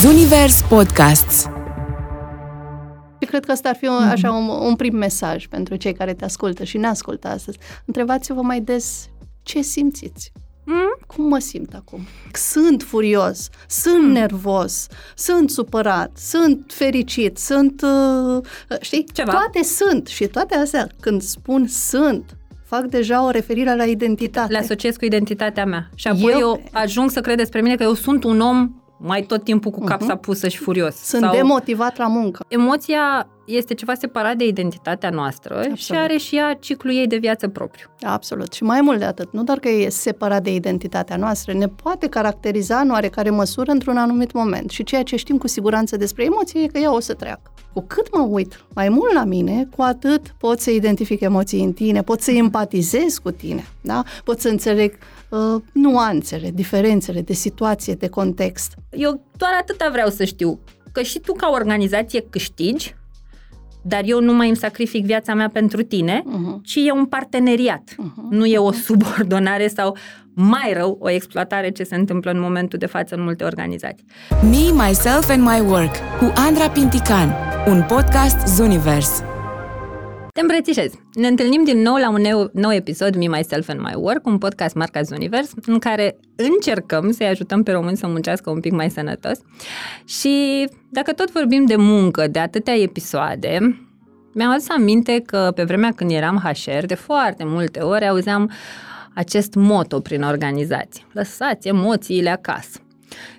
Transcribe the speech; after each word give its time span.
Zunivers 0.00 0.62
Podcasts 0.68 1.48
și 3.20 3.26
cred 3.26 3.44
că 3.44 3.52
ăsta 3.52 3.68
ar 3.68 3.76
fi 3.76 3.86
un, 3.86 4.02
așa 4.02 4.30
un, 4.32 4.48
un 4.48 4.76
prim 4.76 4.96
mesaj 4.96 5.46
pentru 5.46 5.76
cei 5.76 5.92
care 5.92 6.14
te 6.14 6.24
ascultă 6.24 6.64
și 6.64 6.76
ne 6.76 6.86
ascultă 6.86 7.28
astăzi. 7.28 7.58
Întrebați-vă 7.84 8.40
mai 8.40 8.60
des 8.60 9.08
ce 9.42 9.60
simțiți. 9.60 10.32
Mm? 10.64 10.96
Cum 11.06 11.28
mă 11.28 11.38
simt 11.38 11.74
acum? 11.74 12.00
Sunt 12.32 12.82
furios, 12.82 13.48
sunt 13.68 14.02
mm. 14.02 14.10
nervos, 14.10 14.86
sunt 15.14 15.50
supărat, 15.50 16.10
sunt 16.16 16.72
fericit, 16.74 17.38
sunt... 17.38 17.82
Uh, 17.82 18.44
știi? 18.80 19.06
Ceva. 19.12 19.30
Toate 19.30 19.62
sunt 19.62 20.06
și 20.06 20.26
toate 20.26 20.54
astea, 20.54 20.88
când 21.00 21.22
spun 21.22 21.66
sunt, 21.66 22.36
fac 22.64 22.84
deja 22.84 23.24
o 23.24 23.30
referire 23.30 23.76
la 23.76 23.84
identitate. 23.84 24.52
Le 24.52 24.58
asociez 24.58 24.96
cu 24.96 25.04
identitatea 25.04 25.64
mea. 25.64 25.90
Și 25.94 26.08
apoi 26.08 26.32
eu, 26.32 26.38
eu 26.38 26.62
ajung 26.72 27.10
să 27.10 27.20
cred 27.20 27.36
despre 27.36 27.60
mine 27.60 27.74
că 27.74 27.82
eu 27.82 27.94
sunt 27.94 28.24
un 28.24 28.40
om 28.40 28.79
mai 29.02 29.22
tot 29.22 29.44
timpul 29.44 29.70
cu 29.70 29.84
capsa 29.84 30.18
uh-huh. 30.18 30.20
pusă 30.20 30.48
și 30.48 30.58
furios. 30.58 30.94
Sunt 30.94 31.22
sau... 31.22 31.34
demotivat 31.34 31.96
la 31.96 32.06
muncă. 32.06 32.44
Emoția 32.48 33.28
este 33.50 33.74
ceva 33.74 33.94
separat 33.94 34.36
de 34.36 34.46
identitatea 34.46 35.10
noastră 35.10 35.54
Absolut. 35.54 35.78
și 35.78 35.92
are 35.92 36.16
și 36.16 36.36
ea 36.36 36.54
ciclul 36.54 36.94
ei 36.94 37.06
de 37.06 37.16
viață 37.16 37.48
propriu. 37.48 37.86
Absolut. 38.00 38.52
Și 38.52 38.62
mai 38.62 38.80
mult 38.80 38.98
de 38.98 39.04
atât, 39.04 39.32
nu 39.32 39.42
doar 39.42 39.58
că 39.58 39.68
e 39.68 39.88
separat 39.88 40.42
de 40.42 40.54
identitatea 40.54 41.16
noastră, 41.16 41.52
ne 41.52 41.68
poate 41.68 42.08
caracteriza 42.08 42.76
în 42.76 42.90
oarecare 42.90 43.30
măsură 43.30 43.70
într-un 43.70 43.96
anumit 43.96 44.32
moment. 44.32 44.70
Și 44.70 44.82
ceea 44.82 45.02
ce 45.02 45.16
știm 45.16 45.38
cu 45.38 45.46
siguranță 45.46 45.96
despre 45.96 46.24
emoție 46.24 46.60
e 46.62 46.66
că 46.66 46.78
ea 46.78 46.94
o 46.94 47.00
să 47.00 47.14
treacă. 47.14 47.52
Cu 47.72 47.84
cât 47.86 48.16
mă 48.16 48.26
uit 48.28 48.64
mai 48.74 48.88
mult 48.88 49.12
la 49.12 49.24
mine, 49.24 49.68
cu 49.76 49.82
atât 49.82 50.34
pot 50.38 50.60
să 50.60 50.70
identific 50.70 51.20
emoții 51.20 51.64
în 51.64 51.72
tine, 51.72 52.02
pot 52.02 52.20
să 52.20 52.30
empatizez 52.30 53.18
cu 53.18 53.30
tine, 53.30 53.64
da? 53.80 54.02
pot 54.24 54.40
să 54.40 54.48
înțeleg 54.48 54.98
uh, 55.28 55.62
nuanțele, 55.72 56.50
diferențele 56.50 57.20
de 57.20 57.32
situație, 57.32 57.94
de 57.94 58.08
context. 58.08 58.74
Eu 58.90 59.20
doar 59.36 59.52
atâta 59.60 59.88
vreau 59.92 60.08
să 60.08 60.24
știu, 60.24 60.58
că 60.92 61.02
și 61.02 61.18
tu 61.18 61.32
ca 61.32 61.50
organizație 61.52 62.26
câștigi, 62.30 62.94
dar 63.82 64.02
eu 64.04 64.20
nu 64.20 64.32
mai 64.32 64.46
îmi 64.46 64.56
sacrific 64.56 65.04
viața 65.04 65.34
mea 65.34 65.48
pentru 65.48 65.82
tine, 65.82 66.22
uh-huh. 66.22 66.62
ci 66.62 66.74
e 66.74 66.92
un 66.92 67.04
parteneriat, 67.04 67.82
uh-huh. 67.90 68.30
nu 68.30 68.44
e 68.44 68.58
o 68.58 68.72
subordonare 68.72 69.68
sau 69.68 69.96
mai 70.34 70.72
rău, 70.76 70.98
o 71.00 71.10
exploatare 71.10 71.70
ce 71.70 71.82
se 71.82 71.94
întâmplă 71.94 72.30
în 72.30 72.40
momentul 72.40 72.78
de 72.78 72.86
față 72.86 73.14
în 73.14 73.22
multe 73.22 73.44
organizații. 73.44 74.04
Me, 74.42 74.84
Myself 74.86 75.28
and 75.28 75.42
My 75.42 75.60
Work 75.68 75.94
cu 76.18 76.32
Andra 76.34 76.68
Pintican, 76.68 77.34
un 77.66 77.84
podcast 77.88 78.46
Zuniverse. 78.56 79.39
Te 80.32 80.40
îmbrățișez! 80.40 80.92
Ne 81.14 81.26
întâlnim 81.26 81.64
din 81.64 81.78
nou 81.78 81.96
la 81.96 82.10
un 82.10 82.20
nou, 82.20 82.50
nou 82.52 82.72
episod 82.72 83.16
Me, 83.16 83.28
Myself 83.28 83.68
and 83.68 83.80
My 83.80 83.92
Work, 83.94 84.26
un 84.26 84.38
podcast 84.38 84.74
marca 84.74 85.00
Univers, 85.10 85.50
în 85.66 85.78
care 85.78 86.16
încercăm 86.36 87.12
să-i 87.12 87.26
ajutăm 87.26 87.62
pe 87.62 87.72
români 87.72 87.96
să 87.96 88.06
muncească 88.06 88.50
un 88.50 88.60
pic 88.60 88.72
mai 88.72 88.90
sănătos. 88.90 89.38
Și 90.04 90.66
dacă 90.88 91.12
tot 91.12 91.30
vorbim 91.30 91.64
de 91.64 91.76
muncă, 91.76 92.26
de 92.26 92.38
atâtea 92.38 92.74
episoade, 92.74 93.80
mi-am 94.34 94.50
adus 94.50 94.68
aminte 94.68 95.22
că 95.26 95.52
pe 95.54 95.64
vremea 95.64 95.92
când 95.96 96.10
eram 96.10 96.36
HR, 96.36 96.86
de 96.86 96.94
foarte 96.94 97.44
multe 97.44 97.80
ori 97.80 98.06
auzeam 98.06 98.50
acest 99.14 99.54
moto 99.54 100.00
prin 100.00 100.22
organizație. 100.22 101.04
Lăsați 101.12 101.68
emoțiile 101.68 102.30
acasă. 102.30 102.78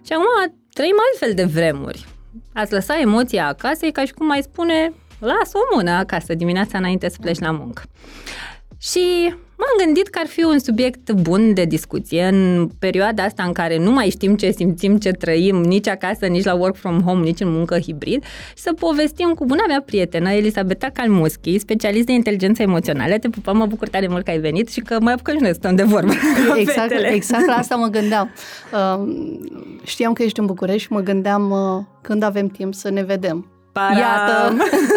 Și 0.06 0.14
acum 0.14 0.56
trăim 0.74 0.96
altfel 1.12 1.34
de 1.34 1.52
vremuri. 1.54 2.06
Ați 2.54 2.74
lăsa 2.74 3.00
emoția 3.00 3.48
acasă 3.48 3.86
e 3.86 3.92
ca 3.92 4.06
și 4.06 4.14
cum 4.14 4.26
mai 4.26 4.42
spune 4.42 4.94
las 5.26 5.52
o 5.54 5.76
mână 5.76 5.92
acasă 5.92 6.34
dimineața 6.34 6.78
înainte 6.78 7.10
să 7.10 7.18
pleci 7.22 7.40
la 7.40 7.52
muncă. 7.52 7.82
Și 8.78 9.00
m-am 9.30 9.86
gândit 9.86 10.08
că 10.08 10.20
ar 10.22 10.28
fi 10.28 10.44
un 10.44 10.60
subiect 10.60 11.12
bun 11.12 11.54
de 11.54 11.66
discuție 11.66 12.24
în 12.24 12.70
perioada 12.80 13.24
asta 13.24 13.44
în 13.44 13.52
care 13.52 13.78
nu 13.78 13.92
mai 13.92 14.10
știm 14.10 14.36
ce 14.36 14.52
simțim, 14.52 14.98
ce 14.98 15.12
trăim, 15.12 15.56
nici 15.56 15.88
acasă, 15.88 16.26
nici 16.26 16.44
la 16.44 16.54
work 16.54 16.76
from 16.76 17.02
home, 17.02 17.24
nici 17.24 17.40
în 17.40 17.52
muncă 17.52 17.80
hibrid, 17.80 18.24
și 18.24 18.64
să 18.64 18.74
povestim 18.74 19.34
cu 19.34 19.46
buna 19.46 19.64
mea 19.68 19.84
prietenă, 19.86 20.32
Elisabeta 20.32 20.90
Calmuschi, 20.94 21.60
specialist 21.60 22.06
de 22.06 22.12
inteligență 22.12 22.62
emoțională. 22.62 23.18
Te 23.18 23.30
pupăm, 23.30 23.58
mă 23.58 23.66
bucur 23.66 23.88
tare 23.88 24.08
mult 24.08 24.26
că 24.26 24.32
ai 24.32 24.40
venit 24.40 24.70
și 24.70 24.80
că 24.80 24.98
mai 25.02 25.14
apucăm 25.14 25.36
și 25.36 25.42
noi 25.42 25.54
stăm 25.54 25.76
de 25.76 25.84
vorbă. 25.84 26.12
Exact, 26.58 26.94
exact 27.16 27.46
la 27.46 27.54
asta 27.54 27.76
mă 27.76 27.88
gândeam. 27.88 28.34
Uh, 28.74 29.08
știam 29.84 30.14
că 30.14 30.24
ești 30.24 30.40
în 30.40 30.46
București 30.46 30.82
și 30.82 30.92
mă 30.92 31.00
gândeam 31.00 31.52
uh, 31.52 31.84
când 32.02 32.24
avem 32.24 32.48
timp 32.48 32.74
să 32.74 32.90
ne 32.90 33.04
vedem. 33.04 33.61
Para... 33.72 33.98
Iată! 33.98 34.56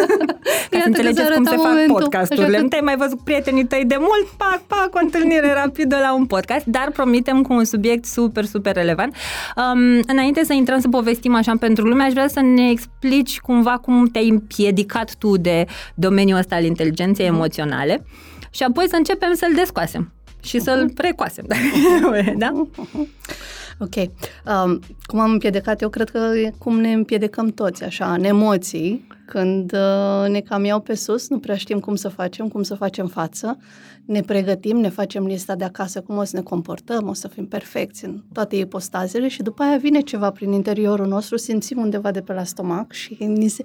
Ca 0.69 0.79
să 0.79 0.83
înțelegeți 0.85 1.31
cum 1.31 1.43
se 1.43 1.55
momentul. 1.55 1.87
fac 1.87 1.99
podcasturile. 1.99 2.55
Că... 2.55 2.61
Nu 2.61 2.67
te-ai 2.67 2.81
mai 2.81 2.95
văzut 2.95 3.23
prietenii 3.23 3.65
tăi 3.65 3.83
de 3.85 3.95
mult, 3.99 4.27
pac, 4.37 4.61
pac, 4.67 4.89
o 4.95 4.99
întâlnire 5.01 5.53
rapidă 5.53 5.97
la 6.01 6.13
un 6.13 6.25
podcast, 6.25 6.65
dar 6.65 6.91
promitem 6.93 7.41
cu 7.41 7.53
un 7.53 7.65
subiect 7.65 8.05
super, 8.05 8.45
super 8.45 8.75
relevant. 8.75 9.15
Um, 9.55 9.99
înainte 10.07 10.43
să 10.43 10.53
intrăm 10.53 10.79
să 10.79 10.87
povestim 10.87 11.35
așa 11.35 11.53
pentru 11.59 11.87
lume, 11.87 12.03
aș 12.03 12.11
vrea 12.11 12.27
să 12.27 12.41
ne 12.41 12.69
explici 12.69 13.39
cumva 13.39 13.77
cum 13.77 14.05
te-ai 14.05 14.29
împiedicat 14.29 15.15
tu 15.15 15.37
de 15.37 15.65
domeniul 15.95 16.37
ăsta 16.37 16.55
al 16.55 16.63
inteligenței 16.63 17.29
mm. 17.29 17.35
emoționale 17.35 18.05
și 18.49 18.63
apoi 18.63 18.89
să 18.89 18.95
începem 18.95 19.33
să-l 19.33 19.51
descoasem 19.55 20.14
și 20.45 20.59
să-l 20.59 20.89
precoasem. 20.89 21.45
da? 22.37 22.67
Ok. 23.79 23.95
Um, 23.95 24.79
cum 25.05 25.19
am 25.19 25.31
împiedicat 25.31 25.81
eu, 25.81 25.89
cred 25.89 26.09
că 26.09 26.17
e 26.17 26.53
cum 26.57 26.79
ne 26.79 26.93
împiedicăm 26.93 27.47
toți, 27.47 27.83
așa, 27.83 28.13
în 28.13 28.23
emoții, 28.23 29.07
când 29.25 29.73
uh, 29.73 30.29
ne 30.29 30.39
cam 30.39 30.65
iau 30.65 30.79
pe 30.79 30.95
sus, 30.95 31.29
nu 31.29 31.39
prea 31.39 31.55
știm 31.55 31.79
cum 31.79 31.95
să 31.95 32.09
facem, 32.09 32.47
cum 32.47 32.63
să 32.63 32.75
facem 32.75 33.07
față, 33.07 33.57
ne 34.05 34.21
pregătim, 34.21 34.77
ne 34.77 34.89
facem 34.89 35.25
lista 35.25 35.55
de 35.55 35.63
acasă, 35.63 36.01
cum 36.01 36.17
o 36.17 36.23
să 36.23 36.35
ne 36.35 36.41
comportăm, 36.41 37.07
o 37.07 37.13
să 37.13 37.27
fim 37.27 37.47
perfecți 37.47 38.05
în 38.05 38.23
toate 38.33 38.55
ipostazele 38.55 39.27
și 39.27 39.41
după 39.41 39.63
aia 39.63 39.77
vine 39.77 39.99
ceva 39.99 40.31
prin 40.31 40.51
interiorul 40.51 41.07
nostru, 41.07 41.37
simțim 41.37 41.77
undeva 41.77 42.11
de 42.11 42.21
pe 42.21 42.33
la 42.33 42.43
stomac 42.43 42.91
și 42.91 43.17
ni 43.19 43.47
se 43.47 43.63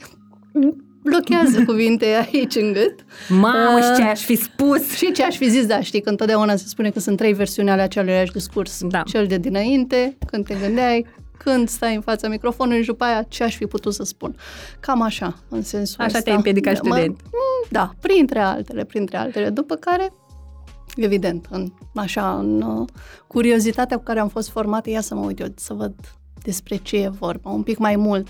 blochează 1.03 1.65
cuvinte 1.65 2.07
aici 2.33 2.55
în 2.55 2.73
gât. 2.73 2.95
Mamă, 3.29 3.79
uh, 3.79 3.83
și 3.85 3.95
ce 3.97 4.03
aș 4.03 4.21
fi 4.21 4.35
spus! 4.35 4.91
Și 4.91 5.13
ce 5.13 5.25
aș 5.25 5.37
fi 5.37 5.51
zis, 5.51 5.67
da, 5.67 5.81
știi 5.81 6.01
că 6.01 6.09
întotdeauna 6.09 6.57
se 6.57 6.65
spune 6.67 6.91
că 6.91 7.01
sunt 7.01 7.17
trei 7.17 7.33
versiuni 7.33 7.71
ale 7.71 7.83
aceluiași 7.83 8.33
discurs. 8.33 8.81
Da. 8.85 9.03
Cel 9.03 9.27
de 9.27 9.39
dinainte, 9.39 10.17
când 10.27 10.47
te 10.47 10.55
gândeai, 10.55 11.07
când 11.45 11.69
stai 11.69 11.95
în 11.95 12.01
fața 12.01 12.29
microfonului 12.29 12.81
și 12.81 12.87
după 12.87 13.05
aia 13.05 13.23
ce 13.23 13.45
aș 13.45 13.57
fi 13.57 13.67
putut 13.67 13.95
să 13.95 14.03
spun. 14.03 14.37
Cam 14.81 15.03
așa, 15.03 15.37
în 15.49 15.63
sensul 15.63 15.97
Așa 15.99 16.07
ăsta. 16.07 16.21
te-ai 16.21 16.37
împiedicat 16.37 16.77
student. 16.77 17.21
Mm, 17.23 17.69
da, 17.71 17.91
printre 18.01 18.39
altele, 18.39 18.85
printre 18.85 19.17
altele. 19.17 19.51
După 19.51 19.75
care, 19.75 20.13
evident, 20.97 21.47
în, 21.51 21.73
așa, 21.95 22.39
în 22.39 22.63
uh, 22.63 22.89
curiozitatea 23.27 23.97
cu 23.97 24.03
care 24.03 24.21
am 24.21 24.29
fost 24.29 24.49
formată, 24.51 24.91
ia 24.91 25.01
să 25.01 25.15
mă 25.15 25.25
uit 25.25 25.41
eu, 25.41 25.47
să 25.57 25.75
văd 25.75 25.95
despre 26.43 26.77
ce 26.77 26.97
e 26.97 27.09
vorba, 27.09 27.51
un 27.51 27.63
pic 27.63 27.79
mai 27.79 27.97
mult 27.97 28.29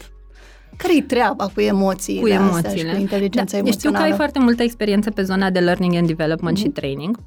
care-i 0.82 1.02
treaba 1.02 1.50
cu 1.54 1.60
emoțiile 1.60 2.20
cu 2.20 2.28
emoțiile. 2.28 2.68
Astea 2.68 2.76
și 2.76 2.94
cu 2.94 3.00
inteligența 3.00 3.52
da, 3.52 3.58
emoțională? 3.58 3.78
Știu 3.78 3.90
că 3.90 4.02
ai 4.02 4.12
foarte 4.12 4.38
multă 4.38 4.62
experiență 4.62 5.10
pe 5.10 5.22
zona 5.22 5.50
de 5.50 5.58
learning 5.58 5.94
and 5.94 6.06
development 6.06 6.56
mm-hmm. 6.56 6.60
și 6.60 6.66
mhm. 6.66 6.74
training. 6.74 7.18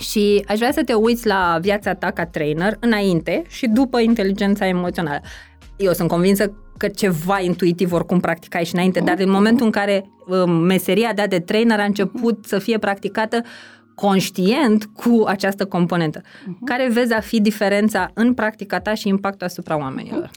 Și 0.00 0.44
aș 0.48 0.58
vrea 0.58 0.72
să 0.72 0.82
te 0.84 0.92
uiți 0.92 1.26
la 1.26 1.58
viața 1.60 1.94
ta 1.94 2.10
ca 2.10 2.26
trainer 2.26 2.76
înainte 2.80 3.42
și 3.48 3.66
după 3.66 4.00
inteligența 4.00 4.66
emoțională. 4.66 5.20
Eu 5.76 5.92
sunt 5.92 6.08
convinsă 6.08 6.52
că 6.76 6.88
ceva 6.88 7.40
intuitiv 7.40 7.92
oricum 7.92 8.20
practicai 8.20 8.64
și 8.64 8.74
înainte, 8.74 9.00
dar 9.00 9.16
în 9.18 9.30
momentul 9.30 9.66
în 9.66 9.72
care 9.72 10.10
uh, 10.26 10.44
meseria 10.46 11.12
de, 11.14 11.24
de 11.28 11.38
trainer 11.38 11.80
a 11.80 11.84
început 11.84 12.44
să 12.44 12.58
fie 12.58 12.78
practicată, 12.78 13.42
conștient 14.00 14.84
cu 14.84 15.24
această 15.26 15.64
componentă. 15.66 16.20
Uh-huh. 16.20 16.64
Care 16.64 16.88
vezi 16.92 17.12
a 17.12 17.20
fi 17.20 17.40
diferența 17.40 18.10
în 18.14 18.34
practica 18.34 18.80
ta 18.80 18.94
și 18.94 19.08
impactul 19.08 19.46
asupra 19.46 19.78
oamenilor? 19.78 20.30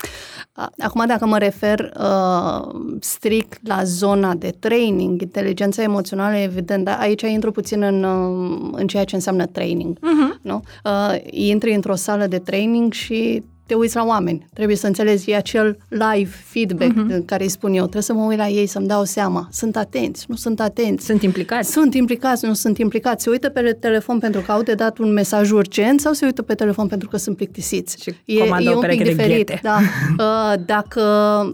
Acum, 0.80 1.06
dacă 1.08 1.26
mă 1.26 1.38
refer 1.38 1.92
uh, 2.00 2.82
strict 3.00 3.68
la 3.68 3.84
zona 3.84 4.34
de 4.34 4.56
training, 4.60 5.22
inteligența 5.22 5.82
emoțională, 5.82 6.38
evident, 6.38 6.86
dar 6.86 7.00
aici 7.00 7.22
intru 7.22 7.52
puțin 7.52 7.82
în, 7.82 8.04
uh, 8.04 8.70
în 8.72 8.88
ceea 8.88 9.04
ce 9.04 9.16
înseamnă 9.16 9.46
training. 9.46 9.98
Uh-huh. 9.98 10.42
Nu? 10.42 10.62
Uh, 10.86 11.16
intri 11.30 11.74
într-o 11.74 11.96
sală 11.96 12.28
de 12.28 12.40
training 12.40 12.94
și 12.94 13.44
te 13.72 13.78
uiți 13.78 13.96
la 13.96 14.06
oameni. 14.06 14.48
Trebuie 14.54 14.76
să 14.76 14.88
înțelegi 14.88 15.34
acel 15.34 15.78
live 15.90 16.30
feedback 16.44 16.92
uh-huh. 16.92 17.26
care 17.26 17.44
îi 17.44 17.50
spun 17.50 17.74
eu. 17.74 17.82
Trebuie 17.82 18.02
să 18.02 18.14
mă 18.14 18.24
uit 18.24 18.38
la 18.38 18.48
ei, 18.48 18.66
să-mi 18.66 18.88
dau 18.88 19.04
seama. 19.04 19.48
Sunt 19.52 19.76
atenți, 19.76 20.26
nu 20.28 20.36
sunt 20.36 20.60
atenți. 20.60 21.06
Sunt 21.06 21.22
implicați. 21.22 21.72
Sunt 21.72 21.94
implicați, 21.94 22.46
nu 22.46 22.54
sunt 22.54 22.78
implicați. 22.78 23.24
Se 23.24 23.30
uită 23.30 23.50
pe 23.50 23.78
telefon 23.80 24.20
pentru 24.20 24.42
că 24.42 24.52
au 24.52 24.62
de 24.62 24.74
dat 24.74 24.98
un 24.98 25.14
mesaj 25.14 25.52
urgent 25.52 26.00
sau 26.00 26.14
se 26.14 26.26
uită 26.26 26.42
pe 26.42 26.54
telefon 26.54 26.88
pentru 26.88 27.10
că 27.10 27.18
sunt 27.18 27.36
plictisiți. 27.36 28.02
Și 28.02 28.10
e, 28.26 28.44
e 28.60 28.76
un 28.76 28.86
pic 28.88 29.04
diferit. 29.04 29.60
Da. 29.62 29.80
Uh, 30.18 30.54
dacă, 30.66 31.04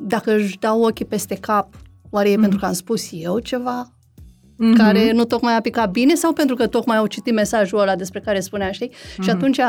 dacă 0.01 0.35
își 0.35 0.57
dau 0.59 0.81
ochii 0.81 1.05
peste 1.05 1.35
cap, 1.35 1.75
oare 2.09 2.29
e 2.29 2.35
uh-huh. 2.35 2.39
pentru 2.39 2.59
că 2.59 2.65
am 2.65 2.73
spus 2.73 3.09
eu 3.11 3.39
ceva? 3.39 3.96
Mm-hmm. 4.57 4.77
care 4.77 5.11
nu 5.11 5.25
tocmai 5.25 5.55
a 5.55 5.61
picat 5.61 5.91
bine 5.91 6.13
sau 6.13 6.33
pentru 6.33 6.55
că 6.55 6.67
tocmai 6.67 6.97
au 6.97 7.07
citit 7.07 7.33
mesajul 7.33 7.79
ăla 7.79 7.95
despre 7.95 8.19
care 8.19 8.39
spunea, 8.39 8.71
știi? 8.71 8.89
Mm-hmm. 8.89 9.23
Și 9.23 9.29
atunci 9.29 9.57
uh, 9.57 9.65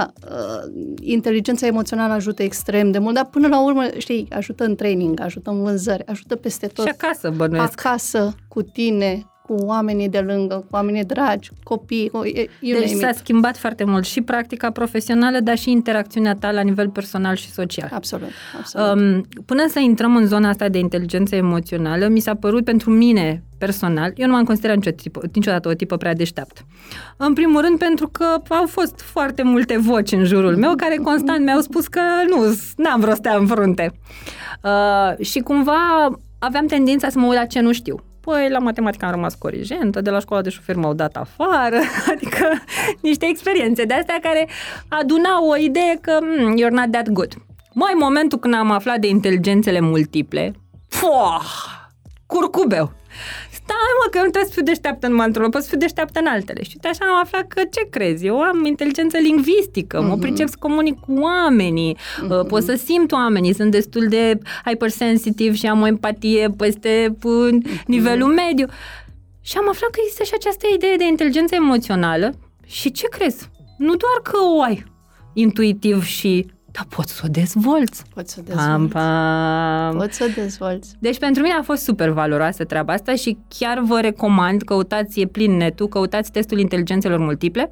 inteligența 1.00 1.66
emoțională 1.66 2.12
ajută 2.12 2.42
extrem 2.42 2.90
de 2.90 2.98
mult, 2.98 3.14
dar 3.14 3.24
până 3.24 3.48
la 3.48 3.64
urmă, 3.64 3.82
știi, 3.96 4.26
ajută 4.30 4.64
în 4.64 4.74
training, 4.74 5.20
ajută 5.20 5.50
în 5.50 5.62
vânzări, 5.62 6.06
ajută 6.06 6.36
peste 6.36 6.66
tot. 6.66 6.84
Și 6.84 6.92
acasă, 6.98 7.32
bănuiesc. 7.36 7.86
Acasă, 7.86 8.34
cu 8.48 8.62
tine, 8.62 9.26
cu 9.48 9.54
oamenii 9.54 10.08
de 10.08 10.18
lângă, 10.18 10.54
cu 10.54 10.66
oamenii 10.70 11.04
dragi, 11.04 11.50
copii, 11.62 12.08
cu, 12.08 12.16
you 12.60 12.78
Deci 12.78 12.90
name 12.90 13.00
s-a 13.00 13.08
it. 13.08 13.16
schimbat 13.16 13.56
foarte 13.56 13.84
mult 13.84 14.04
și 14.04 14.20
practica 14.20 14.70
profesională, 14.70 15.40
dar 15.40 15.58
și 15.58 15.70
interacțiunea 15.70 16.34
ta 16.34 16.50
la 16.50 16.60
nivel 16.60 16.88
personal 16.88 17.34
și 17.34 17.50
social. 17.50 17.90
Absolut, 17.92 18.28
absolut. 18.58 19.00
Um, 19.00 19.26
până 19.46 19.66
să 19.68 19.78
intrăm 19.78 20.16
în 20.16 20.26
zona 20.26 20.48
asta 20.48 20.68
de 20.68 20.78
inteligență 20.78 21.36
emoțională, 21.36 22.08
mi 22.08 22.20
s-a 22.20 22.34
părut 22.34 22.64
pentru 22.64 22.90
mine 22.90 23.42
personal, 23.58 24.12
eu 24.16 24.26
nu 24.26 24.32
m-am 24.32 24.44
considerat 24.44 24.76
niciodată, 24.76 25.02
tipă, 25.02 25.20
niciodată 25.32 25.68
o 25.68 25.72
tipă 25.72 25.96
prea 25.96 26.14
deșteaptă. 26.14 26.60
În 27.16 27.32
primul 27.32 27.60
rând 27.60 27.78
pentru 27.78 28.08
că 28.08 28.24
au 28.48 28.66
fost 28.66 29.00
foarte 29.00 29.42
multe 29.42 29.78
voci 29.78 30.12
în 30.12 30.24
jurul 30.24 30.56
meu 30.56 30.74
care 30.76 30.96
constant 30.96 31.44
mi-au 31.44 31.60
spus 31.60 31.86
că 31.86 32.00
nu, 32.28 32.60
n-am 32.76 33.00
vreo 33.00 33.14
stea 33.14 33.36
în 33.36 33.46
frunte. 33.46 33.92
Uh, 34.62 35.24
și 35.24 35.38
cumva 35.38 36.08
aveam 36.38 36.66
tendința 36.66 37.08
să 37.08 37.18
mă 37.18 37.26
uit 37.26 37.38
la 37.38 37.44
ce 37.44 37.60
nu 37.60 37.72
știu. 37.72 38.02
Păi, 38.30 38.48
la 38.50 38.58
matematică 38.58 39.04
am 39.04 39.10
rămas 39.10 39.34
corigentă, 39.34 40.00
de 40.00 40.10
la 40.10 40.18
școala 40.18 40.42
de 40.42 40.48
șofer 40.48 40.76
m-au 40.76 40.94
dat 40.94 41.16
afară, 41.16 41.76
adică 42.12 42.62
niște 43.00 43.26
experiențe 43.26 43.84
de 43.84 43.94
astea 43.94 44.18
care 44.22 44.48
adunau 44.88 45.48
o 45.48 45.56
idee 45.56 45.98
că 46.00 46.18
mm, 46.20 46.54
you're 46.56 46.70
not 46.70 46.90
that 46.90 47.08
good. 47.08 47.34
Mai 47.72 47.90
în 47.92 47.98
momentul 48.02 48.38
când 48.38 48.54
am 48.54 48.70
aflat 48.70 48.98
de 48.98 49.08
inteligențele 49.08 49.80
multiple, 49.80 50.52
fuah, 50.88 51.44
curcubeu. 52.26 52.92
Stai 53.68 53.94
mă, 54.02 54.10
că 54.10 54.18
nu 54.18 54.30
trebuie 54.30 54.44
să 54.44 54.52
fiu 54.52 54.62
deșteaptă 54.62 55.08
numai 55.08 55.26
într-unul, 55.26 55.50
pot 55.50 55.62
să 55.62 55.68
fiu 55.68 55.78
deșteaptă 55.78 56.18
în 56.20 56.26
altele. 56.26 56.62
Și 56.62 56.70
uite 56.74 56.88
așa 56.88 57.04
am 57.10 57.20
aflat 57.22 57.46
că 57.48 57.62
ce 57.70 57.88
crezi? 57.90 58.26
Eu 58.26 58.40
am 58.40 58.64
inteligență 58.64 59.16
lingvistică, 59.18 60.02
mm-hmm. 60.02 60.08
mă 60.08 60.16
pricep 60.16 60.48
să 60.48 60.56
comunic 60.58 61.00
cu 61.00 61.12
oamenii, 61.12 61.96
mm-hmm. 61.96 62.48
pot 62.48 62.62
să 62.62 62.74
simt 62.74 63.12
oamenii, 63.12 63.54
sunt 63.54 63.70
destul 63.70 64.06
de 64.08 64.38
hypersensitive 64.64 65.54
și 65.54 65.66
am 65.66 65.80
o 65.80 65.86
empatie 65.86 66.54
peste 66.56 67.16
mm-hmm. 67.16 67.84
nivelul 67.86 68.32
mediu. 68.32 68.66
Și 69.40 69.56
am 69.56 69.68
aflat 69.68 69.90
că 69.90 69.98
există 70.02 70.24
și 70.24 70.32
această 70.34 70.66
idee 70.74 70.96
de 70.96 71.06
inteligență 71.06 71.54
emoțională 71.54 72.32
și 72.66 72.90
ce 72.90 73.06
crezi? 73.08 73.50
Nu 73.78 73.94
doar 73.94 74.18
că 74.22 74.36
o 74.56 74.62
ai 74.62 74.84
intuitiv 75.34 76.04
și 76.04 76.46
dar 76.78 76.86
poți 76.96 77.12
să 77.12 77.22
o 77.24 77.28
dezvolți. 77.28 78.02
Poți 78.14 78.32
să 78.32 78.40
o 78.40 78.42
dezvolți. 78.42 78.70
Pam, 78.70 78.88
pam. 78.88 79.96
Poți 79.96 80.16
să 80.16 80.26
o 80.28 80.40
dezvolți. 80.40 80.94
Deci 80.98 81.18
pentru 81.18 81.42
mine 81.42 81.54
a 81.54 81.62
fost 81.62 81.82
super 81.82 82.08
valoroasă 82.08 82.64
treaba 82.64 82.92
asta 82.92 83.14
și 83.14 83.38
chiar 83.58 83.80
vă 83.80 84.00
recomand, 84.00 84.62
căutați, 84.62 85.20
e 85.20 85.26
plin 85.26 85.56
netul, 85.56 85.88
căutați 85.88 86.30
testul 86.30 86.58
inteligențelor 86.58 87.18
multiple 87.18 87.70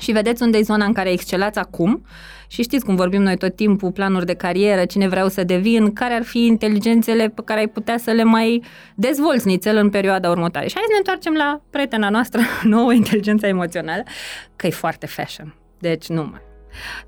și 0.00 0.12
vedeți 0.12 0.42
unde 0.42 0.58
e 0.58 0.62
zona 0.62 0.84
în 0.84 0.92
care 0.92 1.12
excelați 1.12 1.58
acum 1.58 2.04
și 2.46 2.62
știți 2.62 2.84
cum 2.84 2.96
vorbim 2.96 3.22
noi 3.22 3.36
tot 3.36 3.56
timpul, 3.56 3.92
planuri 3.92 4.26
de 4.26 4.34
carieră, 4.34 4.84
cine 4.84 5.08
vreau 5.08 5.28
să 5.28 5.44
devin, 5.44 5.92
care 5.92 6.14
ar 6.14 6.22
fi 6.22 6.46
inteligențele 6.46 7.28
pe 7.28 7.42
care 7.44 7.60
ai 7.60 7.68
putea 7.68 7.98
să 7.98 8.10
le 8.10 8.22
mai 8.22 8.62
dezvolți 8.94 9.46
nițel 9.46 9.76
în 9.76 9.90
perioada 9.90 10.30
următoare. 10.30 10.66
Și 10.66 10.74
hai 10.74 10.84
să 10.86 10.92
ne 10.92 10.98
întoarcem 10.98 11.32
la 11.32 11.60
prietena 11.70 12.08
noastră 12.08 12.40
nouă, 12.74 12.92
inteligența 12.92 13.46
emoțională, 13.46 14.02
că 14.56 14.66
e 14.66 14.70
foarte 14.70 15.06
fashion. 15.06 15.54
Deci 15.78 16.08
nu 16.08 16.28
mai. 16.30 16.51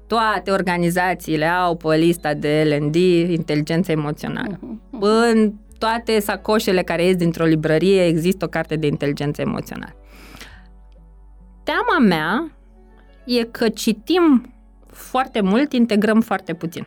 Toate 0.06 0.50
organizațiile 0.50 1.46
au 1.46 1.76
pe 1.76 1.96
lista 1.96 2.34
de 2.34 2.78
L&D 2.78 2.94
inteligență 3.30 3.92
emoțională. 3.92 4.58
Uh-huh. 4.58 5.00
În 5.00 5.52
toate 5.78 6.20
sacoșele 6.20 6.82
care 6.82 7.04
ies 7.04 7.16
dintr-o 7.16 7.44
librărie 7.44 8.06
există 8.06 8.44
o 8.44 8.48
carte 8.48 8.76
de 8.76 8.86
inteligență 8.86 9.40
emoțională. 9.40 9.96
Teama 11.64 12.06
mea 12.06 12.52
e 13.24 13.42
că 13.42 13.68
citim 13.68 14.54
foarte 14.86 15.40
mult, 15.40 15.72
integrăm 15.72 16.20
foarte 16.20 16.54
puțin. 16.54 16.86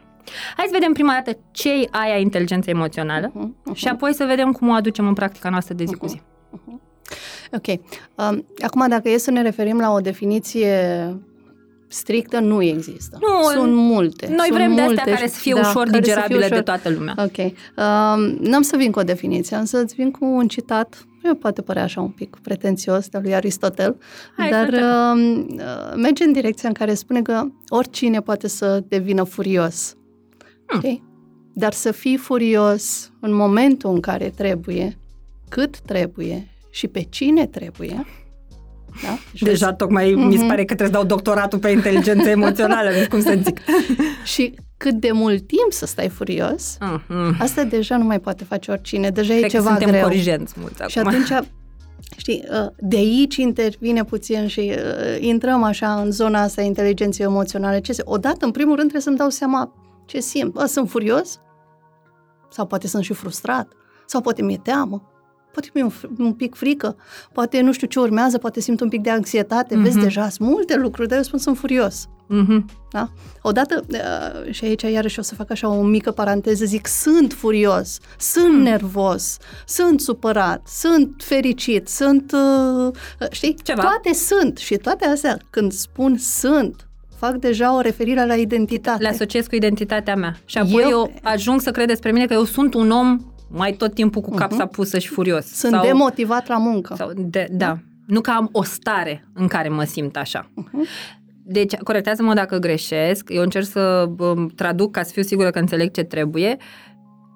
Hai 0.56 0.65
să 0.65 0.71
vedem 0.74 0.94
prima 0.94 1.13
dată 1.13 1.38
ce 1.51 1.81
e 1.81 1.88
aia 1.91 2.18
inteligență 2.18 2.69
emoțională 2.69 3.31
uh-huh, 3.31 3.71
uh-huh. 3.71 3.74
și 3.74 3.88
apoi 3.88 4.13
să 4.13 4.25
vedem 4.27 4.51
cum 4.51 4.69
o 4.69 4.74
aducem 4.74 5.07
în 5.07 5.13
practica 5.13 5.50
noastră 5.50 5.74
de 5.74 5.83
zi 5.83 5.95
uh-huh, 5.95 6.00
cu 6.00 6.07
zi. 6.07 6.21
Uh-huh. 6.21 6.85
Ok. 7.51 7.68
Um, 8.15 8.45
acum, 8.62 8.88
dacă 8.88 9.09
e 9.09 9.18
să 9.18 9.31
ne 9.31 9.41
referim 9.41 9.79
la 9.79 9.91
o 9.91 10.00
definiție 10.00 10.71
strictă 11.88 12.39
nu 12.39 12.62
există. 12.62 13.18
Nu, 13.22 13.50
Sunt 13.51 13.74
multe. 13.74 14.28
Noi 14.28 14.45
Sunt 14.45 14.57
vrem 14.57 14.75
de 14.75 14.81
multe 14.81 15.00
astea 15.00 15.13
care 15.13 15.28
să 15.28 15.39
fie 15.39 15.54
da, 15.54 15.60
ușor 15.60 15.89
digerabile 15.89 16.45
ușor... 16.45 16.56
de 16.56 16.62
toată 16.62 16.89
lumea. 16.89 17.16
Ok. 17.18 17.38
Um, 17.38 18.38
n-am 18.50 18.62
să 18.62 18.75
vin 18.78 18.92
cu 18.92 19.00
o 19.00 19.04
definiție, 19.04 19.56
însă 19.56 19.81
îți 19.81 19.95
vin 19.95 20.12
cu 20.12 20.25
un 20.25 20.48
citat, 20.48 21.06
eu 21.24 21.36
poate 21.36 21.62
părea 21.62 21.84
așa 21.84 22.01
un 22.01 22.10
pic 22.10 22.38
pretențios, 22.42 23.10
de 23.10 23.18
lui 23.22 23.36
Aristotel, 23.36 23.98
Hai, 24.38 24.50
dar 24.50 24.68
uh, 24.68 25.94
merge 25.95 26.24
în 26.24 26.31
direcția 26.31 26.69
în 26.69 26.75
care 26.75 26.94
spune 26.94 27.22
că 27.22 27.44
oricine 27.68 28.22
poate 28.22 28.48
să 28.48 28.84
devină 28.88 29.24
furios. 29.24 29.95
Hmm. 30.66 30.78
Okay? 30.78 31.04
Dar 31.54 31.74
să 31.74 31.92
fii 31.92 32.18
furios 32.18 33.12
în 33.19 33.34
momentul 33.34 33.94
în 33.94 34.00
care 34.00 34.30
trebuie, 34.36 34.98
cât 35.50 35.80
trebuie 35.80 36.48
și 36.69 36.88
pe 36.88 37.01
cine 37.10 37.45
trebuie, 37.45 38.06
da? 39.04 39.18
Și 39.34 39.44
Deja 39.44 39.74
tocmai 39.74 40.12
mm-hmm. 40.12 40.28
mi 40.28 40.38
se 40.38 40.46
pare 40.46 40.66
că 40.66 40.76
trebuie 40.76 40.88
să 40.88 40.94
dau 40.94 41.04
doctoratul 41.04 41.60
pe 41.60 41.70
inteligență 41.70 42.30
emoțională, 42.30 42.90
nu 42.90 43.08
cum 43.10 43.22
să 43.22 43.40
zic. 43.44 43.60
și 44.34 44.54
cât 44.78 44.94
de 44.94 45.12
mult 45.12 45.48
timp 45.48 45.72
să 45.72 45.86
stai 45.86 46.10
furios, 46.10 46.78
mm-hmm. 46.78 47.38
asta 47.40 47.64
deja 47.64 47.98
nu 47.98 48.04
mai 48.04 48.20
poate 48.20 48.44
face 48.44 48.72
oricine, 48.72 49.10
deja 49.10 49.34
Cred 49.34 49.44
e 49.44 49.48
ceva 49.48 49.64
că 49.64 49.70
suntem 49.70 49.90
greu. 49.90 50.02
corigenți 50.02 50.54
mulți 50.60 50.84
Și 50.88 51.00
acum. 51.00 51.12
atunci, 51.12 51.48
știi, 52.18 52.44
de 52.78 52.96
aici 52.96 53.36
intervine 53.36 54.04
puțin 54.04 54.48
și 54.48 54.74
intrăm 55.20 55.64
așa 55.64 56.02
în 56.02 56.12
zona 56.12 56.42
asta 56.42 56.62
inteligenței 56.62 57.26
emoționale. 57.26 57.80
Ce, 57.80 57.94
odată, 58.04 58.46
în 58.46 58.52
primul 58.52 58.76
rând, 58.76 58.90
trebuie 58.90 59.02
să-mi 59.02 59.18
dau 59.18 59.30
seama 59.30 59.74
ce 60.06 60.20
simt. 60.20 60.54
Bă, 60.54 60.66
sunt 60.66 60.90
furios? 60.90 61.40
Sau 62.50 62.66
poate 62.66 62.88
sunt 62.88 63.04
și 63.04 63.14
frustrat? 63.14 63.68
Sau 64.06 64.22
poate 64.22 64.42
mi-e 64.42 64.58
teamă? 64.58 65.12
Poate 65.57 65.71
mi-e 65.74 65.83
un, 65.83 66.25
un 66.25 66.33
pic 66.33 66.56
frică, 66.56 66.95
poate 67.31 67.62
nu 67.62 67.71
știu 67.71 67.88
ce 67.88 68.00
urmează, 68.00 68.38
poate 68.38 68.59
simt 68.59 68.81
un 68.81 68.89
pic 68.89 69.01
de 69.01 69.09
anxietate, 69.09 69.75
mm-hmm. 69.75 69.81
vezi 69.81 70.00
deja, 70.00 70.30
sunt 70.30 70.50
multe 70.50 70.75
lucruri, 70.75 71.07
dar 71.07 71.18
eu 71.18 71.24
spun 71.24 71.39
sunt 71.39 71.57
furios. 71.57 72.07
Mm-hmm. 72.07 72.65
Da? 72.92 73.09
Odată, 73.42 73.86
uh, 73.89 74.54
și 74.54 74.65
aici 74.65 74.81
iarăși 74.81 75.19
o 75.19 75.21
să 75.21 75.36
fac 75.36 75.51
așa 75.51 75.69
o 75.69 75.81
mică 75.81 76.12
paranteză, 76.12 76.65
zic, 76.65 76.88
sunt 76.88 77.33
furios, 77.33 78.00
sunt 78.18 78.54
mm. 78.54 78.62
nervos, 78.62 79.38
sunt 79.65 80.01
supărat, 80.01 80.68
sunt 80.68 81.13
fericit, 81.18 81.88
sunt, 81.88 82.31
uh, 82.31 82.94
știi, 83.31 83.56
Ceva. 83.63 83.81
toate 83.81 84.13
sunt 84.13 84.57
și 84.57 84.75
toate 84.75 85.06
astea, 85.06 85.39
când 85.50 85.71
spun 85.71 86.18
sunt, 86.18 86.88
fac 87.18 87.36
deja 87.36 87.75
o 87.75 87.81
referire 87.81 88.25
la 88.25 88.36
identitate. 88.36 89.01
Le 89.01 89.10
asociez 89.10 89.48
cu 89.48 89.56
identitatea 89.56 90.15
mea. 90.15 90.38
Și 90.45 90.57
apoi 90.57 90.81
eu, 90.81 90.89
eu 90.89 91.13
ajung 91.24 91.62
să 91.62 91.71
cred 91.71 91.88
despre 91.88 92.12
mine 92.12 92.25
că 92.25 92.33
eu 92.33 92.44
sunt 92.44 92.74
un 92.74 92.92
om 92.92 93.19
mai 93.50 93.74
tot 93.74 93.94
timpul 93.94 94.22
cu 94.22 94.32
capsa 94.32 94.68
uh-huh. 94.68 94.72
pusă 94.72 95.00
și 95.00 95.08
furios. 95.08 95.46
Sunt 95.46 95.74
sau, 95.74 95.86
demotivat 95.86 96.48
la 96.48 96.58
muncă. 96.58 96.94
Sau 96.98 97.12
de, 97.16 97.48
da. 97.52 97.66
da. 97.66 97.80
Nu 98.08 98.22
că 98.22 98.32
am 98.32 98.50
o 98.52 98.64
stare 98.64 99.28
în 99.34 99.48
care 99.48 99.70
mă 99.70 99.84
simt 99.84 100.18
așa. 100.18 100.50
Uh-huh. 100.62 101.16
Deci, 101.50 101.76
corectează-mă 101.76 102.34
dacă 102.34 102.58
greșesc. 102.58 103.30
Eu 103.30 103.42
încerc 103.42 103.66
să 103.66 104.10
um, 104.20 104.48
traduc 104.48 104.92
ca 104.92 105.04
să 105.04 105.12
fiu 105.12 105.22
sigură 105.22 105.50
că 105.50 105.60
înțeleg 105.60 105.92
ce 105.92 106.04
trebuie. 106.04 106.58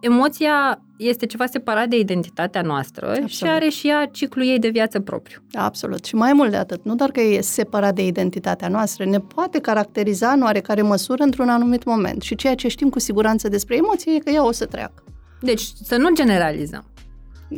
Emoția 0.02 0.82
este 0.98 1.26
ceva 1.26 1.46
separat 1.46 1.88
de 1.88 1.98
identitatea 1.98 2.62
noastră 2.62 3.06
Absolut. 3.06 3.30
și 3.30 3.44
are 3.44 3.70
și 3.70 3.88
ea 3.88 4.06
ciclul 4.06 4.46
ei 4.46 4.60
de 4.60 4.70
viață 4.70 5.00
propriu. 5.00 5.40
Absolut. 5.54 6.06
Și 6.06 6.16
mai 6.16 6.34
mult 6.34 6.52
de 6.52 6.58
atât, 6.58 6.86
nu 6.86 6.96
doar 6.96 7.12
că 7.12 7.22
e 7.22 7.42
separat 7.42 7.96
de 7.96 8.06
identitatea 8.06 8.68
noastră, 8.68 9.06
ne 9.06 9.20
poate 9.20 9.60
caracteriza 9.60 10.30
în 10.30 10.42
oarecare 10.42 10.82
măsură 10.82 11.24
într-un 11.24 11.50
anumit 11.50 11.84
moment. 11.84 12.22
Și 12.22 12.36
ceea 12.36 12.56
ce 12.56 12.68
știm 12.68 12.90
cu 12.90 13.00
siguranță 13.00 13.50
despre 13.50 13.76
emoție 13.76 14.14
e 14.14 14.20
că 14.20 14.30
ea 14.30 14.46
o 14.46 14.52
să 14.52 14.66
treacă. 14.66 15.04
Deci 15.42 15.62
să 15.84 15.96
nu 15.96 16.14
generalizăm. 16.14 16.86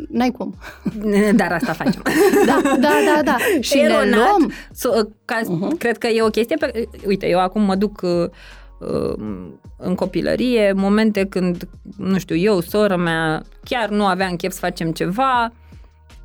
N-ai 0.10 0.32
cum. 0.32 0.56
Dar 1.36 1.52
asta 1.52 1.74
facem. 1.74 2.02
da, 2.46 2.62
da, 2.64 2.78
da, 2.80 3.22
da. 3.24 3.38
Și 3.62 3.80
Eronat, 3.80 4.06
ne 4.06 4.16
luăm. 4.16 4.52
So, 4.74 4.90
ca, 5.26 5.40
uh-huh. 5.42 5.78
Cred 5.78 5.98
că 5.98 6.08
e 6.08 6.22
o 6.22 6.30
chestie 6.30 6.56
pe... 6.56 6.88
Uite, 7.06 7.28
eu 7.28 7.40
acum 7.40 7.62
mă 7.62 7.76
duc 7.76 8.02
uh, 8.02 8.30
în 9.78 9.96
copilărie, 9.96 10.72
momente 10.72 11.26
când, 11.26 11.68
nu 11.98 12.18
știu, 12.18 12.36
eu, 12.36 12.60
sora 12.60 12.96
mea, 12.96 13.42
chiar 13.64 13.90
nu 13.90 14.06
aveam 14.06 14.36
chef 14.36 14.54
să 14.54 14.60
facem 14.60 14.92
ceva, 14.92 15.52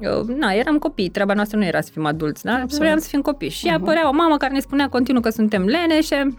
eu, 0.00 0.22
na, 0.22 0.52
eram 0.52 0.78
copii, 0.78 1.08
treaba 1.08 1.34
noastră 1.34 1.58
nu 1.58 1.64
era 1.64 1.80
să 1.80 1.90
fim 1.92 2.06
adulți, 2.06 2.44
da? 2.44 2.52
Absolut. 2.52 2.78
Vreau 2.78 2.98
să 2.98 3.08
fim 3.08 3.20
copii. 3.20 3.48
Și 3.48 3.68
uh-huh. 3.68 3.74
apărea 3.74 4.08
o 4.08 4.12
mamă 4.12 4.36
care 4.36 4.52
ne 4.52 4.60
spunea 4.60 4.88
continuu 4.88 5.20
că 5.20 5.30
suntem 5.30 5.64
leneșe, 5.64 6.34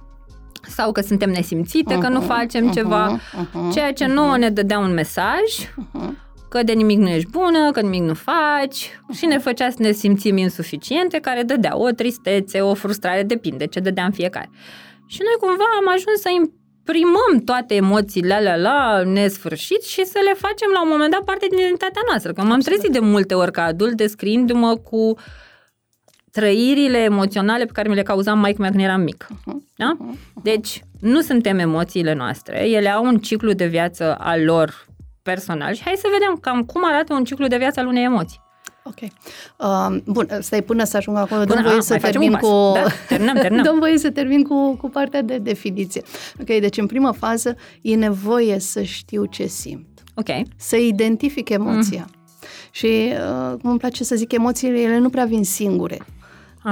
sau 0.67 0.91
că 0.91 1.01
suntem 1.01 1.29
nesimțite, 1.29 1.95
uh-huh, 1.95 1.99
că 1.99 2.07
nu 2.07 2.21
facem 2.21 2.69
uh-huh, 2.69 2.73
ceva, 2.73 3.17
uh-huh, 3.17 3.73
ceea 3.73 3.93
ce 3.93 4.05
uh-huh. 4.05 4.13
nouă 4.13 4.37
ne 4.37 4.49
dădea 4.49 4.79
un 4.79 4.93
mesaj 4.93 5.41
uh-huh. 5.57 6.09
că 6.49 6.63
de 6.63 6.71
nimic 6.71 6.97
nu 6.97 7.07
ești 7.07 7.29
bună, 7.29 7.71
că 7.71 7.81
nimic 7.81 8.01
nu 8.01 8.13
faci 8.13 8.77
uh-huh. 8.87 9.17
și 9.17 9.25
ne 9.25 9.37
făcea 9.37 9.69
să 9.69 9.77
ne 9.79 9.91
simțim 9.91 10.37
insuficiente, 10.37 11.19
care 11.19 11.43
dădea 11.43 11.77
o 11.77 11.89
tristețe, 11.89 12.61
o 12.61 12.73
frustrare, 12.73 13.23
depinde 13.23 13.65
ce 13.67 13.79
dădeam 13.79 14.11
fiecare. 14.11 14.49
Și 15.05 15.19
noi 15.21 15.49
cumva 15.49 15.63
am 15.79 15.87
ajuns 15.87 16.19
să 16.19 16.29
imprimăm 16.41 17.43
toate 17.45 17.75
emoțiile 17.75 18.33
alea 18.33 18.55
la 18.55 19.03
nesfârșit 19.03 19.83
și 19.83 20.05
să 20.05 20.19
le 20.23 20.33
facem 20.33 20.69
la 20.73 20.81
un 20.81 20.89
moment 20.91 21.11
dat 21.11 21.23
parte 21.23 21.45
din 21.49 21.57
identitatea 21.57 22.01
noastră. 22.07 22.33
Că 22.33 22.41
m-am 22.41 22.59
trezit 22.59 22.91
de 22.91 22.99
multe 22.99 23.33
ori 23.33 23.51
ca 23.51 23.63
adult 23.63 23.93
descriindu-mă 23.93 24.75
cu 24.75 25.15
trăirile 26.31 26.97
emoționale 26.97 27.65
pe 27.65 27.71
care 27.71 27.89
mi 27.89 27.95
le 27.95 28.03
cauzam 28.03 28.39
mai 28.39 28.55
mea 28.57 28.69
când 28.69 28.83
eram 28.83 29.01
mic. 29.01 29.27
Uh-huh, 29.31 29.75
da? 29.75 29.97
Uh-huh. 29.97 30.41
Deci, 30.43 30.83
nu 30.99 31.21
suntem 31.21 31.59
emoțiile 31.59 32.13
noastre, 32.13 32.67
ele 32.67 32.89
au 32.89 33.05
un 33.05 33.17
ciclu 33.17 33.51
de 33.51 33.65
viață 33.65 34.15
al 34.19 34.43
lor 34.43 34.87
personal 35.21 35.73
și 35.73 35.81
hai 35.83 35.93
să 35.97 36.07
vedem 36.11 36.37
cam 36.41 36.63
cum 36.63 36.85
arată 36.85 37.13
un 37.13 37.23
ciclu 37.23 37.47
de 37.47 37.57
viață 37.57 37.79
al 37.79 37.87
unei 37.87 38.03
emoții. 38.03 38.41
Ok. 38.83 39.11
Uh, 39.57 39.97
bun, 40.05 40.27
stai 40.39 40.61
până 40.61 40.83
să 40.83 40.97
ajung 40.97 41.17
acolo. 41.17 41.43
Până, 41.43 41.53
Dăm 41.53 41.63
voie 41.63 41.77
a, 41.77 41.81
să 41.81 41.91
mai 41.91 41.99
facem 41.99 42.21
termin 42.21 42.33
un 42.33 42.39
cu... 42.39 42.71
pas. 42.73 42.83
Da, 42.83 42.89
terminăm, 43.07 43.35
terminăm. 43.35 43.63
Dăm 43.69 43.79
voie 43.79 43.97
să 43.97 44.09
termin 44.09 44.43
cu, 44.43 44.75
cu 44.75 44.89
partea 44.89 45.21
de 45.21 45.37
definiție. 45.37 46.01
Ok, 46.39 46.45
deci 46.45 46.77
în 46.77 46.85
prima 46.85 47.11
fază 47.11 47.55
e 47.81 47.95
nevoie 47.95 48.59
să 48.59 48.81
știu 48.81 49.25
ce 49.25 49.45
simt. 49.45 50.03
Ok. 50.15 50.27
Să 50.57 50.75
identific 50.75 51.49
emoția. 51.49 52.05
Mm. 52.07 52.13
Și, 52.71 53.11
uh, 53.11 53.57
cum 53.61 53.69
îmi 53.69 53.79
place 53.79 54.03
să 54.03 54.15
zic, 54.15 54.31
emoțiile, 54.31 54.79
ele 54.79 54.97
nu 54.97 55.09
prea 55.09 55.25
vin 55.25 55.43
singure. 55.43 55.97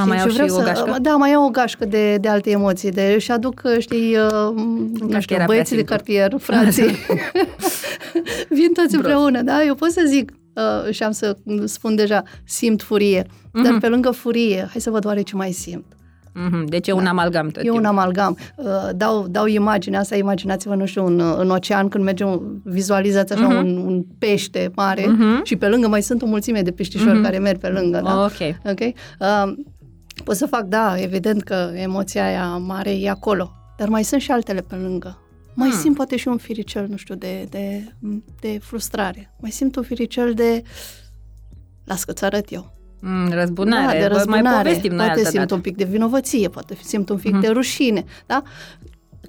A, 0.01 0.04
mai 0.06 0.22
au 0.22 0.27
și 0.30 0.34
vreau 0.36 0.58
o 0.58 0.62
gașcă? 0.63 0.96
Da, 1.01 1.16
mai 1.16 1.34
au 1.34 1.46
o 1.46 1.50
gașcă 1.50 1.86
de, 1.86 2.18
de 2.18 2.27
alte 2.27 2.50
emoții. 2.50 2.92
De, 2.92 3.18
și 3.18 3.32
aduc, 3.32 3.62
știi, 3.80 4.16
uh, 4.16 4.54
nu 5.00 5.08
că 5.12 5.20
știu, 5.20 5.36
era 5.36 5.46
băieții 5.46 5.75
de 5.77 5.84
prea 5.84 5.98
simplu. 6.06 6.16
cartier, 6.18 6.39
frații. 6.48 6.96
Vin 8.50 8.72
toți 8.74 8.96
împreună, 8.96 9.42
da? 9.42 9.63
Eu 9.63 9.75
pot 9.75 9.92
să 9.92 10.01
zic, 10.08 10.32
uh, 10.54 10.94
și 10.94 11.04
am 11.04 11.12
să 11.12 11.38
spun 11.66 11.96
deja, 11.96 12.24
simt 12.44 12.82
furie. 12.82 13.25
Mhm. 13.54 13.63
Dar 13.63 13.77
pe 13.80 13.88
lângă 13.88 14.12
furie, 14.12 14.68
hai 14.72 14.82
să 14.82 14.89
văd 14.89 15.06
oare 15.06 15.22
ce 15.22 15.36
mai 15.36 15.51
simt. 15.51 15.86
Mhm, 16.50 16.66
Deci 16.66 16.88
e 16.88 16.92
un 16.92 17.06
amalgam 17.06 17.48
tot 17.48 17.56
E 17.63 17.70
un 17.70 17.74
timpul. 17.75 17.86
amalgam. 17.86 18.38
Uh, 18.56 18.66
Dau, 18.96 19.27
dau 19.30 19.46
imaginea 19.46 20.00
asta, 20.00 20.16
imaginați-vă, 20.16 20.75
nu 20.75 20.86
știu, 20.86 21.06
în, 21.06 21.22
în 21.38 21.50
ocean, 21.50 21.88
când 21.88 22.04
mergem, 22.04 22.62
vizualizați 22.63 23.34
așa 23.34 23.48
Mhm. 23.48 23.56
un, 23.58 23.77
un 23.77 24.04
pește 24.20 24.72
mare 24.75 25.06
Mhm. 25.08 25.44
și 25.44 25.56
pe 25.56 25.68
lângă 25.68 25.88
mai 25.88 26.01
sunt 26.01 26.22
o 26.22 26.25
mulțime 26.25 26.62
de 26.62 26.72
peștișori 26.72 27.13
Mhm. 27.13 27.24
care 27.24 27.38
merg 27.38 27.60
pe 27.60 27.68
lângă, 27.68 28.01
da? 28.04 28.24
Ok. 28.24 28.56
Ok? 28.72 28.80
Uh, 28.80 29.54
pot 30.24 30.36
să 30.36 30.46
fac, 30.46 30.62
da, 30.64 31.00
evident 31.02 31.44
că 31.44 31.72
emoția 31.76 32.26
aia 32.26 32.58
mare 32.58 32.92
e 33.00 33.10
acolo, 33.10 33.52
dar 33.78 33.88
mai 33.88 34.04
sunt 34.04 34.22
și 34.22 34.32
altele 34.32 34.62
pe 34.62 34.76
lângă. 34.76 35.22
Mai 35.54 35.70
Hmm. 35.70 35.80
simt 35.80 35.96
poate 35.96 36.16
și 36.18 36.28
un 36.28 36.38
firicel, 36.38 36.88
nu 36.88 36.96
știu, 36.98 37.16
de, 37.16 37.48
de, 37.50 37.94
de 38.40 38.60
frustrare. 38.62 39.34
Mai 39.40 39.52
simt 39.52 39.76
un 39.76 39.84
firicel 39.84 40.34
de 40.34 40.64
las 41.86 42.04
că-ți 42.04 42.24
arăt 42.24 42.52
eu. 42.52 42.76
Mm, 43.02 43.32
răzbunare. 43.32 43.86
Da, 43.86 43.92
de 44.04 44.08
Bă, 44.08 44.14
răzbunare. 44.14 44.42
Mai 44.42 44.62
povestim 44.64 44.90
noi 44.92 44.98
poate 45.06 45.12
altă 45.20 45.30
simt 45.30 45.40
dată. 45.42 45.54
un 45.54 45.62
pic 45.62 45.76
de 45.76 45.84
vinovăție, 45.84 46.50
poate 46.50 46.78
simt 46.84 47.10
un 47.10 47.18
pic 47.18 47.32
Mhm. 47.32 47.42
de 47.42 47.48
rușine, 47.48 48.04
da? 48.26 48.44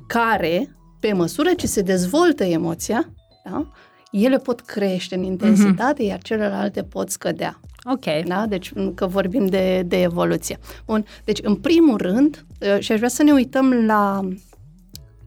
Care, 0.06 0.76
pe 1.00 1.12
măsură 1.12 1.48
ce 1.56 1.66
se 1.66 1.82
dezvoltă 1.82 2.44
emoția, 2.44 3.08
da? 3.44 3.70
Ele 4.10 4.36
pot 4.36 4.60
crește 4.60 5.14
în 5.14 5.22
intensitate, 5.22 6.02
iar 6.02 6.22
celelalte 6.22 6.82
pot 6.82 7.10
scădea. 7.10 7.60
Ok. 7.84 8.26
Da? 8.26 8.46
Deci, 8.46 8.72
că 8.94 9.06
vorbim 9.06 9.46
de, 9.46 9.82
de 9.86 10.02
evoluție. 10.02 10.58
Bun. 10.86 11.04
Deci, 11.24 11.38
în 11.42 11.54
primul 11.54 11.96
rând, 11.96 12.44
uh, 12.60 12.78
și 12.78 12.92
aș 12.92 12.96
vrea 12.98 13.08
să 13.08 13.22
ne 13.22 13.32
uităm 13.32 13.72
la, 13.72 14.28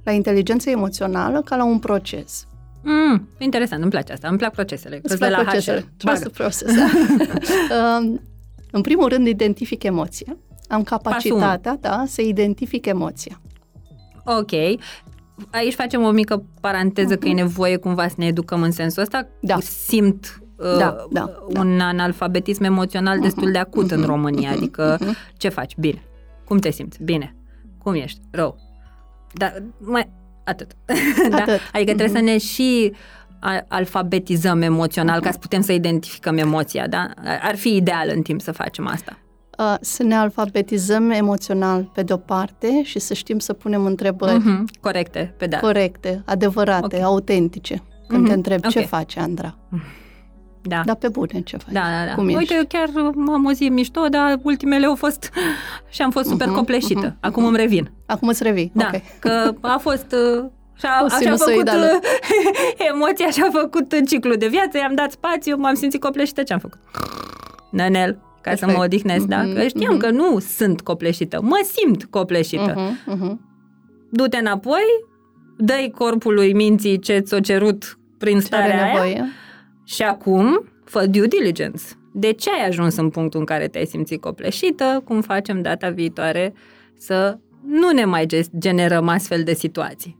la 0.03 0.11
inteligența 0.11 0.71
emoțională 0.71 1.41
ca 1.41 1.55
la 1.55 1.63
un 1.63 1.79
proces. 1.79 2.45
Mm, 2.83 3.27
interesant, 3.37 3.81
îmi 3.81 3.91
place 3.91 4.11
asta. 4.11 4.27
Îmi 4.27 4.37
plac 4.37 4.51
procesele. 4.51 4.95
Îți 4.95 5.07
Că-s 5.07 5.19
de 5.19 5.25
plac 5.25 5.37
la 5.37 5.43
procesele? 5.43 5.79
HR. 5.79 5.85
Trust 5.97 6.21
the 6.21 6.29
Bagă. 6.29 6.43
process. 6.43 6.75
da? 6.75 6.87
Um, 7.97 8.21
în 8.77 8.81
primul 8.81 9.07
rând, 9.07 9.27
identific 9.27 9.83
emoția. 9.83 10.37
Am 10.67 10.83
capacitatea 10.83 11.77
da, 11.81 12.03
să 12.07 12.21
identific 12.21 12.85
emoția. 12.85 13.41
Ok. 14.25 14.51
Aici 15.51 15.73
facem 15.73 16.03
o 16.03 16.11
mică 16.11 16.43
paranteză 16.61 17.15
că 17.17 17.27
e 17.27 17.33
nevoie 17.33 17.77
cumva 17.77 18.07
să 18.07 18.13
ne 18.17 18.25
educăm 18.25 18.61
în 18.61 18.71
sensul 18.71 19.01
ăsta. 19.01 19.17
Mhm. 19.17 19.47
Da. 19.47 19.57
Simt 19.59 20.41
uh, 20.55 20.77
Da, 20.77 21.05
da, 21.11 21.31
un 21.57 21.79
analfabetism 21.79 22.63
emoțional 22.63 23.19
destul 23.19 23.51
de 23.51 23.57
acut 23.57 23.91
în 23.91 23.99
mhm, 23.99 24.09
România. 24.09 24.49
mhm, 24.49 24.57
Adică, 24.57 24.97
mhm. 25.01 25.15
ce 25.37 25.49
faci? 25.49 25.75
Bine. 25.77 26.01
Cum 26.45 26.57
te 26.57 26.71
simți? 26.71 27.03
Bine. 27.03 27.35
Cum 27.83 27.93
ești? 27.93 28.19
Rău. 28.31 28.57
Dar 29.33 29.63
mai... 29.79 30.09
Atât. 30.43 30.71
da? 31.29 31.35
Atât. 31.37 31.59
Adică 31.73 31.93
trebuie 31.95 32.07
Mhm. 32.07 32.15
să 32.15 32.21
ne 32.21 32.37
și 32.37 32.93
a- 33.39 33.65
alfabetizăm 33.67 34.61
emoțional 34.61 35.21
ca 35.21 35.31
să 35.31 35.37
putem 35.37 35.61
să 35.61 35.71
identificăm 35.71 36.37
emoția, 36.37 36.87
da? 36.87 37.09
Ar 37.41 37.55
fi 37.55 37.75
ideal 37.75 38.11
în 38.15 38.21
timp 38.21 38.41
să 38.41 38.51
facem 38.51 38.87
asta. 38.87 39.17
Uh, 39.57 39.73
să 39.81 40.03
ne 40.03 40.15
alfabetizăm 40.15 41.09
emoțional 41.09 41.89
pe 41.93 42.01
de-o 42.03 42.17
parte 42.17 42.83
și 42.83 42.99
să 42.99 43.13
știm 43.13 43.39
să 43.39 43.53
punem 43.53 43.85
întrebări 43.85 44.37
Mhm. 44.37 44.65
Corecte, 44.81 45.33
pe 45.37 45.45
da. 45.45 45.57
corecte, 45.59 46.21
adevărate, 46.25 46.95
Ok. 46.95 47.03
autentice. 47.03 47.83
Când 48.07 48.19
Mhm, 48.21 48.29
te 48.29 48.35
întreb 48.35 48.65
ce 48.65 48.79
ok. 48.79 48.85
faci, 48.87 49.17
Andra? 49.17 49.57
Da. 50.61 50.81
Dar 50.85 50.95
pe 50.95 51.07
bune, 51.07 51.41
ce 51.41 51.57
faci? 51.57 51.73
Da, 51.73 51.79
da, 51.81 52.05
da. 52.07 52.13
Cum 52.15 52.25
Uite, 52.25 52.39
ești? 52.41 52.53
eu 52.55 52.61
chiar 52.67 52.89
am 53.33 53.45
o 53.45 53.51
zi 53.51 53.69
mișto, 53.69 54.07
dar 54.09 54.39
ultimele 54.41 54.85
au 54.85 54.95
fost 54.95 55.29
și 55.93 56.01
am 56.01 56.11
fost 56.11 56.27
super 56.29 56.47
Mhm, 56.47 56.55
copleșită. 56.55 56.99
mhm, 57.05 57.17
Acum 57.19 57.45
îmi 57.45 57.57
revin. 57.57 57.91
Acum 58.05 58.27
îți 58.27 58.43
revii. 58.43 58.71
Da, 58.75 58.89
Ok. 58.93 59.01
că 59.19 59.53
a 59.61 59.77
fost... 59.77 60.15
uh, 60.37 60.45
Și 60.73 60.85
a, 60.87 61.01
O 61.01 61.05
așa 61.05 61.15
a 61.15 61.17
făcut 61.17 61.21
sinusoidală. 61.21 61.85
uh, 61.93 62.89
emoția 62.93 63.29
și 63.29 63.41
a 63.41 63.49
făcut 63.59 63.91
uh, 63.93 63.99
ciclul 64.09 64.35
de 64.37 64.47
viață, 64.47 64.77
i-am 64.77 64.95
dat 64.95 65.11
spațiu, 65.11 65.57
m-am 65.57 65.73
simțit 65.75 66.01
copleșită, 66.01 66.43
ce 66.43 66.53
am 66.53 66.59
făcut? 66.59 66.79
Nănel, 67.69 68.17
ca 68.41 68.49
să 68.49 68.55
Perfect. 68.57 68.77
mă 68.77 68.83
odihnesc, 68.83 69.25
da? 69.25 69.41
Mhm, 69.43 69.53
Că 69.55 69.67
știam 69.67 69.93
mhm. 69.93 70.01
că 70.01 70.09
nu 70.09 70.39
sunt 70.39 70.81
copleșită, 70.81 71.41
mă 71.41 71.65
simt 71.79 72.05
copleșită. 72.05 72.73
Uh-huh, 72.73 73.13
uh-huh. 73.15 73.33
Du-te 74.09 74.37
înapoi, 74.37 74.83
dă-i 75.57 75.91
corpului 75.97 76.53
minții 76.53 76.99
ce 76.99 77.17
ți-o 77.19 77.39
cerut 77.39 77.97
prin 78.17 78.39
Ce 78.39 78.47
are 78.55 78.65
starea 78.67 78.83
aia 78.83 78.91
nevoie? 78.93 79.23
și 79.85 80.01
acum 80.01 80.63
fă 80.85 81.05
due 81.05 81.27
diligence. 81.27 81.83
De 82.13 82.31
ce 82.31 82.49
ai 82.51 82.67
ajuns 82.67 82.95
în 82.95 83.09
punctul 83.09 83.39
în 83.39 83.45
care 83.45 83.67
te-ai 83.67 83.85
simțit 83.85 84.21
copleșită? 84.21 85.01
Cum 85.05 85.21
facem 85.21 85.61
data 85.61 85.89
viitoare 85.89 86.53
să 86.97 87.37
nu 87.67 87.91
ne 87.91 88.05
mai 88.05 88.25
ge- 88.25 88.45
generăm 88.57 89.07
astfel 89.07 89.43
de 89.43 89.53
situații? 89.53 90.17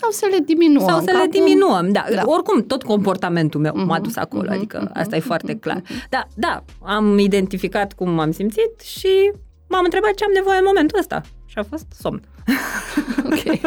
Sau 0.00 0.10
să 0.10 0.26
le 0.30 0.38
diminuăm. 0.38 0.88
Sau 0.88 0.98
să 0.98 1.04
că 1.04 1.10
le 1.12 1.18
acum- 1.18 1.30
diminuăm. 1.30 1.92
Da. 1.92 2.04
Da. 2.14 2.22
Oricum, 2.24 2.62
tot 2.66 2.82
comportamentul 2.82 3.60
meu 3.60 3.72
m-a 3.76 3.82
Mhm, 3.94 4.02
dus 4.02 4.16
acolo, 4.16 4.42
mhm, 4.44 4.52
adică 4.52 4.80
mhm, 4.82 4.90
asta 4.94 5.16
e 5.16 5.20
foarte 5.20 5.52
mhm, 5.52 5.60
clar. 5.60 5.76
mhm. 5.84 6.06
Da, 6.10 6.26
da, 6.34 6.64
am 6.82 7.18
identificat 7.18 7.92
cum 7.92 8.10
m-am 8.10 8.30
simțit 8.32 8.80
și 8.84 9.32
m-am 9.68 9.84
întrebat 9.84 10.14
ce 10.14 10.24
am 10.24 10.30
nevoie 10.34 10.58
în 10.58 10.64
momentul 10.66 10.98
ăsta. 10.98 11.20
Și 11.46 11.58
a 11.58 11.62
fost 11.62 11.86
somn. 12.00 12.20
Ok. 13.24 13.42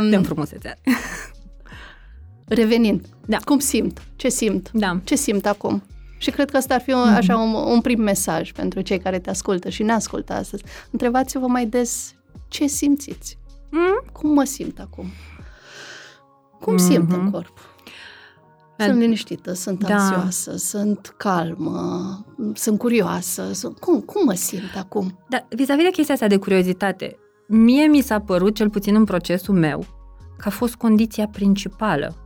um, 0.00 0.10
De 0.10 0.16
frumusețe. 0.16 0.74
revenind. 2.46 3.06
Da. 3.26 3.36
Cum 3.44 3.58
simt? 3.58 4.02
Ce 4.16 4.28
simt? 4.28 4.70
Da. 4.72 5.00
Ce 5.04 5.14
simt 5.16 5.46
acum? 5.46 5.82
Și 6.18 6.30
cred 6.30 6.50
că 6.50 6.56
ăsta 6.56 6.74
ar 6.74 6.80
fi 6.80 6.90
un, 6.92 7.08
așa 7.08 7.36
un, 7.36 7.54
un 7.54 7.80
prim 7.80 8.00
mesaj 8.02 8.52
pentru 8.52 8.80
cei 8.80 8.98
care 8.98 9.18
te 9.18 9.30
ascultă 9.30 9.68
și 9.68 9.82
ne 9.82 9.92
ascultă 9.92 10.32
astăzi. 10.32 10.62
Întrebați-vă 10.90 11.46
mai 11.46 11.66
des 11.66 12.14
ce 12.48 12.66
simțiți. 12.66 13.38
Mm? 13.74 14.02
Cum 14.12 14.30
mă 14.32 14.44
simt 14.44 14.78
acum? 14.80 15.06
Cum 16.60 16.76
simt 16.76 17.08
Mhm. 17.10 17.20
în 17.20 17.30
corp? 17.30 17.58
Da. 18.76 18.84
Sunt 18.84 18.98
liniștită, 18.98 19.52
sunt 19.52 19.84
Da. 19.84 19.94
anxioasă, 19.94 20.56
sunt 20.56 21.14
calmă, 21.16 22.24
sunt 22.54 22.78
curioasă. 22.78 23.52
Sunt... 23.52 23.78
Cum, 23.78 24.00
cum 24.00 24.24
mă 24.24 24.32
simt 24.34 24.76
acum? 24.78 25.18
Dar 25.28 25.46
vis-a-vis 25.48 25.84
de 25.84 25.90
chestia 25.90 26.14
asta 26.14 26.26
de 26.26 26.36
curiozitate, 26.38 27.16
mie 27.48 27.86
mi 27.86 28.00
s-a 28.00 28.20
părut, 28.20 28.54
cel 28.54 28.70
puțin 28.70 28.94
în 28.94 29.04
procesul 29.04 29.54
meu, 29.54 29.84
că 30.38 30.48
a 30.48 30.50
fost 30.50 30.74
condiția 30.74 31.26
principală 31.32 32.16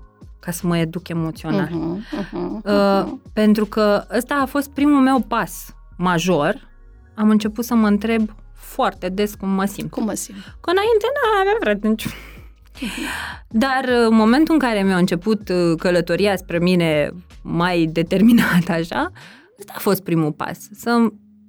ca 0.40 0.50
să 0.50 0.66
mă 0.66 0.78
educ 0.78 1.08
emoțional. 1.08 1.66
Uh-huh, 1.68 2.18
uh-huh, 2.20 2.64
Uh, 2.64 3.04
uh-huh. 3.04 3.32
pentru 3.32 3.66
că 3.66 4.04
ăsta 4.16 4.34
a 4.34 4.46
fost 4.46 4.70
primul 4.70 5.00
meu 5.02 5.20
pas 5.20 5.74
major. 5.96 6.68
Am 7.14 7.30
început 7.30 7.64
să 7.64 7.74
mă 7.74 7.86
întreb 7.86 8.34
foarte 8.76 9.08
des 9.08 9.34
cum 9.34 9.48
mă 9.48 9.64
simt. 9.64 9.90
Cum 9.90 10.04
mă 10.04 10.14
simt? 10.14 10.38
Că 10.60 10.70
înainte 10.70 11.06
nu 11.14 11.38
aveam 11.40 11.56
vreo 11.60 11.90
nici... 11.90 12.06
Dar 13.64 13.84
uh, 13.84 14.06
în 14.08 14.14
momentul 14.14 14.54
în 14.54 14.60
care 14.60 14.82
mi-a 14.82 14.96
început 14.96 15.48
uh, 15.48 15.76
călătoria 15.78 16.36
spre 16.36 16.58
mine 16.58 17.10
mai 17.42 17.88
determinată 17.92 18.72
așa, 18.72 19.10
ăsta 19.58 19.72
a 19.76 19.78
fost 19.78 20.02
primul 20.02 20.32
pas. 20.32 20.58
Să 20.72 21.08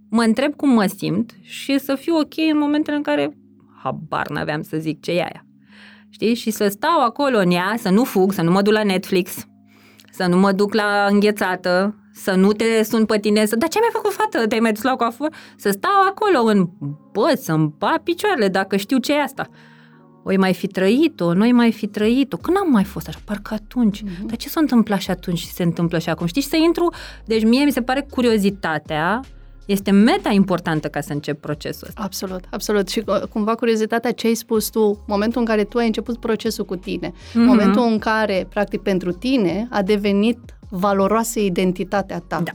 mă 0.09 0.21
întreb 0.21 0.55
cum 0.55 0.69
mă 0.69 0.85
simt 0.85 1.31
și 1.41 1.79
să 1.79 1.95
fiu 1.95 2.15
ok 2.15 2.37
în 2.51 2.57
momentele 2.57 2.97
în 2.97 3.03
care 3.03 3.37
habar 3.83 4.29
n-aveam 4.29 4.61
să 4.61 4.77
zic 4.77 5.01
ce 5.01 5.11
e 5.11 5.21
aia. 5.21 5.45
Știi? 6.09 6.33
Și 6.33 6.51
să 6.51 6.67
stau 6.67 7.03
acolo 7.03 7.37
în 7.37 7.51
ea, 7.51 7.75
să 7.77 7.89
nu 7.89 8.03
fug, 8.03 8.31
să 8.31 8.41
nu 8.41 8.51
mă 8.51 8.61
duc 8.61 8.73
la 8.73 8.83
Netflix, 8.83 9.47
să 10.11 10.25
nu 10.27 10.37
mă 10.37 10.51
duc 10.51 10.73
la 10.73 11.07
înghețată, 11.09 11.95
să 12.23 12.31
nu 12.31 12.51
te 12.51 12.83
sun 12.83 13.05
pe 13.05 13.19
tine, 13.19 13.45
să, 13.45 13.55
dar 13.55 13.69
ce 13.69 13.77
mi-ai 13.79 13.91
făcut, 13.93 14.11
fată? 14.13 14.47
Te-ai 14.47 14.59
mai 14.59 14.71
dus 14.71 14.81
la 14.81 14.95
coafor? 14.95 15.29
Să 15.57 15.69
stau 15.69 16.01
acolo 16.09 16.39
în, 16.49 16.69
bă, 17.11 17.33
să-mi 17.41 17.73
bat 17.77 17.97
picioarele 17.97 18.47
dacă 18.47 18.75
știu 18.77 18.97
ce 18.97 19.13
e 19.13 19.21
asta. 19.21 19.47
Oi 20.23 20.37
mai 20.37 20.53
fi 20.53 20.67
trăit-o, 20.67 21.33
noi 21.33 21.51
mai 21.51 21.71
fi 21.71 21.87
trăit-o. 21.87 22.37
Când 22.37 22.57
am 22.57 22.71
mai 22.71 22.83
fost 22.83 23.07
așa? 23.07 23.19
Parcă 23.25 23.53
atunci. 23.53 24.01
Mhm. 24.01 24.25
Dar 24.25 24.35
ce 24.37 24.49
s-a 24.49 24.59
întâmplat 24.59 24.99
și 24.99 25.11
atunci 25.11 25.37
și 25.37 25.51
se 25.51 25.63
întâmplă 25.63 25.99
și 25.99 26.09
acum? 26.09 26.25
Știi, 26.25 26.41
și 26.41 26.47
să 26.47 26.55
intru... 26.65 26.93
Deci 27.25 27.43
mie 27.43 27.63
mi 27.65 27.71
se 27.71 27.81
pare 27.81 28.05
curiozitatea 28.09 29.19
este 29.65 29.91
meta 29.91 30.29
importantă 30.29 30.87
ca 30.87 31.01
să 31.01 31.13
încep 31.13 31.41
procesul 31.41 31.87
ăsta. 31.87 32.01
Absolut, 32.03 32.43
absolut. 32.49 32.87
Și 32.89 33.03
uh, 33.05 33.21
cumva 33.21 33.55
curiozitatea 33.55 34.11
ce 34.11 34.27
ai 34.27 34.33
spus 34.33 34.69
tu, 34.69 35.03
momentul 35.07 35.39
în 35.39 35.45
care 35.47 35.63
tu 35.63 35.77
ai 35.77 35.85
început 35.85 36.17
procesul 36.19 36.65
cu 36.65 36.75
tine, 36.75 37.13
Mhm. 37.33 37.43
momentul 37.45 37.83
în 37.83 37.99
care, 37.99 38.47
practic, 38.49 38.81
pentru 38.81 39.11
tine 39.11 39.67
a 39.71 39.81
devenit 39.81 40.39
valoroasă 40.69 41.39
identitatea 41.39 42.19
ta. 42.19 42.41
Da. 42.43 42.51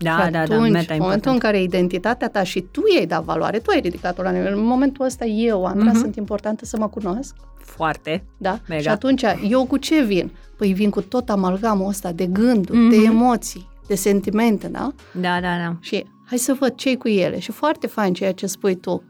Da, 0.00 0.24
și 0.24 0.30
da, 0.30 0.40
atunci, 0.40 0.48
da, 0.48 0.78
meta 0.78 0.94
în 0.94 1.00
momentul 1.00 1.00
importantă. 1.00 1.30
în 1.30 1.38
care 1.38 1.62
identitatea 1.62 2.28
ta 2.28 2.42
și 2.42 2.60
tu 2.60 2.80
i-ai 2.94 3.06
dat 3.06 3.24
valoare, 3.24 3.58
tu 3.58 3.70
ai 3.70 3.80
ridicat-o 3.80 4.22
la 4.22 4.30
nivel. 4.30 4.56
În 4.56 4.64
momentul 4.64 5.04
ăsta 5.04 5.24
eu, 5.24 5.64
Andra, 5.64 5.90
Mhm. 5.90 5.98
sunt 5.98 6.16
importantă 6.16 6.64
să 6.64 6.76
mă 6.78 6.88
cunosc, 6.88 7.34
Foarte. 7.64 8.24
da? 8.36 8.60
Mega. 8.68 8.80
Și 8.82 8.88
atunci, 8.88 9.22
eu 9.48 9.66
cu 9.66 9.76
ce 9.76 10.02
vin? 10.02 10.30
Păi 10.56 10.72
vin 10.72 10.90
cu 10.90 11.00
tot 11.02 11.28
amalgamul 11.30 11.88
ăsta 11.88 12.12
de 12.12 12.26
gânduri, 12.26 12.78
Mhm. 12.78 12.88
de 12.90 12.96
emoții, 12.96 13.68
de 13.86 13.94
sentimente, 13.94 14.68
da? 14.68 14.92
Da, 15.12 15.40
da, 15.40 15.56
da. 15.64 15.76
Și 15.80 16.04
hai 16.26 16.38
să 16.38 16.56
văd 16.60 16.74
ce 16.74 16.96
cu 16.96 17.08
ele. 17.08 17.38
Și 17.38 17.52
foarte 17.52 17.86
fain 17.86 18.12
ceea 18.12 18.32
ce 18.32 18.46
spui 18.46 18.74
tu. 18.74 19.02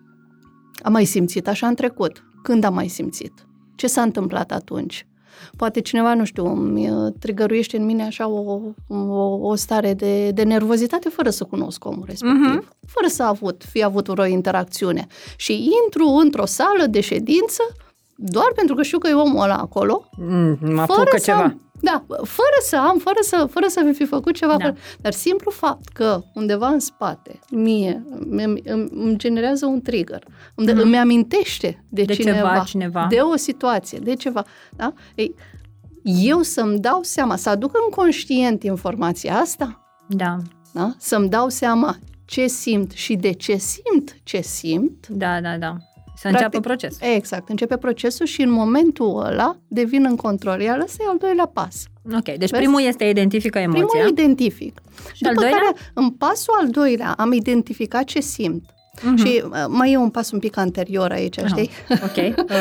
Am 0.82 0.92
mai 0.92 1.04
simțit 1.04 1.48
așa 1.48 1.66
în 1.66 1.74
trecut. 1.74 2.24
Când 2.42 2.64
am 2.64 2.74
mai 2.74 2.88
simțit? 2.88 3.32
Ce 3.74 3.86
s-a 3.86 4.02
întâmplat 4.02 4.52
atunci? 4.52 5.06
Poate 5.56 5.80
cineva, 5.80 6.14
nu 6.14 6.24
știu, 6.24 6.46
îmi 6.46 6.90
uh, 6.90 7.12
trigăruiește 7.18 7.76
în 7.76 7.84
mine 7.84 8.04
așa 8.04 8.28
o, 8.28 8.60
o, 8.88 9.48
o 9.48 9.54
stare 9.54 9.94
de, 9.94 10.30
de 10.30 10.42
nervozitate 10.42 11.08
fără 11.08 11.30
să 11.30 11.44
cunosc 11.44 11.84
omul 11.84 12.04
respectiv. 12.06 12.60
Uh-huh. 12.60 12.76
Fără 12.86 13.06
să 13.06 13.22
a 13.22 13.28
avut, 13.28 13.62
fi 13.70 13.82
avut 13.82 14.08
o 14.08 14.26
interacțiune. 14.26 15.06
Și 15.36 15.70
intru 15.84 16.06
într-o 16.06 16.46
sală 16.46 16.86
de 16.90 17.00
ședință 17.00 17.62
doar 18.20 18.52
pentru 18.54 18.74
că 18.74 18.82
știu 18.82 18.98
că 18.98 19.08
e 19.08 19.12
omul 19.12 19.42
ăla 19.42 19.56
acolo. 19.56 20.08
Mm, 20.16 20.58
mă 20.60 20.84
fără 20.86 21.10
să 21.16 21.22
ceva. 21.22 21.42
Am, 21.42 21.67
da, 21.80 22.04
fără 22.08 22.58
să 22.62 22.76
am, 22.76 22.98
fără 22.98 23.18
să, 23.20 23.46
fără 23.50 23.66
să 23.66 23.92
fi 23.94 24.04
făcut 24.04 24.34
ceva. 24.34 24.56
Da. 24.56 24.64
Fără, 24.64 24.76
dar 25.00 25.12
simplu 25.12 25.50
fapt 25.50 25.88
că 25.88 26.22
undeva 26.34 26.68
în 26.68 26.78
spate, 26.78 27.38
mie, 27.50 28.04
îmi, 28.30 28.62
îmi, 28.64 28.90
îmi 28.90 29.16
generează 29.16 29.66
un 29.66 29.80
trigger, 29.80 30.24
îmi, 30.54 30.68
mm-hmm. 30.68 30.82
îmi 30.82 30.98
amintește 30.98 31.84
de, 31.88 32.02
de 32.02 32.14
cineva, 32.14 32.38
ceva, 32.38 32.64
cineva, 32.64 33.06
de 33.10 33.16
o 33.16 33.36
situație, 33.36 33.98
de 33.98 34.14
ceva. 34.14 34.44
Da? 34.76 34.92
Ei, 35.14 35.34
eu 36.02 36.42
să-mi 36.42 36.78
dau 36.78 37.02
seama, 37.02 37.36
să 37.36 37.48
aduc 37.48 37.74
în 37.74 37.90
conștient 37.90 38.62
informația 38.62 39.36
asta, 39.36 39.82
da. 40.08 40.36
Da? 40.72 40.94
să-mi 40.98 41.28
dau 41.28 41.48
seama 41.48 41.96
ce 42.24 42.46
simt 42.46 42.90
și 42.90 43.14
de 43.14 43.32
ce 43.32 43.56
simt 43.56 44.16
ce 44.22 44.40
simt. 44.40 45.06
Da, 45.08 45.40
da, 45.40 45.56
da. 45.56 45.76
Să 46.20 46.28
Practic, 46.28 46.44
înceapă 46.44 46.60
procesul. 46.60 47.06
Exact, 47.14 47.48
începe 47.48 47.76
procesul 47.76 48.26
și 48.26 48.42
în 48.42 48.50
momentul 48.50 49.22
ăla 49.26 49.56
devin 49.68 50.04
în 50.08 50.16
control, 50.16 50.60
iar 50.60 50.78
ăsta 50.78 51.02
e 51.06 51.10
al 51.10 51.16
doilea 51.18 51.50
pas. 51.52 51.84
Ok, 52.14 52.24
deci 52.24 52.38
Vezi? 52.38 52.52
primul 52.52 52.80
este 52.80 53.04
identifică 53.04 53.58
emoția. 53.58 53.86
Primul 53.86 54.08
identific. 54.08 54.80
Și 55.12 55.22
După 55.22 55.28
al 55.28 55.34
doilea? 55.34 55.58
care, 55.58 55.76
în 55.94 56.10
pasul 56.10 56.54
al 56.60 56.68
doilea, 56.68 57.14
am 57.16 57.32
identificat 57.32 58.04
ce 58.04 58.20
simt. 58.20 58.64
Uh-huh. 58.98 59.24
Și 59.24 59.42
uh, 59.44 59.64
mai 59.68 59.92
e 59.92 59.96
un 59.96 60.10
pas 60.10 60.30
un 60.30 60.38
pic 60.38 60.56
anterior 60.56 61.10
aici, 61.10 61.40
uh-huh. 61.40 61.46
știi? 61.46 61.70
Ok. 61.88 62.16
Uh, 62.16 62.54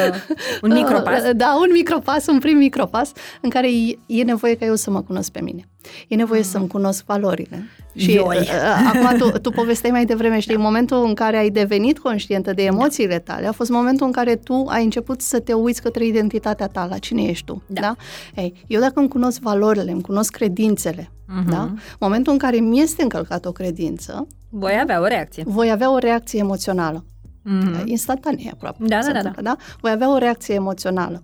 un 0.61 0.73
micropas. 0.79 1.23
Uh, 1.23 1.29
da, 1.35 1.57
un 1.61 1.69
micropas, 1.71 2.27
un 2.27 2.39
prim 2.39 2.57
micropas 2.57 3.11
în 3.41 3.49
care 3.49 3.67
e, 3.71 3.97
e 4.05 4.23
nevoie 4.23 4.55
ca 4.55 4.65
eu 4.65 4.75
să 4.75 4.91
mă 4.91 5.01
cunosc 5.01 5.31
pe 5.31 5.41
mine. 5.41 5.67
E 6.07 6.15
nevoie 6.15 6.41
uh-huh. 6.41 6.51
să-mi 6.51 6.67
cunosc 6.67 7.05
valorile. 7.05 7.69
Și 7.97 8.21
uh, 8.23 8.35
uh, 8.35 8.93
acum 8.93 9.17
tu, 9.17 9.39
tu 9.39 9.49
povesteai 9.49 9.91
mai 9.91 10.05
devreme, 10.05 10.39
știi, 10.39 10.55
da. 10.55 10.61
momentul 10.61 11.05
în 11.05 11.13
care 11.13 11.37
ai 11.37 11.49
devenit 11.49 11.99
conștientă 11.99 12.53
de 12.53 12.63
emoțiile 12.63 13.19
tale, 13.19 13.47
a 13.47 13.51
fost 13.51 13.69
momentul 13.69 14.05
în 14.05 14.11
care 14.11 14.35
tu 14.35 14.65
ai 14.67 14.83
început 14.83 15.21
să 15.21 15.39
te 15.39 15.53
uiți 15.53 15.81
către 15.81 16.05
identitatea 16.05 16.67
ta, 16.67 16.87
la 16.89 16.97
cine 16.97 17.23
ești 17.23 17.45
tu. 17.45 17.63
Da. 17.67 17.81
da? 17.81 17.95
Ei, 18.35 18.53
eu 18.67 18.79
dacă 18.79 18.99
îmi 18.99 19.07
cunosc 19.07 19.41
valorile, 19.41 19.91
îmi 19.91 20.01
cunosc 20.01 20.31
credințele, 20.31 21.11
uh-huh. 21.11 21.49
da? 21.49 21.73
momentul 21.99 22.33
în 22.33 22.39
care 22.39 22.57
mi 22.57 22.81
este 22.81 23.03
încălcată 23.03 23.47
o 23.47 23.51
credință, 23.51 24.27
voi 24.49 24.79
avea 24.81 25.01
o 25.01 25.05
reacție. 25.05 25.43
Voi 25.45 25.71
avea 25.71 25.91
o 25.93 25.97
reacție 25.97 26.39
emoțională. 26.39 27.05
Mm-hmm. 27.45 27.85
Instantanee 27.85 28.49
aproape. 28.53 28.83
Da, 28.85 28.99
da, 29.05 29.11
da, 29.11 29.21
da. 29.21 29.41
da? 29.41 29.55
Voi 29.81 29.91
avea 29.91 30.13
o 30.13 30.17
reacție 30.17 30.53
emoțională. 30.53 31.23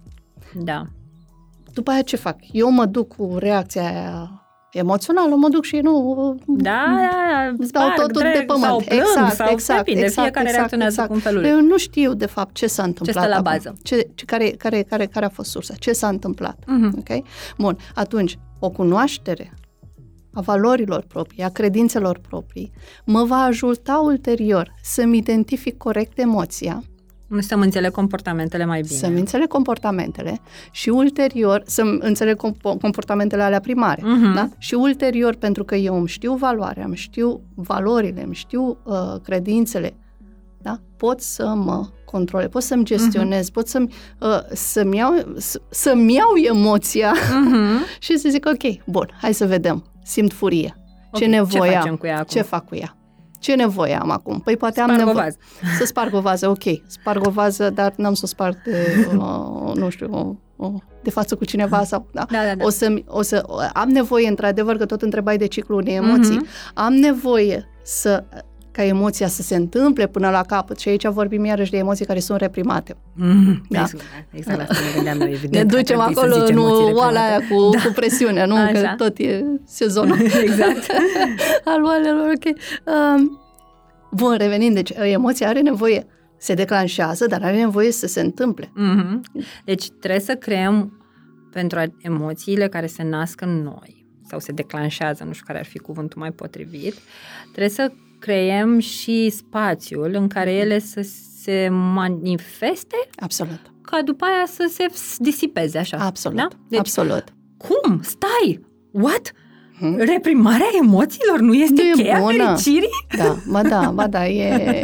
Da. 0.54 0.88
După 1.74 1.92
aia 1.92 2.02
ce 2.02 2.16
fac? 2.16 2.36
Eu 2.52 2.72
mă 2.72 2.86
duc 2.86 3.16
cu 3.16 3.36
reacția 3.38 3.82
aia 3.82 4.43
emoțională, 4.74 5.36
mă 5.36 5.50
duc 5.50 5.64
și 5.64 5.76
nu... 5.76 6.36
Da, 6.48 6.86
da, 7.12 7.56
da 7.58 7.80
dau 7.80 7.90
totul 7.96 8.22
trec, 8.22 8.34
de 8.34 8.44
pământ. 8.46 8.66
Sau 8.66 8.78
plâng, 8.78 9.02
exact, 9.02 9.36
sau 9.36 9.48
exact, 9.52 9.78
depinde, 9.86 10.06
exact, 10.06 10.22
fiecare 10.22 10.46
exact, 10.46 10.58
reacționează 10.58 11.02
exact. 11.02 11.10
cum 11.10 11.20
felul. 11.20 11.44
Eu 11.44 11.62
nu 11.62 11.78
știu, 11.78 12.14
de 12.14 12.26
fapt, 12.26 12.54
ce 12.56 12.68
s-a 12.68 12.84
întâmplat 12.84 13.16
Ce 13.16 13.22
stă 13.22 13.30
la 13.30 13.36
acum. 13.36 13.52
bază. 13.52 13.78
Ce, 13.84 14.10
care, 14.26 14.50
care, 14.50 14.82
care, 14.82 15.06
care 15.06 15.26
a 15.26 15.30
fost 15.30 15.50
sursa? 15.50 15.74
Ce 15.80 15.92
s-a 15.92 16.08
întâmplat? 16.08 16.58
Mm-hmm. 16.60 16.98
Okay? 17.00 17.24
Bun, 17.58 17.78
atunci, 17.96 18.38
o 18.60 18.70
cunoaștere 18.70 19.54
a 20.34 20.42
valorilor 20.42 21.06
proprii, 21.08 21.44
a 21.44 21.50
credințelor 21.50 22.20
proprii, 22.30 22.72
mă 23.06 23.24
va 23.24 23.42
ajuta 23.42 23.98
ulterior 23.98 24.74
să-mi 24.84 25.18
identific 25.18 25.78
corect 25.78 26.20
emoția, 26.20 26.84
să-mi 27.42 27.64
înțeleg 27.64 27.92
comportamentele 27.92 28.66
mai 28.66 28.82
bine. 28.82 28.98
Să-mi 28.98 29.20
înțeleg 29.20 29.48
comportamentele 29.48 30.40
și 30.72 30.90
ulterior 30.90 31.64
să-mi 31.66 31.98
înțeleg 32.02 32.38
comportamentele 32.62 33.42
alea 33.42 33.60
primare. 33.60 34.02
Uh-huh. 34.02 34.36
Da? 34.36 34.50
Și 34.58 34.74
ulterior, 34.74 35.36
pentru 35.36 35.64
că 35.64 35.76
eu 35.76 35.98
îmi 35.98 36.08
știu 36.08 36.34
valoarea, 36.34 36.86
îmi 36.86 36.96
știu 36.96 37.42
valorile, 37.56 38.24
îmi 38.24 38.36
știu 38.36 38.78
uh, 38.84 38.96
credințele, 39.24 39.96
da? 40.62 40.80
pot 40.98 41.22
să 41.22 41.54
mă 41.56 41.88
controle, 42.06 42.48
pot 42.48 42.64
să-mi 42.64 42.84
gestionez, 42.84 43.50
uh-huh. 43.50 43.54
pot 43.54 43.68
să-mi, 43.68 43.94
uh, 44.20 44.40
să-mi, 44.54 44.98
iau, 44.98 45.14
să, 45.38 45.62
să-mi 45.70 46.14
iau 46.14 46.58
emoția 46.58 47.14
uh-huh. 47.14 48.00
și 48.06 48.18
să 48.18 48.30
zic, 48.30 48.46
ok, 48.46 48.84
bun, 48.86 49.10
hai 49.22 49.34
să 49.34 49.46
vedem 49.46 49.84
simt 50.04 50.34
furie. 50.34 50.76
Okay. 51.08 51.22
Ce 51.22 51.26
nevoie 51.26 51.72
ce 51.72 51.78
am? 51.78 51.96
Cu 51.96 52.06
ea 52.06 52.16
acum? 52.16 52.28
Ce 52.28 52.42
fac 52.42 52.66
cu 52.66 52.76
ea? 52.76 52.98
Ce 53.44 53.56
nevoie 53.56 54.00
am 54.00 54.10
acum? 54.10 54.40
Păi 54.40 54.58
poate 54.58 54.76
sparg 54.76 54.92
am 54.92 54.98
nevoie... 54.98 55.16
o 55.16 55.20
vază. 55.20 55.38
Să 55.78 55.86
sparg 55.86 56.14
o 56.14 56.20
vază, 56.20 56.50
ok. 56.50 56.64
Sparg 56.88 57.28
o 57.28 57.30
vază, 57.30 57.70
dar 57.70 57.94
n-am 57.98 58.14
să 58.14 58.22
o 58.24 58.28
sparg 58.28 58.62
de, 58.64 59.08
uh, 59.18 59.72
nu 59.74 59.90
știu, 59.90 60.40
uh, 60.56 60.74
de 61.02 61.10
față 61.10 61.36
cu 61.36 61.46
cineva 61.46 61.84
sau... 61.84 62.08
Da. 62.12 62.26
Da, 62.32 62.44
da, 62.44 62.56
da. 62.56 62.66
O, 62.66 62.70
să, 62.70 62.94
o 63.08 63.22
să 63.22 63.44
am 63.74 63.90
nevoie, 63.90 64.28
într-adevăr, 64.28 64.78
că 64.78 64.86
tot 64.86 65.02
întrebai 65.02 65.38
de 65.38 65.46
ciclul 65.46 65.78
unei 65.78 65.96
emoții, 65.96 66.40
mm-hmm. 66.40 66.74
am 66.74 66.94
nevoie 66.94 67.70
să 67.82 68.24
ca 68.74 68.84
emoția 68.84 69.28
să 69.28 69.42
se 69.42 69.56
întâmple 69.56 70.08
până 70.08 70.30
la 70.30 70.44
capăt. 70.44 70.80
Și 70.80 70.90
aici 70.90 71.08
vorbim 71.08 71.46
iarăși 71.46 71.72
de 71.72 71.78
emoții 71.78 72.06
care 72.06 72.20
sunt 72.20 72.40
reprimate. 72.40 72.96
Mm, 73.14 73.66
da. 73.70 73.80
Exact, 73.80 74.04
exact 74.32 74.58
la 74.58 74.64
asta 74.64 74.84
ne 74.86 74.92
gândeam 74.96 75.18
noi, 75.18 75.32
evident. 75.32 75.72
Ne 75.72 75.78
ducem 75.78 76.00
acolo, 76.00 76.50
nu 76.50 76.94
oala 76.94 77.26
aia 77.26 77.40
cu, 77.50 77.70
da. 77.70 77.82
cu 77.82 77.92
presiunea, 77.96 78.46
nu? 78.46 78.56
Așa. 78.56 78.72
Că 78.72 78.94
tot 78.98 79.18
e 79.18 79.44
sezonul. 79.66 80.18
exact. 80.48 80.92
Al 81.74 81.84
oalelor, 81.84 82.34
ok. 82.36 82.56
Um, 82.86 83.40
bun, 84.12 84.36
revenind, 84.38 84.76
deci 84.76 84.92
emoția 84.96 85.48
are 85.48 85.62
nevoie, 85.62 86.06
se 86.38 86.54
declanșează, 86.54 87.26
dar 87.28 87.44
are 87.44 87.58
nevoie 87.58 87.92
să 87.92 88.08
se 88.08 88.22
întâmple. 88.22 88.66
Mm-hmm. 88.66 89.20
Deci 89.66 89.90
trebuie 89.90 90.22
să 90.22 90.36
creăm 90.36 90.98
pentru 91.52 91.80
emoțiile 92.02 92.68
care 92.68 92.88
se 92.88 93.04
nasc 93.04 93.42
în 93.42 93.64
noi 93.64 94.06
sau 94.28 94.40
se 94.40 94.52
declanșează, 94.52 95.24
nu 95.24 95.32
știu 95.32 95.46
care 95.48 95.60
ar 95.60 95.66
fi 95.66 95.78
cuvântul 95.78 96.20
mai 96.20 96.32
potrivit, 96.32 96.96
trebuie 97.44 97.70
să 97.70 97.92
creăm 98.24 98.80
și 98.80 99.30
spațiul 99.30 100.12
în 100.14 100.28
care 100.28 100.52
ele 100.52 100.80
să 100.80 101.08
se 101.42 101.70
manifeste. 101.72 102.96
Absolut. 103.16 103.60
Ca 103.82 104.02
după 104.02 104.26
aia 104.26 104.46
să 104.46 104.70
se 104.74 104.86
disipeze 105.18 105.78
așa. 105.78 105.98
Absolut. 105.98 106.38
Da? 106.38 106.48
Deci, 106.68 106.80
Absolut. 106.80 107.24
Cum? 107.58 108.02
Stai! 108.02 108.60
What? 108.92 109.32
Hmm? 109.78 109.98
Reprimarea 109.98 110.66
emoțiilor 110.82 111.40
nu 111.40 111.54
este 111.54 111.82
nu 111.84 112.02
cheia 112.02 112.20
bună. 112.20 112.44
fericirii? 112.44 113.06
Da, 113.18 113.36
ba 113.48 113.62
da, 113.62 113.92
ba 113.94 114.08
da, 114.08 114.28
e, 114.28 114.82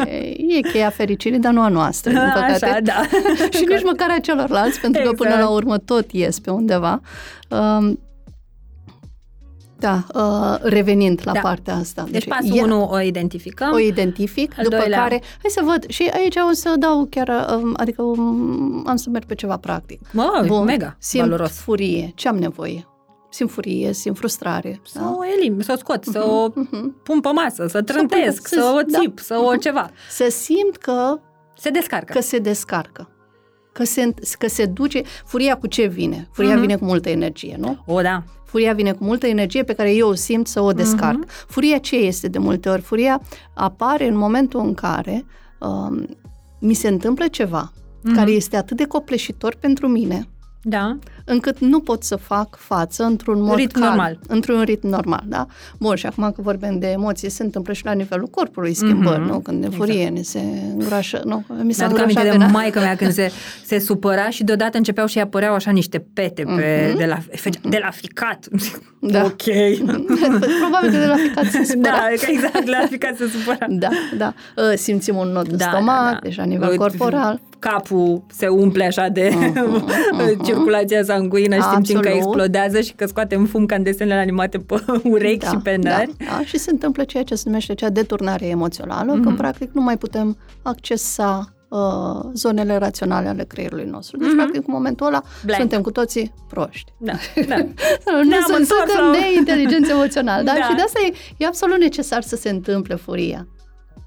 e 0.47 0.59
cheia 0.59 0.89
fericirii, 0.89 1.39
dar 1.39 1.53
nu 1.53 1.61
a 1.61 1.67
noastră, 1.67 2.11
din 2.11 2.31
păcate. 2.33 2.65
Așa, 2.65 2.79
da. 2.83 3.01
și 3.57 3.65
nici 3.67 3.83
măcar 3.83 4.09
a 4.09 4.19
celorlalți, 4.19 4.79
pentru 4.79 5.01
exact. 5.01 5.17
că 5.17 5.23
până 5.23 5.35
la 5.39 5.49
urmă 5.49 5.77
tot 5.77 6.11
ies 6.11 6.39
pe 6.39 6.49
undeva. 6.51 7.01
Um, 7.49 7.99
da, 9.79 10.03
uh, 10.13 10.57
revenind 10.61 11.21
la 11.23 11.31
da. 11.31 11.39
partea 11.39 11.75
asta. 11.75 12.03
Deci, 12.03 12.11
deci 12.11 12.27
pasul 12.27 12.63
1 12.63 12.89
o 12.91 12.99
identificăm. 12.99 13.73
O 13.73 13.79
identific, 13.79 14.57
Al 14.57 14.63
după 14.63 14.75
doilea... 14.75 15.01
care, 15.01 15.21
hai 15.41 15.51
să 15.51 15.61
văd, 15.63 15.87
și 15.87 16.09
aici 16.13 16.35
o 16.49 16.53
să 16.53 16.73
dau 16.79 17.07
chiar, 17.09 17.59
um, 17.61 17.73
adică 17.77 18.01
um, 18.01 18.83
am 18.87 18.95
să 18.95 19.09
merg 19.09 19.25
pe 19.25 19.35
ceva 19.35 19.57
practic. 19.57 20.01
Mă, 20.11 20.43
Bun, 20.45 20.63
mega 20.63 20.95
simt 20.99 21.23
valoros. 21.23 21.51
furie, 21.51 22.11
ce 22.15 22.27
am 22.27 22.37
nevoie? 22.37 22.87
Simt 23.29 23.51
furie, 23.51 23.93
simt 23.93 24.17
frustrare. 24.17 24.81
Să 24.83 24.99
da? 24.99 25.15
o 25.17 25.25
elim, 25.37 25.61
să 25.61 25.71
o 25.71 25.77
scot, 25.77 25.99
uh-huh, 25.99 26.11
să 26.11 26.23
o 26.23 26.49
uh-huh. 26.49 27.03
pun 27.03 27.19
pe 27.19 27.29
masă, 27.29 27.67
să 27.67 27.81
trântesc, 27.81 28.47
să, 28.47 28.55
să 28.55 28.73
o 28.77 28.81
da. 28.81 28.99
țip, 28.99 29.15
da. 29.15 29.21
să 29.21 29.39
o 29.39 29.55
ceva. 29.55 29.89
Să 30.09 30.27
simt 30.29 30.77
că... 30.77 31.19
Se 31.57 31.69
descarcă. 31.69 32.13
Că 32.13 32.19
se 32.19 32.37
descarcă. 32.37 33.09
Că 33.71 33.83
se, 33.83 34.13
că 34.39 34.47
se 34.47 34.65
duce... 34.65 35.01
Furia 35.25 35.55
cu 35.57 35.67
ce 35.67 35.85
vine? 35.85 36.29
Furia 36.31 36.57
uh-huh. 36.57 36.59
vine 36.59 36.75
cu 36.75 36.85
multă 36.85 37.09
energie, 37.09 37.55
nu? 37.59 37.77
O, 37.85 38.01
da. 38.01 38.23
Furia 38.49 38.73
vine 38.73 38.91
cu 38.91 39.03
multă 39.03 39.27
energie 39.27 39.63
pe 39.63 39.73
care 39.73 39.93
eu 39.93 40.07
o 40.07 40.13
simt 40.13 40.47
să 40.47 40.61
o 40.61 40.71
descarc. 40.71 41.25
Uh-huh. 41.25 41.45
Furia 41.47 41.77
ce 41.77 41.95
este 41.95 42.27
de 42.27 42.37
multe 42.37 42.69
ori? 42.69 42.81
Furia 42.81 43.21
apare 43.53 44.07
în 44.07 44.17
momentul 44.17 44.59
în 44.59 44.73
care 44.73 45.25
um, 45.59 46.05
mi 46.59 46.73
se 46.73 46.87
întâmplă 46.87 47.27
ceva 47.27 47.71
uh-huh. 47.73 48.15
care 48.15 48.31
este 48.31 48.57
atât 48.57 48.77
de 48.77 48.85
copleșitor 48.85 49.55
pentru 49.59 49.87
mine, 49.87 50.27
da. 50.61 50.97
încât 51.25 51.59
nu 51.59 51.79
pot 51.79 52.03
să 52.03 52.15
fac 52.15 52.57
față 52.57 53.03
într-un 53.03 53.41
mod 53.41 53.55
ritm 53.55 53.79
calm, 53.79 53.85
normal. 53.85 54.19
într-un 54.27 54.61
ritm 54.61 54.87
normal, 54.87 55.23
da? 55.25 55.47
Bun, 55.79 55.95
și 55.95 56.05
acum 56.05 56.31
că 56.31 56.41
vorbim 56.41 56.79
de 56.79 56.87
emoții, 56.87 57.29
se 57.29 57.43
întâmplă 57.43 57.73
și 57.73 57.85
la 57.85 57.91
nivelul 57.91 58.27
corpului 58.27 58.73
schimbări, 58.73 59.21
mm-hmm. 59.21 59.31
nu? 59.31 59.39
Când 59.39 59.63
ne 59.63 59.69
furie, 59.69 59.93
exact. 59.93 60.15
ne 60.15 60.21
se 60.21 60.39
îngroașă, 60.73 61.21
nu? 61.25 61.45
Mi 61.61 61.73
s-a 61.73 61.87
Mi-aduc 61.87 62.03
aminte 62.03 62.37
de 62.37 62.45
maica 62.51 62.79
mea 62.79 62.95
când 62.95 63.11
se, 63.11 63.31
se 63.65 63.79
supăra 63.79 64.29
și 64.29 64.43
deodată 64.43 64.77
începeau 64.77 65.07
și 65.07 65.19
apăreau 65.19 65.53
așa 65.53 65.71
niște 65.71 66.05
pete 66.13 66.43
pe, 66.43 66.91
mm-hmm. 66.91 66.97
de, 66.97 67.05
la, 67.05 67.17
de 67.69 67.79
la 67.83 67.89
ficat. 67.89 68.47
Da. 68.99 69.23
ok. 69.29 69.43
Probabil 70.61 70.91
că 70.91 70.97
de 70.97 71.05
la 71.05 71.15
ficat 71.15 71.45
se 71.45 71.63
supăra. 71.63 71.95
Da, 71.95 72.07
exact, 72.27 72.65
de 72.65 72.71
la 72.71 72.87
ficat 72.89 73.17
se 73.17 73.27
supăra. 73.27 73.65
Da, 73.69 73.89
da. 74.17 74.33
Simțim 74.75 75.15
un 75.15 75.27
nod 75.27 75.51
în 75.51 75.57
da, 75.57 75.65
stomac, 75.65 76.05
da, 76.05 76.11
da. 76.11 76.19
deci 76.21 76.35
la 76.35 76.43
nivel 76.43 76.77
corporal 76.77 77.41
capul 77.59 78.25
se 78.31 78.47
umple 78.47 78.85
așa 78.85 79.07
de 79.07 79.31
Mhm, 79.35 79.91
circulația 80.45 81.03
sanguină 81.03 81.55
și 81.55 81.61
simțim 81.61 81.99
că 81.99 82.07
Absolut. 82.07 82.25
explodează 82.25 82.81
și 82.81 82.93
că 82.93 83.05
scoatem 83.05 83.45
fum 83.45 83.65
ca 83.65 83.75
în 83.75 83.83
desenele 83.83 84.19
animate 84.19 84.57
pe 84.57 84.83
urechi 85.03 85.45
și 85.47 85.57
pe 85.63 85.75
nări. 85.75 86.11
Da, 86.17 86.25
da, 86.25 86.41
și 86.45 86.57
se 86.57 86.71
întâmplă 86.71 87.03
ceea 87.03 87.23
ce 87.23 87.35
se 87.35 87.43
numește 87.45 87.73
cea 87.73 87.89
deturnare 87.89 88.45
emoțională, 88.47 89.13
Mhm. 89.13 89.23
că 89.23 89.33
practic 89.37 89.71
nu 89.73 89.81
mai 89.81 89.97
putem 89.97 90.37
accesa 90.61 91.53
uh, 91.69 92.29
zonele 92.33 92.77
raționale 92.77 93.27
ale 93.27 93.43
creierului 93.43 93.85
nostru. 93.85 94.17
Deci, 94.17 94.27
Mhm. 94.27 94.35
practic, 94.37 94.67
în 94.67 94.73
momentul 94.73 95.05
ăla 95.07 95.21
Blank. 95.45 95.59
suntem 95.59 95.81
cu 95.81 95.91
toții 95.91 96.33
proști. 96.47 96.91
Da, 96.97 97.11
da. 97.49 97.55
Nu 97.55 98.23
Ne-am 98.23 98.43
sunt, 98.47 98.57
întors 98.59 98.67
suntem 98.89 99.05
la- 99.05 99.11
de 99.11 99.37
inteligență 99.37 99.91
emoțională, 99.91 100.43
da? 100.43 100.53
Da. 100.59 100.63
Și 100.65 100.75
de 100.75 100.81
asta 100.81 100.99
e, 101.07 101.13
e 101.37 101.45
absolut 101.45 101.77
necesar 101.79 102.21
să 102.21 102.35
se 102.35 102.49
întâmple 102.49 102.95
furia 102.95 103.47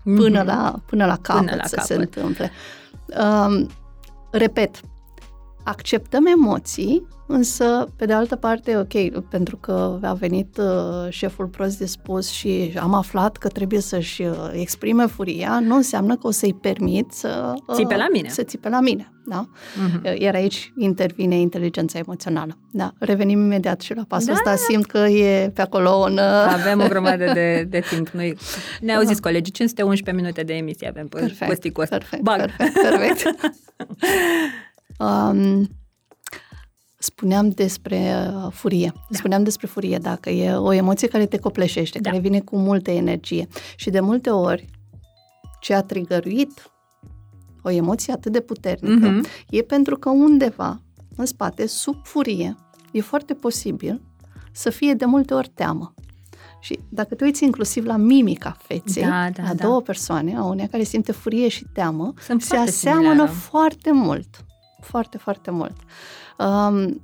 până, 0.05 0.43
la, 0.47 0.75
până 0.87 1.07
la 1.07 1.17
capăt 1.23 1.45
Mhm. 1.47 1.57
la 1.57 1.65
să 1.65 1.75
capăt. 1.75 1.91
se 1.91 1.95
întâmple. 1.95 2.51
Um, 3.16 3.68
repet, 4.33 4.83
acceptăm 5.64 6.27
emoții, 6.27 7.07
însă, 7.27 7.88
pe 7.96 8.05
de 8.05 8.12
altă 8.12 8.37
parte, 8.37 8.77
ok, 8.77 9.22
pentru 9.29 9.57
că 9.57 9.98
a 10.03 10.12
venit 10.12 10.57
uh, 10.57 11.07
șeful 11.09 11.46
prost 11.46 11.79
dispus 11.79 12.31
și 12.31 12.72
am 12.81 12.94
aflat 12.94 13.37
că 13.37 13.48
trebuie 13.48 13.81
să-și 13.81 14.22
uh, 14.22 14.51
exprime 14.53 15.07
furia, 15.07 15.59
nu 15.61 15.75
înseamnă 15.77 16.16
că 16.16 16.27
o 16.27 16.31
să-i 16.31 16.55
permit 16.55 17.12
să... 17.12 17.53
uh, 17.68 17.75
Țipe 17.75 17.96
la 17.96 18.07
mine. 18.12 18.29
Să 18.29 18.42
țipe 18.42 18.68
la 18.68 18.81
mine, 18.81 19.12
da? 19.27 19.48
Mhm. 19.87 20.20
Iar 20.22 20.35
aici 20.35 20.72
intervine 20.79 21.35
inteligența 21.40 21.98
emoțională. 21.98 22.59
Da, 22.72 22.92
revenim 22.98 23.40
imediat 23.40 23.81
și 23.81 23.94
la 23.94 24.05
pasul 24.09 24.27
Da, 24.27 24.33
ăsta, 24.33 24.55
simt 24.57 24.87
că 24.87 24.98
e 24.98 25.51
pe 25.55 25.62
acolo 25.62 25.90
un... 25.90 26.12
uh, 26.12 26.53
Avem 26.53 26.81
o 26.81 26.87
grămadă 26.88 27.33
de, 27.33 27.62
de 27.70 27.83
timp. 27.90 28.09
Noi 28.09 28.37
ne-au 28.81 29.03
zis 29.03 29.20
colegii, 29.20 29.53
511 29.53 30.22
minute 30.22 30.42
de 30.42 30.53
emisie 30.55 30.88
avem 30.88 31.07
pe 31.09 31.18
Perfect, 31.18 31.51
posticul 31.51 31.83
ăsta. 31.83 31.96
perfect, 31.96 32.22
Bag. 32.22 32.37
perfect, 32.38 32.72
perfect. 32.83 33.22
um, 35.03 35.69
spuneam 36.99 37.49
despre 37.51 38.31
uh, 38.35 38.53
furie. 38.53 38.93
Da. 38.95 39.19
Spuneam 39.19 39.43
despre 39.43 39.67
furie, 39.67 39.99
dacă 39.99 40.31
e 40.31 40.53
o 40.55 40.73
emoție 40.73 41.09
care 41.09 41.27
te 41.27 41.38
copleșește, 41.38 41.99
Da. 41.99 42.09
care 42.11 42.23
vine 42.23 42.41
cu 42.41 42.57
multă 42.57 42.91
energie. 42.91 43.49
Și 43.77 43.91
de 43.91 44.01
multe 44.01 44.31
ori, 44.31 44.69
ce 45.61 45.75
a 45.75 45.83
trigăruit 45.83 46.71
o 47.62 47.71
emoție 47.71 48.12
atât 48.12 48.33
de 48.33 48.41
puternică 48.41 49.09
Mhm. 49.09 49.27
e 49.51 49.62
pentru 49.62 49.97
că 49.97 50.11
undeva, 50.11 50.81
în 51.17 51.27
spate, 51.27 51.67
sub 51.67 51.97
furie, 52.05 52.57
e 52.93 53.01
foarte 53.01 53.35
posibil 53.35 54.01
să 54.53 54.71
fie 54.71 54.95
de 54.95 55.05
multe 55.05 55.35
ori 55.35 55.49
teamă. 55.55 55.95
Și 56.61 56.79
dacă 56.88 57.15
te 57.15 57.25
uiți 57.25 57.45
inclusiv 57.45 57.85
la 57.85 57.97
mimica 57.97 58.57
feței, 58.62 59.03
Da, 59.03 59.31
da, 59.35 59.43
la 59.43 59.55
da. 59.55 59.65
două 59.67 59.81
persoane, 59.81 60.37
a 60.37 60.45
uneia 60.45 60.69
care 60.71 60.83
simte 60.83 61.12
furie 61.12 61.49
și 61.49 61.67
teamă, 61.73 62.12
Sunt 62.27 62.41
se 62.43 62.47
foarte 62.47 62.69
aseamănă 62.71 63.07
similară. 63.09 63.31
foarte 63.33 63.93
mult. 63.93 64.45
Foarte, 64.83 65.18
foarte 65.18 65.51
mult. 65.51 65.77
Um, 66.38 67.03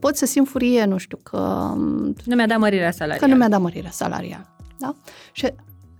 pot 0.00 0.16
să 0.16 0.26
simt 0.26 0.48
furie, 0.48 0.84
nu 0.84 0.96
știu, 0.96 1.16
că, 1.22 1.38
Nu 2.24 2.34
mi-a 2.34 2.46
dat 2.46 2.58
mărirea 2.58 2.88
că 2.90 2.94
salarială. 2.96 3.32
nu 3.32 3.38
mi-a 3.38 3.48
dat 3.48 3.60
mărirea 3.60 3.90
salarială. 3.90 4.46
Da? 4.78 4.94
Și, 5.32 5.48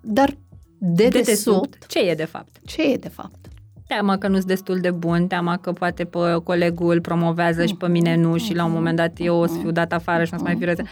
dar 0.00 0.36
de 0.78 1.08
desubt, 1.08 1.86
Ce 1.86 1.98
e 1.98 2.14
de 2.14 2.24
fapt? 2.24 2.56
ce 2.66 2.82
e 2.82 2.96
de 2.96 3.08
fapt? 3.08 3.46
Teama 3.92 4.18
că 4.18 4.28
nu-s 4.28 4.44
destul 4.44 4.78
de 4.80 4.90
bun, 4.90 5.26
teama 5.26 5.56
că 5.56 5.72
poate 5.72 6.04
pe 6.04 6.18
colegul 6.44 6.92
îl 6.92 7.00
promovează 7.00 7.66
și 7.66 7.74
pe 7.74 7.88
mine 7.88 8.16
nu 8.16 8.36
și 8.36 8.54
la 8.54 8.64
un 8.64 8.72
moment 8.72 8.96
dat 8.96 9.12
eu 9.16 9.36
o 9.36 9.46
să 9.46 9.54
fiu 9.60 9.70
dat 9.70 9.92
afară 9.92 10.24
și 10.24 10.30
nu 10.32 10.36
o 10.36 10.40
să 10.40 10.44
mai 10.46 10.56
fiu 10.56 10.66
răță. 10.66 10.82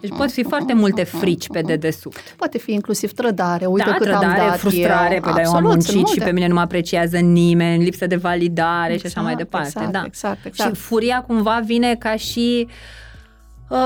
Deci 0.00 0.10
pot 0.16 0.30
fi 0.30 0.42
foarte 0.42 0.74
multe 0.74 1.04
frici 1.04 1.48
pe 1.48 1.60
dedesubt. 1.60 2.34
Poate 2.36 2.58
fi 2.58 2.72
inclusiv 2.72 3.12
trădare, 3.12 3.66
uite 3.66 3.90
da, 3.90 3.96
cât 3.96 4.06
am 4.06 4.20
trădare, 4.20 4.48
dat 4.48 4.58
frustrare, 4.58 5.14
eu. 5.14 5.20
pe 5.20 5.30
de-aia 5.32 5.42
eu 5.42 5.48
am 5.48 5.54
Absolut, 5.56 5.70
muncit 5.70 5.90
sunt 5.90 6.06
și 6.06 6.14
multe. 6.14 6.24
pe 6.24 6.32
mine 6.32 6.46
nu 6.46 6.54
mă 6.54 6.60
apreciază 6.60 7.18
nimeni, 7.18 7.84
lipsă 7.84 8.06
de 8.06 8.16
validare 8.16 8.96
și 8.96 9.06
așa 9.06 9.20
Exact, 9.20 9.26
mai 9.26 9.34
departe. 9.34 9.68
exact, 9.68 9.92
da. 9.92 10.02
exact, 10.06 10.44
exact. 10.44 10.74
Și 10.74 10.80
furia 10.80 11.24
cumva 11.26 11.60
vine 11.64 11.94
ca 11.94 12.16
și... 12.16 12.68
Uh, 13.68 13.78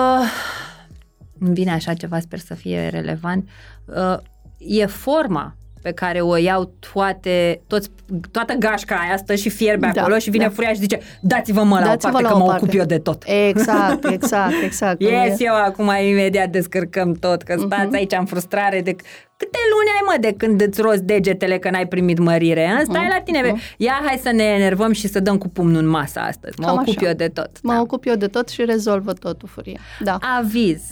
îmi 1.39 1.55
vine 1.55 1.73
așa 1.73 1.95
ceva, 1.95 2.21
sper 2.21 2.39
să 2.39 2.55
fie 2.55 2.89
relevant. 2.89 3.49
Uh, 3.85 4.17
e 4.59 4.87
forma 4.87 5.57
pe 5.87 5.93
care 5.93 6.21
o 6.21 6.37
iau 6.37 6.73
toate, 6.93 7.61
toți, 7.67 7.91
toată 8.31 8.55
gașca 8.59 8.95
aia 9.07 9.17
stă 9.17 9.35
și 9.35 9.49
fierbe 9.49 9.91
Da, 9.95 10.01
acolo 10.01 10.19
și 10.19 10.31
vine 10.31 10.45
da. 10.45 10.51
furia 10.51 10.73
și 10.73 10.79
zice 10.79 11.01
dați-vă-mă 11.21 11.79
la 11.79 11.85
Dați-vă 11.85 12.09
o 12.09 12.13
parte 12.13 12.23
la 12.23 12.29
că 12.29 12.35
o 12.35 12.39
mă 12.39 12.45
parte." 12.47 12.63
ocup 12.65 12.79
eu 12.79 12.85
de 12.85 12.99
tot. 12.99 13.23
Exact, 13.49 14.05
exact, 14.19 14.55
exact. 14.63 15.01
Yes, 15.01 15.41
eu 15.41 15.55
acum 15.55 15.91
imediat 16.09 16.49
descărcăm 16.49 17.13
tot, 17.13 17.43
că 17.43 17.55
stați 17.59 17.85
Mhm. 17.87 17.95
aici 17.95 18.13
în 18.19 18.25
frustrare 18.25 18.81
de... 18.81 18.95
Câte 19.37 19.59
luni 19.73 19.89
ai, 19.95 20.03
mă, 20.07 20.17
de 20.21 20.35
când 20.37 20.61
îți 20.61 20.81
roți 20.81 21.03
degetele 21.05 21.59
că 21.59 21.71
n-ai 21.71 21.87
primit 21.87 22.19
mărire? 22.19 22.67
Mhm. 22.73 22.81
Uh-huh. 22.81 22.85
Stai 22.85 23.09
la 23.17 23.21
tine, 23.25 23.41
uh-huh. 23.53 23.77
ia 23.77 24.01
hai 24.05 24.21
să 24.23 24.31
ne 24.33 24.45
enervăm 24.45 24.93
și 24.93 25.09
să 25.09 25.21
dăm 25.21 25.39
cu 25.39 25.49
pumnul 25.49 25.81
în 25.83 25.89
masă 25.89 26.19
astăzi. 26.21 26.61
Mă 26.61 26.67
Cam 26.67 26.75
ocup 26.75 26.97
așa. 26.99 27.07
eu 27.09 27.15
de 27.15 27.29
tot. 27.29 27.51
Mă 27.63 27.73
da. 27.73 27.81
ocup 27.81 28.07
eu 28.07 28.15
de 28.15 28.27
tot 28.27 28.49
și 28.49 28.65
rezolvă 28.65 29.13
totul 29.13 29.49
furia. 29.49 29.81
Da. 30.01 30.19
Aviz 30.39 30.83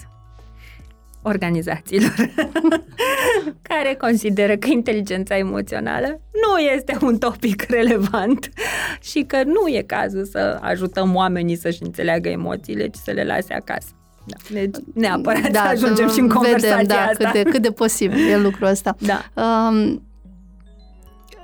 organizațiilor 1.24 2.14
care 3.70 3.94
consideră 3.98 4.56
că 4.56 4.68
inteligența 4.70 5.36
emoțională 5.36 6.20
nu 6.46 6.58
este 6.58 6.96
un 7.02 7.18
topic 7.18 7.62
relevant 7.62 8.48
și 9.00 9.24
că 9.26 9.42
nu 9.44 9.68
e 9.68 9.82
cazul 9.86 10.24
să 10.24 10.58
ajutăm 10.60 11.14
oamenii 11.14 11.56
să-și 11.56 11.82
înțeleagă 11.82 12.28
emoțiile, 12.28 12.86
ci 12.86 12.96
să 13.04 13.10
le 13.10 13.24
lase 13.24 13.54
acasă. 13.54 13.88
Da. 14.26 14.36
Deci, 14.50 14.76
neapărat 14.94 15.50
da, 15.50 15.60
să 15.60 15.66
ajungem 15.66 16.10
și 16.10 16.20
în 16.20 16.28
conversația 16.28 16.76
vedem, 16.76 16.96
da, 16.96 17.02
asta. 17.02 17.30
Cât 17.30 17.42
de, 17.42 17.50
cât 17.50 17.62
de 17.62 17.70
posibil 17.70 18.28
e 18.28 18.38
lucrul 18.38 18.66
ăsta. 18.66 18.96
Da. 18.98 19.42
Um, 19.42 20.02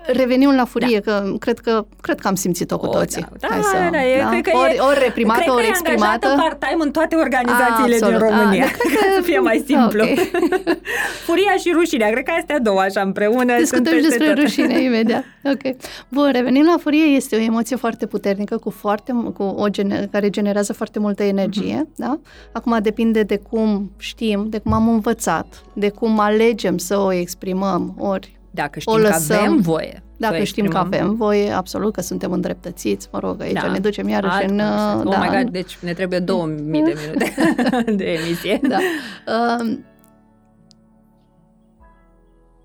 revenim 0.07 0.55
la 0.55 0.65
furie, 0.65 0.99
da. 1.05 1.13
că 1.13 1.33
cred 1.39 1.59
că 1.59 1.87
cred 2.01 2.21
că 2.21 2.29
am 2.29 2.35
simțit-o 2.35 2.79
cu 2.79 2.87
O, 2.87 2.89
toții. 2.89 3.27
Da, 3.41 3.47
Hai 3.51 3.59
da, 3.59 3.65
să, 3.65 3.77
da, 3.93 4.05
e, 4.05 4.27
cred 4.31 4.53
că 4.53 4.59
ori, 4.59 4.75
e, 4.77 4.81
ori 4.81 4.99
reprimată, 5.05 5.41
cred 5.41 5.53
ori 5.55 5.63
că 5.63 5.67
e 5.67 5.71
exprimată. 5.71 6.27
angajată 6.27 6.41
part-time 6.43 6.83
în 6.85 6.91
toate 6.91 7.15
organizațiile 7.17 7.95
Absolut. 7.95 8.19
din 8.19 8.29
România. 8.29 8.65
A, 8.65 8.67
da, 8.67 8.73
cred 8.73 8.93
că- 8.99 9.15
să 9.17 9.23
fie 9.23 9.39
mai 9.39 9.65
simplu. 9.71 10.03
Ok. 10.03 10.19
Furia 11.27 11.55
și 11.59 11.71
rușinea, 11.75 12.11
cred 12.11 12.25
că 12.25 12.33
astea 12.39 12.59
două 12.59 12.81
așa 12.81 13.01
împreună 13.01 13.57
Discutăm 13.59 13.85
sunt 13.85 13.97
și 13.97 14.03
peste 14.03 14.09
despre 14.19 14.35
tot. 14.35 14.43
rușine 14.45 14.83
imediat. 14.83 15.25
Ok. 15.45 15.77
Bun, 16.09 16.29
revenim 16.33 16.65
la 16.65 16.77
furie, 16.81 17.05
este 17.05 17.37
o 17.37 17.39
emoție 17.39 17.77
foarte 17.77 18.07
puternică, 18.07 18.57
cu 18.57 18.71
foarte, 18.71 19.13
cu 19.35 19.43
o 19.43 19.69
gene, 19.69 20.09
care 20.13 20.31
generează 20.31 20.73
foarte 20.73 20.99
multă 20.99 21.23
energie. 21.23 21.77
Mhm. 21.77 21.93
Da? 21.97 22.19
Acum 22.53 22.79
depinde 22.83 23.23
de 23.23 23.37
cum 23.51 23.91
știm, 23.99 24.47
de 24.49 24.59
cum 24.59 24.73
am 24.73 24.89
învățat, 24.89 25.47
de 25.73 25.89
cum 25.89 26.19
alegem 26.19 26.79
să 26.79 26.99
o 26.99 27.13
exprimăm, 27.13 27.95
ori 27.99 28.39
Dacă 28.51 28.79
O 28.79 28.81
știm 28.81 29.03
că 29.05 29.09
lăsăm. 29.09 29.37
avem 29.39 29.61
voie. 29.61 30.03
dacă 30.17 30.35
să 30.35 30.41
o 30.41 30.45
știm 30.45 30.65
că 30.69 30.77
exprimăm. 30.77 31.01
avem 31.05 31.15
voie, 31.17 31.51
absolut 31.51 31.93
că 31.93 32.01
suntem 32.01 32.33
îndreptățiți, 32.33 33.09
mă 33.13 33.19
rog, 33.19 33.41
aici 33.41 33.53
Da. 33.61 33.71
ne 33.71 33.79
ducem 33.79 34.09
iarăși 34.09 34.33
Alt 34.35 34.43
în... 34.51 34.57
conversat. 34.59 35.05
Oh 35.05 35.11
da, 35.13 35.19
my 35.19 35.43
God, 35.43 35.53
deci 35.53 35.79
ne 35.79 35.93
trebuie 35.93 36.19
2000 36.19 36.83
de 36.83 36.95
minute 36.97 37.35
de 37.97 38.05
emisie. 38.05 38.61
da. 38.69 38.79
Uh, 39.27 39.79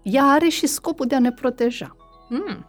ea 0.04 0.24
are 0.24 0.48
și 0.48 0.68
scopul 0.68 1.06
de 1.06 1.16
a 1.16 1.20
ne 1.20 1.32
proteja. 1.32 1.96
Mm. 2.30 2.66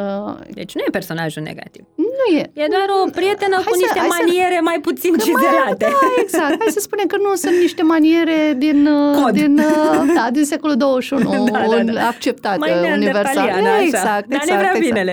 Uh, 0.00 0.34
Deci 0.58 0.74
nu 0.74 0.80
e 0.86 0.90
personajul 0.90 1.42
negativ. 1.42 1.82
nu 1.94 2.24
e. 2.38 2.40
E 2.62 2.66
doar 2.76 2.88
o 3.04 3.10
prietenă 3.18 3.54
Hai 3.54 3.64
cu 3.72 3.72
să- 3.72 3.84
niște 3.84 3.98
hai 3.98 4.08
să- 4.10 4.16
maniere 4.18 4.60
mai 4.60 4.78
puțin 4.86 5.12
Că 5.12 5.16
mai- 5.18 5.26
cizelate. 5.28 5.84
Da, 5.90 6.08
exact. 6.24 6.56
Hai 6.62 6.70
să 6.78 6.80
spunem 6.80 7.06
că 7.06 7.16
nu 7.16 7.34
sunt 7.34 7.56
niște 7.66 7.82
maniere 7.82 8.38
din, 8.64 8.86
uh, 8.86 9.22
Cod. 9.22 9.32
din, 9.40 9.58
uh, 9.58 10.12
da, 10.14 10.28
din 10.32 10.44
secolul 10.44 10.76
21, 10.86 11.44
Da, 11.52 11.58
da, 11.70 11.82
da. 11.92 12.06
acceptate 12.06 12.58
Mai 12.58 12.70
universal. 12.70 12.98
neandertaliană, 12.98 13.68
așa. 13.68 13.82
Exact, 13.82 14.26
Dar 14.26 14.26
ne 14.28 14.36
exact. 14.42 14.58
vrea 14.60 14.72
exact. 14.74 14.86
binele. 14.88 15.12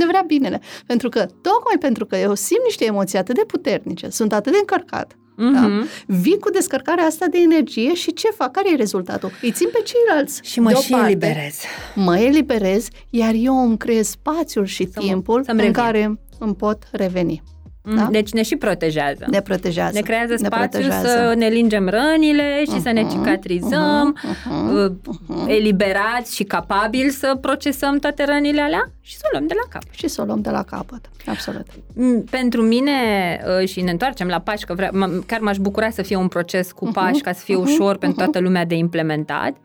ne 0.00 0.06
vrea 0.06 0.24
binele. 0.26 0.60
Pentru 0.86 1.08
că, 1.08 1.20
tocmai 1.48 1.76
pentru 1.80 2.06
că 2.06 2.16
eu 2.16 2.34
simt 2.34 2.64
niște 2.64 2.84
emoții 2.84 3.18
atât 3.18 3.34
de 3.34 3.44
puternice, 3.46 4.08
sunt 4.08 4.32
atât 4.32 4.52
de 4.52 4.58
încărcat, 4.58 5.08
Mhm. 5.16 5.22
Da? 5.36 5.70
vin 6.06 6.38
cu 6.38 6.50
descărcarea 6.50 7.04
asta 7.04 7.26
de 7.26 7.38
energie 7.38 7.94
și 7.94 8.12
ce 8.12 8.28
fac? 8.36 8.50
Care 8.50 8.72
e 8.72 8.76
rezultatul? 8.76 9.30
Îi 9.42 9.50
țin 9.52 9.68
pe 9.72 9.82
ceilalți 9.84 10.40
Și 10.42 10.60
mă 10.60 10.70
și 10.72 10.88
deoparte, 10.88 11.10
eliberez. 11.10 11.54
Mă 11.94 12.18
eliberez, 12.18 12.88
iar 13.10 13.32
eu 13.36 13.64
îmi 13.66 13.76
creez 13.78 14.08
spațiul 14.08 14.64
și 14.64 14.84
Să 14.92 14.98
mă- 15.00 15.06
timpul 15.06 15.44
să-mi 15.44 15.58
în 15.58 15.64
revin. 15.64 15.82
care 15.82 16.18
îmi 16.38 16.54
pot 16.54 16.78
reveni. 16.92 17.42
Mm, 17.86 17.96
Da? 17.96 18.08
Deci 18.10 18.32
ne 18.32 18.42
și 18.42 18.56
protejează. 18.56 19.24
Ne 19.30 19.40
protejează. 19.40 19.90
Ne 19.94 20.00
creează 20.00 20.30
ne 20.32 20.36
spațiu 20.46 20.68
protejează. 20.80 21.06
să 21.08 21.34
ne 21.36 21.48
lingem 21.48 21.88
rănile 21.88 22.64
și 22.64 22.80
să 22.80 22.90
ne 22.90 23.06
cicatrizăm, 23.10 24.16
uh, 24.74 24.92
eliberați 25.46 26.34
și 26.34 26.44
capabili 26.44 27.10
să 27.10 27.38
procesăm 27.40 27.98
toate 27.98 28.24
rănile 28.24 28.60
alea 28.60 28.90
și 29.00 29.16
să 29.16 29.22
o 29.26 29.28
luăm 29.32 29.46
de 29.46 29.54
la 29.62 29.68
cap. 29.68 29.82
Și 29.90 30.08
să 30.08 30.20
o 30.22 30.24
luăm 30.24 30.40
de 30.40 30.50
la 30.50 30.62
capăt. 30.62 31.10
Absolut. 31.26 31.66
Mm, 31.94 32.22
Pentru 32.30 32.62
mine, 32.62 32.92
uh, 33.60 33.68
și 33.68 33.80
ne 33.80 33.90
întoarcem 33.90 34.26
la 34.26 34.38
pași, 34.38 34.64
că 34.64 34.74
vrea, 34.74 34.90
m- 34.90 35.26
chiar 35.26 35.40
m-aș 35.40 35.56
bucura 35.56 35.90
să 35.90 36.02
fie 36.02 36.16
un 36.16 36.28
proces 36.28 36.72
cu 36.72 36.84
pași, 36.92 37.20
ca 37.20 37.32
să 37.32 37.40
fie 37.44 37.56
ușor 37.56 37.96
pentru 37.96 38.18
toată 38.22 38.38
lumea 38.38 38.64
de 38.64 38.74
implementat. 38.74 39.56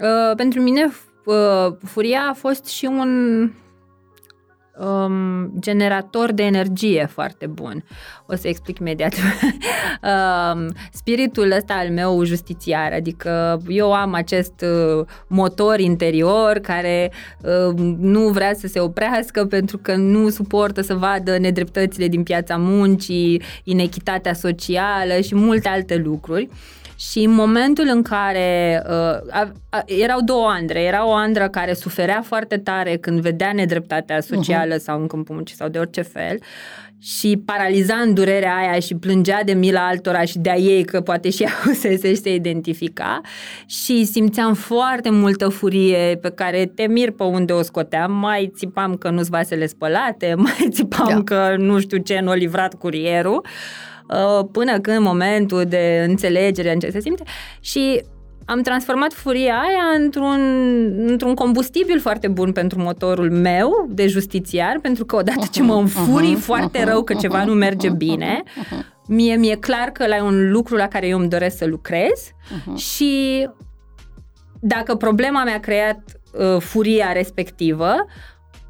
Uh, 0.00 0.36
Pentru 0.36 0.60
mine, 0.60 0.88
f- 0.90 1.24
uh, 1.24 1.72
furia 1.84 2.20
a 2.30 2.32
fost 2.34 2.66
și 2.66 2.84
un 2.86 3.50
um, 4.78 5.52
generator 5.60 6.32
de 6.32 6.42
energie 6.42 7.08
foarte 7.10 7.46
bun. 7.46 7.84
O 8.26 8.34
să 8.34 8.48
explic 8.48 8.78
imediat. 8.78 9.14
um, 9.22 10.72
spiritul 10.92 11.50
ăsta 11.50 11.74
al 11.74 11.88
meu 11.90 12.24
justițiar, 12.24 12.92
adică 12.92 13.62
eu 13.68 13.92
am 13.92 14.14
acest 14.14 14.64
uh, 14.98 15.06
motor 15.26 15.78
interior 15.78 16.58
care 16.58 17.12
uh, 17.40 17.74
nu 17.98 18.28
vrea 18.28 18.54
să 18.54 18.66
se 18.66 18.80
oprească 18.80 19.44
pentru 19.44 19.78
că 19.78 19.94
nu 19.94 20.28
suportă 20.28 20.80
să 20.80 20.94
vadă 20.94 21.38
nedreptățile 21.38 22.08
din 22.08 22.22
piața 22.22 22.56
muncii, 22.56 23.42
inechitatea 23.64 24.32
socială 24.32 25.20
și 25.20 25.34
multe 25.34 25.68
alte 25.68 25.96
lucruri. 25.96 26.48
Și 27.10 27.18
în 27.18 27.30
momentul 27.30 27.84
în 27.92 28.02
care 28.02 28.82
uh, 28.86 29.30
a, 29.30 29.52
a, 29.70 29.82
erau 29.86 30.20
două 30.20 30.48
andre, 30.48 30.82
era 30.82 31.06
o 31.06 31.12
andră 31.12 31.48
care 31.48 31.74
suferea 31.74 32.22
foarte 32.24 32.56
tare 32.56 32.96
când 32.96 33.20
vedea 33.20 33.52
nedreptatea 33.52 34.20
socială 34.20 34.74
uh-huh. 34.74 34.82
sau 34.82 35.00
în 35.00 35.06
câmpul 35.06 35.34
muncii 35.34 35.56
sau 35.56 35.68
de 35.68 35.78
orice 35.78 36.02
fel 36.02 36.38
și 37.00 37.42
paraliza 37.44 37.94
în 37.94 38.14
durerea 38.14 38.56
aia 38.56 38.78
și 38.78 38.94
plângea 38.94 39.42
de 39.44 39.52
mila 39.52 39.86
altora 39.86 40.24
și 40.24 40.38
de-a 40.38 40.56
ei 40.56 40.84
că 40.84 41.00
poate 41.00 41.30
și 41.30 41.42
ea 41.42 41.50
și 42.00 42.16
se 42.16 42.34
identifica 42.34 43.20
și 43.66 44.04
simțeam 44.04 44.54
foarte 44.54 45.10
multă 45.10 45.48
furie 45.48 46.18
pe 46.20 46.30
care 46.30 46.66
te 46.74 46.86
mir 46.86 47.10
pe 47.10 47.22
unde 47.22 47.52
o 47.52 47.62
scoteam, 47.62 48.12
mai 48.12 48.52
țipam 48.56 48.96
că 48.96 49.10
nu-s 49.10 49.28
vasele 49.28 49.66
spălate, 49.66 50.34
mai 50.44 50.68
țipam 50.70 51.08
da. 51.08 51.22
că 51.24 51.54
nu 51.58 51.80
știu 51.80 51.98
ce 51.98 52.20
nu 52.20 52.30
a 52.30 52.34
livrat 52.34 52.74
curierul. 52.74 53.36
Uh, 53.44 53.50
Uh, 53.50 53.91
până 54.52 54.80
când 54.80 54.98
momentul 54.98 55.64
de 55.64 56.04
înțelegere 56.08 56.72
în 56.72 56.78
ce 56.78 56.90
se 56.90 57.00
simte. 57.00 57.22
Și 57.60 58.02
am 58.44 58.60
transformat 58.60 59.12
furia 59.12 59.54
aia 59.54 60.02
într-un, 60.02 60.40
într-un 61.06 61.34
combustibil 61.34 62.00
foarte 62.00 62.28
bun 62.28 62.52
pentru 62.52 62.80
motorul 62.80 63.30
meu 63.30 63.88
de 63.90 64.06
justițiar, 64.06 64.78
pentru 64.82 65.04
că 65.04 65.16
odată 65.16 65.46
ce 65.50 65.62
mă 65.62 65.74
înfurii 65.74 66.34
foarte 66.34 66.84
rău 66.84 67.02
că 67.02 67.14
ceva 67.14 67.44
nu 67.44 67.52
merge 67.52 67.90
bine, 67.90 68.42
mie 69.06 69.36
mi-e 69.36 69.56
clar 69.56 69.88
că 69.88 70.06
la 70.06 70.24
un 70.24 70.50
lucru 70.50 70.76
la 70.76 70.88
care 70.88 71.06
eu 71.06 71.18
îmi 71.18 71.28
doresc 71.28 71.56
să 71.56 71.66
lucrez 71.66 72.30
și 72.76 73.48
dacă 74.60 74.94
problema 74.94 75.44
mi-a 75.44 75.60
creat 75.60 76.00
uh, 76.32 76.60
furia 76.60 77.12
respectivă, 77.12 77.94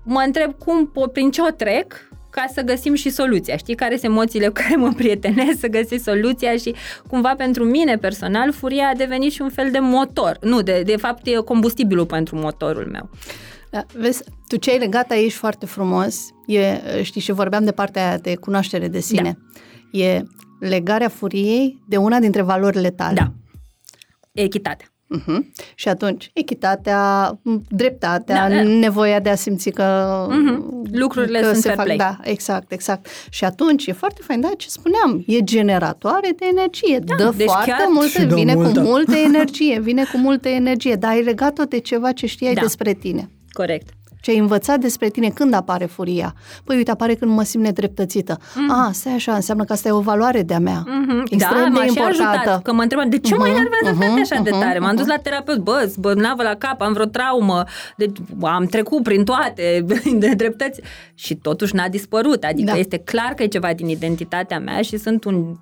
mă 0.02 0.22
întreb 0.26 0.54
cum, 0.58 0.92
prin 1.12 1.30
ce 1.30 1.42
o 1.42 1.50
trec 1.50 2.10
ca 2.32 2.44
să 2.52 2.62
găsim 2.62 2.94
și 2.94 3.10
soluția. 3.10 3.56
Știi 3.56 3.74
care 3.74 3.96
sunt 3.96 4.12
emoțiile 4.12 4.46
cu 4.46 4.52
care 4.52 4.76
mă 4.76 4.92
prietenesc, 4.96 5.58
să 5.64 5.66
găsi 5.66 5.96
soluția 5.96 6.56
și 6.56 6.74
cumva 7.08 7.34
pentru 7.36 7.64
mine 7.64 7.96
personal 7.96 8.52
furia 8.52 8.88
a 8.88 8.94
devenit 8.94 9.32
și 9.32 9.42
un 9.42 9.50
fel 9.50 9.70
de 9.70 9.78
motor. 9.78 10.38
Nu, 10.40 10.62
de, 10.62 10.82
de 10.82 10.96
fapt 10.96 11.26
e 11.26 11.34
combustibilul 11.34 12.06
pentru 12.06 12.36
motorul 12.36 12.88
meu. 12.90 13.10
Da, 13.70 13.84
vezi, 13.94 14.22
tu 14.46 14.56
ce 14.56 14.70
ai 14.70 14.78
legat 14.78 15.10
aici 15.10 15.32
foarte 15.32 15.66
frumos, 15.66 16.16
e, 16.46 16.80
știi, 17.02 17.20
și 17.20 17.32
vorbeam 17.32 17.64
de 17.64 17.72
partea 17.72 18.08
aia 18.08 18.18
de 18.18 18.34
cunoaștere 18.34 18.88
de 18.88 19.00
sine. 19.00 19.38
Da. 19.92 19.98
E 19.98 20.22
legarea 20.60 21.08
furiei 21.08 21.82
de 21.88 21.96
una 21.96 22.18
dintre 22.18 22.42
valorile 22.42 22.90
tale. 22.90 23.14
Da. 23.14 23.32
Echitatea. 24.32 24.91
Uh-huh. 25.16 25.38
Și 25.74 25.88
atunci, 25.88 26.30
echitatea, 26.34 27.32
dreptatea, 27.68 28.48
da, 28.48 28.54
da. 28.54 28.62
nevoia 28.62 29.20
de 29.20 29.28
a 29.28 29.34
simți 29.34 29.70
că... 29.70 30.26
Uh-huh. 30.30 30.90
Lucrurile 30.92 31.40
că 31.40 31.50
sunt 31.50 31.62
se 31.62 31.70
fac, 31.70 31.84
play. 31.84 31.96
Da, 31.96 32.18
exact, 32.22 32.72
exact. 32.72 33.06
Și 33.30 33.44
atunci 33.44 33.86
e 33.86 33.92
foarte 33.92 34.20
fain, 34.26 34.40
da, 34.40 34.50
ce 34.56 34.68
spuneam, 34.68 35.24
e 35.26 35.44
generatoare 35.44 36.32
de 36.36 36.46
energie, 36.50 36.98
da, 36.98 37.14
dă 37.14 37.32
deci 37.36 37.46
foarte 37.46 37.86
multe, 37.88 38.34
vine 38.34 38.54
multă. 38.54 38.80
cu 38.80 38.86
multă 38.86 39.16
energie, 39.30 39.80
vine 39.80 40.04
cu 40.12 40.18
multă 40.18 40.48
energie, 40.48 40.94
dar 40.94 41.10
ai 41.10 41.22
legat-o 41.22 41.64
de 41.64 41.78
ceva 41.78 42.12
ce 42.12 42.26
știai 42.26 42.54
da. 42.54 42.60
despre 42.60 42.92
tine. 42.92 43.30
Corect 43.52 43.88
ce 44.22 44.30
ai 44.30 44.38
învățat 44.38 44.80
despre 44.80 45.08
tine 45.08 45.28
când 45.28 45.54
apare 45.54 45.84
furia. 45.84 46.34
Păi 46.64 46.76
uite, 46.76 46.90
apare 46.90 47.14
când 47.14 47.30
mă 47.30 47.42
simt 47.42 47.64
nedreptățită. 47.64 48.38
Mm. 48.54 48.70
Ah, 48.70 48.88
stai 48.92 49.12
așa, 49.12 49.34
înseamnă 49.34 49.64
că 49.64 49.72
asta 49.72 49.88
e 49.88 49.92
o 49.92 50.00
valoare 50.00 50.42
de-a 50.42 50.58
mea. 50.58 50.82
Mm-hmm. 50.82 51.30
Extrem 51.30 51.72
da, 51.72 51.78
de 51.80 51.86
importantă. 51.86 52.38
Ajutat, 52.38 52.62
că 52.62 52.72
mă 52.72 52.82
întrebam, 52.82 53.08
de 53.08 53.18
ce 53.18 53.34
uh-huh, 53.34 53.38
mă 53.38 53.46
mhm, 53.46 53.56
enervează 53.56 53.98
uh-huh, 53.98 54.20
așa 54.20 54.40
uh-huh, 54.40 54.44
de 54.44 54.50
tare? 54.50 54.78
M-am 54.78 54.96
dus 54.96 55.06
la 55.06 55.16
terapeut, 55.16 55.58
bă, 55.58 55.92
bănavă 55.98 56.42
la 56.42 56.54
cap, 56.54 56.80
am 56.80 56.92
vreo 56.92 57.04
traumă, 57.04 57.64
deci 57.96 58.16
am 58.40 58.64
trecut 58.64 59.02
prin 59.02 59.24
toate 59.24 59.84
de 60.22 60.34
dreptăți 60.36 60.80
și 61.14 61.34
totuși 61.34 61.74
n-a 61.74 61.88
dispărut. 61.88 62.44
Adică 62.44 62.72
da. 62.72 62.78
este 62.78 62.98
clar 62.98 63.32
că 63.36 63.42
e 63.42 63.46
ceva 63.46 63.72
din 63.72 63.88
identitatea 63.88 64.58
mea 64.58 64.82
și 64.82 64.96
sunt 64.96 65.24
un 65.24 65.54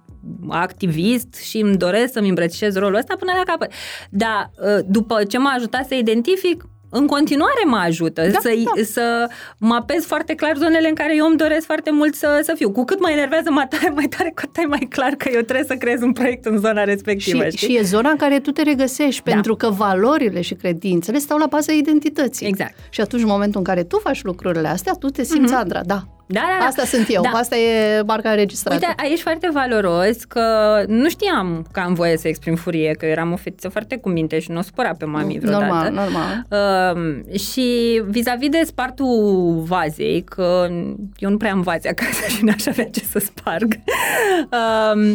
activist 0.49 1.35
și 1.35 1.59
îmi 1.59 1.77
doresc 1.77 2.12
să-mi 2.12 2.29
îmbrățișez 2.29 2.75
rolul 2.77 2.94
ăsta 2.94 3.14
până 3.18 3.33
la 3.37 3.42
capăt. 3.53 3.73
Dar 4.11 4.51
ă, 4.64 4.81
după 4.87 5.25
ce 5.25 5.38
m-a 5.38 5.53
ajutat 5.57 5.87
să 5.87 5.94
identific, 5.94 6.64
în 6.90 7.07
continuare 7.07 7.62
mă 7.66 7.76
ajută 7.76 8.22
da, 8.22 8.38
să, 8.40 8.50
da. 8.64 8.83
să 8.83 9.29
mapez 9.59 10.05
foarte 10.05 10.35
clar 10.35 10.57
zonele 10.57 10.88
în 10.88 10.94
care 10.94 11.16
eu 11.16 11.26
îmi 11.26 11.37
doresc 11.37 11.66
foarte 11.66 11.90
mult 11.90 12.14
să, 12.14 12.40
să 12.42 12.53
fiu. 12.57 12.70
Cu 12.70 12.85
cât 12.85 13.00
mă 13.00 13.11
enervează 13.11 13.50
mai 13.50 13.68
tare, 13.68 13.92
mai 13.94 14.07
tare, 14.16 14.33
cu 14.35 14.42
atât 14.44 14.68
mai 14.68 14.87
clar 14.90 15.12
că 15.12 15.29
eu 15.33 15.40
trebuie 15.40 15.66
să 15.66 15.74
creez 15.74 16.03
un 16.03 16.12
proiect 16.12 16.44
în 16.44 16.59
zona 16.59 16.85
respectivă. 16.85 17.48
Și, 17.48 17.57
și 17.57 17.76
e 17.76 17.83
zona 17.83 18.11
în 18.11 18.16
care 18.16 18.38
tu 18.38 18.50
te 18.50 18.62
regăsești, 18.62 19.22
da. 19.24 19.33
pentru 19.33 19.57
că 19.57 19.70
valorile 19.70 20.40
și 20.40 20.55
credințele 20.55 21.18
stau 21.18 21.38
la 21.38 21.46
baza 21.46 21.72
identității. 21.72 22.46
Exact. 22.46 22.74
Și 22.90 23.00
atunci, 23.00 23.22
în 23.22 23.29
momentul 23.29 23.59
în 23.59 23.64
care 23.64 23.83
tu 23.83 23.98
faci 23.98 24.22
lucrurile 24.22 24.68
astea, 24.68 24.92
tu 24.92 25.07
te 25.07 25.22
simți 25.22 25.53
mm-hmm. 25.53 25.57
Andra, 25.57 25.81
da, 25.85 26.05
da, 26.33 26.40
da, 26.40 26.57
da. 26.59 26.66
Asta 26.66 26.85
sunt 26.85 27.07
eu, 27.09 27.23
da. 27.23 27.29
asta 27.29 27.57
e 27.57 28.03
marca 28.07 28.31
înregistrată. 28.31 28.87
Uite, 28.87 29.03
aici 29.03 29.21
foarte 29.21 29.49
valoros 29.53 30.25
că 30.25 30.45
nu 30.87 31.09
știam 31.09 31.66
că 31.73 31.81
am 31.81 31.95
voie 31.95 32.16
să 32.16 32.29
exprim 32.29 32.55
furie, 32.55 32.93
că 32.99 33.07
eram 33.07 33.33
o 33.33 33.37
fetiță 33.37 33.69
foarte 33.69 33.97
cu 33.97 34.09
minte 34.09 34.38
și 34.38 34.51
nu 34.51 34.59
o 34.59 34.62
supăra 34.62 34.95
pe 34.99 35.05
mami 35.05 35.38
vreodată. 35.38 35.64
Normal, 35.64 35.93
normal. 35.93 36.47
Uh, 36.51 37.38
și 37.38 38.01
vis-a-vis 38.07 38.49
de 38.49 38.62
spartul 38.64 39.62
vazei, 39.66 40.23
că 40.23 40.69
eu 41.19 41.31
nu 41.31 41.37
prea 41.37 41.53
am 41.53 41.61
vaze 41.61 41.88
acasă 41.88 42.29
și 42.37 42.45
n-aș 42.45 42.66
avea 42.66 42.85
ce 42.85 43.05
să 43.11 43.19
sparg. 43.19 43.75
Uh, 44.51 45.14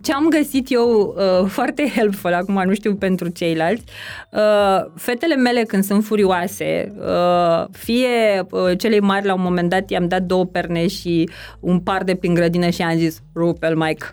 ce 0.00 0.12
am 0.12 0.28
găsit 0.28 0.72
eu 0.72 1.14
uh, 1.16 1.48
foarte 1.48 1.88
helpful, 1.94 2.34
acum 2.34 2.62
nu 2.66 2.74
știu 2.74 2.94
pentru 2.94 3.28
ceilalți, 3.28 3.84
uh, 4.30 4.90
fetele 4.96 5.34
mele 5.34 5.62
când 5.62 5.84
sunt 5.84 6.04
furioase, 6.04 6.94
uh, 6.98 7.66
fie 7.72 8.46
uh, 8.50 8.78
celei 8.78 9.00
mari 9.00 9.26
la 9.26 9.34
un 9.34 9.42
moment 9.42 9.70
dat 9.70 9.90
i-am 9.90 10.08
dat 10.08 10.22
două 10.22 10.44
perne 10.44 10.86
și 10.86 11.28
un 11.60 11.80
par 11.80 12.04
de 12.04 12.14
prin 12.14 12.34
grădină 12.34 12.70
și 12.70 12.82
am 12.82 12.96
zis, 12.96 13.22
rupel, 13.34 13.76
Mike, 13.76 14.06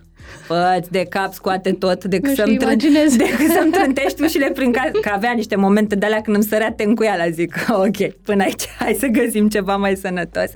Fă-ți 0.46 0.92
de 0.92 1.06
cap, 1.10 1.34
scoate 1.34 1.72
tot, 1.72 2.04
decât 2.04 2.36
să-mi, 2.36 2.58
trân- 2.58 3.18
decât 3.18 3.52
să-mi 3.52 3.72
trântești 3.72 4.24
ușile 4.24 4.50
prin 4.50 4.72
casă. 4.72 4.92
Că 5.02 5.10
avea 5.14 5.32
niște 5.32 5.56
momente 5.56 5.96
de 5.96 6.06
alea 6.06 6.22
când 6.22 6.36
îmi 6.36 6.46
sărea 6.46 6.72
tencuiala, 6.72 7.30
zic, 7.30 7.66
ok, 7.86 8.14
până 8.24 8.44
aici, 8.44 8.68
hai 8.80 8.98
să 9.00 9.08
găsim 9.08 9.50
ceva 9.50 9.76
mai 9.76 9.96
sănătos. 9.96 10.50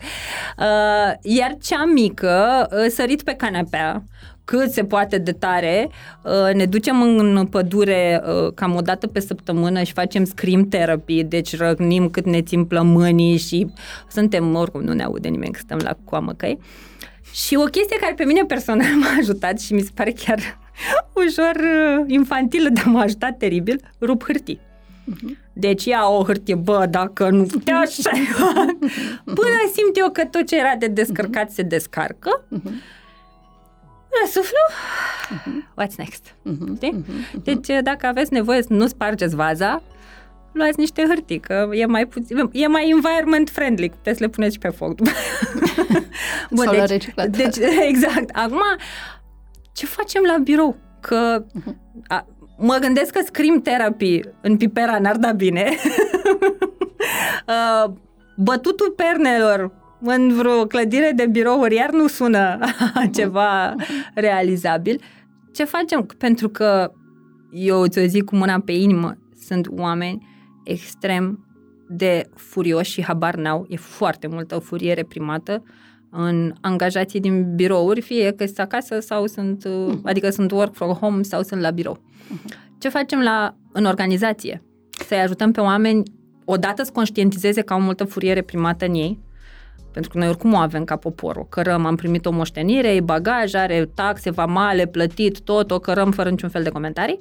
Uh, 0.58 1.14
iar 1.22 1.58
cea 1.62 1.86
mică, 1.86 2.68
uh, 2.72 2.86
sărit 2.90 3.24
pe 3.24 3.34
canapea, 3.34 4.04
cât 4.45 4.71
se 4.71 4.84
poate 4.84 5.17
de 5.17 5.31
tare, 5.31 5.89
uh, 6.21 6.53
ne 6.53 6.65
ducem 6.65 7.01
în 7.01 7.47
pădure 7.47 8.23
uh, 8.25 8.51
cam 8.53 8.75
o 8.75 8.81
dată 8.81 9.08
pe 9.08 9.19
săptămână 9.19 9.84
și 9.84 9.93
facem 9.93 10.25
scream 10.25 10.67
therapy, 10.67 11.23
deci 11.23 11.58
răgnim 11.58 12.10
cât 12.10 12.25
ne 12.25 12.41
țin 12.41 12.65
plămânii 12.65 13.38
și 13.38 13.67
suntem, 14.12 14.55
oricum 14.55 14.84
nu 14.84 14.93
ne 14.93 15.03
aude 15.03 15.27
nimeni 15.27 15.51
că 15.51 15.60
stăm 15.63 15.79
la 15.84 15.97
coamă 16.03 16.34
căi. 16.34 16.60
Și 17.34 17.55
o 17.55 17.63
chestie 17.63 17.97
care 17.99 18.13
pe 18.13 18.25
mine 18.25 18.41
personal 18.41 18.95
m-a 19.01 19.15
ajutat 19.19 19.60
și 19.60 19.73
mi 19.73 19.81
se 19.81 19.91
pare 19.93 20.12
chiar 20.12 20.39
ușor 21.25 21.55
uh, 21.55 22.03
infantilă, 22.08 22.69
dar 22.69 22.86
m-a 22.86 23.01
ajutat 23.01 23.38
teribil, 23.38 23.81
rup 24.01 24.23
hârtii. 24.23 24.60
Uh-huh. 24.60 25.43
Deci 25.53 25.86
ia 25.86 26.08
o 26.08 26.23
hârtie, 26.23 26.55
bă, 26.55 26.88
dacă 26.89 27.29
nu 27.29 27.45
te 27.63 27.71
așa. 27.84 28.10
Până 29.23 29.58
simt 29.73 29.97
eu 29.97 30.10
că 30.12 30.25
tot 30.25 30.47
ce 30.47 30.58
era 30.58 30.75
de 30.79 30.88
descărcat 30.88 31.49
uh-huh. 31.49 31.53
se 31.53 31.62
descarcă. 31.62 32.43
Uh-huh 32.43 33.03
Răsuflu? 34.21 34.63
Uh-huh. 34.69 35.84
What's 35.84 35.95
next? 35.97 36.28
Uh-huh. 36.28 36.75
Știi? 36.75 37.04
Uh-huh. 37.04 37.43
Deci, 37.43 37.67
dacă 37.84 38.06
aveți 38.06 38.34
nevoie 38.34 38.62
să 38.62 38.73
nu 38.73 38.88
spargeți 38.88 39.36
vaza, 39.36 39.82
luați 40.51 40.80
niște 40.80 41.04
hârtii, 41.08 41.39
că 41.39 41.69
e 41.71 41.86
mai 41.86 42.06
puțin, 42.06 42.49
e 42.51 42.67
mai 42.67 42.89
environment 42.89 43.49
friendly, 43.49 43.89
puteți 43.89 44.17
să 44.17 44.23
le 44.23 44.30
puneți 44.30 44.54
și 44.54 44.60
pe 44.60 44.69
foc. 44.69 44.99
Bun, 46.56 46.63
Sau 46.63 46.71
deci, 46.71 46.80
la 46.80 46.86
reciclat. 46.86 47.28
Deci, 47.28 47.58
exact. 47.89 48.30
Acum, 48.34 48.62
ce 49.73 49.86
facem 49.86 50.23
la 50.23 50.38
birou? 50.38 50.78
Că 50.99 51.45
uh-huh. 51.45 51.73
a, 52.08 52.25
mă 52.58 52.78
gândesc 52.82 53.12
că 53.12 53.21
scrim 53.25 53.62
therapy 53.62 54.19
în 54.41 54.58
pipera 54.58 54.99
n-ar 54.99 55.15
da 55.15 55.32
bine. 55.32 55.69
uh, 57.47 57.91
bătutul 58.36 58.93
pernelor 58.95 59.71
în 60.06 60.34
vreo 60.34 60.65
clădire 60.65 61.12
de 61.15 61.26
birouri, 61.26 61.76
iar 61.76 61.89
nu 61.89 62.08
sună 62.08 62.60
ceva 63.15 63.76
realizabil. 64.13 65.02
Ce 65.52 65.63
facem? 65.63 66.06
Pentru 66.18 66.50
că 66.50 66.91
eu 67.52 67.88
ți-o 67.88 68.06
zic 68.06 68.24
cu 68.24 68.36
mâna 68.36 68.60
pe 68.60 68.72
inimă, 68.72 69.18
sunt 69.46 69.68
oameni 69.70 70.28
extrem 70.63 71.46
de 71.88 72.30
furioși 72.36 72.91
și 72.91 73.04
habar 73.04 73.36
n-au, 73.36 73.65
e 73.70 73.76
foarte 73.76 74.28
multă 74.28 74.60
furie 74.60 74.94
reprimată 74.94 75.63
în 76.10 76.54
angajații 76.62 77.20
din 77.20 77.56
birouri, 77.56 78.02
fie 78.02 78.32
că 78.32 78.46
sunt 78.46 78.60
acasă 78.60 79.00
sau 79.00 79.28
sunt, 79.28 79.68
uh-huh. 79.68 80.02
adică 80.04 80.30
sunt 80.30 80.52
work 80.52 80.74
from 80.74 80.91
home 80.91 81.22
sau 81.22 81.41
sunt 81.41 81.62
la 81.62 81.70
birou. 81.70 81.98
Uh-huh. 81.98 82.78
Ce 82.78 82.89
facem 82.89 83.20
la, 83.20 83.56
în 83.72 83.86
organizație? 83.86 84.63
Să-i 84.89 85.18
ajutăm 85.18 85.52
pe 85.52 85.60
oameni 85.60 86.04
odată 86.46 86.84
să 86.84 86.91
conștientizeze 86.91 87.62
că 87.62 87.74
au 87.74 87.82
multă 87.82 88.04
furie 88.04 88.34
reprimată 88.34 88.86
în 88.86 88.94
ei, 88.94 89.20
pentru 89.95 90.13
că 90.13 90.17
noi 90.17 90.27
oricum 90.27 90.53
o 90.53 90.58
avem 90.58 90.84
ca 90.84 90.95
popor. 90.95 91.36
O 91.38 91.43
cărăm, 91.43 91.86
am 91.86 91.95
primit 91.95 92.25
o 92.25 92.31
moștenire, 92.31 92.88
e 92.88 93.01
bagaj, 93.01 93.53
are 93.53 93.89
taxe, 93.93 94.29
vamale, 94.29 94.86
plătit, 94.86 95.39
tot, 95.39 95.71
o 95.71 95.79
cărăm 95.79 96.12
fără 96.12 96.29
niciun 96.29 96.49
fel 96.49 96.63
de 96.63 96.69
comentarii. 96.69 97.19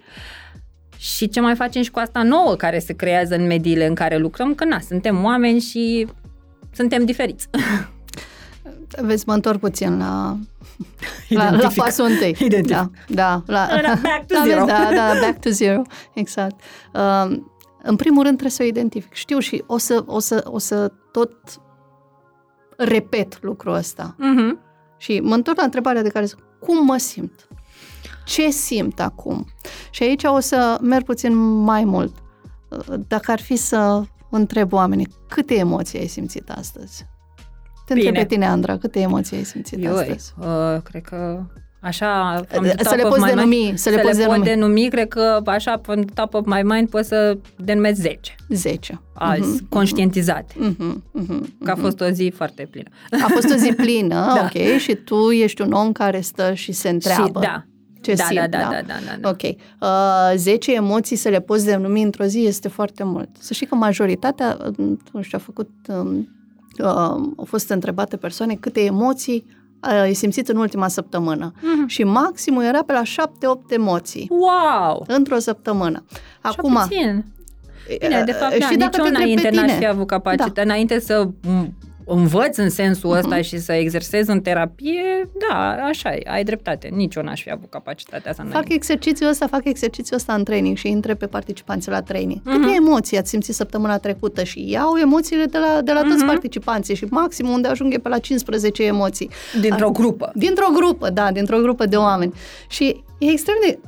Și 0.97 1.29
ce 1.29 1.41
mai 1.41 1.55
facem 1.55 1.83
și 1.83 1.91
cu 1.91 1.99
asta 1.99 2.23
nouă 2.23 2.55
care 2.55 2.79
se 2.79 2.93
creează 2.93 3.35
în 3.35 3.47
mediile 3.47 3.87
în 3.87 3.95
care 3.95 4.17
lucrăm, 4.17 4.55
că 4.55 4.65
na, 4.65 4.81
suntem 4.81 5.25
oameni 5.25 5.61
și 5.61 6.07
suntem 6.73 7.05
diferiți. 7.05 7.49
Vezi, 9.07 9.25
mă 9.27 9.35
întorc 9.35 9.59
puțin 9.59 9.99
la, 9.99 10.39
la, 11.29 11.51
la 11.51 11.71
pasul 11.77 12.05
întâi. 12.05 12.37
Identific. 12.47 12.77
Da, 12.77 12.91
da, 13.07 13.43
la, 13.47 13.69
back 14.03 14.27
to 14.27 14.35
la, 14.35 14.45
zero. 14.47 14.65
Da, 14.65 14.89
da, 14.95 15.13
back 15.21 15.41
to 15.41 15.51
zero, 15.51 15.83
exact. 16.15 16.61
Uh, 16.95 17.37
în 17.83 17.97
primul 17.97 18.23
rând 18.23 18.39
trebuie 18.39 18.51
să 18.51 18.63
o 18.63 18.67
identific. 18.67 19.13
Știu 19.13 19.39
și 19.39 19.65
o 19.67 19.79
să, 19.79 20.03
o 20.07 20.19
să, 20.19 20.45
o 20.47 20.59
să 20.59 20.93
tot 21.13 21.63
repet 22.77 23.43
lucrul 23.43 23.75
ăsta. 23.75 24.15
Mhm. 24.19 24.59
Și 24.97 25.21
mă 25.21 25.35
întorc 25.35 25.57
la 25.57 25.65
întrebarea 25.65 26.03
de 26.03 26.09
care 26.09 26.25
zic, 26.25 26.39
cum 26.61 26.85
mă 26.85 26.97
simt? 26.97 27.49
Ce 28.25 28.51
simt 28.51 29.01
acum? 29.01 29.47
Și 29.91 30.03
aici 30.03 30.25
o 30.25 30.39
să 30.41 30.79
merg 30.83 31.05
puțin 31.05 31.35
mai 31.45 31.85
mult. 31.85 32.15
Dacă 33.09 33.31
ar 33.31 33.41
fi 33.41 33.57
să 33.57 34.03
întreb 34.31 34.73
oamenii, 34.73 35.09
câte 35.29 35.55
emoții 35.55 35.99
ai 35.99 36.07
simțit 36.07 36.51
astăzi? 36.51 37.07
Te 37.87 37.93
întreb 37.93 38.13
Bine. 38.13 38.23
pe 38.25 38.29
tine, 38.35 38.47
Andra, 38.47 38.79
câte 38.79 39.01
emoții 39.01 39.37
ai 39.37 39.45
simțit 39.45 39.79
Ioi, 39.83 40.01
astăzi? 40.01 40.33
uh, 40.39 40.83
cred 40.83 41.03
că 41.03 41.43
așa... 41.85 42.41
from 42.49 42.65
the 42.65 42.73
Să 42.79 42.89
top 42.89 42.97
le 42.97 43.03
of 43.03 43.09
poți 43.09 43.21
my 43.21 43.27
mind- 43.27 43.37
denumi, 43.51 43.73
să 43.79 43.89
le 43.91 43.97
să 43.97 44.03
poți 44.03 44.19
le 44.19 44.25
pot 44.27 44.35
denumi. 44.43 44.45
denumi, 44.61 44.89
cred 44.91 45.09
că 45.09 45.41
așa, 45.47 45.77
pe 45.77 46.05
top 46.15 46.35
of 46.35 46.47
my 46.47 46.63
mind, 46.63 46.89
pot 46.89 47.05
să 47.05 47.39
denumesc 47.57 48.01
10 48.01 48.35
10. 48.49 49.01
azi, 49.15 49.41
Mhm, 49.41 49.69
conștientizate. 49.69 50.55
mhm, 50.59 51.03
mhm, 51.13 51.57
Că 51.65 51.71
a 51.71 51.73
mhm. 51.75 51.83
fost 51.83 52.01
o 52.01 52.09
zi 52.09 52.33
foarte 52.37 52.69
plină. 52.71 52.89
A 53.11 53.27
fost 53.29 53.51
o 53.53 53.57
zi 53.57 53.73
plină, 53.73 54.15
Da. 54.35 54.51
ok, 54.55 54.79
și 54.79 54.95
tu 54.95 55.31
ești 55.31 55.63
un 55.63 55.73
om 55.73 55.93
care 55.93 56.21
stă 56.21 56.53
și 56.55 56.73
se 56.73 56.89
întreabă. 56.89 57.41
Și, 57.43 57.47
da. 57.47 57.65
Ce 58.01 58.15
da, 58.15 58.25
simt, 58.25 58.41
da, 58.41 58.47
da, 58.47 58.59
da? 58.59 58.69
da, 58.71 58.81
da, 58.87 58.95
da, 59.07 59.17
da. 59.21 59.29
Ok. 59.29 59.43
Uh, 60.33 60.37
10 60.39 60.75
emoții 60.75 61.17
să 61.17 61.29
le 61.29 61.41
poți 61.41 61.65
denumi 61.65 62.03
într-o 62.03 62.25
zi 62.25 62.39
este 62.45 62.69
foarte 62.69 63.05
mult. 63.05 63.29
Să 63.39 63.55
știi 63.55 63.67
că 63.67 63.75
majoritatea, 63.75 64.57
uh, 64.79 64.87
nu 65.13 65.23
știu, 65.23 65.39
a 65.41 65.45
făcut, 65.45 65.71
um, 65.89 66.29
uh, 66.79 66.87
au 67.37 67.45
fost 67.47 67.69
întrebate 67.71 68.17
persoane 68.17 68.55
câte 68.55 68.81
emoții 68.81 69.45
uh, 69.49 69.53
ai 69.87 70.15
simțit 70.15 70.49
în 70.49 70.57
ultima 70.57 70.89
săptămână. 70.89 71.53
Mhm. 71.61 71.87
Și 71.87 72.05
maximul 72.05 72.63
era 72.63 72.83
pe 72.85 72.93
la 72.93 73.03
7-8 73.03 73.71
emoții 73.71 74.31
Wow! 74.31 75.05
într-o 75.07 75.39
săptămână. 75.39 76.05
Acum, 76.41 76.77
Acum, 76.77 76.89
puțin. 76.89 77.25
Bine, 78.01 78.23
de 78.25 78.33
fapt, 78.33 78.53
uh, 78.53 78.59
da, 78.61 78.67
și 78.69 78.77
dacă 78.77 78.97
nici 78.97 78.97
eu 78.97 79.03
te 79.03 79.09
întreb 79.09 79.15
înainte 79.17 79.49
pe 79.49 79.55
n-aș 79.55 79.65
tine, 79.67 79.79
fi 79.79 79.87
avut 79.87 80.07
capacitate. 80.07 80.51
Da. 80.55 80.63
Înainte 80.63 81.01
să 81.01 81.29
m- 81.29 81.69
învăț 82.07 82.57
în 82.57 82.71
sensul 82.71 83.13
ăsta 83.17 83.43
și 83.43 83.59
să 83.59 83.73
exersez 83.73 84.27
în 84.29 84.41
terapie, 84.41 85.31
da, 85.49 85.77
așa 85.89 86.13
e, 86.15 86.23
ai 86.27 86.45
dreptate. 86.45 86.89
Nici 86.93 87.15
eu 87.15 87.23
n-aș 87.23 87.43
fi 87.43 87.51
avut 87.51 87.71
capacitatea 87.71 88.31
asta 88.31 88.43
Fac 88.43 88.51
înainte. 88.53 88.75
exercițiul 88.75 89.29
ăsta, 89.29 89.47
fac 89.47 89.65
exercițiul 89.65 90.19
ăsta 90.19 90.35
în 90.35 90.45
training 90.45 90.77
și 90.77 90.87
întreb 90.89 91.19
pe 91.19 91.27
participanții 91.27 91.91
la 91.91 92.03
training. 92.03 92.41
Mhm. 92.45 92.61
Câte 92.61 92.75
emoții 92.75 93.19
ați 93.19 93.29
simțit 93.31 93.55
săptămâna 93.55 93.99
trecută? 93.99 94.43
Și 94.45 94.71
iau 94.71 94.97
emoțiile 95.03 95.45
de 95.45 95.59
la, 95.59 95.81
de 95.83 95.93
la 95.93 96.01
toți 96.01 96.15
Mhm. 96.17 96.27
participanții 96.27 96.95
și 96.95 97.05
maximum 97.11 97.53
unde 97.53 97.69
ajunge 97.69 97.99
pe 97.99 98.09
la 98.09 98.19
15 98.19 98.85
emoții. 98.85 99.31
Dintr-o 99.61 99.91
grupă. 99.91 100.31
Dintr-o 100.35 100.69
grupă, 100.75 101.11
da, 101.11 101.33
dintr-o 101.33 101.59
grupă 101.59 101.87
de 101.87 101.97
oameni. 101.97 102.33
Și 102.69 103.03
e 103.19 103.31
extrem 103.31 103.57
de... 103.67 103.79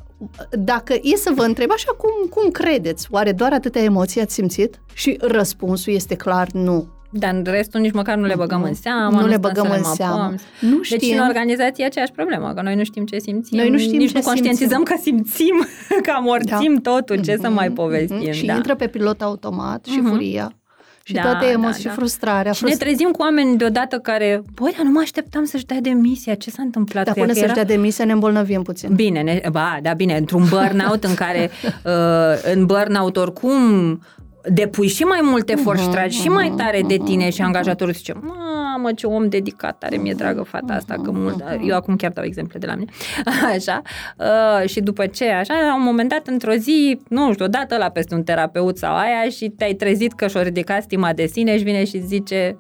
Dacă 0.51 0.93
e 1.03 1.17
să 1.17 1.33
vă 1.35 1.43
întreb 1.43 1.71
așa, 1.73 1.93
cum, 1.99 2.29
cum 2.29 2.51
credeți? 2.51 3.07
Oare 3.11 3.33
doar 3.33 3.53
atâtea 3.53 3.83
emoții 3.83 4.21
ați 4.21 4.35
simțit? 4.35 4.81
Și 4.93 5.17
răspunsul 5.21 5.93
este 5.93 6.15
clar 6.15 6.49
nu. 6.53 6.87
Dar 7.19 7.33
în 7.35 7.43
restul 7.45 7.81
nici 7.81 7.93
măcar 7.93 8.17
nu 8.17 8.25
le 8.27 8.35
băgăm 8.37 8.63
în 8.63 8.75
seamă. 8.75 9.21
Nu 9.21 9.27
le 9.27 9.37
stăm 9.37 9.41
băgăm 9.41 9.65
să 9.67 9.73
în 9.75 9.81
mapăm. 9.81 9.95
seamă. 9.97 10.35
Nu 10.61 10.77
Deci 10.77 11.03
știm. 11.03 11.17
în 11.17 11.27
organizație 11.27 11.85
e 11.85 11.87
aceeași 11.87 12.13
problemă, 12.13 12.53
că 12.55 12.63
noi 12.63 12.75
nu 12.75 12.85
știm 12.85 13.05
ce 13.05 13.19
simțim. 13.19 13.59
Noi 13.59 13.69
nu 13.71 13.79
știm 13.79 13.99
nici 13.99 14.11
ce 14.11 14.17
nu 14.19 14.25
conștientizăm 14.25 14.85
simțim. 14.85 14.97
că 14.97 15.01
simțim, 15.03 15.67
că 16.05 16.11
amorțim 16.17 16.81
totul, 16.83 17.21
ce 17.23 17.37
să 17.41 17.49
mai 17.49 17.67
Mhm, 17.67 17.75
povestim. 17.77 18.17
mhm. 18.17 18.31
Și 18.31 18.45
da. 18.47 18.55
intră 18.55 18.75
pe 18.75 18.87
pilot 18.87 19.23
automat 19.23 19.85
și 19.85 19.99
Mhm. 19.99 20.09
furia. 20.09 20.53
Și 21.03 21.13
Da, 21.13 21.21
toate 21.21 21.45
da, 21.45 21.51
emoții, 21.51 21.85
da. 21.85 21.91
și 21.91 21.97
frustrarea. 21.97 22.53
Și 22.53 22.65
ne 22.65 22.75
trezim 22.75 23.11
cu 23.11 23.23
oameni 23.23 23.57
deodată 23.57 23.99
care, 23.99 24.43
băi, 24.55 24.73
dar 24.77 24.85
nu 24.87 24.91
mă 24.93 24.99
așteptam 25.03 25.45
să-și 25.45 25.65
dea 25.67 25.81
demisia, 25.81 26.35
ce 26.35 26.51
s-a 26.51 26.63
întâmplat 26.63 27.05
Dar 27.05 27.13
cu 27.13 27.19
ea? 27.19 27.25
până 27.27 27.39
Că 27.39 27.45
să-și 27.45 27.53
era- 27.59 27.67
dea 27.67 27.77
demisia, 27.77 28.05
ne 28.05 28.13
îmbolnăvim 28.13 28.63
puțin. 28.63 28.95
Bine, 28.95 29.21
ne, 29.23 29.41
ba, 29.53 29.79
da, 29.83 29.93
bine, 29.93 30.17
într-un 30.17 30.45
burnout 30.49 31.05
în 31.05 31.15
care 31.15 31.51
uh, 31.85 31.93
în 32.55 32.67
burnout 32.67 33.17
oricum 33.17 33.53
depui 34.49 34.89
și 34.89 35.03
mai 35.03 35.21
mult 35.23 35.49
efort 35.49 35.79
și 35.79 35.89
tragi 35.89 36.21
și 36.21 36.29
mai 36.29 36.53
tare 36.57 36.83
de 36.87 36.97
tine 37.05 37.31
și 37.31 37.43
angajatorul 37.43 37.95
zice, 37.95 38.13
mamă, 38.13 38.93
ce 38.93 39.07
om 39.07 39.29
dedicat 39.29 39.83
are, 39.83 39.97
mi-e 39.97 40.13
dragă 40.13 40.43
fata 40.43 40.73
asta, 40.73 40.95
că 41.03 41.11
mult... 41.11 41.45
Eu 41.63 41.77
acum 41.77 41.97
chiar 41.97 42.11
dau 42.11 42.25
exemple 42.25 42.59
de 42.59 42.67
la 42.67 42.75
mine. 42.75 42.91
Așa. 43.55 43.83
Uh, 44.19 44.69
și 44.69 44.81
după 44.81 45.07
ce, 45.07 45.29
așa, 45.29 45.55
la 45.55 45.75
un 45.75 45.83
moment 45.83 46.09
dat, 46.09 46.27
într-o 46.27 46.53
zi, 46.53 47.01
nu 47.09 47.33
știu, 47.33 47.45
odată 47.45 47.77
la 47.77 47.89
peste 47.89 48.15
un 48.15 48.23
terapeut 48.23 48.79
sau 48.79 48.95
aia 48.95 49.29
și 49.31 49.49
te-ai 49.49 49.75
trezit 49.75 50.13
că 50.13 50.27
și-o 50.27 50.43
ridicat 50.43 50.83
stima 50.83 51.13
de 51.13 51.27
sine 51.27 51.59
și 51.59 51.65
vine 51.65 51.85
și 51.85 52.07
zice, 52.07 52.57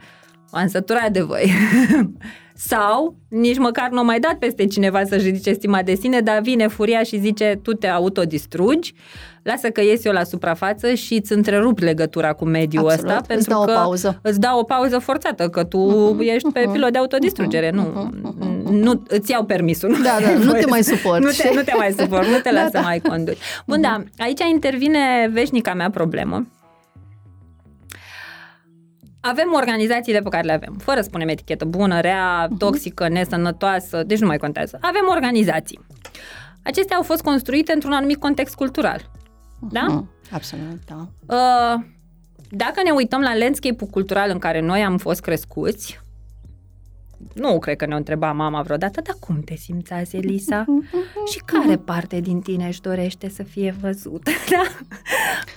am 0.50 0.68
săturat 0.68 1.10
de 1.10 1.20
voi. 1.20 1.50
Sau 2.58 3.14
nici 3.28 3.58
măcar 3.58 3.88
nu 3.90 3.98
a 3.98 4.02
mai 4.02 4.20
dat 4.20 4.34
peste 4.34 4.66
cineva 4.66 5.04
să-și 5.04 5.24
ridice 5.24 5.52
stima 5.52 5.82
de 5.82 5.94
sine, 5.94 6.20
dar 6.20 6.40
vine 6.40 6.66
furia 6.66 7.02
și 7.02 7.18
zice 7.20 7.58
tu 7.62 7.72
te 7.72 7.86
autodistrugi, 7.86 8.94
lasă 9.42 9.68
că 9.68 9.80
ies 9.82 10.04
eu 10.04 10.12
la 10.12 10.24
suprafață 10.24 10.94
și 10.94 11.14
îți 11.14 11.32
întrerup 11.32 11.78
legătura 11.78 12.32
cu 12.32 12.44
mediul 12.44 12.88
Absolut. 12.88 13.04
ăsta 13.10 13.18
Îți 13.18 13.26
pentru 13.28 13.50
dau 13.50 13.62
o 13.62 13.64
că 13.64 13.72
pauză. 13.72 14.18
îți 14.22 14.40
dau 14.40 14.58
o 14.58 14.62
pauză 14.62 14.98
forțată, 14.98 15.48
că 15.48 15.64
tu 15.64 16.16
ești 16.20 16.52
pe 16.52 16.68
pilot 16.72 16.92
de 16.92 16.98
autodistrugere, 16.98 17.70
nu, 17.70 18.10
nu 18.70 19.02
îți 19.08 19.30
iau 19.30 19.44
permisul. 19.44 19.96
Da, 20.02 20.16
da, 20.20 20.26
ai 20.26 20.34
nu 20.44 20.50
voie 20.50 20.60
te 20.60 20.66
mai 20.66 20.82
să- 20.82 20.94
suporți. 20.94 21.24
Nu 21.24 21.30
te, 21.30 21.54
nu 21.54 21.62
te 21.62 21.72
mai 21.76 21.94
suport, 21.98 22.26
nu 22.26 22.36
te 22.38 22.50
Da, 22.54 22.62
las 22.62 22.70
da. 22.70 22.78
să 22.78 22.84
mai 22.84 23.00
conduci. 23.00 23.38
Bun, 23.66 23.80
da, 23.80 24.02
aici 24.18 24.40
intervine 24.52 25.30
veșnica 25.32 25.74
mea 25.74 25.90
problemă. 25.90 26.46
Avem 29.28 29.52
organizațiile 29.54 30.20
pe 30.20 30.28
care 30.28 30.46
le 30.46 30.52
avem, 30.52 30.74
fără 30.82 31.00
să 31.00 31.06
spunem 31.08 31.28
etichetă 31.28 31.64
bună, 31.64 32.00
rea, 32.00 32.48
toxică, 32.58 33.08
nesănătoasă, 33.08 34.02
deci 34.06 34.18
nu 34.18 34.26
mai 34.26 34.36
contează. 34.36 34.78
Avem 34.80 35.02
organizații. 35.10 35.80
Acestea 36.64 36.96
au 36.96 37.02
fost 37.02 37.22
construite 37.22 37.72
într-un 37.72 37.92
anumit 37.92 38.16
context 38.18 38.54
cultural. 38.54 39.10
Da? 39.70 39.82
Mhm. 39.88 40.10
Absolut, 40.30 40.78
da. 40.86 41.08
Uh, 41.36 41.80
Dacă 42.50 42.80
ne 42.84 42.90
uităm 42.90 43.20
la 43.20 43.36
landscape-ul 43.36 43.90
cultural 43.90 44.30
în 44.30 44.38
care 44.38 44.60
noi 44.60 44.82
am 44.82 44.96
fost 44.98 45.20
crescuți, 45.20 46.00
nu 47.34 47.58
cred 47.58 47.76
că 47.76 47.86
ne-o 47.86 47.96
întreba 47.96 48.32
mama 48.32 48.62
vreodată, 48.62 49.00
dar 49.04 49.16
cum 49.20 49.40
te 49.44 49.54
simți 49.56 49.92
azi, 49.92 50.16
Elisa? 50.16 50.64
Și 51.30 51.40
care 51.44 51.76
parte 51.76 52.20
din 52.20 52.40
tine 52.40 52.66
își 52.66 52.80
dorește 52.80 53.28
să 53.28 53.42
fie 53.42 53.74
văzută? 53.80 54.30
Da? 54.50 54.62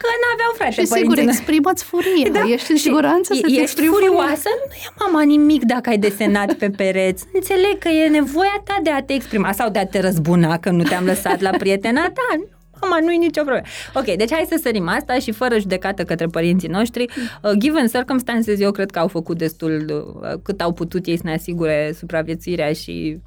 Că 0.01 0.07
n-aveau 0.21 0.51
frate 0.55 0.71
Și 0.71 0.85
sigur, 0.85 0.99
părinții 0.99 1.25
noștri. 1.25 1.41
exprimați 1.43 1.83
furia. 1.83 2.29
Da, 2.31 2.53
Ești 2.53 2.71
în 2.71 2.77
și 2.77 2.83
siguranță 2.83 3.33
să 3.33 3.41
te 3.41 3.47
Ești 3.47 3.61
exprimi 3.61 3.87
furia. 3.93 4.07
furioasă? 4.07 4.49
Nu 4.67 4.73
e 4.85 4.89
mama 4.99 5.21
nimic 5.23 5.63
dacă 5.63 5.89
ai 5.89 5.97
desenat 5.97 6.53
pe 6.53 6.69
pereți. 6.69 7.25
Înțeleg 7.33 7.77
că 7.79 7.87
e 7.87 8.07
nevoia 8.07 8.61
ta 8.63 8.77
de 8.83 8.89
a 8.89 9.03
te 9.03 9.13
exprima 9.13 9.51
sau 9.51 9.69
de 9.69 9.79
a 9.79 9.85
te 9.85 9.99
răzbuna 9.99 10.57
că 10.59 10.69
nu 10.69 10.83
te-am 10.83 11.05
lăsat 11.05 11.39
la 11.41 11.49
prietena 11.49 12.01
ta. 12.01 12.27
Nu, 12.37 12.45
Mama, 12.81 12.99
nu 12.99 13.11
e 13.11 13.17
nicio 13.17 13.41
problemă. 13.41 13.65
Ok, 13.93 14.05
deci 14.05 14.31
hai 14.31 14.45
să 14.49 14.59
sărim 14.63 14.87
asta 14.87 15.19
și 15.19 15.31
fără 15.31 15.59
judecată 15.59 16.03
către 16.03 16.25
părinții 16.25 16.67
noștri. 16.67 17.05
Uh, 17.43 17.51
given 17.57 17.87
circumstances, 17.87 18.59
eu 18.59 18.71
cred 18.71 18.91
că 18.91 18.99
au 18.99 19.07
făcut 19.07 19.37
destul 19.37 20.03
uh, 20.21 20.39
cât 20.43 20.61
au 20.61 20.73
putut 20.73 21.05
ei 21.05 21.17
să 21.17 21.23
ne 21.25 21.33
asigure 21.33 21.93
supraviețuirea 21.97 22.73
și 22.73 23.19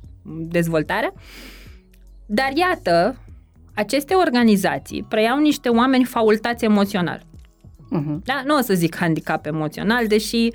dezvoltarea. 0.49 1.13
Dar 2.27 2.51
iată, 2.55 3.17
aceste 3.75 4.15
organizații 4.15 5.07
preiau 5.09 5.39
niște 5.39 5.69
oameni 5.69 6.05
faultați 6.05 6.65
emoțional. 6.65 7.23
Mhm. 7.91 8.23
Da? 8.25 8.43
Nu 8.47 8.57
o 8.57 8.61
să 8.61 8.75
zic 8.75 8.97
handicap 8.97 9.47
emoțional, 9.47 10.07
deși 10.07 10.49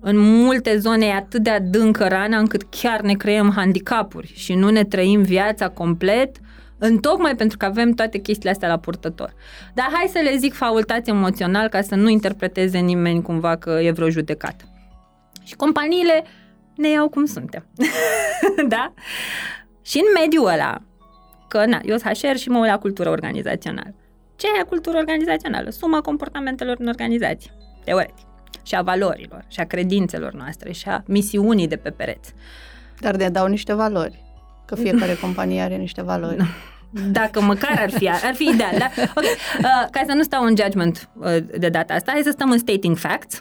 în 0.00 0.18
multe 0.18 0.78
zone 0.78 1.06
e 1.06 1.12
atât 1.12 1.42
de 1.42 1.50
adâncă 1.50 2.06
rana 2.08 2.38
încât 2.38 2.62
chiar 2.70 3.00
ne 3.00 3.12
creăm 3.12 3.52
handicapuri 3.56 4.32
și 4.36 4.54
nu 4.54 4.70
ne 4.70 4.84
trăim 4.84 5.22
viața 5.22 5.68
complet, 5.68 6.36
întocmai 6.86 7.36
pentru 7.36 7.56
că 7.56 7.64
avem 7.64 7.92
toate 7.92 8.18
chestiile 8.18 8.50
astea 8.50 8.68
la 8.68 8.78
purtător. 8.78 9.34
Dar 9.74 9.88
hai 9.92 10.10
să 10.12 10.18
le 10.18 10.36
zic 10.36 10.54
faultați 10.54 11.10
emoțional 11.10 11.68
ca 11.68 11.80
să 11.80 11.94
nu 11.94 12.08
interpreteze 12.08 12.78
nimeni 12.78 13.22
cumva 13.22 13.56
că 13.56 13.70
e 13.70 13.90
vreo 13.90 14.10
judecată. 14.10 14.64
Și 15.42 15.54
companiile 15.54 16.24
ne 16.76 16.88
iau 16.88 17.08
cum 17.08 17.24
suntem. 17.24 17.66
da? 18.74 18.92
Și 19.82 19.96
în 19.96 20.20
mediul 20.22 20.46
ăla, 20.46 20.82
că 21.48 21.64
na, 21.66 21.80
eu 21.84 21.96
sunt 21.96 22.16
HR 22.16 22.36
și 22.36 22.48
mă 22.48 22.58
uit 22.58 22.70
la 22.70 22.78
cultură 22.78 23.10
organizațională. 23.10 23.94
Ce 24.36 24.46
e 24.60 24.62
cultură 24.62 24.96
organizațională? 24.96 25.70
Suma 25.70 26.00
comportamentelor 26.00 26.76
în 26.78 26.86
organizație, 26.86 27.50
teoretic. 27.84 28.26
Și 28.62 28.74
a 28.74 28.82
valorilor, 28.82 29.44
și 29.48 29.60
a 29.60 29.64
credințelor 29.64 30.32
noastre, 30.32 30.72
și 30.72 30.88
a 30.88 31.02
misiunii 31.06 31.68
de 31.68 31.76
pe 31.76 31.90
pereți. 31.90 32.34
Dar 33.00 33.16
ne 33.16 33.28
dau 33.28 33.46
niște 33.46 33.74
valori. 33.74 34.24
Că 34.66 34.74
fiecare 34.74 35.14
companie 35.24 35.60
are 35.60 35.76
niște 35.76 36.02
valori. 36.02 36.36
Dacă 37.10 37.40
măcar 37.42 37.78
ar 37.78 37.90
fi, 37.90 38.08
ar 38.08 38.34
fi 38.34 38.48
ideal, 38.48 38.78
da? 38.78 38.90
Ok, 39.14 39.22
uh, 39.24 39.88
ca 39.90 40.02
să 40.06 40.14
nu 40.14 40.22
stau 40.22 40.44
în 40.44 40.54
judgment 40.56 41.08
uh, 41.14 41.36
de 41.58 41.68
data 41.68 41.94
asta, 41.94 42.10
hai 42.12 42.22
să 42.22 42.30
stăm 42.30 42.50
în 42.50 42.58
stating 42.58 42.96
facts. 42.96 43.40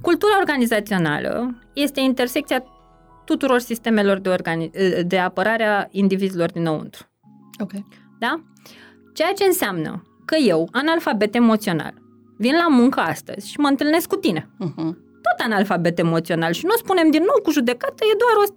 Cultura 0.00 0.36
organizațională 0.38 1.60
este 1.74 2.00
intersecția 2.00 2.64
tuturor 3.24 3.58
sistemelor 3.58 4.18
de, 4.18 4.30
organi- 4.30 4.70
de 5.06 5.18
apărare 5.18 5.64
a 5.64 5.86
indivizilor 5.90 6.50
dinăuntru. 6.52 7.06
Ok. 7.60 7.70
Da? 8.18 8.42
Ceea 9.14 9.32
ce 9.32 9.44
înseamnă 9.44 10.02
că 10.24 10.36
eu, 10.36 10.68
analfabet 10.72 11.34
emoțional, 11.34 11.94
vin 12.36 12.54
la 12.54 12.68
muncă 12.68 13.00
astăzi 13.00 13.50
și 13.50 13.58
mă 13.58 13.68
întâlnesc 13.68 14.08
cu 14.08 14.16
tine. 14.16 14.40
Uh-huh. 14.40 14.92
Tot 15.26 15.38
analfabet 15.44 15.98
emoțional 15.98 16.52
și 16.52 16.64
nu 16.64 16.76
spunem 16.76 17.10
din 17.10 17.20
nou 17.20 17.42
cu 17.42 17.50
judecată, 17.50 18.04
e 18.12 18.16
doar 18.18 18.48
o, 18.48 18.54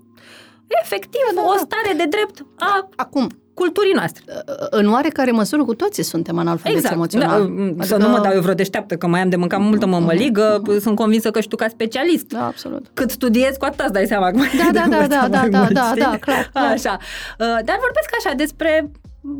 efectiv 0.83 1.21
Da, 1.35 1.41
da, 1.41 1.47
o 1.47 1.53
da. 1.53 1.57
stare 1.57 1.93
de 1.97 2.05
drept 2.05 2.45
a 2.57 2.89
Acum, 2.95 3.27
culturii 3.61 3.93
noastre. 3.93 4.23
în 4.69 4.91
oarecare 4.93 5.31
măsură 5.31 5.63
cu 5.63 5.75
toții 5.75 6.03
suntem 6.03 6.37
analfabeți 6.37 6.75
Exact. 6.75 6.93
emoțional. 6.95 7.41
Adică- 7.41 7.73
Da, 7.75 7.83
să 7.83 7.97
nu 7.97 8.09
mă 8.09 8.19
dau 8.19 8.31
eu 8.33 8.41
vreo 8.41 8.53
deșteaptă, 8.53 8.95
că 8.97 9.07
mai 9.07 9.21
am 9.21 9.29
de 9.29 9.35
mâncat 9.35 9.59
multă 9.59 9.85
mămăligă, 9.85 10.61
sunt 10.83 10.95
convinsă 10.95 11.31
că 11.31 11.39
și 11.41 11.47
tu 11.47 11.55
ca 11.55 11.67
specialist. 11.67 12.25
Da, 12.27 12.45
absolut. 12.45 12.85
Cât 12.93 13.09
studiezi, 13.11 13.57
cu 13.57 13.65
atât 13.65 13.79
îți 13.79 13.93
dai 13.93 14.05
seama 14.05 14.29
că 14.31 14.37
mai 14.37 14.49
Da, 14.57 14.63
e 14.67 14.71
de 14.71 14.79
da, 14.79 14.87
da, 14.87 14.95
mult 14.97 15.09
da, 15.09 15.19
sau 15.19 15.29
da, 15.29 15.39
mai 15.39 15.49
da, 15.49 15.57
mult, 15.59 15.71
da, 15.71 15.87
știi? 15.89 16.01
da, 16.01 16.17
clar, 16.21 16.49
clar. 16.53 16.71
Așa. 16.71 16.97
Uh, 16.99 17.37
Dar 17.39 17.77
vorbesc 17.85 18.09
așa 18.19 18.33
despre 18.35 18.91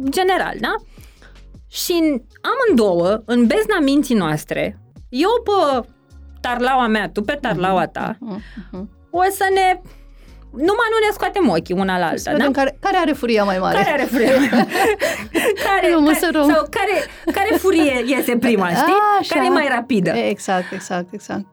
general, 0.10 0.56
da? 0.62 0.74
Și 1.70 1.92
în 1.92 2.22
amândouă, 2.52 3.22
în 3.26 3.46
bezna 3.48 3.80
minții 3.84 4.16
noastre, 4.16 4.80
eu 5.10 5.30
pe 5.44 5.88
tarlaua 6.42 6.88
mea, 6.88 7.10
tu 7.10 7.22
pe 7.22 7.38
tarlaua 7.42 7.88
ta, 7.88 8.18
Uh-huh. 8.22 8.86
o 9.10 9.22
să 9.32 9.44
ne... 9.54 9.82
Numai 10.58 10.88
nu 10.92 11.06
ne 11.06 11.12
scoatem 11.14 11.50
ochii 11.50 11.76
una 11.76 11.98
la 11.98 12.06
Să 12.16 12.30
alta, 12.30 12.32
vedem 12.32 12.52
da? 12.52 12.60
care, 12.60 12.78
care 12.80 12.98
are 12.98 13.12
furia 13.12 13.44
mai 13.44 13.58
mare. 13.60 13.78
Care 13.78 13.90
are 13.90 14.04
furie? 14.04 14.28
care, 15.68 15.90
Nu, 15.90 15.94
care, 15.94 15.96
măsărăm. 15.96 16.50
sau 16.54 16.68
care, 16.70 16.92
care 17.32 17.56
furie 17.58 18.04
iese 18.06 18.38
prima, 18.38 18.68
știi? 18.82 18.94
Așa. 19.20 19.34
Care 19.36 19.46
e 19.48 19.50
mai 19.50 19.68
rapidă? 19.70 20.10
Exact, 20.12 20.72
exact, 20.72 21.14
exact. 21.14 21.46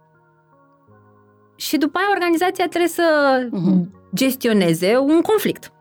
Și 1.56 1.76
după 1.76 1.98
aia 1.98 2.08
organizația 2.12 2.66
trebuie 2.68 2.88
să 2.90 3.02
Mhm. 3.50 3.90
gestioneze 4.14 4.96
un 4.96 5.20
conflict. 5.20 5.72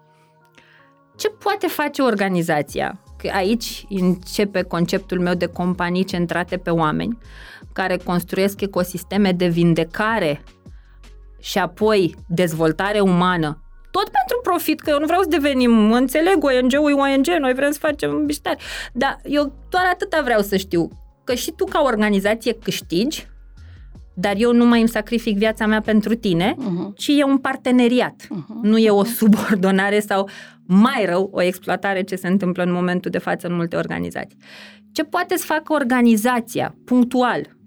Ce 1.17 1.29
poate 1.29 1.67
face 1.67 2.01
organizația? 2.01 2.99
Că 3.17 3.29
aici 3.35 3.85
începe 3.89 4.61
conceptul 4.63 5.19
meu 5.19 5.33
de 5.33 5.45
companii 5.45 6.03
centrate 6.03 6.57
pe 6.57 6.69
oameni, 6.69 7.17
care 7.73 7.97
construiesc 7.97 8.61
ecosisteme 8.61 9.31
de 9.31 9.47
vindecare 9.47 10.43
și 11.43 11.57
apoi 11.57 12.15
dezvoltare 12.27 12.99
umană. 12.99 13.57
Tot 13.91 14.03
pentru 14.03 14.39
profit, 14.43 14.79
că 14.79 14.89
eu 14.89 14.99
nu 14.99 15.05
vreau 15.05 15.21
să 15.21 15.27
devenim, 15.27 15.91
înțeleg, 15.91 16.43
ONG-ul 16.43 16.89
e 16.89 17.13
ONG, 17.13 17.27
noi 17.39 17.53
vrem 17.53 17.71
să 17.71 17.79
facem 17.79 18.15
miștare. 18.15 18.57
Dar 18.93 19.19
eu 19.23 19.53
doar 19.69 19.83
atâta 19.91 20.21
vreau 20.23 20.41
să 20.41 20.57
știu, 20.57 20.89
că 21.23 21.33
și 21.33 21.51
tu 21.51 21.65
ca 21.65 21.81
organizație 21.83 22.53
câștigi, 22.53 23.27
dar 24.15 24.33
eu 24.37 24.53
nu 24.53 24.65
mai 24.65 24.79
îmi 24.79 24.89
sacrific 24.89 25.37
viața 25.37 25.65
mea 25.65 25.81
pentru 25.81 26.15
tine, 26.15 26.55
Uh-huh. 26.57 26.95
ci 26.95 27.07
e 27.07 27.23
un 27.23 27.37
parteneriat. 27.37 28.15
Uh-huh. 28.23 28.61
Nu 28.61 28.77
e 28.77 28.89
o 28.89 29.03
subordonare 29.03 29.99
sau, 29.99 30.29
mai 30.67 31.05
rău, 31.05 31.29
o 31.33 31.41
exploatare 31.41 32.01
ce 32.01 32.15
se 32.15 32.27
întâmplă 32.27 32.63
în 32.63 32.71
momentul 32.71 33.11
de 33.11 33.17
față 33.17 33.47
în 33.47 33.55
multe 33.55 33.75
organizații. 33.75 34.37
Ce 34.91 35.03
poate 35.03 35.37
să 35.37 35.45
facă 35.45 35.73
organizația, 35.73 36.75
punctual, 36.85 37.57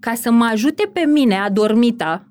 ca 0.00 0.14
să 0.14 0.30
mă 0.30 0.48
ajute 0.52 0.90
pe 0.92 1.00
mine, 1.00 1.34
adormita, 1.34 2.26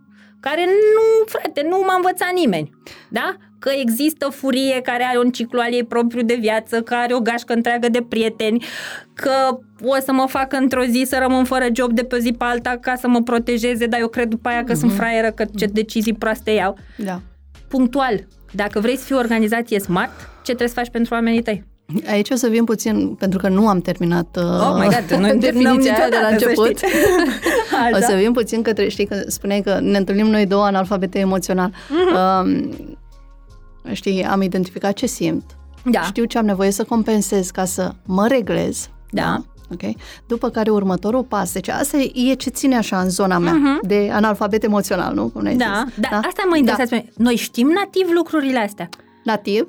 care 0.50 0.66
nu, 0.66 1.26
frate, 1.26 1.62
nu 1.70 1.84
m-a 1.88 1.96
învățat 1.96 2.34
nimeni, 2.36 2.70
da? 3.10 3.36
Că 3.60 3.70
există 3.82 4.30
furie 4.30 4.82
care 4.82 5.04
are 5.04 5.18
un 5.18 5.32
ciclu 5.32 5.60
al 5.60 5.74
ei 5.74 5.84
propriu 5.84 6.22
de 6.22 6.38
viață, 6.40 6.82
că 6.82 6.94
are 6.94 7.14
o 7.14 7.20
gașcă 7.20 7.54
întreagă 7.54 7.90
de 7.90 8.02
prieteni, 8.10 8.66
că 9.14 9.58
o 9.84 9.96
să 10.06 10.12
mă 10.12 10.26
facă 10.28 10.58
într-o 10.58 10.84
zi 10.84 11.04
să 11.08 11.18
rămân 11.20 11.44
fără 11.44 11.66
job 11.74 11.92
de 11.92 12.04
pe 12.04 12.20
zi 12.20 12.32
pe 12.32 12.44
alta 12.44 12.78
ca 12.82 12.96
să 12.96 13.08
mă 13.08 13.22
protejeze, 13.22 13.86
dar 13.86 14.00
eu 14.00 14.08
cred 14.08 14.28
după 14.28 14.50
aia 14.50 14.64
că 14.64 14.74
sunt 14.74 14.94
fraieră, 14.94 15.32
că 15.32 15.46
ce 15.58 15.66
decizii 15.66 16.14
proaste 16.14 16.52
iau. 16.52 16.78
Da. 16.98 17.22
Punctual, 17.68 18.28
dacă 18.52 18.80
vrei 18.80 18.98
să 18.98 19.06
fii 19.06 19.16
o 19.16 19.20
organizație 19.20 19.80
smart, 19.80 20.20
ce 20.20 20.44
trebuie 20.44 20.68
să 20.68 20.74
faci 20.74 20.90
pentru 20.90 21.14
oamenii 21.14 21.42
tăi? 21.42 21.64
Aici 22.08 22.30
o 22.30 22.36
să 22.36 22.48
vin 22.48 22.64
puțin, 22.64 23.16
pentru 23.20 23.40
că 23.40 23.48
nu 23.50 23.68
am 23.68 23.80
terminat 23.82 24.38
uh, 24.40 24.44
Oh 24.44 24.76
my 24.80 24.84
God, 24.84 25.18
nu 25.20 25.38
terminăm 25.38 25.40
definiția 25.40 25.94
aia 25.98 26.10
de 26.10 26.18
la 26.22 26.30
niciodată, 26.30 26.40
să 26.40 26.62
început. 26.62 26.78
știți. 26.78 26.86
o 27.94 27.96
Așa. 27.96 28.06
să 28.08 28.16
vin 28.16 28.32
puțin 28.32 28.62
către, 28.62 28.88
știi, 28.88 29.06
că 29.06 29.24
spuneai 29.28 29.62
că 29.62 29.80
ne 29.82 29.98
întâlnim 29.98 30.28
noi 30.28 30.46
două 30.46 30.64
analfabete 30.66 31.20
emoțional. 31.20 31.72
Mhm. 31.90 32.16
Uh, 32.16 33.94
știi, 33.94 34.24
am 34.24 34.42
identificat 34.42 34.94
ce 34.94 35.06
simt. 35.06 35.44
Da. 35.92 36.02
Știu 36.02 36.24
ce 36.26 36.38
am 36.38 36.46
nevoie 36.46 36.72
să 36.72 36.84
compensez 36.84 37.50
ca 37.50 37.66
să 37.66 37.92
mă 38.06 38.28
reglez. 38.28 38.90
Da. 39.10 39.44
Ok? 39.74 39.82
După 40.28 40.50
care 40.50 40.70
următorul 40.70 41.24
pas, 41.24 41.54
deci 41.54 41.68
asta 41.68 41.98
e 42.14 42.34
ce 42.34 42.50
ține 42.50 42.76
așa 42.78 43.00
în 43.00 43.10
zona 43.10 43.38
mea 43.38 43.54
Mhm. 43.54 43.88
de 43.88 44.10
analfabet 44.14 44.64
emoțional, 44.64 45.14
nu? 45.14 45.28
Cum 45.28 45.42
ne-ai 45.42 45.56
Da, 45.56 45.84
zis. 45.88 45.96
da, 46.10 46.18
asta 46.18 46.44
mă 46.50 46.58
interesează. 46.58 46.90
pe 46.96 46.96
mine. 46.96 47.12
Noi 47.18 47.36
știm 47.36 47.68
nativ 47.68 48.08
lucrurile 48.14 48.60
astea. 48.60 48.90
Nativ? 49.24 49.68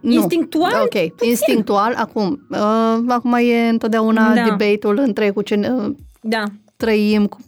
Nu, 0.00 0.12
instinctual? 0.12 0.72
Ok, 0.82 1.22
instinctual. 1.22 1.94
Acum, 1.96 2.46
uh, 2.50 2.98
acum 3.08 3.32
e 3.34 3.68
întotdeauna 3.68 4.34
Da. 4.34 4.42
debate-ul 4.42 4.98
între 4.98 5.30
cu 5.30 5.42
ce 5.42 5.54
uh, 5.54 5.94
Da. 6.20 6.42
trăim, 6.76 7.26
cu- 7.26 7.38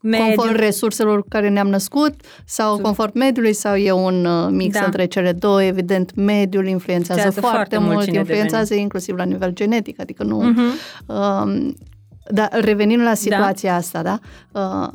Mediu. 0.00 0.24
conform 0.24 0.56
resurselor 0.56 1.20
cu 1.20 1.26
care 1.28 1.48
ne-am 1.48 1.68
născut 1.68 2.14
sau 2.46 2.78
conform 2.78 3.10
mediului 3.14 3.52
sau 3.52 3.74
e 3.74 3.92
un 3.92 4.24
uh, 4.24 4.46
mix 4.50 4.78
Da. 4.78 4.84
între 4.84 5.04
cele 5.06 5.32
două. 5.32 5.62
Evident, 5.62 6.14
mediul 6.14 6.66
influențează 6.66 7.20
Influențează 7.20 7.40
foarte, 7.40 7.56
foarte 7.56 7.78
mult 7.78 7.92
mult, 7.94 8.04
cine 8.04 8.18
influențează 8.18 8.74
inclusiv 8.74 9.16
la 9.16 9.24
nivel 9.24 9.50
genetic, 9.52 10.00
adică 10.00 10.22
nu... 10.22 10.40
Mhm. 10.40 10.60
Um, 11.06 11.74
dar 12.30 12.48
revenind 12.52 13.02
la 13.02 13.14
situația 13.14 13.74
asta, 13.74 14.02
da? 14.02 14.18
Uh, 14.52 14.88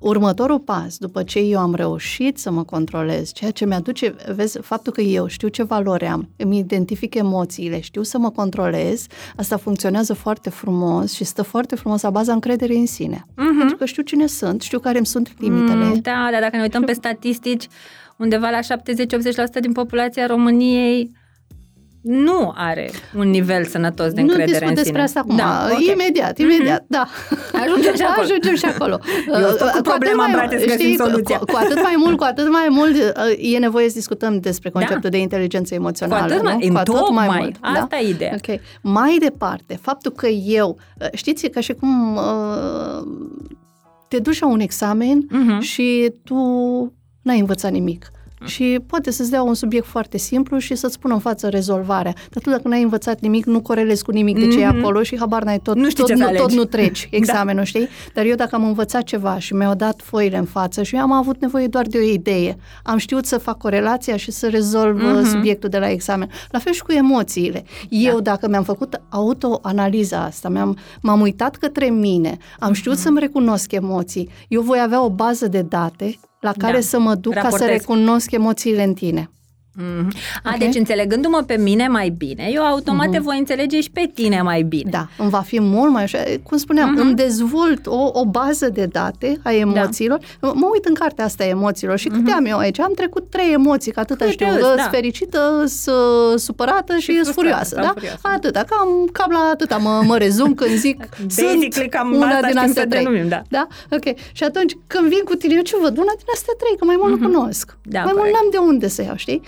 următorul 0.00 0.58
pas, 0.58 0.98
după 0.98 1.22
ce 1.22 1.38
eu 1.38 1.58
am 1.58 1.74
reușit 1.74 2.38
să 2.38 2.50
mă 2.50 2.64
controlez, 2.64 3.32
ceea 3.32 3.50
ce 3.50 3.66
mi-aduce, 3.66 4.14
vezi, 4.34 4.58
faptul 4.58 4.92
că 4.92 5.00
eu 5.00 5.26
știu 5.26 5.48
ce 5.48 5.62
valori 5.62 6.06
am, 6.06 6.28
îmi 6.36 6.58
identific 6.58 7.14
emoțiile, 7.14 7.80
știu 7.80 8.02
să 8.02 8.18
mă 8.18 8.30
controlez, 8.30 9.06
asta 9.36 9.56
funcționează 9.56 10.14
foarte 10.14 10.50
frumos 10.50 11.12
și 11.12 11.24
stă 11.24 11.42
foarte 11.42 11.76
frumos 11.76 12.02
la 12.02 12.10
baza 12.10 12.32
încrederii 12.32 12.78
în 12.78 12.86
sine. 12.86 13.26
Pentru 13.58 13.76
că 13.76 13.84
știu 13.84 14.02
cine 14.02 14.26
sunt, 14.26 14.62
știu 14.62 14.78
care 14.78 14.96
îmi 14.96 15.06
sunt 15.06 15.34
limitele. 15.38 15.84
Mm, 15.84 16.00
da, 16.00 16.28
dar 16.32 16.40
dacă 16.40 16.56
ne 16.56 16.62
uităm 16.62 16.82
pe 16.82 16.92
statistici, 16.92 17.68
undeva 18.16 18.48
la 18.50 18.58
70-80% 18.60 19.60
din 19.60 19.72
populația 19.72 20.26
României 20.26 21.10
nu 22.02 22.52
are 22.56 22.90
un 23.16 23.28
nivel 23.30 23.64
sănătos 23.64 24.12
de 24.12 24.20
nu 24.20 24.26
încredere 24.26 24.52
discut 24.52 24.68
în 24.68 24.74
despre 24.74 24.90
sine. 24.92 25.02
asta 25.02 25.20
acum. 25.20 25.36
Da, 25.36 25.68
ok. 25.72 25.86
Imediat, 25.94 26.38
imediat, 26.38 26.84
da. 26.88 27.06
Ajungem 27.52 27.94
și 27.94 28.02
acolo. 28.10 28.22
Ajungem 28.26 28.54
și 28.54 28.64
acolo. 28.64 29.00
Eu 29.26 29.48
stau 29.50 29.56
cu 29.56 29.64
atât 29.72 29.82
problema, 29.82 30.22
mai- 30.26 30.32
brate, 30.32 30.58
să 30.58 30.64
găsim 30.64 30.80
știi, 30.80 30.96
cu- 30.96 31.04
soluția. 31.08 31.38
Cu, 31.38 31.44
cu 31.44 31.56
atât 31.56 31.82
mai 31.82 31.94
mult, 31.96 32.16
cu 32.16 32.24
atât 32.24 32.50
mai 32.50 32.66
mult 32.70 32.94
uh, 32.94 33.52
e 33.54 33.58
nevoie 33.58 33.88
să 33.88 33.94
discutăm 33.94 34.38
despre 34.40 34.70
conceptul 34.70 35.10
de 35.10 35.18
inteligență 35.18 35.68
Da. 35.74 35.76
Cu 35.76 35.82
emoțională. 35.82 36.32
atât 36.32 36.42
mai, 36.42 36.66
nu? 36.66 36.72
Cu 36.72 36.78
atât 36.78 36.94
mai 36.94 37.04
tocmai, 37.04 37.38
mult. 37.38 37.56
asta 37.60 37.86
da? 37.90 37.98
e 37.98 38.08
ideea. 38.08 38.34
Ok. 38.48 38.60
Mai 38.82 39.16
departe, 39.20 39.78
faptul 39.82 40.10
că 40.12 40.26
eu, 40.26 40.78
uh, 41.00 41.06
știți, 41.12 41.46
e 41.46 41.48
ca 41.48 41.60
și 41.60 41.72
cum 41.72 42.16
uh, 42.16 43.02
te 44.08 44.18
duci 44.18 44.40
la 44.40 44.46
un 44.46 44.60
examen 44.60 45.26
Mhm. 45.30 45.60
și 45.60 46.12
tu 46.24 46.34
n-ai 47.22 47.38
învățat 47.38 47.70
nimic. 47.70 48.10
Și 48.44 48.78
poate 48.86 49.10
să-ți 49.10 49.30
dea 49.30 49.42
un 49.42 49.54
subiect 49.54 49.86
foarte 49.86 50.16
simplu 50.18 50.58
și 50.58 50.74
să-ți 50.74 50.98
pună 50.98 51.14
în 51.14 51.20
față 51.20 51.48
rezolvarea. 51.48 52.12
Dar 52.30 52.42
tu 52.42 52.50
dacă 52.50 52.68
n-ai 52.68 52.82
învățat 52.82 53.20
nimic, 53.20 53.44
nu 53.44 53.60
corelezi 53.60 54.04
cu 54.04 54.10
nimic 54.10 54.38
de 54.38 54.48
ce 54.48 54.60
e 54.60 54.66
Mhm. 54.68 54.78
acolo 54.78 55.02
și 55.02 55.18
habar 55.18 55.42
n-ai 55.42 55.58
tot, 55.58 55.76
Nu 55.76 55.88
știi 55.88 55.96
tot, 56.04 56.06
ce 56.06 56.16
să 56.16 56.22
nu, 56.22 56.28
tot 56.30 56.38
alegi. 56.38 56.56
nu 56.56 56.64
treci 56.64 57.08
examenul, 57.20 57.64
știi? 57.64 57.88
Dar 58.14 58.24
eu 58.24 58.34
dacă 58.34 58.54
am 58.54 58.64
învățat 58.64 59.02
ceva 59.02 59.38
și 59.38 59.54
mi-au 59.54 59.74
dat 59.74 60.00
foile 60.04 60.36
în 60.36 60.44
față 60.44 60.82
și 60.82 60.94
eu 60.94 61.00
am 61.00 61.12
avut 61.12 61.40
nevoie 61.40 61.66
doar 61.66 61.86
de 61.86 61.98
o 61.98 62.12
idee, 62.12 62.56
am 62.82 62.96
știut 62.96 63.26
să 63.26 63.38
fac 63.38 63.58
corelația 63.58 64.16
și 64.16 64.30
să 64.30 64.48
rezolv 64.48 64.96
Mhm. 65.02 65.16
uh, 65.18 65.22
subiectul 65.24 65.68
de 65.68 65.78
la 65.78 65.90
examen. 65.90 66.28
La 66.50 66.58
fel 66.58 66.72
și 66.72 66.82
cu 66.82 66.92
emoțiile. 66.92 67.64
Eu 67.88 68.20
dacă 68.20 68.48
mi-am 68.48 68.62
făcut 68.64 69.00
autoanaliza 69.08 70.22
asta, 70.24 70.48
mi-am, 70.48 70.76
m-am 71.02 71.20
uitat 71.20 71.56
către 71.56 71.86
mine, 71.86 72.36
am 72.58 72.72
știut 72.72 72.94
Mhm. 72.94 73.02
să-mi 73.02 73.18
recunosc 73.18 73.72
emoții, 73.72 74.28
eu 74.48 74.62
voi 74.62 74.80
avea 74.82 75.04
o 75.04 75.10
bază 75.10 75.46
de 75.48 75.62
date 75.62 76.18
la 76.40 76.52
care 76.58 76.72
Da. 76.74 76.80
să 76.80 76.98
mă 76.98 77.14
duc 77.14 77.32
ca 77.32 77.40
să 77.40 77.44
Raportez. 77.50 77.68
recunosc 77.68 78.30
emoțiile 78.30 78.82
în 78.82 78.94
tine. 78.94 79.30
Mhm. 79.74 80.12
A, 80.42 80.50
Ok. 80.52 80.58
deci 80.58 80.74
înțelegându-mă 80.74 81.42
pe 81.46 81.56
mine 81.56 81.88
mai 81.88 82.08
bine, 82.08 82.48
eu 82.52 82.62
automat 82.64 83.10
te 83.10 83.18
voi 83.18 83.38
înțelege 83.38 83.80
și 83.80 83.90
pe 83.90 84.10
tine 84.14 84.42
mai 84.42 84.62
bine. 84.62 84.90
Da, 84.90 85.08
îmi 85.18 85.30
va 85.30 85.40
fi 85.40 85.60
mult 85.60 85.90
mai 85.92 86.02
ușor. 86.02 86.22
Cum 86.42 86.56
spuneam, 86.58 86.90
Mhm. 86.90 87.00
îmi 87.00 87.14
dezvolt 87.14 87.86
o, 87.86 88.10
o 88.12 88.24
bază 88.26 88.68
de 88.68 88.84
date 88.86 89.40
a 89.44 89.52
emoțiilor. 89.52 90.18
Da. 90.40 90.48
Mă 90.54 90.68
uit 90.72 90.84
în 90.84 90.94
cartea 90.94 91.24
asta 91.24 91.44
a 91.44 91.46
emoțiilor 91.46 91.98
și 91.98 92.08
câte 92.08 92.30
am 92.30 92.44
eu 92.44 92.56
aici? 92.58 92.80
Am 92.80 92.92
trecut 92.94 93.30
trei 93.30 93.52
emoții, 93.52 93.92
că 93.92 94.00
atâta 94.00 94.24
Mhm. 94.24 94.36
Câte 94.36 94.44
știu. 94.50 94.56
îți, 94.60 94.70
Îs 94.70 94.76
da. 94.76 94.88
fericită, 94.90 95.60
îs 95.62 95.86
uh, 95.86 96.38
supărată 96.38 96.96
și, 96.96 97.00
Și 97.00 97.10
îs 97.10 97.16
frustrată 97.16 97.40
furioasă. 97.40 97.74
sau 97.74 97.84
Da? 97.84 97.90
furioasă. 97.92 98.18
Atâta, 98.22 98.64
cam, 98.68 98.88
cam 99.12 99.30
la 99.30 99.50
atâta 99.52 99.76
mă, 99.76 100.02
mă 100.04 100.16
rezum 100.18 100.54
când 100.54 100.70
zic 100.70 100.96
Basically, 101.22 101.68
sunt 101.72 101.90
cam 101.90 102.12
una 102.14 102.26
asta 102.26 102.40
din 102.40 102.48
știm 102.48 102.62
astea 102.68 102.82
să 102.82 102.88
trei. 102.88 103.02
denumim, 103.04 103.28
da. 103.28 103.42
da? 103.48 103.66
Ok. 103.90 104.16
Și 104.32 104.44
atunci 104.44 104.72
când 104.86 105.08
vin 105.08 105.22
cu 105.24 105.34
tine, 105.34 105.54
eu 105.56 105.62
ce 105.62 105.76
văd? 105.82 105.96
Una 105.98 106.12
din 106.16 106.26
astea 106.34 106.54
trei, 106.58 106.76
că 106.78 106.84
mai 106.84 106.96
mult 106.98 107.20
nu 107.20 107.26
cunosc. 107.28 107.76
Da, 107.82 107.98
mai 107.98 108.12
mult 108.16 108.18
corect. 108.18 108.34
n-am 108.36 108.48
de 108.50 108.56
unde 108.70 108.88
să 108.88 109.02
iau, 109.02 109.16
știi? 109.16 109.40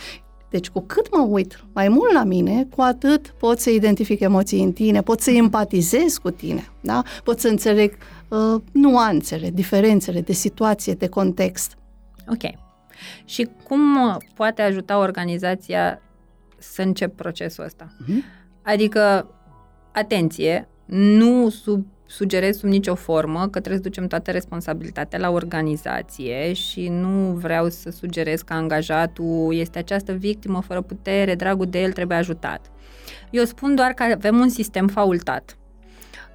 Deci 0.53 0.71
cu 0.71 0.81
cât 0.81 1.17
mă 1.17 1.23
uit 1.23 1.65
mai 1.73 1.89
mult 1.89 2.13
la 2.13 2.25
mine, 2.25 2.67
cu 2.75 2.81
atât 2.81 3.35
pot 3.39 3.59
să 3.59 3.71
identific 3.71 4.21
emoții 4.21 4.63
în 4.63 4.73
tine, 4.73 5.03
pot 5.03 5.21
să 5.21 5.31
empatizez 5.31 6.17
cu 6.17 6.31
tine, 6.31 6.69
da? 6.81 7.03
pot 7.25 7.41
să 7.41 7.49
înțeleg 7.49 7.97
uh, 8.29 8.63
nuanțele, 8.73 9.51
diferențele 9.51 10.21
de 10.21 10.33
situație, 10.33 10.95
de 10.95 11.09
context. 11.09 11.77
Ok. 12.29 12.53
Și 13.25 13.49
cum 13.65 14.07
uh, 14.07 14.17
poate 14.35 14.63
ajuta 14.63 14.99
organizația 14.99 16.03
să 16.59 16.83
încep 16.83 17.17
procesul 17.17 17.65
ăsta? 17.65 17.87
Uh-huh. 17.87 18.23
Adică, 18.63 19.31
atenție, 19.93 20.69
nu 20.85 21.49
sub 21.49 21.87
sugerez 22.15 22.59
sub 22.59 22.69
nicio 22.69 22.95
formă 22.95 23.41
că 23.41 23.61
trebuie 23.61 23.77
să 23.77 23.89
ducem 23.89 24.07
toată 24.07 24.31
responsabilitatea 24.31 25.19
la 25.19 25.31
organizație 25.31 26.53
și 26.53 26.89
nu 26.89 27.33
vreau 27.33 27.69
să 27.69 27.91
sugerez 27.91 28.41
că 28.41 28.53
angajatul 28.53 29.55
este 29.55 29.79
această 29.79 30.13
victimă 30.13 30.61
fără 30.61 30.81
putere, 30.81 31.35
dragul 31.35 31.67
de 31.67 31.83
el 31.83 31.93
trebuie 31.93 32.17
ajutat. 32.19 32.71
Eu 33.31 33.45
spun 33.45 33.75
doar 33.75 33.93
că 33.93 34.03
avem 34.03 34.39
un 34.39 34.49
sistem 34.49 34.89
faultat 34.89 35.57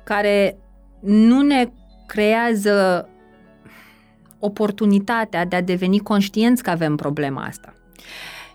care 0.04 0.58
nu 1.00 1.42
ne 1.42 1.70
creează 2.08 3.10
oportunitatea 4.40 5.46
de 5.46 5.56
a 5.56 5.62
deveni 5.62 6.00
conștienți 6.00 6.64
că 6.64 6.70
avem 6.70 6.96
problema 6.96 7.44
asta. 7.44 7.74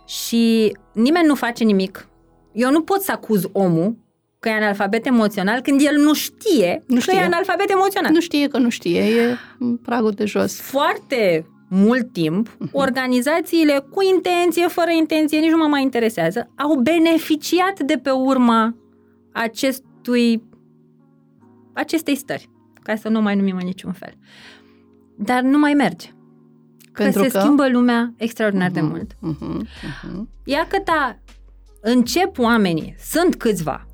Și 0.07 0.77
nimeni 0.93 1.27
nu 1.27 1.35
face 1.35 1.65
nimic. 1.65 2.09
Eu 2.53 2.71
nu 2.71 2.83
pot 2.83 3.01
să 3.01 3.13
acuz 3.13 3.45
omul 3.53 3.97
că 4.43 4.49
e 4.49 4.53
analfabet 4.53 5.07
emoțional 5.07 5.61
când 5.61 5.81
el 5.81 5.97
nu 5.97 6.15
știe, 6.15 6.83
nu 6.87 7.01
știe. 7.01 7.13
că 7.13 7.19
e 7.19 7.25
analfabet 7.25 7.71
emoțional. 7.71 8.13
Nu 8.13 8.21
știe 8.21 8.49
că 8.49 8.59
nu 8.59 8.69
știe, 8.69 9.01
e 9.01 9.37
pragul 9.83 10.11
de 10.11 10.25
jos. 10.25 10.61
Foarte 10.61 11.47
mult 11.69 12.13
timp, 12.13 12.49
uh-huh. 12.49 12.71
organizațiile 12.73 13.85
cu 13.91 14.03
intenție, 14.03 14.67
fără 14.67 14.91
intenție, 14.99 15.39
nici 15.39 15.51
nu 15.51 15.57
mă 15.57 15.67
mai 15.67 15.83
interesează, 15.83 16.51
au 16.57 16.75
beneficiat 16.75 17.81
de 17.81 17.95
pe 18.03 18.11
urma 18.11 18.77
acestui 19.33 20.43
acestei 21.73 22.15
stări, 22.15 22.51
ca 22.83 22.97
să 22.97 23.09
nu 23.09 23.21
mai 23.21 23.37
numim 23.37 23.57
în 23.57 23.65
niciun 23.65 23.93
fel. 23.93 24.15
Dar 25.17 25.43
nu 25.43 25.59
mai 25.59 25.75
merge. 25.75 26.09
Pentru 26.93 27.23
că 27.23 27.29
se 27.29 27.33
că... 27.33 27.41
schimbă 27.41 27.69
lumea 27.69 28.13
extraordinar 28.17 28.71
uh-huh, 28.71 28.75
de 28.75 28.81
mult. 28.81 29.13
Uh-huh, 29.13 29.61
uh-huh. 29.61 30.23
Ia 30.45 30.67
că 30.69 30.79
ta 30.85 31.19
încep 31.81 32.39
oamenii, 32.39 32.95
sunt 32.99 33.35
câțiva, 33.35 33.87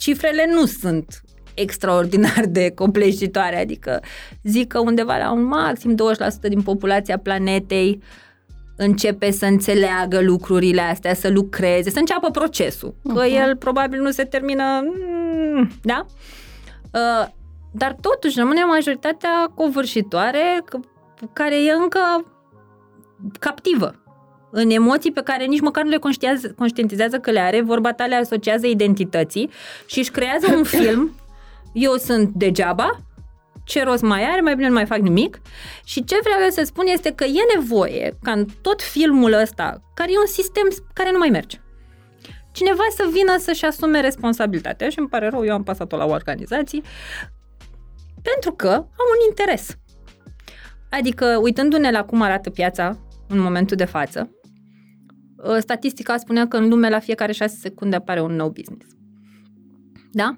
cifrele 0.00 0.50
nu 0.52 0.66
sunt 0.66 1.22
extraordinar 1.54 2.44
de 2.48 2.70
copleșitoare, 2.70 3.60
adică 3.60 4.02
zic 4.42 4.68
că 4.68 4.78
undeva 4.78 5.16
la 5.16 5.32
un 5.32 5.42
maxim 5.42 5.94
20% 5.94 5.96
din 6.48 6.62
populația 6.62 7.18
planetei 7.18 8.02
începe 8.76 9.30
să 9.30 9.46
înțeleagă 9.46 10.20
lucrurile 10.20 10.80
astea, 10.80 11.14
să 11.14 11.28
lucreze, 11.28 11.90
să 11.90 11.98
înceapă 11.98 12.30
procesul. 12.30 12.94
Uh-huh. 12.94 13.14
Că 13.14 13.24
el 13.24 13.56
probabil 13.56 14.00
nu 14.00 14.10
se 14.10 14.24
termină, 14.24 14.64
mm, 14.82 15.70
da? 15.82 16.06
Uh, 16.92 17.28
dar 17.72 17.96
totuși 18.00 18.38
rămâne 18.38 18.64
majoritatea 18.64 19.50
covârșitoare 19.54 20.64
care 21.32 21.64
e 21.64 21.72
încă 21.72 22.00
captivă 23.38 23.99
în 24.50 24.70
emoții 24.70 25.12
pe 25.12 25.22
care 25.22 25.44
nici 25.44 25.60
măcar 25.60 25.84
nu 25.84 25.90
le 25.90 25.98
conștientizează 26.56 27.18
că 27.18 27.30
le 27.30 27.40
are, 27.40 27.60
vorba 27.60 27.92
ta 27.92 28.06
le 28.06 28.14
asociază 28.14 28.66
identității 28.66 29.50
și 29.86 29.98
își 29.98 30.10
creează 30.10 30.46
un 30.56 30.64
film, 30.78 31.14
eu 31.72 31.96
sunt 31.96 32.28
degeaba, 32.28 33.00
ce 33.64 33.82
rost 33.82 34.02
mai 34.02 34.24
are, 34.24 34.40
mai 34.40 34.54
bine 34.54 34.68
nu 34.68 34.74
mai 34.74 34.86
fac 34.86 34.98
nimic. 34.98 35.40
Și 35.84 36.04
ce 36.04 36.18
vreau 36.22 36.40
eu 36.42 36.48
să 36.48 36.62
spun 36.64 36.86
este 36.86 37.12
că 37.12 37.24
e 37.24 37.54
nevoie 37.54 38.18
ca 38.22 38.32
în 38.32 38.46
tot 38.62 38.82
filmul 38.82 39.32
ăsta, 39.32 39.82
care 39.94 40.12
e 40.12 40.18
un 40.18 40.26
sistem 40.26 40.68
care 40.92 41.10
nu 41.10 41.18
mai 41.18 41.28
merge, 41.28 41.60
cineva 42.52 42.82
să 42.96 43.08
vină 43.12 43.36
să-și 43.38 43.64
asume 43.64 44.00
responsabilitatea 44.00 44.88
și 44.88 44.98
îmi 44.98 45.08
pare 45.08 45.28
rău, 45.28 45.44
eu 45.44 45.54
am 45.54 45.62
pasat-o 45.62 45.96
la 45.96 46.04
organizații, 46.04 46.82
pentru 48.22 48.52
că 48.52 48.68
am 48.70 49.06
un 49.18 49.28
interes. 49.28 49.76
Adică, 50.90 51.38
uitându-ne 51.42 51.90
la 51.90 52.04
cum 52.04 52.22
arată 52.22 52.50
piața 52.50 52.98
în 53.28 53.38
momentul 53.38 53.76
de 53.76 53.84
față, 53.84 54.30
Uh, 54.30 54.39
statistica 55.58 56.16
spunea 56.16 56.48
că 56.48 56.56
în 56.56 56.68
lume 56.68 56.88
la 56.88 56.98
fiecare 56.98 57.32
șase 57.32 57.56
secunde 57.56 57.96
apare 57.96 58.20
un 58.20 58.34
nou 58.34 58.48
business. 58.48 58.86
Da? 60.12 60.36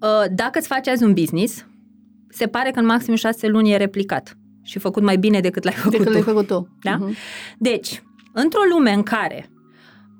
Uh, 0.00 0.24
dacă 0.34 0.58
îți 0.58 0.66
faci 0.66 0.88
azi 0.88 1.02
un 1.02 1.12
business, 1.12 1.66
se 2.28 2.46
pare 2.46 2.70
că 2.70 2.78
în 2.78 2.86
maxim 2.86 3.14
șase 3.14 3.46
luni 3.46 3.72
e 3.72 3.76
replicat 3.76 4.36
și 4.62 4.78
făcut 4.78 5.02
mai 5.02 5.16
bine 5.16 5.40
decât 5.40 5.64
l-ai 5.64 5.74
făcut 5.74 5.90
decât 5.90 6.06
tu. 6.06 6.12
L-ai 6.12 6.22
făcut 6.22 6.46
tu. 6.46 6.68
Da? 6.82 6.98
Uh-huh. 6.98 7.14
Deci, 7.58 8.02
într-o 8.32 8.60
lume 8.72 8.92
în 8.92 9.02
care 9.02 9.50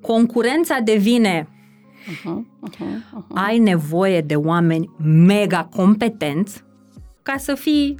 concurența 0.01 0.79
devine 0.81 1.49
uh-huh, 1.49 2.71
uh-huh, 2.71 2.79
uh-huh. 2.79 3.35
ai 3.35 3.59
nevoie 3.59 4.21
de 4.21 4.37
oameni 4.37 4.91
mega 5.03 5.65
competenți 5.65 6.65
ca 7.23 7.37
să 7.37 7.55
fii 7.55 7.95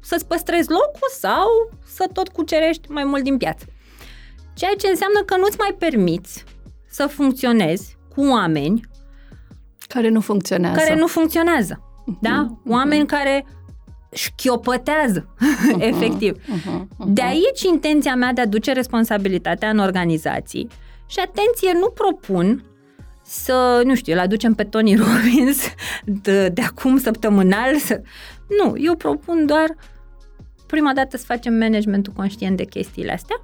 să-ți 0.00 0.26
păstrezi 0.26 0.68
locul 0.70 1.08
sau 1.18 1.48
să 1.86 2.08
tot 2.12 2.28
cucerești 2.28 2.90
mai 2.90 3.04
mult 3.04 3.22
din 3.22 3.36
piață. 3.36 3.64
Ceea 4.54 4.74
ce 4.78 4.86
înseamnă 4.86 5.22
că 5.26 5.36
nu-ți 5.36 5.58
mai 5.58 5.74
permiți 5.78 6.44
să 6.88 7.06
funcționezi 7.06 7.96
cu 8.14 8.24
oameni 8.24 8.80
care 9.88 10.08
nu 10.08 10.20
funcționează. 10.20 10.78
Care 10.78 10.98
nu 10.98 11.06
funcționează. 11.06 11.74
Uh-huh, 11.74 12.20
da? 12.20 12.46
Uh-huh. 12.46 12.70
Oameni 12.70 13.06
care 13.06 13.46
șchiopătează, 14.12 15.34
uh-huh, 15.34 15.80
efectiv. 15.90 16.36
Uh-huh, 16.36 16.80
uh-huh. 16.80 17.06
De 17.06 17.22
aici 17.22 17.62
intenția 17.62 18.14
mea 18.14 18.32
de 18.32 18.40
a 18.40 18.46
duce 18.46 18.72
responsabilitatea 18.72 19.68
în 19.68 19.78
organizații 19.78 20.68
și 21.06 21.18
atenție, 21.18 21.78
nu 21.80 21.88
propun 21.88 22.64
să, 23.22 23.82
nu 23.84 23.94
știu, 23.94 24.12
îl 24.12 24.18
aducem 24.18 24.54
pe 24.54 24.64
Tony 24.64 24.96
Robbins 25.04 25.58
de, 26.04 26.48
de 26.48 26.62
acum 26.62 26.98
săptămânal. 26.98 27.76
Să... 27.76 28.00
Nu, 28.62 28.74
eu 28.76 28.94
propun 28.94 29.46
doar 29.46 29.76
prima 30.66 30.92
dată 30.92 31.16
să 31.16 31.24
facem 31.24 31.54
managementul 31.54 32.12
conștient 32.12 32.56
de 32.56 32.64
chestiile 32.64 33.12
astea 33.12 33.36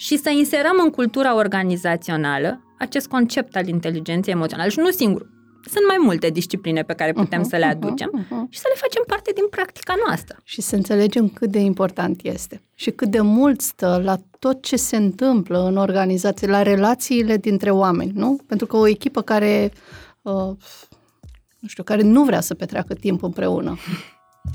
și 0.00 0.16
să 0.16 0.30
inserăm 0.30 0.76
în 0.84 0.90
cultura 0.90 1.34
organizațională 1.34 2.60
acest 2.78 3.08
concept 3.08 3.56
al 3.56 3.68
inteligenței 3.68 4.32
emoționale 4.32 4.68
și 4.68 4.78
nu 4.78 4.90
singur. 4.90 5.28
Sunt 5.64 5.86
mai 5.88 5.96
multe 6.00 6.28
discipline 6.28 6.82
pe 6.82 6.94
care 6.94 7.12
putem 7.12 7.40
uh-huh, 7.40 7.48
să 7.48 7.56
le 7.56 7.66
uh-huh, 7.66 7.70
aducem 7.70 8.10
uh-huh, 8.18 8.24
uh-huh. 8.24 8.48
și 8.48 8.58
să 8.58 8.66
le 8.68 8.80
facem 8.80 9.04
parte 9.06 9.30
din 9.34 9.48
practica 9.50 9.94
noastră. 10.06 10.36
Și 10.44 10.60
să 10.60 10.74
înțelegem 10.76 11.28
cât 11.28 11.50
de 11.50 11.58
important 11.58 12.20
este 12.22 12.62
și 12.74 12.90
cât 12.90 13.08
de 13.08 13.20
mult 13.20 13.60
stă 13.60 14.00
la 14.04 14.16
tot 14.38 14.62
ce 14.62 14.76
se 14.76 14.96
întâmplă 14.96 15.66
în 15.66 15.76
organizație, 15.76 16.46
la 16.46 16.62
relațiile 16.62 17.36
dintre 17.36 17.70
oameni, 17.70 18.12
nu? 18.14 18.38
Pentru 18.46 18.66
că 18.66 18.76
o 18.76 18.86
echipă 18.86 19.22
care, 19.22 19.72
uh, 20.22 20.52
nu 21.58 21.68
știu, 21.68 21.82
care 21.82 22.02
nu 22.02 22.24
vrea 22.24 22.40
să 22.40 22.54
petreacă 22.54 22.94
timp 22.94 23.22
împreună, 23.22 23.76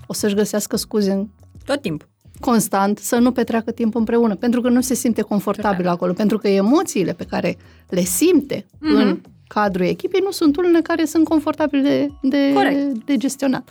o 0.08 0.14
să-și 0.14 0.36
găsească 0.36 0.76
scuze 0.76 1.12
în 1.12 1.28
tot 1.66 1.82
timpul 1.82 2.14
constant 2.40 2.98
să 2.98 3.16
nu 3.16 3.32
petreacă 3.32 3.72
timp 3.72 3.96
împreună, 3.96 4.36
pentru 4.36 4.62
că 4.62 4.70
nu 4.70 4.82
se 4.82 4.94
simte 4.94 5.22
confortabil 5.22 5.88
acolo, 5.88 6.14
pentru 6.14 6.38
că 6.38 6.48
emoțiile 6.48 7.14
pe 7.14 7.24
care 7.24 7.58
le 7.90 8.02
simte 8.02 8.56
mm-hmm. 8.56 9.02
în 9.02 9.20
cadrul 9.48 9.86
echipei 9.86 10.22
nu 10.24 10.32
sunt 10.32 10.58
unele 10.58 10.80
care 10.82 11.06
sunt 11.06 11.28
confortabile 11.28 11.82
de, 11.82 12.30
de, 12.30 12.92
de 13.06 13.18
gestionat. 13.18 13.70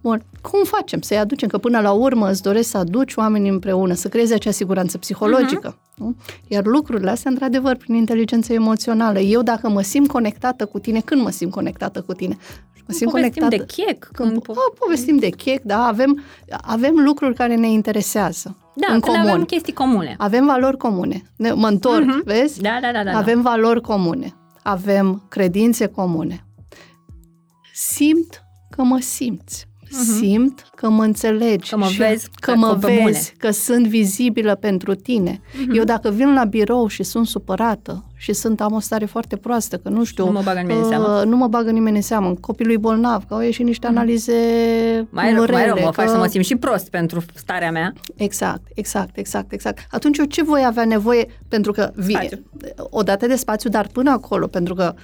Bun, 0.00 0.22
cum 0.40 0.64
facem 0.64 1.00
să-i 1.00 1.18
aducem? 1.18 1.48
Că 1.48 1.58
până 1.58 1.80
la 1.80 1.92
urmă 1.92 2.30
îți 2.30 2.42
doresc 2.42 2.70
să 2.70 2.76
aduci 2.76 3.14
oamenii 3.14 3.50
împreună, 3.50 3.94
să 3.94 4.08
creezi 4.08 4.32
acea 4.32 4.50
siguranță 4.50 4.98
psihologică. 4.98 5.74
Uh-huh. 5.74 5.94
Nu? 5.94 6.14
Iar 6.48 6.64
lucrurile 6.64 7.10
astea, 7.10 7.30
într-adevăr, 7.30 7.76
prin 7.76 7.94
inteligență 7.94 8.52
emoțională. 8.52 9.18
Eu, 9.18 9.42
dacă 9.42 9.68
mă 9.68 9.80
simt 9.82 10.08
conectată 10.08 10.66
cu 10.66 10.78
tine, 10.78 11.00
când 11.00 11.22
mă 11.22 11.30
simt 11.30 11.50
conectată 11.50 12.00
cu 12.00 12.12
tine? 12.12 12.36
Mă 12.86 12.94
simt 12.94 13.10
povestim 13.10 13.42
conectată. 13.42 13.72
de 13.74 13.82
chec. 13.82 14.08
Când, 14.12 14.30
când 14.30 14.42
po- 14.42 14.78
povestim 14.78 15.16
de 15.16 15.28
chec, 15.28 15.62
da, 15.62 15.86
avem, 15.86 16.22
avem 16.60 16.94
lucruri 16.94 17.34
care 17.34 17.54
ne 17.54 17.70
interesează. 17.70 18.56
Da, 18.74 18.92
în 18.92 19.00
comun. 19.00 19.20
avem 19.20 19.44
chestii 19.44 19.72
comune. 19.72 20.14
Avem 20.18 20.46
valori 20.46 20.76
comune. 20.76 21.22
Ne, 21.36 21.52
mă 21.52 21.68
întorc, 21.68 22.04
uh-huh. 22.04 22.24
vezi? 22.24 22.60
Da, 22.60 22.78
da, 22.80 22.92
da, 22.92 23.04
da. 23.04 23.18
Avem 23.18 23.42
da. 23.42 23.50
valori 23.50 23.80
comune. 23.80 24.34
Avem 24.62 25.26
credințe 25.28 25.86
comune. 25.86 26.46
Simt 27.74 28.42
că 28.70 28.82
mă 28.82 28.98
simți. 29.00 29.66
Uh-huh. 29.86 30.18
Simt 30.18 30.70
că 30.74 30.88
mă 30.88 31.04
înțelegi. 31.04 31.70
Că 31.70 31.76
mă 31.76 31.88
vezi. 31.98 32.28
Că 32.40 32.54
mă 32.54 32.74
vezi, 32.80 33.34
că 33.38 33.50
sunt 33.50 33.86
vizibilă 33.86 34.54
pentru 34.54 34.94
tine. 34.94 35.40
Uh-huh. 35.40 35.76
Eu 35.76 35.84
dacă 35.84 36.10
vin 36.10 36.34
la 36.34 36.44
birou 36.44 36.86
și 36.86 37.02
sunt 37.02 37.26
supărată 37.26 38.04
și 38.18 38.32
sunt, 38.32 38.60
am 38.60 38.72
o 38.72 38.80
stare 38.80 39.04
foarte 39.04 39.36
proastă, 39.36 39.76
că 39.76 39.88
nu 39.88 40.04
știu... 40.04 40.24
Nu 40.24 40.30
mă 40.32 40.40
bagă 40.44 40.60
nimeni 40.60 40.78
în 40.80 40.88
seamă. 40.88 41.22
Nu 41.26 41.36
mă 41.36 41.46
bagă 41.46 41.70
nimeni 41.70 41.96
în 41.96 42.02
seamă. 42.02 42.34
Copilul 42.40 42.72
e 42.72 42.76
bolnav, 42.76 43.24
că 43.28 43.34
au 43.34 43.40
ieșit 43.40 43.64
niște 43.64 43.86
analize 43.86 44.32
Mai 45.10 45.32
rău, 45.34 45.44
mai 45.50 45.66
rău, 45.66 45.76
mă 45.80 45.86
că... 45.86 45.90
faci 45.92 46.08
să 46.08 46.16
mă 46.16 46.26
simt 46.26 46.44
și 46.44 46.56
prost 46.56 46.90
pentru 46.90 47.22
starea 47.34 47.70
mea. 47.70 47.92
Exact, 48.14 48.60
exact, 48.74 49.16
exact, 49.16 49.52
exact. 49.52 49.86
Atunci 49.90 50.18
eu 50.18 50.24
ce 50.24 50.42
voi 50.42 50.64
avea 50.66 50.84
nevoie? 50.84 51.26
Pentru 51.48 51.72
că 51.72 51.90
vine 51.94 52.18
Spațiu. 52.26 52.44
o 52.90 53.02
dată 53.02 53.26
de 53.26 53.36
spațiu, 53.36 53.70
dar 53.70 53.86
până 53.92 54.10
acolo, 54.10 54.46
pentru 54.46 54.74
că 54.74 54.94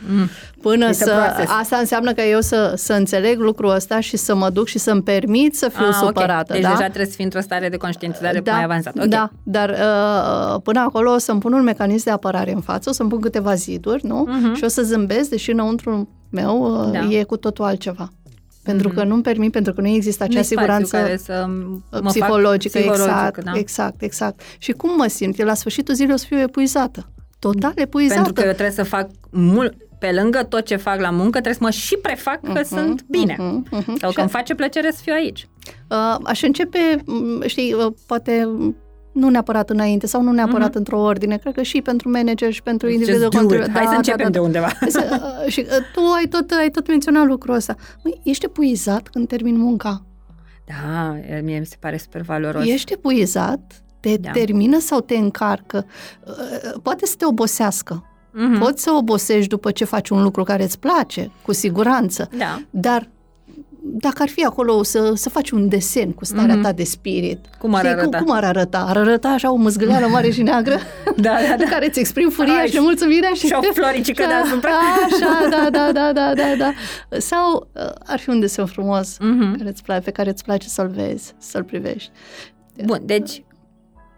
până 0.63 0.89
Este 0.89 1.05
să... 1.05 1.11
process. 1.33 1.53
Asta 1.61 1.77
înseamnă 1.77 2.13
că 2.13 2.21
eu 2.23 2.41
să, 2.41 2.73
să 2.77 2.93
înțeleg 2.93 3.39
lucrul 3.41 3.71
ăsta 3.75 4.01
și 4.01 4.17
să 4.17 4.35
mă 4.35 4.51
duc 4.51 4.67
și 4.67 4.79
să-mi 4.79 5.03
permit 5.03 5.57
să 5.57 5.69
fiu 5.69 5.85
Ah, 5.87 5.99
ok. 6.01 6.07
supărată. 6.07 6.53
Deci 6.53 6.63
da? 6.63 6.69
deja 6.69 6.85
trebuie 6.85 7.07
să 7.07 7.13
fii 7.15 7.25
într-o 7.25 7.41
stare 7.41 7.69
de 7.69 7.77
conștientizare 7.77 8.41
da, 8.41 8.53
mai 8.53 8.65
avansată. 8.65 9.01
Ok. 9.03 9.09
Da, 9.09 9.31
dar 9.43 9.69
uh, 9.71 10.61
până 10.63 10.81
acolo 10.81 11.13
o 11.13 11.19
să-mi 11.19 11.41
pun 11.41 11.53
un 11.53 11.63
mecanism 11.63 12.05
de 12.05 12.11
apărare 12.11 12.53
în 12.53 12.61
față, 12.61 12.91
o 12.91 12.93
să-mi 13.03 13.15
pun 13.15 13.21
câteva 13.21 13.55
ziduri, 13.55 14.07
nu? 14.07 14.27
Mhm. 14.29 14.55
Și 14.55 14.65
o 14.65 14.69
să 14.69 14.83
zâmbesc, 14.83 15.29
deși 15.31 15.51
înăuntru 15.51 16.09
meu 16.31 16.63
uh, 16.87 16.93
Da. 16.93 17.01
Mhm. 17.01 17.11
e 17.11 17.23
cu 17.23 17.37
totul 17.37 17.65
altceva. 17.65 18.09
Pentru 18.63 18.89
că 18.89 19.05
nu-mi 19.05 19.23
permit, 19.23 19.53
pentru 19.53 19.73
că 19.73 19.81
nu 19.81 19.87
există 19.87 20.23
acea 20.25 20.33
Nu-i 20.35 20.43
spațiu 20.45 20.61
siguranță 20.61 20.97
care 20.97 21.17
să 21.17 21.45
mă 21.49 21.79
fac 21.91 22.03
psihologică, 22.07 22.79
psihologic, 22.79 23.05
exact, 23.07 23.45
da. 23.45 23.53
exact, 23.55 24.03
exact. 24.03 24.41
Și 24.59 24.73
cum 24.73 24.91
mă 24.97 25.07
simt? 25.07 25.39
Eu 25.39 25.47
la 25.47 25.55
sfârșitul 25.55 25.95
zilei 25.95 26.15
o 26.15 26.17
să 26.17 26.25
fiu 26.29 26.39
epuizată. 26.39 27.09
Total 27.39 27.73
epuizată. 27.75 28.15
Pentru 28.23 28.33
că 28.43 28.47
eu 28.47 28.53
trebuie 28.53 28.75
să 28.75 28.83
fac 28.83 29.09
mult, 29.31 29.75
pe 29.99 30.13
lângă 30.23 30.43
tot 30.43 30.65
ce 30.65 30.77
fac 30.77 31.01
la 31.01 31.11
muncă, 31.11 31.31
trebuie 31.31 31.55
să 31.55 31.59
mă 31.63 31.71
și 31.71 31.97
prefac 32.03 32.41
că 32.43 32.51
Mhm, 32.61 32.65
sunt 32.65 33.05
bine. 33.09 33.37
mhm, 33.39 33.67
mhm. 33.71 33.97
Sau 33.99 34.09
Și 34.11 34.15
că 34.15 34.21
îmi 34.21 34.31
face 34.31 34.55
plăcere 34.55 34.91
să 34.91 34.99
fiu 35.03 35.13
aici. 35.17 35.49
Uh, 35.91 36.17
aș 36.25 36.43
începe, 36.43 36.79
m, 37.05 37.43
știi, 37.47 37.73
uh, 37.73 37.93
poate 38.07 38.45
m, 38.59 38.77
nu 39.13 39.29
neapărat 39.29 39.71
înainte 39.71 40.07
sau 40.07 40.23
nu 40.23 40.33
neapărat 40.33 40.69
Mhm. 40.69 40.77
într-o 40.79 41.01
ordine, 41.01 41.37
cred 41.37 41.55
că 41.55 41.63
și 41.63 41.83
pentru 41.83 42.11
manager 42.11 42.53
și 42.53 42.63
pentru 42.63 42.89
Just 42.89 42.99
individul 43.01 43.29
do 43.29 43.37
it. 43.37 43.49
contribu- 43.49 43.79
Hai 43.79 43.87
să 43.87 43.95
începem 43.97 44.31
de 44.31 44.39
undeva. 44.39 44.69
Să, 44.89 45.21
uh, 45.45 45.53
și 45.53 45.61
uh, 45.61 45.77
tu 45.95 46.01
ai 46.17 46.27
tot, 46.31 46.51
ai 46.51 46.69
tot 46.71 46.89
menționat 46.89 47.27
lucrul 47.27 47.55
ăsta. 47.55 47.75
Măi, 48.05 48.21
ești 48.23 48.45
epuizat 48.45 49.09
când 49.09 49.29
termin 49.29 49.59
munca? 49.59 50.03
Da, 50.67 51.17
mie 51.43 51.59
mi 51.59 51.67
se 51.67 51.77
pare 51.81 51.97
super 51.97 52.21
valoros. 52.21 52.65
Ești 52.67 52.93
epuizat? 52.93 53.83
Te 54.01 54.17
Da. 54.17 54.31
termină 54.31 54.79
sau 54.79 55.01
te 55.01 55.17
încarcă? 55.17 55.87
Uh, 56.27 56.73
Poate 56.83 57.07
să 57.07 57.15
te 57.19 57.25
obosească. 57.27 58.05
Mhm. 58.33 58.59
Poți 58.59 58.83
să 58.83 58.91
obosești 58.91 59.49
după 59.49 59.71
ce 59.71 59.85
faci 59.85 60.09
un 60.09 60.23
lucru 60.23 60.43
care 60.43 60.63
îți 60.63 60.79
place, 60.79 61.31
cu 61.43 61.53
siguranță. 61.53 62.29
Da. 62.39 62.63
Dar 62.71 63.09
dacă 63.85 64.23
ar 64.23 64.29
fi 64.29 64.45
acolo 64.45 64.83
să, 64.83 65.13
să 65.15 65.29
faci 65.29 65.51
un 65.51 65.69
desen 65.69 66.13
cu 66.13 66.25
starea 66.25 66.55
Mhm. 66.55 66.63
ta 66.63 66.73
de 66.73 66.85
spirit, 66.85 67.39
Cum 67.59 67.75
ar 67.75 67.85
știi, 67.85 67.91
arăta? 67.97 68.17
Cum, 68.17 68.27
cum 68.27 68.35
ar 68.35 68.45
arăta? 68.45 68.79
Ar 68.89 68.97
arăta 68.97 69.29
așa 69.29 69.53
o 69.53 69.55
măzgăleală 69.55 70.07
mare 70.07 70.31
și 70.31 70.43
neagră 70.43 70.79
Da, 71.17 71.37
da, 71.49 71.57
da. 71.59 71.65
care 71.71 71.87
îți 71.87 71.99
exprim 71.99 72.29
furia 72.31 72.55
Ai, 72.55 72.67
și 72.69 72.75
nemulțumirea 72.75 73.31
și... 73.35 73.47
și 73.47 73.55
o 73.57 73.73
floricică 73.81 74.25
deasupra. 74.29 74.71
Așa, 75.07 75.49
da, 75.51 75.71
da, 75.71 75.93
da, 75.93 76.13
da, 76.13 76.35
da, 76.35 76.55
da. 76.59 76.73
Sau 77.19 77.69
uh, 77.75 77.83
ar 78.07 78.19
fi 78.19 78.29
un 78.31 78.41
desen 78.41 78.67
frumos 78.67 79.17
Mhm. 79.21 79.57
care 79.57 79.69
îți 79.69 79.83
place, 79.83 80.01
pe 80.03 80.11
care 80.11 80.31
îți 80.31 80.45
place 80.45 80.69
să-l 80.69 80.89
vezi, 80.89 81.33
să-l 81.39 81.63
privești. 81.65 82.11
Bun, 82.85 82.99
deci, 83.05 83.45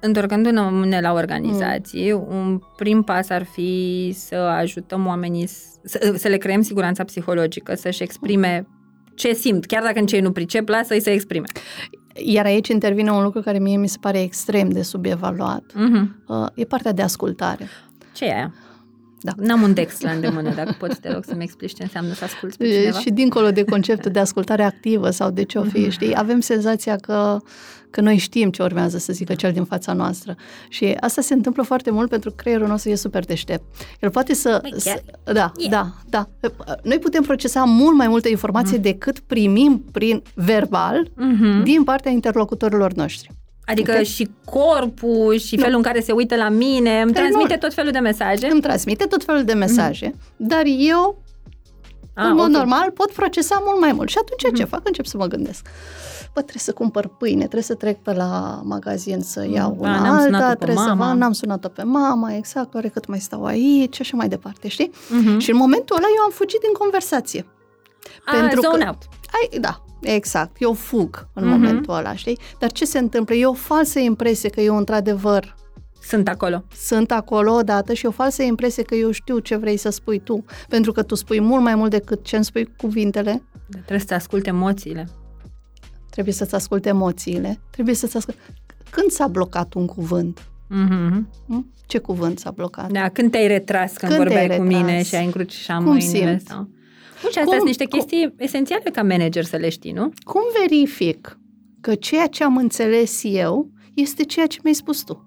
întorcându-ne 0.00 1.00
la 1.00 1.12
organizații, 1.12 2.12
Mm. 2.12 2.26
un 2.36 2.60
prim 2.76 3.02
pas 3.02 3.28
ar 3.28 3.44
fi 3.52 4.12
să 4.18 4.34
ajutăm 4.34 5.06
oamenii 5.06 5.48
să, 5.84 6.14
să 6.16 6.28
le 6.28 6.36
creăm 6.36 6.62
siguranța 6.62 7.04
psihologică, 7.04 7.74
să-și 7.74 8.02
exprime 8.02 8.66
ce 9.14 9.32
simt, 9.32 9.66
chiar 9.66 9.82
dacă 9.82 9.98
în 9.98 10.06
ce 10.06 10.20
nu 10.20 10.32
pricep, 10.32 10.68
lasă-i 10.68 11.00
să 11.00 11.10
exprime. 11.10 11.46
Iar 12.24 12.44
aici 12.44 12.68
intervine 12.68 13.10
un 13.10 13.22
lucru 13.22 13.40
care 13.40 13.58
mie 13.58 13.76
mi 13.76 13.88
se 13.88 13.98
pare 14.00 14.20
extrem 14.22 14.68
de 14.68 14.82
subevaluat. 14.82 15.64
Mhm. 15.74 16.24
Uh, 16.26 16.46
e 16.54 16.64
partea 16.64 16.92
de 16.92 17.02
ascultare. 17.02 17.68
Ce 18.12 18.24
e 18.24 18.34
aia? 18.34 18.54
Da. 19.24 19.32
N-am 19.36 19.62
un 19.62 19.74
text 19.74 20.02
la 20.02 20.10
îndemână, 20.10 20.54
dacă 20.54 20.74
poți, 20.78 21.00
te 21.00 21.12
rog, 21.12 21.24
să-mi 21.24 21.42
explici 21.42 21.74
ce 21.74 21.82
înseamnă 21.82 22.12
să 22.12 22.24
asculți 22.24 22.56
pe 22.58 22.64
cineva. 22.68 22.98
Și 22.98 23.10
dincolo 23.10 23.50
de 23.50 23.64
conceptul 23.64 24.10
de 24.10 24.18
ascultare 24.18 24.62
activă 24.64 25.10
sau 25.10 25.30
de 25.30 25.42
ce 25.42 25.58
o 25.58 25.62
fi, 25.62 25.90
știi, 25.90 26.12
avem 26.16 26.40
senzația 26.40 26.96
că, 26.96 27.38
că 27.90 28.00
noi 28.00 28.16
știm 28.16 28.50
ce 28.50 28.62
urmează 28.62 28.98
să 28.98 29.12
zică 29.12 29.34
cel 29.34 29.52
din 29.52 29.64
fața 29.64 29.92
noastră. 29.92 30.36
Și 30.68 30.84
asta 31.00 31.20
se 31.20 31.34
întâmplă 31.34 31.62
foarte 31.62 31.90
mult 31.90 32.08
pentru 32.08 32.30
că 32.30 32.36
creierul 32.36 32.66
nostru 32.66 32.90
e 32.90 32.94
super 32.94 33.24
deștept. 33.24 33.62
El 34.00 34.10
poate 34.10 34.34
să... 34.34 34.58
Băi, 34.62 34.80
să 34.80 34.88
chiar? 34.88 35.34
da, 35.34 35.52
E. 35.56 35.68
da, 35.68 35.92
da. 36.08 36.28
Noi 36.82 36.98
putem 36.98 37.22
procesa 37.22 37.64
mult 37.64 37.96
mai 37.96 38.08
multă 38.08 38.28
informație 38.28 38.78
decât 38.78 39.18
primim 39.18 39.84
prin 39.92 40.22
verbal 40.34 41.10
Mhm. 41.16 41.62
din 41.62 41.84
partea 41.84 42.10
interlocutorilor 42.10 42.92
noștri. 42.92 43.30
Adică 43.66 43.92
Ok. 43.96 44.02
și 44.02 44.28
corpul 44.44 45.36
și 45.38 45.58
felul 45.58 45.76
în 45.76 45.82
care 45.82 46.00
se 46.00 46.12
uită 46.12 46.36
la 46.36 46.48
mine, 46.48 47.00
îmi 47.02 47.12
Păi 47.12 47.20
transmite 47.22 47.52
nu. 47.54 47.60
tot 47.60 47.74
felul 47.74 47.90
de 47.92 47.98
mesaje. 47.98 48.46
Îmi 48.50 48.60
transmite 48.60 49.04
tot 49.04 49.24
felul 49.24 49.44
de 49.44 49.52
mesaje, 49.52 50.14
dar 50.36 50.62
eu 50.78 51.22
Ah, 52.16 52.24
în 52.24 52.30
mod 52.32 52.40
ok. 52.40 52.48
Mhm. 52.48 52.56
normal 52.58 52.90
pot 52.90 53.10
procesa 53.10 53.62
mult 53.66 53.80
mai 53.80 53.92
mult. 53.92 54.08
Și 54.08 54.18
atunci 54.20 54.58
ce 54.58 54.64
fac? 54.64 54.80
Încep 54.86 55.04
să 55.06 55.16
mă 55.16 55.26
gândesc. 55.26 55.66
Bă, 56.34 56.40
trebuie 56.40 56.62
să 56.62 56.72
cumpăr 56.72 57.06
pâine, 57.18 57.38
trebuie 57.40 57.62
să 57.62 57.74
trec 57.74 57.98
pe 58.02 58.12
la 58.12 58.60
magazin 58.64 59.20
să 59.20 59.46
iau 59.52 59.76
Da, 59.80 59.88
una 59.88 60.00
n-am 60.00 60.18
sunat-o 60.20 60.34
alta, 60.44 60.48
pe 60.48 60.54
trebuie 60.64 60.84
să 60.86 60.94
mama. 60.94 61.12
vă, 61.12 61.18
n-am 61.18 61.32
sunat-o 61.32 61.68
pe 61.68 61.82
mama, 61.82 62.34
exact, 62.34 62.74
oare 62.74 62.88
cât 62.88 63.06
mai 63.06 63.18
stau 63.20 63.44
aici, 63.44 63.94
și 63.94 64.00
așa 64.00 64.16
mai 64.16 64.28
departe, 64.28 64.68
știi? 64.68 64.90
Mhm. 65.10 65.38
Și 65.38 65.50
în 65.50 65.56
momentul 65.56 65.96
ăla 65.96 66.06
eu 66.16 66.22
am 66.22 66.30
fugit 66.30 66.60
din 66.60 66.72
conversație. 66.72 67.46
Ah, 68.26 68.34
pentru 68.38 68.60
că- 68.60 68.68
zone 68.70 68.84
out. 68.86 68.98
Ai, 69.32 69.58
da, 69.60 69.84
exact, 70.02 70.56
eu 70.60 70.72
fug 70.72 71.28
în 71.32 71.42
Mhm. 71.48 71.52
momentul 71.52 71.94
ăla, 71.94 72.14
știi? 72.14 72.38
Dar 72.58 72.72
ce 72.72 72.84
se 72.84 72.98
întâmplă? 72.98 73.34
E 73.34 73.46
o 73.46 73.52
falsă 73.52 73.98
impresie 73.98 74.48
că 74.48 74.60
eu 74.60 74.76
într-adevăr 74.76 75.54
Sunt 76.02 76.28
acolo. 76.28 76.64
sunt 76.76 77.10
acolo 77.10 77.52
odată 77.52 77.92
și 77.92 78.06
o 78.06 78.10
falsă 78.10 78.42
impresie 78.42 78.82
că 78.82 78.94
eu 78.94 79.10
știu 79.10 79.38
ce 79.38 79.56
vrei 79.56 79.76
să 79.76 79.90
spui 79.90 80.18
tu, 80.18 80.44
pentru 80.68 80.92
că 80.92 81.02
tu 81.02 81.14
spui 81.14 81.40
mult 81.40 81.62
mai 81.62 81.74
mult 81.74 81.90
decât 81.90 82.24
ce 82.24 82.36
îmi 82.36 82.44
spui 82.44 82.68
cuvintele, 82.76 83.42
Trebuie 83.70 83.98
să 84.06 84.14
asculte 84.14 84.48
emoțiile. 84.48 85.08
trebuie 86.10 86.34
să-ți 86.34 86.54
asculte 86.54 86.88
emoțiile, 86.88 87.60
trebuie 87.70 87.94
să-ți 87.94 88.16
asculte... 88.16 88.40
Când 88.90 89.10
s-a 89.10 89.26
blocat 89.26 89.74
un 89.74 89.86
cuvânt? 89.86 90.42
Mhm. 90.68 91.28
Hm? 91.46 91.72
Ce 91.86 91.98
cuvânt 91.98 92.38
s-a 92.38 92.50
blocat? 92.50 92.90
Da, 92.92 93.08
când 93.08 93.30
te-ai 93.30 93.46
retras 93.46 93.92
când, 93.96 94.12
Când 94.12 94.24
vorbeai 94.24 94.46
te-ai 94.46 94.58
cu 94.58 94.64
retras? 94.64 94.80
mine 94.82 95.02
și 95.02 95.14
ai 95.14 95.24
încrucișat 95.24 95.76
Cum 95.76 95.86
mâinile? 95.86 96.08
simți? 96.38 96.44
Sau... 96.46 96.68
Nu, 97.22 97.28
și 97.30 97.38
astea 97.38 97.42
Cum- 97.44 97.52
sunt 97.54 97.66
niște 97.66 97.84
cum- 97.86 97.98
chestii 97.98 98.34
esențiale 98.38 98.90
ca 98.92 99.02
manager 99.02 99.44
să 99.44 99.56
le 99.56 99.68
știi, 99.68 99.92
nu? 99.92 100.12
Cum 100.24 100.42
verific 100.60 101.38
că 101.80 101.94
ceea 101.94 102.26
ce 102.26 102.44
am 102.44 102.56
înțeles 102.56 103.20
eu 103.22 103.70
este 103.94 104.22
ceea 104.24 104.46
ce 104.46 104.58
mi-ai 104.62 104.74
spus 104.74 105.02
tu? 105.02 105.24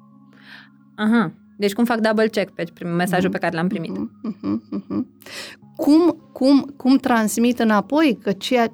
Aha. 0.96 1.32
Deci 1.58 1.74
cum 1.74 1.86
fac 1.86 2.00
double 2.00 2.28
check 2.28 2.54
pe 2.54 2.64
prim- 2.74 2.96
mesajul 2.96 3.30
pe 3.30 3.38
care 3.38 3.56
l-am 3.56 3.68
primit? 3.68 3.90
Mhm, 3.92 4.14
mhm, 4.22 4.62
mhm. 4.70 5.08
Cum, 5.76 6.30
cum, 6.34 6.74
cum 6.78 6.98
transmit 6.98 7.60
înapoi 7.60 8.18
că 8.24 8.32
ceea 8.32 8.68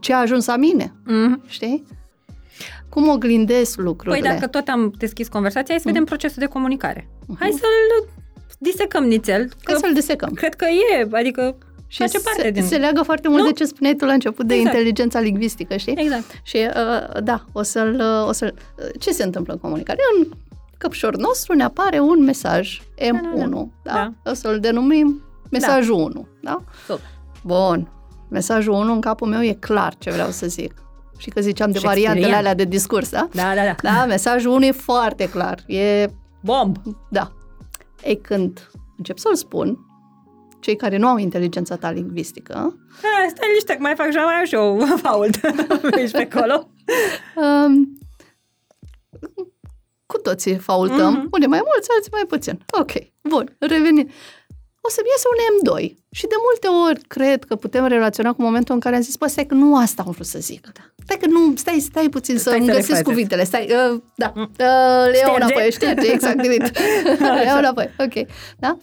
ce 0.00 0.12
a 0.12 0.18
ajuns 0.18 0.46
la 0.46 0.56
mine, 0.56 0.92
Mhm. 1.06 1.42
știi? 1.46 1.84
Cum 2.88 3.08
oglindesc 3.08 3.78
lucrurile? 3.78 4.20
Păi 4.20 4.30
dacă 4.30 4.46
tot 4.46 4.68
am 4.68 4.92
deschis 4.98 5.28
conversația, 5.28 5.66
hai 5.74 5.78
să 5.82 5.88
vedem 5.88 6.04
procesul 6.04 6.36
de 6.38 6.46
comunicare. 6.46 7.08
Mhm. 7.26 7.36
Hai 7.40 7.50
să-l 7.50 8.08
disecăm 8.58 9.04
nițel. 9.04 9.44
Că 9.48 9.54
Hai 9.72 9.76
să-l 9.80 9.92
desecăm. 9.94 10.30
cred 10.32 10.54
că 10.54 10.64
e, 10.64 11.08
adică 11.12 11.56
Și 11.88 11.98
face 11.98 12.18
parte 12.20 12.42
se, 12.42 12.50
din... 12.50 12.62
se 12.62 12.76
leagă 12.76 13.02
foarte 13.02 13.28
mult 13.28 13.40
Nu? 13.42 13.46
de 13.46 13.52
ce 13.52 13.64
spuneai 13.64 13.94
tu 13.94 14.04
la 14.04 14.12
început, 14.12 14.46
de 14.46 14.54
Exact. 14.54 14.74
inteligența 14.74 15.20
lingvistică, 15.20 15.76
știi? 15.76 15.94
Exact. 15.98 16.24
Și 16.42 16.56
uh, 16.56 17.22
da, 17.22 17.44
o 17.52 17.62
să-l, 17.62 17.94
uh, 18.22 18.28
o 18.28 18.32
să 18.32 18.54
Ce 18.98 19.10
se 19.12 19.22
întâmplă 19.22 19.52
în 19.52 19.58
comunicare? 19.58 19.98
În 20.18 20.28
căpșor 20.78 21.16
nostru 21.16 21.54
ne 21.54 21.62
apare 21.62 21.98
un 22.00 22.24
mesaj 22.24 22.80
M1, 22.98 23.50
da? 23.82 23.92
Da. 23.92 24.12
O 24.30 24.34
să-l 24.34 24.60
denumim 24.60 25.22
mesajul 25.50 25.94
1, 25.94 26.26
da? 26.42 26.62
Super. 26.86 27.04
Bun. 27.44 27.90
Mesajul 28.30 28.72
1 28.72 28.92
în 28.92 29.00
capul 29.00 29.28
meu 29.28 29.42
e 29.42 29.52
clar 29.52 29.94
ce 29.98 30.10
vreau 30.10 30.30
să 30.30 30.46
zic. 30.46 30.74
Și 31.18 31.28
că 31.30 31.40
ziceam 31.40 31.70
de 31.70 31.78
Shakespearean. 31.78 32.14
variantele 32.14 32.38
alea 32.38 32.54
de 32.54 32.64
discurs, 32.64 33.10
da? 33.10 33.28
Da, 33.32 33.54
da, 33.54 33.62
da. 33.64 33.74
Da, 33.82 34.04
mesajul 34.06 34.52
1 34.52 34.64
e 34.64 34.70
foarte 34.72 35.28
clar. 35.28 35.64
E, 35.66 36.06
Bomb! 36.42 36.76
da. 37.10 37.32
Ei, 38.04 38.20
când 38.20 38.70
încep 38.96 39.18
să-l 39.18 39.34
spun, 39.34 39.78
cei 40.66 40.76
care 40.76 40.96
nu 40.96 41.08
au 41.08 41.16
inteligența 41.16 41.76
ta 41.76 41.90
lingvistică, 41.90 42.54
Ha, 43.02 43.26
stai 43.28 43.46
liniște, 43.48 43.72
că 43.74 43.78
mai 43.80 43.94
fac 43.94 44.10
și 44.10 44.16
mai 44.16 44.34
am 44.34 44.44
și 44.44 44.54
eu 44.54 44.78
fault. 45.06 45.34
Ești 46.02 46.16
pe 46.16 46.28
acolo. 46.32 46.68
Um, 47.34 47.98
cu 50.06 50.18
toții 50.18 50.54
faultăm, 50.56 51.12
Mhm. 51.12 51.20
mm-hmm. 51.20 51.30
unii 51.30 51.46
mai 51.46 51.60
mulți, 51.64 51.88
alții 51.94 52.10
mai 52.12 52.24
puțin. 52.28 52.64
Ok, 52.80 52.90
bun, 53.22 53.56
revenim. 53.58 54.08
O 54.80 54.88
să 54.88 55.00
iese 55.04 55.26
un 55.34 55.40
M2 55.54 55.94
și 56.10 56.26
de 56.26 56.34
multe 56.46 56.66
ori 56.88 57.00
cred 57.06 57.44
că 57.44 57.56
putem 57.56 57.86
relaționa 57.86 58.32
cu 58.32 58.42
momentul 58.42 58.74
în 58.74 58.80
care 58.80 58.94
am 58.96 59.02
zis, 59.02 59.16
bă, 59.16 59.26
stai 59.26 59.46
că 59.46 59.54
nu 59.54 59.76
asta 59.76 60.02
am 60.06 60.10
vrut 60.12 60.26
să 60.26 60.38
zic. 60.38 60.66
Stai 61.04 61.16
că 61.20 61.26
nu, 61.26 61.52
stai, 61.56 61.78
stai 61.80 62.08
puțin 62.08 62.38
Stai 62.38 62.52
să-mi 62.52 62.64
să 62.64 62.70
găsesc 62.70 62.88
refazez. 62.88 63.06
cuvintele. 63.12 63.44
Stai, 63.44 63.68
uh, 63.92 64.00
da, 64.16 64.32
uh, 64.36 64.46
le 65.10 65.18
iau 65.18 65.34
Șterge. 65.34 65.42
înapoi, 65.44 65.70
șterge, 65.70 66.10
exact, 66.12 66.42
delete. 66.42 66.70
le 67.38 67.42
iau 67.44 67.58
înapoi, 67.58 67.90
ok, 67.98 68.26
da? 68.58 68.78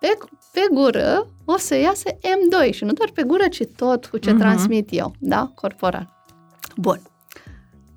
Pe, 0.00 0.18
pe 0.52 0.60
gură 0.72 1.26
o 1.44 1.56
să 1.56 1.74
iasă 1.76 2.10
M2 2.10 2.70
și 2.74 2.84
nu 2.84 2.92
doar 2.92 3.10
pe 3.14 3.22
gură, 3.22 3.48
ci 3.48 3.62
tot 3.76 4.06
cu 4.06 4.16
ce 4.18 4.30
Mhm. 4.30 4.38
transmit 4.38 4.88
eu, 4.90 5.14
da, 5.18 5.52
corporal. 5.54 6.26
Bun. 6.76 7.00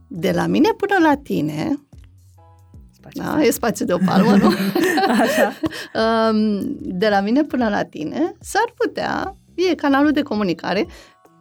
De 0.07 0.31
la 0.31 0.45
mine 0.45 0.69
până 0.77 1.07
la 1.07 1.15
tine, 1.17 1.79
spațiu. 2.91 3.23
Da, 3.23 3.41
e 3.43 3.49
spațiu 3.51 3.85
de 3.85 3.93
o 3.93 3.97
palmă, 4.05 4.35
nu? 4.35 4.51
Așa. 5.21 5.53
Um, 6.29 6.59
de 6.79 7.09
la 7.09 7.19
mine 7.19 7.43
până 7.43 7.69
la 7.69 7.83
tine, 7.83 8.33
s-ar 8.39 8.73
putea, 8.77 9.35
e 9.55 9.75
canalul 9.75 10.11
de 10.11 10.21
comunicare 10.21 10.87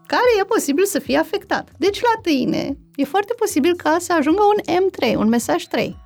care 0.06 0.22
e 0.40 0.44
posibil 0.44 0.84
să 0.84 0.98
fie 0.98 1.16
afectat. 1.18 1.68
Deci 1.78 2.00
la 2.00 2.20
tine 2.30 2.76
e 2.96 3.04
foarte 3.04 3.34
posibil 3.38 3.74
ca 3.76 3.96
să 4.00 4.12
ajungă 4.12 4.42
un 4.42 4.74
M3, 4.74 5.14
un 5.16 5.28
mesaj 5.28 5.64
3. 5.64 5.96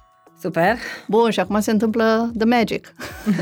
Super. 0.40 0.76
Bun, 1.08 1.30
și 1.30 1.40
acum 1.40 1.60
se 1.60 1.70
întâmplă 1.70 2.30
the 2.36 2.46
magic. 2.46 2.92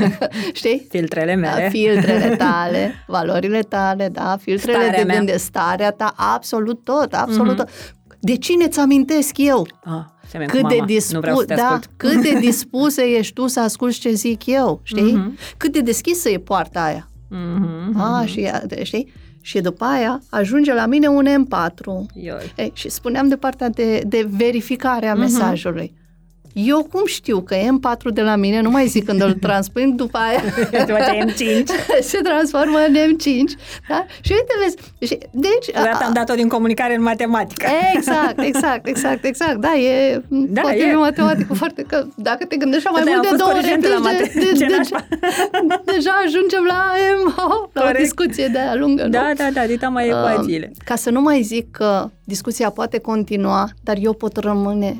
Știi? 0.53 0.85
Filtrele 0.89 1.35
mele. 1.35 1.61
Da, 1.61 1.69
filtrele 1.69 2.35
tale, 2.45 3.03
valorile 3.07 3.59
tale, 3.61 4.09
da, 4.11 4.37
filtrele 4.41 4.77
Starea 4.77 4.99
de 4.99 5.05
mea. 5.05 5.15
gândire, 5.15 5.37
starea 5.37 5.91
ta, 5.91 6.13
absolut 6.15 6.83
tot, 6.83 7.13
absolut 7.13 7.47
Mhm. 7.47 7.55
tot. 7.57 7.69
De 8.19 8.35
cine 8.37 8.67
ți 8.67 8.79
amintesc 8.79 9.31
eu? 9.37 9.67
Ah, 9.83 9.91
semeni 10.27 10.49
Cât 10.49 10.61
cu 10.61 10.67
de, 10.67 10.73
mama. 10.73 10.85
dispu- 10.85 11.13
Nu 11.13 11.19
vreau 11.19 11.37
să 11.39 11.45
te 11.45 11.53
da, 11.53 11.63
ascult. 11.65 11.89
cât 11.97 12.21
de 12.21 12.33
dispusă 12.47 13.01
ești 13.01 13.33
tu 13.33 13.47
să 13.47 13.59
asculți 13.59 13.99
ce 13.99 14.11
zic 14.11 14.45
eu, 14.45 14.79
știi? 14.83 15.13
Mhm. 15.13 15.37
Cât 15.57 15.71
de 15.71 15.79
deschisă 15.81 16.29
e 16.29 16.37
poarta 16.39 16.83
aia. 16.83 17.07
Mhm. 17.29 17.99
Ah, 18.01 18.27
și, 18.27 18.39
ea, 18.39 18.63
de- 18.65 18.83
știi? 18.83 19.13
Și 19.41 19.59
după 19.61 19.83
aia 19.85 20.21
ajunge 20.29 20.73
la 20.73 20.85
mine 20.85 21.07
un 21.07 21.25
M4. 21.27 22.05
Ioi. 22.13 22.53
Ei, 22.55 22.71
și 22.73 22.89
spuneam 22.89 23.27
de 23.27 23.35
partea 23.35 23.69
de, 23.69 24.01
de 24.07 24.27
verificare 24.29 25.07
a 25.07 25.11
Mhm. 25.13 25.19
mesajului. 25.21 25.93
Eu 26.65 26.87
cum 26.91 27.05
știu 27.05 27.41
că 27.41 27.55
M4 27.55 28.13
de 28.13 28.21
la 28.21 28.35
mine, 28.35 28.61
nu 28.61 28.69
mai 28.69 28.85
zic 28.87 29.05
când 29.05 29.21
îl 29.21 29.33
transpun, 29.33 29.95
după 29.95 30.17
aia 30.17 30.41
După 30.87 30.99
ce 30.99 31.25
M5. 31.25 31.63
se 32.11 32.17
transformă 32.17 32.77
în 32.87 32.93
M5. 32.93 33.59
Da? 33.89 34.05
Și 34.21 34.31
uite, 34.31 34.53
vezi, 34.63 34.75
și, 34.99 35.17
deci... 35.31 35.75
a- 35.75 35.81
Odată 35.81 36.03
am 36.05 36.13
dat-o 36.13 36.33
din 36.33 36.47
comunicare 36.47 36.95
în 36.95 37.01
matematică. 37.01 37.65
Exact, 37.95 38.39
exact, 38.41 38.87
exact, 38.87 39.23
exact. 39.25 39.55
Da, 39.55 39.73
e 39.75 40.21
Da, 40.29 40.61
poate 40.61 40.77
e. 40.77 40.83
e 40.89 40.95
matematică 40.95 41.53
foarte... 41.53 41.81
Că 41.87 42.05
dacă 42.15 42.45
te 42.45 42.55
gândești 42.55 42.85
la 42.85 42.91
mai 42.91 43.03
Da, 43.03 43.09
mult 43.11 43.17
am 43.17 43.21
de 43.23 43.27
fost 43.27 43.39
două 43.41 43.51
ori, 43.51 43.59
corigentă 43.59 43.87
la 43.87 43.95
atunci 43.95 44.11
mate. 44.19 44.31
de, 44.33 44.39
de, 44.51 44.57
Ce 44.57 44.65
de, 44.65 44.75
nașpa. 44.77 45.07
deja 45.93 46.11
ajungem 46.25 46.63
la, 46.67 46.83
M, 47.23 47.33
la 47.73 47.79
o 47.79 47.81
Corect. 47.81 47.99
discuție 47.99 48.47
de 48.47 48.57
aia 48.59 48.75
lungă. 48.75 49.03
nu? 49.03 49.09
Da, 49.09 49.31
da, 49.35 49.47
da, 49.53 49.65
dita 49.65 49.87
mai 49.87 50.07
ecuațiile. 50.07 50.69
Uh, 50.71 50.77
ca 50.85 50.95
să 50.95 51.09
nu 51.09 51.21
mai 51.21 51.41
zic 51.41 51.71
că 51.71 52.09
discuția 52.23 52.69
poate 52.69 52.97
continua, 52.99 53.67
dar 53.83 53.95
eu 53.99 54.13
pot 54.13 54.37
rămâne 54.37 54.95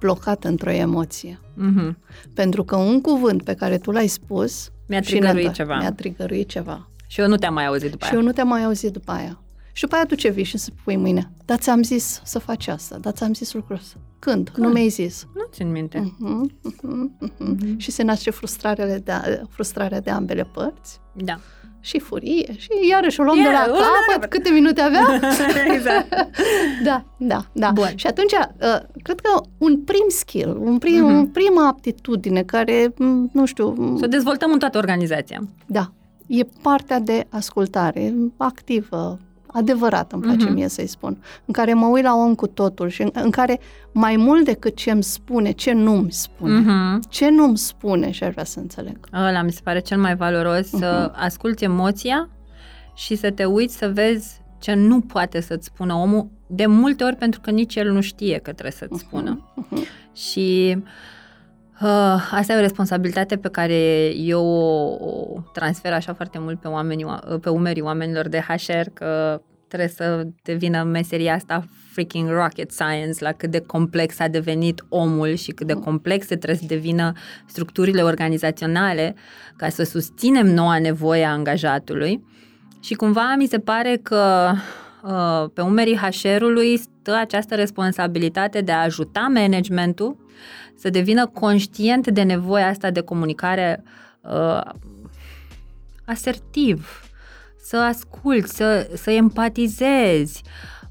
blocat 0.00 0.44
într-o 0.44 0.70
emoție. 0.70 1.40
Mhm. 1.54 1.98
Pentru 2.34 2.64
că 2.64 2.76
un 2.76 3.00
cuvânt 3.00 3.42
pe 3.42 3.54
care 3.54 3.78
tu 3.78 3.90
l-ai 3.90 4.06
spus 4.06 4.70
Mi-a 4.88 5.00
și 5.00 5.12
ne- 5.12 5.18
trigăruit 5.18 5.52
ceva. 5.52 5.78
Mi-a 5.78 5.92
trigăruit 5.92 6.48
ceva. 6.48 6.88
Și 7.06 7.20
eu 7.20 7.28
nu 7.28 7.36
te-am 7.36 7.54
mai 7.54 7.66
auzit 7.66 7.90
după 7.90 8.04
Și 8.04 8.10
aia. 8.10 8.20
eu 8.20 8.26
nu 8.26 8.32
te-am 8.32 8.48
mai 8.48 8.64
auzit 8.64 8.92
după 8.92 9.12
aia. 9.12 9.42
Și 9.72 9.82
după 9.82 9.94
aia 9.94 10.06
tu 10.06 10.14
ce 10.14 10.28
vii 10.30 10.44
și 10.44 10.58
să 10.58 10.72
spui 10.78 10.96
mâine? 10.96 11.30
Da, 11.44 11.56
ți-am 11.56 11.82
zis 11.82 12.20
să 12.24 12.38
faci 12.38 12.66
asta, 12.68 12.98
da, 12.98 13.12
ți-am 13.12 13.34
zis 13.34 13.52
lucrul 13.52 13.76
ăsta. 13.76 13.96
Când? 14.18 14.50
Nu 14.56 14.68
mi-ai 14.68 14.88
zis. 14.88 15.26
Nu 15.34 15.46
țin 15.52 15.70
minte. 15.70 15.98
Mhm, 16.18 16.50
mhm, 16.82 17.16
mhm. 17.38 17.78
Și 17.78 17.90
se 17.90 18.02
naște 18.02 18.30
frustrarea 18.30 18.98
de, 18.98 19.12
frustrarea 19.48 20.00
de 20.00 20.10
ambele 20.10 20.42
părți 20.44 21.00
Da. 21.14 21.38
Și 21.80 21.98
furie 21.98 22.54
și 22.56 22.68
iarăși 22.90 23.20
o 23.20 23.22
luăm 23.22 23.36
Ia, 23.38 23.42
de 23.44 23.50
la 23.50 23.62
o 23.64 23.68
luăm 23.68 23.78
de 23.80 23.84
la 24.06 24.12
capăt. 24.12 24.30
Câte 24.30 24.50
minute 24.50 24.80
avea? 24.80 25.20
exact. 25.74 26.14
Da, 26.84 27.04
da, 27.16 27.44
da. 27.52 27.70
Bun. 27.74 27.92
Și 27.94 28.06
atunci, 28.06 28.32
uh, 28.32 28.78
cred 29.02 29.20
că 29.20 29.40
un 29.58 29.78
prim 29.78 30.04
skill, 30.08 30.56
un 30.60 30.78
prim, 30.78 31.04
Mhm. 31.04 31.28
uh-huh. 31.28 31.32
prima 31.32 31.66
aptitudine 31.68 32.42
care, 32.42 32.92
m, 32.96 33.30
nu 33.32 33.44
știu, 33.46 33.68
m, 33.76 33.96
Să 33.98 34.04
o 34.04 34.08
dezvoltăm 34.08 34.52
în 34.52 34.58
toată 34.58 34.78
organizația. 34.78 35.40
da, 35.66 35.92
e 36.26 36.42
partea 36.62 36.98
de 37.00 37.26
ascultare 37.30 38.14
activă, 38.36 39.18
adevărată, 39.52 40.14
îmi 40.14 40.24
place 40.24 40.44
Mhm. 40.44 40.52
mie 40.54 40.68
să-i 40.68 40.86
spun, 40.86 41.22
în 41.44 41.52
care 41.52 41.74
mă 41.74 41.86
uit 41.86 42.04
la 42.04 42.14
om 42.14 42.34
cu 42.34 42.46
totul 42.46 42.88
și 42.88 43.02
în, 43.02 43.10
în 43.12 43.30
care 43.30 43.60
mai 43.92 44.16
mult 44.16 44.44
decât 44.44 44.76
ce 44.76 44.90
îmi 44.90 45.02
spune, 45.02 45.50
ce 45.50 45.72
nu-mi 45.72 46.12
spune, 46.12 46.58
Mhm. 46.58 47.00
ce 47.08 47.30
nu-mi 47.30 47.58
spune 47.58 48.10
și 48.10 48.24
aș 48.24 48.32
vrea 48.32 48.44
să 48.44 48.58
înțeleg. 48.58 48.98
Ăla 49.14 49.42
mi 49.42 49.52
se 49.52 49.60
pare 49.64 49.80
cel 49.80 49.98
mai 49.98 50.16
valoros, 50.16 50.68
să 50.68 51.10
Mhm. 51.12 51.22
asculți 51.24 51.64
emoția 51.64 52.28
și 52.94 53.16
să 53.16 53.30
te 53.30 53.44
uiți 53.44 53.76
să 53.76 53.88
vezi 53.94 54.40
ce 54.58 54.74
nu 54.74 55.00
poate 55.00 55.40
să-ți 55.40 55.66
spună 55.66 55.94
omul, 55.94 56.28
de 56.46 56.66
multe 56.66 57.04
ori 57.04 57.16
pentru 57.16 57.40
că 57.40 57.50
nici 57.50 57.76
el 57.76 57.90
nu 57.92 58.00
știe 58.00 58.36
că 58.36 58.50
trebuie 58.52 58.72
să-ți 58.72 58.98
spună. 58.98 59.52
Mhm. 59.54 59.84
Și 60.14 60.74
uh, 60.76 60.82
asta 62.30 62.52
e 62.52 62.56
o 62.56 62.60
responsabilitate 62.60 63.36
pe 63.36 63.48
care 63.48 64.12
eu 64.16 64.44
o, 64.44 64.96
o 65.34 65.42
transfer 65.52 65.92
așa 65.92 66.14
foarte 66.14 66.38
mult 66.38 66.60
pe, 66.60 66.68
oamenii, 66.68 67.06
pe 67.40 67.48
umerii 67.48 67.82
oamenilor 67.82 68.28
de 68.28 68.44
HR, 68.48 68.88
că 68.94 69.40
trebuie 69.68 69.88
să 69.88 70.26
devină 70.42 70.82
meseria 70.82 71.34
asta 71.34 71.64
freaking 71.92 72.30
rocket 72.30 72.70
science, 72.70 73.24
la 73.24 73.32
cât 73.32 73.50
de 73.50 73.60
complex 73.60 74.18
a 74.18 74.28
devenit 74.28 74.84
omul 74.88 75.34
și 75.34 75.50
cât 75.50 75.66
de 75.66 75.72
complexe 75.72 76.36
trebuie 76.36 76.58
să 76.58 76.74
devină 76.74 77.12
structurile 77.46 78.02
organizaționale 78.02 79.14
ca 79.56 79.68
să 79.68 79.82
susținem 79.82 80.46
noua 80.46 80.78
nevoie 80.78 81.24
a 81.24 81.30
angajatului. 81.30 82.24
Și 82.80 82.94
cumva 82.94 83.34
mi 83.36 83.46
se 83.46 83.58
pare 83.58 83.96
că 84.02 84.50
uh, 84.52 84.58
pe 85.54 85.60
umerii 85.60 85.96
HR-ului 85.96 86.76
stă 86.76 87.14
această 87.14 87.54
responsabilitate 87.54 88.60
de 88.60 88.72
a 88.72 88.82
ajuta 88.82 89.20
managementul 89.34 90.16
să 90.76 90.90
devină 90.90 91.26
conștient 91.26 92.08
de 92.10 92.22
nevoia 92.22 92.66
asta 92.66 92.90
de 92.90 93.00
comunicare 93.00 93.82
uh, 94.20 94.60
asertiv, 96.04 97.02
să 97.62 97.76
asculți, 97.76 98.56
să, 98.56 98.90
să 98.94 99.10
empatizezi, 99.10 100.42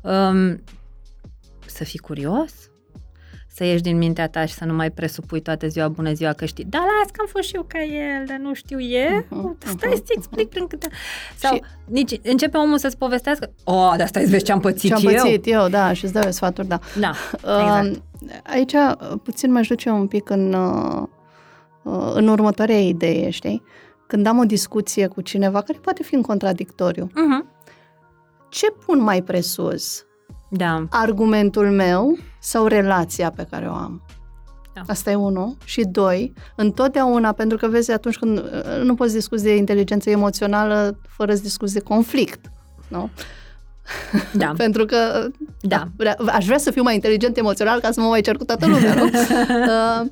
um, 0.01 0.64
să 1.66 1.84
fii 1.84 1.99
curios, 1.99 2.68
să 3.60 3.66
ieși 3.66 3.82
din 3.82 3.97
mintea 3.97 4.28
ta 4.30 4.45
și 4.45 4.53
să 4.53 4.66
nu 4.66 4.74
mai 4.74 4.91
presupui 4.91 5.41
toată 5.41 5.68
ziua 5.68 5.88
bună 5.88 6.14
ziua 6.14 6.34
că 6.34 6.45
știi, 6.45 6.64
da, 6.64 6.78
las 6.78 7.10
că 7.12 7.18
am 7.20 7.28
fost 7.30 7.47
și 7.47 7.55
eu 7.55 7.66
ca 7.68 7.82
el, 7.84 8.26
dar 8.28 8.38
nu 8.38 8.53
știu 8.53 8.80
e, 8.80 9.26
Mhm, 9.30 9.57
stai 9.60 9.74
mhm, 9.89 9.95
să-ți 9.95 10.14
explic 10.16 10.49
prin 10.49 10.68
câte... 10.68 10.88
Sau 11.38 11.53
Și- 11.55 11.62
nici 11.86 12.20
începe 12.24 12.57
omul 12.57 12.78
să-ți 12.78 12.97
povestească, 12.97 13.51
oh, 13.64 13.93
dar 13.97 14.07
stai 14.07 14.24
să 14.24 14.30
vezi 14.30 14.43
ce 14.43 14.51
am 14.51 14.60
pățit 14.60 14.89
Ce-am 14.97 15.14
eu. 15.16 15.24
pățit 15.24 15.47
eu, 15.47 15.68
da, 15.68 15.93
și 15.93 16.03
îți 16.03 16.14
dau 16.14 16.24
eu 16.26 16.32
sfaturi, 16.32 16.68
da. 16.68 16.80
Da, 16.99 17.12
exact. 17.41 17.95
Uh, 17.95 18.30
Aici 18.43 18.74
uh, 18.74 18.91
puțin 19.24 19.51
mă 19.51 19.62
duce 19.68 19.89
un 19.89 20.07
pic 20.07 20.30
în, 20.30 20.53
uh, 20.53 21.01
uh, 21.84 22.12
în 22.14 22.28
următoarea 22.28 22.80
idee, 22.80 23.30
știi? 23.30 23.64
Când 24.07 24.26
am 24.28 24.38
o 24.39 24.43
discuție 24.43 25.07
cu 25.07 25.22
cineva 25.22 25.62
care 25.62 25.78
poate 25.82 26.03
fi 26.03 26.16
în 26.16 26.22
contradictoriu, 26.22 27.10
Mhm. 27.16 27.49
ce 28.49 28.66
pun 28.86 29.01
mai 29.01 29.22
presus? 29.22 30.03
Da. 30.50 30.86
Argumentul 30.89 31.72
meu 31.72 32.18
sau 32.39 32.66
relația 32.66 33.32
pe 33.32 33.47
care 33.50 33.68
o 33.68 33.74
am? 33.74 34.02
Da. 34.74 34.82
Asta 34.88 35.12
e 35.12 35.16
unul. 35.16 35.58
Și 35.64 35.82
doi, 35.82 36.34
întotdeauna, 36.56 37.32
pentru 37.32 37.58
că 37.58 37.68
vezi, 37.68 37.91
atunci 37.91 38.18
când 38.18 38.38
uh, 38.38 38.82
nu 38.84 38.95
poți 38.95 39.14
discuți 39.14 39.43
de 39.43 39.56
inteligență 39.56 40.10
emoțională 40.10 41.00
fără 41.08 41.36
să 41.36 41.41
discuți 41.41 41.74
de 41.74 41.80
conflict, 41.80 42.52
nu? 42.88 43.10
Da. 44.34 44.54
Pentru 44.58 44.86
că 44.86 45.28
Da. 45.62 45.88
vrea, 45.95 46.18
aș 46.26 46.45
vrea 46.45 46.58
să 46.58 46.72
fiu 46.72 46.84
mai 46.84 46.93
inteligent 46.93 47.38
emoțional 47.38 47.80
ca 47.80 47.91
să 47.91 48.02
mă 48.02 48.08
mai 48.08 48.22
cer 48.22 48.36
cu 48.36 48.43
toată 48.43 48.68
lumea, 48.68 48.93
nu? 48.93 49.04
uh, 49.14 50.08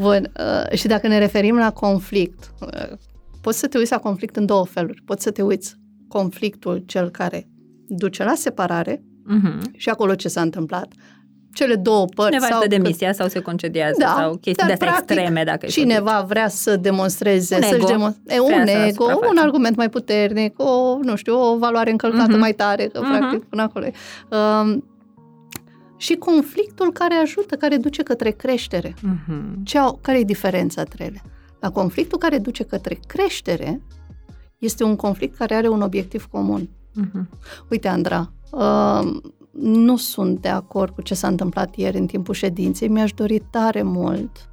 bun. 0.00 0.30
Uh, 0.38 0.76
și 0.78 0.86
dacă 0.86 1.08
ne 1.08 1.18
referim 1.18 1.56
la 1.56 1.72
conflict, 1.72 2.50
uh, 2.60 2.96
poți 3.40 3.58
să 3.58 3.66
te 3.66 3.78
uiți 3.78 3.92
la 3.92 3.98
conflict 3.98 4.36
în 4.36 4.46
două 4.46 4.64
feluri. 4.64 5.02
Poți 5.04 5.22
să 5.22 5.30
te 5.30 5.42
uiți 5.42 5.76
conflictul 6.08 6.82
cel 6.86 7.10
care 7.10 7.48
duce 7.88 8.24
la 8.24 8.34
separare 8.34 9.02
Mhm. 9.32 9.60
și 9.76 9.88
acolo 9.88 10.14
ce 10.14 10.28
s-a 10.28 10.40
întâmplat. 10.40 10.92
Cele 11.52 11.74
două 11.74 12.04
părți 12.14 12.30
Cineva 12.36 12.46
sau 12.46 12.58
își 12.60 12.68
dă 12.68 12.74
cât- 12.74 12.82
demisia 12.82 13.12
sau 13.12 13.28
se 13.28 13.40
concediază 13.40 13.94
da, 13.98 14.14
sau 14.18 14.30
chestii 14.30 14.54
dar 14.54 14.66
de 14.66 14.72
astea 14.72 14.86
practic 14.88 15.10
extreme 15.16 15.44
dacă 15.44 15.66
e 15.66 15.68
cineva 15.68 16.24
vrea 16.28 16.48
să 16.48 16.76
demonstreze, 16.76 17.54
Un 17.54 17.62
să-și 17.62 17.74
ego. 17.74 17.86
demon- 17.86 18.16
e, 18.26 18.38
un 18.40 18.46
Vrea 18.46 18.66
să 18.66 18.72
ego, 18.86 19.02
suprafață. 19.02 19.26
un 19.30 19.36
argument 19.38 19.76
mai 19.76 19.88
puternic, 19.88 20.58
o, 20.62 20.98
nu 21.02 21.16
știu, 21.16 21.34
o 21.52 21.58
valoare 21.58 21.90
încălcată 21.90 22.30
Mhm. 22.30 22.38
mai 22.38 22.52
tare, 22.52 22.86
că 22.86 23.00
Mhm. 23.02 23.10
practic 23.16 23.44
până 23.44 23.62
acolo 23.62 23.84
e. 23.86 23.92
Um, 24.36 24.84
și 25.96 26.14
conflictul 26.14 26.92
care 26.92 27.14
ajută, 27.14 27.54
care 27.56 27.76
duce 27.76 28.02
către 28.02 28.30
creștere. 28.30 28.94
Mhm. 29.02 29.64
Ce 29.64 29.78
au, 29.78 29.98
care 30.02 30.18
e 30.18 30.24
diferența 30.24 30.80
între 30.80 31.04
ele? 31.04 31.22
La 31.60 31.70
conflictul 31.70 32.18
care 32.18 32.38
duce 32.38 32.62
către 32.64 32.98
creștere 33.06 33.80
este 34.58 34.84
un 34.84 34.96
conflict 34.96 35.36
care 35.36 35.54
are 35.54 35.68
un 35.68 35.80
obiectiv 35.82 36.24
comun. 36.30 36.68
Mhm. 36.92 37.28
Uite, 37.68 37.88
Andra, 37.88 38.32
uh, 38.50 39.20
nu 39.52 39.96
sunt 39.96 40.40
de 40.40 40.48
acord 40.48 40.94
cu 40.94 41.02
ce 41.02 41.14
s-a 41.14 41.28
întâmplat 41.28 41.76
ieri 41.76 41.98
în 41.98 42.06
timpul 42.06 42.34
ședinței. 42.34 42.88
Mi-aș 42.88 43.12
dori 43.12 43.42
tare 43.50 43.82
mult 43.82 44.48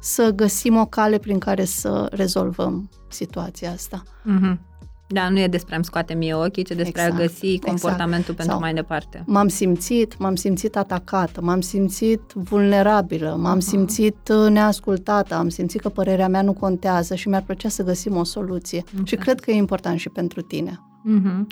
să 0.00 0.32
găsim 0.34 0.76
o 0.76 0.86
cale 0.86 1.18
prin 1.18 1.38
care 1.38 1.64
să 1.64 2.08
rezolvăm 2.10 2.88
situația 3.08 3.70
asta. 3.70 4.02
Mhm. 4.22 4.60
Da, 5.08 5.28
nu 5.28 5.38
e 5.38 5.46
despre 5.46 5.74
a-mi 5.74 5.84
scoate 5.84 6.14
mie 6.14 6.34
ochii, 6.34 6.62
ci 6.62 6.68
despre 6.68 7.02
Exact, 7.02 7.12
a 7.12 7.16
găsi 7.16 7.46
exact. 7.46 7.66
comportamentul 7.66 8.34
pentru 8.34 8.52
Sau- 8.52 8.62
mai 8.62 8.74
departe. 8.74 9.22
M-am 9.26 9.48
simțit, 9.48 10.18
m-am 10.18 10.34
simțit 10.34 10.76
atacată, 10.76 11.40
m-am 11.40 11.60
simțit 11.60 12.20
vulnerabilă, 12.34 13.36
m-am 13.40 13.60
simțit 13.60 14.28
uh, 14.28 14.50
neascultată, 14.50 15.34
am 15.34 15.48
simțit 15.48 15.80
că 15.80 15.88
părerea 15.88 16.28
mea 16.28 16.42
nu 16.42 16.52
contează 16.52 17.14
și 17.14 17.28
mi-ar 17.28 17.42
plăcea 17.42 17.68
să 17.68 17.82
găsim 17.82 18.16
o 18.16 18.24
soluție. 18.24 18.82
Ok. 18.98 19.06
Și 19.06 19.16
cred 19.16 19.40
că 19.40 19.50
e 19.50 19.54
important 19.54 19.98
și 19.98 20.08
pentru 20.08 20.40
tine. 20.40 20.80
Mhm. 21.06 21.46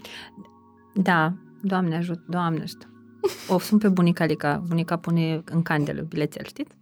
Da, 0.94 1.32
Doamne 1.62 1.96
ajut, 1.96 2.18
Doamne 2.26 2.62
ajută. 2.62 2.88
O, 3.48 3.59
sunt 3.59 3.80
pe 3.80 3.88
bunica 3.88 4.24
Lica. 4.24 4.62
Bunica 4.66 4.96
pune 4.96 5.42
în 5.44 5.62
candelă 5.62 6.02
bilețel, 6.02 6.44
știți? 6.44 6.76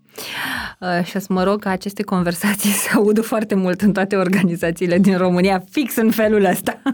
Uh, 0.81 1.05
și 1.05 1.17
o 1.17 1.19
să 1.19 1.33
mă 1.33 1.43
rog 1.43 1.61
ca 1.61 1.71
aceste 1.71 2.03
conversații 2.03 2.71
să 2.83 2.89
audă 2.97 3.23
foarte 3.23 3.55
mult 3.55 3.81
în 3.81 3.93
toate 3.93 4.17
organizațiile 4.17 4.99
din 4.99 5.17
România, 5.17 5.65
fix 5.71 5.97
în 5.97 6.11
felul 6.11 6.45
ăsta. 6.45 6.83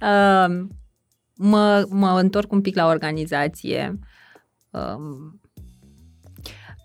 uh, 0.00 0.66
mă, 1.34 1.86
mă 1.88 2.20
întorc 2.20 2.52
un 2.52 2.60
pic 2.60 2.76
la 2.76 2.86
organizație. 2.86 3.98
Uh, 4.70 4.96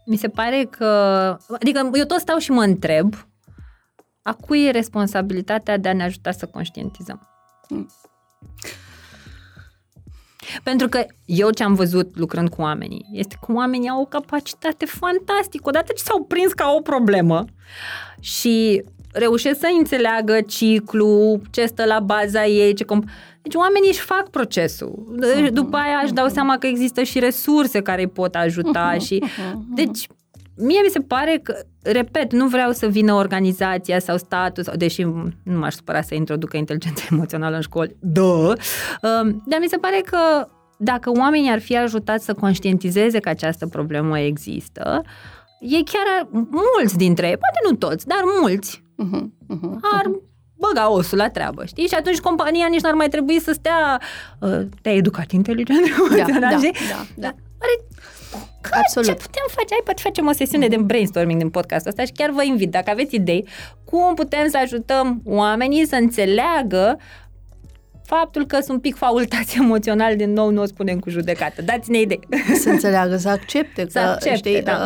mi 0.05 0.15
se 0.15 0.27
pare 0.27 0.67
că... 0.69 0.85
Adică 1.49 1.89
eu 1.93 2.05
tot 2.05 2.19
stau 2.19 2.37
și 2.37 2.51
mă 2.51 2.63
întreb 2.63 3.13
a 4.21 4.33
cui 4.33 4.65
e 4.65 4.71
responsabilitatea 4.71 5.77
de 5.77 5.89
a 5.89 5.93
ne 5.93 6.03
ajuta 6.03 6.31
să 6.31 6.45
conștientizăm? 6.45 7.30
Mm. 7.71 7.87
Pentru 10.63 10.87
că 10.87 11.05
eu 11.25 11.49
ce 11.49 11.63
am 11.63 11.73
văzut 11.73 12.17
lucrând 12.17 12.49
cu 12.49 12.61
oamenii 12.61 13.05
este 13.11 13.37
că 13.45 13.51
oamenii 13.51 13.89
au 13.89 14.01
o 14.01 14.05
capacitate 14.05 14.85
fantastică. 14.85 15.63
Odată 15.67 15.93
ce 15.95 16.03
s-au 16.03 16.23
prins 16.23 16.53
ca 16.53 16.73
o 16.77 16.81
problemă 16.81 17.45
și 18.19 18.83
reușesc 19.13 19.59
să 19.59 19.69
înțeleagă 19.77 20.41
ciclu, 20.41 21.41
ce 21.51 21.65
stă 21.65 21.85
la 21.85 21.99
baza 21.99 22.45
ei, 22.45 22.73
ce 22.73 22.83
comp- 22.83 23.09
deci 23.41 23.55
oamenii 23.55 23.89
își 23.89 23.99
fac 23.99 24.29
procesul. 24.29 25.17
Uh-huh, 25.17 25.51
După 25.51 25.77
aia 25.77 25.99
își 26.03 26.13
dau 26.13 26.27
seama 26.27 26.57
că 26.57 26.67
există 26.67 27.03
și 27.03 27.19
resurse 27.19 27.81
care 27.81 28.01
îi 28.01 28.07
pot 28.07 28.35
ajuta 28.35 28.95
uh-huh, 28.95 29.01
și... 29.05 29.23
Uh-huh. 29.25 29.53
Deci 29.75 30.07
mie 30.55 30.81
mi 30.83 30.89
se 30.89 30.99
pare 30.99 31.39
că, 31.43 31.55
repet, 31.81 32.31
nu 32.31 32.47
vreau 32.47 32.71
să 32.71 32.87
vină 32.87 33.13
organizația 33.13 33.99
sau 33.99 34.17
status, 34.17 34.69
deși 34.75 35.03
nu 35.43 35.57
m-aș 35.59 35.73
supăra 35.73 36.01
să 36.01 36.15
introducă 36.15 36.57
inteligența 36.57 37.03
emoțională 37.11 37.55
în 37.55 37.61
școli, 37.61 37.95
da, 37.99 38.21
um, 38.21 39.43
dar 39.45 39.59
mi 39.59 39.67
se 39.67 39.77
pare 39.77 40.01
că 40.05 40.47
dacă 40.77 41.11
oamenii 41.19 41.51
ar 41.51 41.59
fi 41.59 41.77
ajutați 41.77 42.25
să 42.25 42.33
conștientizeze 42.33 43.19
că 43.19 43.29
această 43.29 43.67
problemă 43.67 44.19
există, 44.19 45.01
ei 45.59 45.83
chiar, 45.83 46.27
mulți 46.49 46.97
dintre 46.97 47.27
ei, 47.27 47.37
poate 47.37 47.59
nu 47.69 47.75
toți, 47.75 48.07
dar 48.07 48.21
mulți, 48.41 48.83
uh-huh, 49.03 49.21
uh-huh, 49.55 49.77
ar 49.81 50.11
băga 50.57 50.91
osul 50.91 51.17
la 51.17 51.29
treabă, 51.29 51.65
știi? 51.65 51.87
Și 51.87 51.95
atunci 51.95 52.19
compania 52.19 52.67
nici 52.69 52.81
n-ar 52.81 52.93
mai 52.93 53.07
trebui 53.07 53.39
să 53.39 53.51
stea 53.51 54.01
uh, 54.39 54.59
te-ai 54.81 54.97
educat 54.97 55.31
inteligent 55.31 55.85
da, 56.17 56.39
da, 56.39 56.39
da, 56.39 56.59
da. 57.15 57.27
Are 57.63 57.75
Absolut. 58.71 59.07
ce 59.09 59.15
putem 59.15 59.43
face? 59.47 59.67
Hai, 59.69 59.81
poate 59.83 60.01
facem 60.01 60.27
o 60.27 60.31
sesiune 60.31 60.67
de 60.67 60.77
brainstorming 60.77 61.39
din 61.39 61.49
podcastul 61.49 61.89
ăsta 61.89 62.05
și 62.05 62.11
chiar 62.11 62.29
vă 62.29 62.43
invit, 62.43 62.71
dacă 62.71 62.89
aveți 62.89 63.15
idei, 63.15 63.47
cum 63.85 64.13
putem 64.13 64.47
să 64.49 64.57
ajutăm 64.61 65.21
oamenii 65.25 65.87
să 65.87 65.95
înțeleagă 65.95 66.97
faptul 68.15 68.45
că 68.45 68.55
sunt 68.55 68.69
un 68.69 68.79
pic 68.79 68.95
faultați 68.95 69.57
emoțional, 69.63 70.15
din 70.15 70.33
nou 70.33 70.49
nu 70.49 70.61
o 70.61 70.65
spunem 70.65 70.99
cu 70.99 71.09
judecată. 71.09 71.61
Dați-ne 71.61 71.99
idei. 71.99 72.19
Să 72.63 72.69
înțeleagă, 72.69 73.17
să 73.17 73.29
accepte. 73.29 73.85
Să 73.89 73.99
că, 73.99 74.05
accepte, 74.05 74.37
știi, 74.37 74.61
da. 74.61 74.77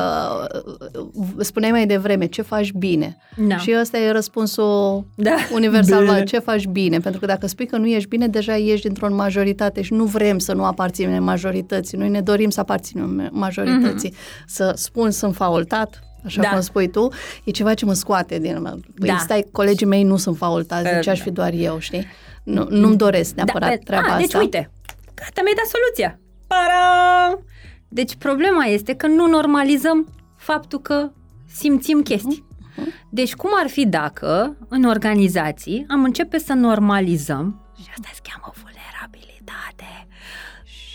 uh, 0.53 1.21
spuneai 1.39 1.71
mai 1.71 1.85
devreme, 1.85 2.25
ce 2.25 2.41
faci 2.41 2.71
bine. 2.71 3.17
Da. 3.47 3.57
Și 3.57 3.75
ăsta 3.79 3.97
e 3.97 4.11
răspunsul 4.11 5.05
da. 5.15 5.35
universal 5.53 6.03
la 6.03 6.23
ce 6.23 6.39
faci 6.39 6.65
bine. 6.65 6.99
Pentru 6.99 7.19
că 7.19 7.25
dacă 7.25 7.47
spui 7.47 7.65
că 7.65 7.77
nu 7.77 7.87
ești 7.87 8.09
bine, 8.09 8.27
deja 8.27 8.57
ești 8.57 8.85
dintr-o 8.85 9.13
majoritate 9.15 9.81
și 9.81 9.93
nu 9.93 10.03
vrem 10.03 10.37
să 10.37 10.53
nu 10.53 10.63
aparținem 10.63 11.23
majorității. 11.23 11.97
Noi 11.97 12.09
ne 12.09 12.21
dorim 12.21 12.49
să 12.49 12.59
aparținem 12.59 13.29
majorității. 13.31 14.11
Mm-hmm. 14.11 14.45
Să 14.45 14.71
spun 14.75 15.11
sunt 15.11 15.35
faultat, 15.35 15.99
așa 16.25 16.41
da. 16.41 16.49
cum 16.49 16.61
spui 16.61 16.89
tu, 16.89 17.07
e 17.43 17.51
ceva 17.51 17.73
ce 17.73 17.85
mă 17.85 17.93
scoate 17.93 18.39
din... 18.39 18.61
Păi 18.99 19.07
da. 19.07 19.17
stai, 19.17 19.45
colegii 19.51 19.87
mei 19.87 20.03
nu 20.03 20.17
sunt 20.17 20.37
faultați, 20.37 20.83
deci 20.83 21.07
aș 21.07 21.21
fi 21.21 21.31
doar 21.31 21.51
eu, 21.53 21.79
știi? 21.79 22.05
Nu, 22.45 22.67
nu-mi 22.69 22.97
doresc 22.97 23.33
da, 23.33 23.43
neapărat 23.43 23.69
da, 23.69 23.83
treaba 23.83 24.13
a, 24.13 24.17
deci 24.17 24.25
asta. 24.25 24.37
Deci 24.37 24.47
uite, 24.47 24.71
gata, 25.13 25.41
mi-ai 25.41 25.55
dat 25.55 25.65
soluția. 25.65 26.19
Para! 26.47 27.39
Deci 27.87 28.15
problema 28.15 28.63
este 28.63 28.95
că 28.95 29.07
nu 29.07 29.27
normalizăm 29.27 30.07
faptul 30.37 30.79
că 30.79 31.11
simțim 31.47 32.01
chestii. 32.01 32.45
Uh-huh. 32.47 33.09
Deci 33.09 33.35
cum 33.35 33.49
ar 33.63 33.69
fi 33.69 33.85
dacă 33.85 34.57
în 34.69 34.83
organizații 34.83 35.85
am 35.89 36.03
începe 36.03 36.37
să 36.37 36.53
normalizăm 36.53 37.61
și 37.81 37.89
asta 37.89 38.09
se 38.13 38.19
cheamă 38.29 38.53
vulnerabilitate, 38.63 40.07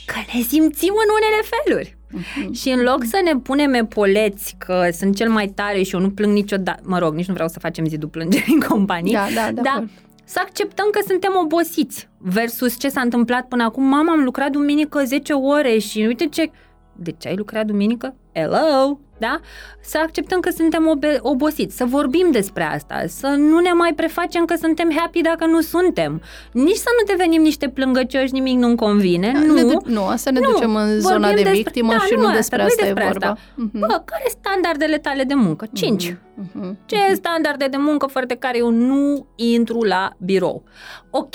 că 0.06 0.14
ne 0.34 0.40
simțim 0.42 0.92
în 1.04 1.08
unele 1.18 1.40
feluri. 1.52 1.96
Uh-huh. 2.18 2.60
Și 2.60 2.68
în 2.68 2.82
loc 2.82 3.04
să 3.04 3.20
ne 3.24 3.36
punem 3.36 3.74
epoleți 3.74 4.54
că 4.58 4.88
sunt 4.92 5.16
cel 5.16 5.30
mai 5.30 5.46
tare 5.46 5.82
și 5.82 5.94
eu 5.94 6.00
nu 6.00 6.10
plâng 6.10 6.32
niciodată, 6.32 6.80
mă 6.84 6.98
rog, 6.98 7.14
nici 7.14 7.26
nu 7.26 7.34
vreau 7.34 7.48
să 7.48 7.58
facem 7.58 7.86
zidul 7.86 8.08
plângerii 8.08 8.54
în 8.54 8.60
companie, 8.68 9.12
da, 9.12 9.26
da, 9.34 9.52
da, 9.52 9.62
dar 9.62 9.84
să 10.30 10.40
acceptăm 10.42 10.88
că 10.90 11.00
suntem 11.06 11.32
obosiți 11.42 12.08
versus 12.18 12.78
ce 12.78 12.88
s-a 12.88 13.00
întâmplat 13.00 13.48
până 13.48 13.62
acum. 13.62 13.84
Mama, 13.84 14.12
am 14.12 14.24
lucrat 14.24 14.50
duminică 14.50 15.04
10 15.04 15.32
ore 15.32 15.78
și 15.78 15.98
uite 16.06 16.26
ce... 16.26 16.50
De 16.96 17.10
ce 17.10 17.28
ai 17.28 17.36
lucrat 17.36 17.66
duminică? 17.66 18.14
Hello! 18.32 18.98
Da? 19.20 19.40
Să 19.80 19.98
acceptăm 20.02 20.40
că 20.40 20.50
suntem 20.50 20.86
obe- 20.86 21.18
obosiți, 21.20 21.76
să 21.76 21.84
vorbim 21.84 22.30
despre 22.30 22.62
asta, 22.62 23.04
să 23.06 23.26
nu 23.26 23.58
ne 23.58 23.72
mai 23.72 23.92
prefacem 23.94 24.44
că 24.44 24.54
suntem 24.54 24.92
happy 24.96 25.20
dacă 25.20 25.46
nu 25.46 25.60
suntem. 25.60 26.22
Nici 26.52 26.76
să 26.76 26.88
nu 26.98 27.14
devenim 27.14 27.42
niște 27.42 27.68
plângăcioși, 27.68 28.32
nimic 28.32 28.58
nu-mi 28.58 28.76
convine. 28.76 29.30
Da, 29.32 29.38
nu, 29.38 29.54
ne 29.54 29.62
du- 29.62 29.82
nu, 29.84 30.06
asta 30.06 30.30
ne 30.30 30.40
nu. 30.40 30.50
ducem 30.50 30.74
în 30.74 31.00
zona 31.00 31.28
de 31.28 31.34
despre, 31.34 31.52
victimă 31.52 31.92
da, 31.92 31.98
și 31.98 32.14
nu, 32.16 32.20
nu 32.20 32.32
despre 32.32 32.62
asta, 32.62 32.82
asta 32.82 33.00
e 33.00 33.04
vorba. 33.06 33.26
Asta. 33.26 33.38
Uh-huh. 33.38 33.78
Bă, 33.78 34.02
care 34.04 34.24
standardele 34.40 34.98
tale 34.98 35.24
de 35.24 35.34
muncă? 35.34 35.68
Cinci. 35.72 36.12
Uh-huh. 36.12 36.70
Ce 36.86 36.96
uh-huh. 36.96 37.14
standarde 37.14 37.66
de 37.66 37.76
muncă 37.76 38.06
fără 38.06 38.26
de 38.26 38.34
care 38.34 38.58
eu 38.58 38.70
nu 38.70 39.26
intru 39.34 39.82
la 39.82 40.12
birou? 40.18 40.62
Ok, 41.10 41.34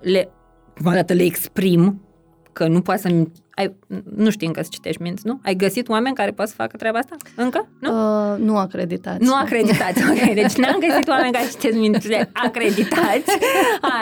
le, 0.00 0.32
le 1.06 1.22
exprim, 1.22 2.00
că 2.60 2.68
nu 2.68 2.80
poate 2.80 3.00
să 3.00 3.08
ai, 3.54 3.76
nu 4.16 4.30
știi 4.30 4.46
încă 4.46 4.62
să 4.62 4.68
citești 4.70 5.02
minți, 5.02 5.26
nu? 5.26 5.40
Ai 5.42 5.54
găsit 5.54 5.88
oameni 5.88 6.14
care 6.14 6.30
pot 6.30 6.48
să 6.48 6.54
facă 6.54 6.76
treaba 6.76 6.98
asta? 6.98 7.16
Încă? 7.34 7.68
Nu? 7.78 7.90
Uh, 7.90 8.38
nu 8.38 8.56
acreditați. 8.56 9.24
Nu 9.24 9.34
acreditați, 9.34 10.02
ok. 10.10 10.34
Deci 10.34 10.54
n-am 10.54 10.78
găsit 10.88 11.08
oameni 11.08 11.32
care 11.32 11.48
citesc 11.50 11.78
mințile 11.78 12.30
acreditați. 12.32 13.30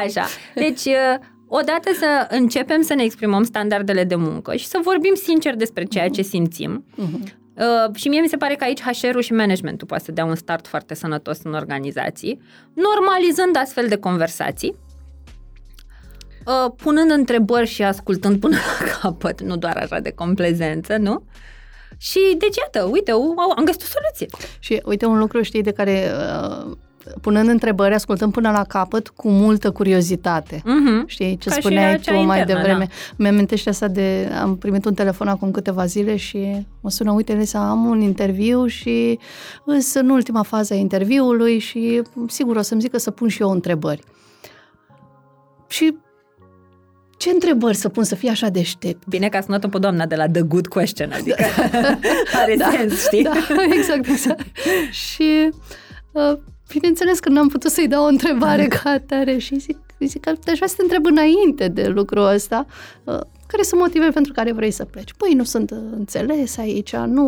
Așa. 0.02 0.26
Deci, 0.54 0.84
uh, 0.84 1.14
odată 1.46 1.90
să 1.98 2.26
începem 2.30 2.82
să 2.82 2.94
ne 2.94 3.02
exprimăm 3.02 3.42
standardele 3.42 4.04
de 4.04 4.14
muncă 4.14 4.56
și 4.56 4.66
să 4.66 4.78
vorbim 4.82 5.14
sincer 5.14 5.56
despre 5.56 5.84
ceea 5.84 6.08
ce 6.08 6.22
simțim. 6.22 6.84
Uh-huh. 6.92 7.36
Uh, 7.54 7.94
și 7.94 8.08
mie 8.08 8.20
mi 8.20 8.28
se 8.28 8.36
pare 8.36 8.54
că 8.54 8.64
aici 8.64 8.80
HR-ul 8.80 9.22
și 9.22 9.32
managementul 9.32 9.86
poate 9.86 10.04
să 10.04 10.12
dea 10.12 10.24
un 10.24 10.34
start 10.34 10.66
foarte 10.66 10.94
sănătos 10.94 11.38
în 11.42 11.54
organizații, 11.54 12.40
normalizând 12.74 13.56
astfel 13.56 13.88
de 13.88 13.96
conversații 13.96 14.74
uh, 16.48 16.72
punând 16.76 17.10
întrebări 17.10 17.66
și 17.66 17.82
ascultând 17.82 18.40
până 18.40 18.56
la 18.56 18.86
capăt, 19.00 19.40
nu 19.40 19.56
doar 19.56 19.76
așa 19.76 19.98
de 19.98 20.10
complezență, 20.10 20.96
nu? 20.96 21.22
Și 21.96 22.18
deci, 22.38 22.56
iată, 22.56 22.88
uite, 22.92 23.10
am 23.56 23.64
găsit 23.64 23.82
o 23.82 23.84
soluție. 23.84 24.48
Și 24.58 24.82
uite 24.84 25.06
un 25.06 25.18
lucru, 25.18 25.42
știi, 25.42 25.62
de 25.62 25.70
care 25.72 26.10
uh, 26.66 26.76
punând 27.20 27.48
întrebări, 27.48 27.94
ascultăm 27.94 28.30
până 28.30 28.50
la 28.50 28.64
capăt 28.64 29.08
cu 29.08 29.28
multă 29.28 29.70
curiozitate. 29.70 30.56
Uh-huh. 30.56 31.06
Știi, 31.06 31.36
ce 31.36 31.48
Ca 31.48 31.54
spuneai 31.54 31.98
tu 31.98 32.12
mai 32.12 32.38
internă, 32.38 32.44
devreme. 32.44 32.84
Da. 32.88 32.94
Mi-amintește 33.16 33.68
asta 33.68 33.88
de... 33.88 34.30
Am 34.40 34.56
primit 34.56 34.84
un 34.84 34.94
telefon 34.94 35.28
acum 35.28 35.50
câteva 35.50 35.84
zile 35.84 36.16
și 36.16 36.66
mă 36.80 36.90
sună, 36.90 37.12
uite, 37.12 37.32
Lisa, 37.32 37.68
am 37.68 37.84
un 37.84 38.00
interviu 38.00 38.66
și 38.66 39.18
sunt 39.78 40.04
în 40.04 40.10
ultima 40.10 40.42
fază 40.42 40.74
a 40.74 40.76
interviului 40.76 41.58
și 41.58 42.02
sigur 42.26 42.56
o 42.56 42.62
să-mi 42.62 42.80
zică 42.80 42.98
să 42.98 43.10
pun 43.10 43.28
și 43.28 43.42
eu 43.42 43.50
întrebări. 43.50 44.02
Și 45.68 45.96
ce 47.18 47.30
întrebări 47.30 47.76
să 47.76 47.88
pun 47.88 48.04
să 48.04 48.14
fie 48.14 48.30
așa 48.30 48.48
deștept? 48.48 49.06
Bine 49.06 49.28
că 49.28 49.36
a 49.36 49.40
sunat-o 49.40 49.68
pe 49.68 49.78
doamna 49.78 50.06
de 50.06 50.14
la 50.14 50.28
The 50.28 50.42
Good 50.42 50.66
Question, 50.66 51.12
adică 51.12 51.44
da. 51.72 51.98
are 52.40 52.56
da, 52.56 52.70
sens, 52.70 53.04
știi? 53.04 53.22
Da, 53.22 53.32
exact, 53.76 54.06
exact. 54.08 54.40
și 54.90 55.50
uh, 56.12 56.38
bineînțeles 56.72 57.18
că 57.18 57.28
n-am 57.28 57.48
putut 57.48 57.70
să-i 57.70 57.88
dau 57.88 58.04
o 58.04 58.08
întrebare 58.08 58.66
ca 58.66 58.90
atare 58.90 59.38
și 59.38 59.58
zic, 59.58 59.78
zic 59.98 60.20
că 60.20 60.28
aș 60.28 60.56
vrea 60.56 60.68
să 60.68 60.74
te 60.76 60.82
întreb 60.82 61.06
înainte 61.06 61.68
de 61.68 61.86
lucrul 61.86 62.26
ăsta, 62.26 62.66
uh, 63.04 63.20
care 63.46 63.62
sunt 63.62 63.80
motivele 63.80 64.10
pentru 64.10 64.32
care 64.32 64.52
vrei 64.52 64.70
să 64.70 64.84
pleci? 64.84 65.12
Păi 65.16 65.32
nu 65.32 65.44
sunt 65.44 65.70
înțeles 65.70 66.56
aici, 66.56 66.96
nu, 66.96 67.24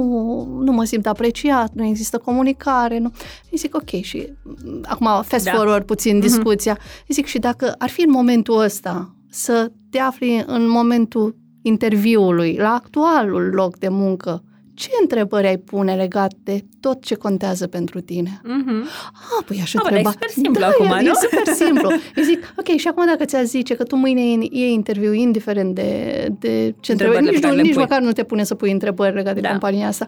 nu 0.61 0.73
mă 0.73 0.85
simt 0.85 1.07
apreciat, 1.07 1.71
nu 1.75 1.85
există 1.85 2.19
comunicare. 2.19 2.99
Nu. 2.99 3.13
Îi 3.51 3.59
zic, 3.59 3.75
ok, 3.75 3.91
și 3.91 4.33
mm, 4.43 4.81
acum 4.85 5.23
fast 5.23 5.45
da. 5.45 5.53
forward 5.53 5.85
puțin 5.85 6.17
mm-hmm. 6.17 6.21
discuția. 6.21 6.79
Îi 7.09 7.15
zic, 7.15 7.27
și 7.27 7.39
dacă 7.39 7.75
ar 7.79 7.89
fi 7.89 8.03
în 8.03 8.11
momentul 8.11 8.61
ăsta 8.61 9.15
să 9.31 9.71
te 9.91 9.99
afli 9.99 10.45
în 10.47 10.69
momentul 10.69 11.37
interviului, 11.63 12.57
la 12.59 12.75
actualul 12.75 13.51
loc 13.55 13.79
de 13.79 13.89
muncă, 13.89 14.43
ce 14.75 14.91
întrebări 15.01 15.47
ai 15.47 15.59
pune 15.59 15.95
legate 15.95 16.37
de 16.43 16.65
tot 16.81 17.03
ce 17.05 17.15
contează 17.15 17.67
pentru 17.67 18.01
tine? 18.01 18.41
Mm-hmm. 18.45 18.85
Ah, 19.13 19.45
păi 19.47 19.59
aș 19.63 19.75
întreba. 19.75 20.09
E 20.09 20.13
super 20.13 20.29
simplu 20.29 20.61
da, 20.61 20.67
acum, 20.67 20.87
e, 20.87 21.03
nu? 21.03 21.09
E 21.09 21.13
super 21.31 21.55
simplu. 21.55 21.91
Îi 22.15 22.25
zic, 22.25 22.55
ok, 22.59 22.77
și 22.77 22.89
acum 22.89 23.07
dacă 23.07 23.25
ți-a 23.25 23.43
zice 23.43 23.75
că 23.75 23.83
tu 23.83 23.97
mâine 23.97 24.21
e 24.51 24.71
interviu, 24.71 25.13
indiferent 25.13 25.75
de, 25.75 26.29
de 26.39 26.75
ce 26.81 26.93
întrebări, 26.93 27.25
nici, 27.25 27.43
nu, 27.43 27.55
nici 27.55 27.75
măcar 27.75 28.01
nu 28.01 28.13
te 28.13 28.23
pune 28.23 28.45
să 28.45 28.55
pui 28.55 28.71
întrebări 28.71 29.15
legate 29.15 29.41
da. 29.41 29.47
de 29.47 29.49
compania 29.49 29.87
asta. 29.87 30.07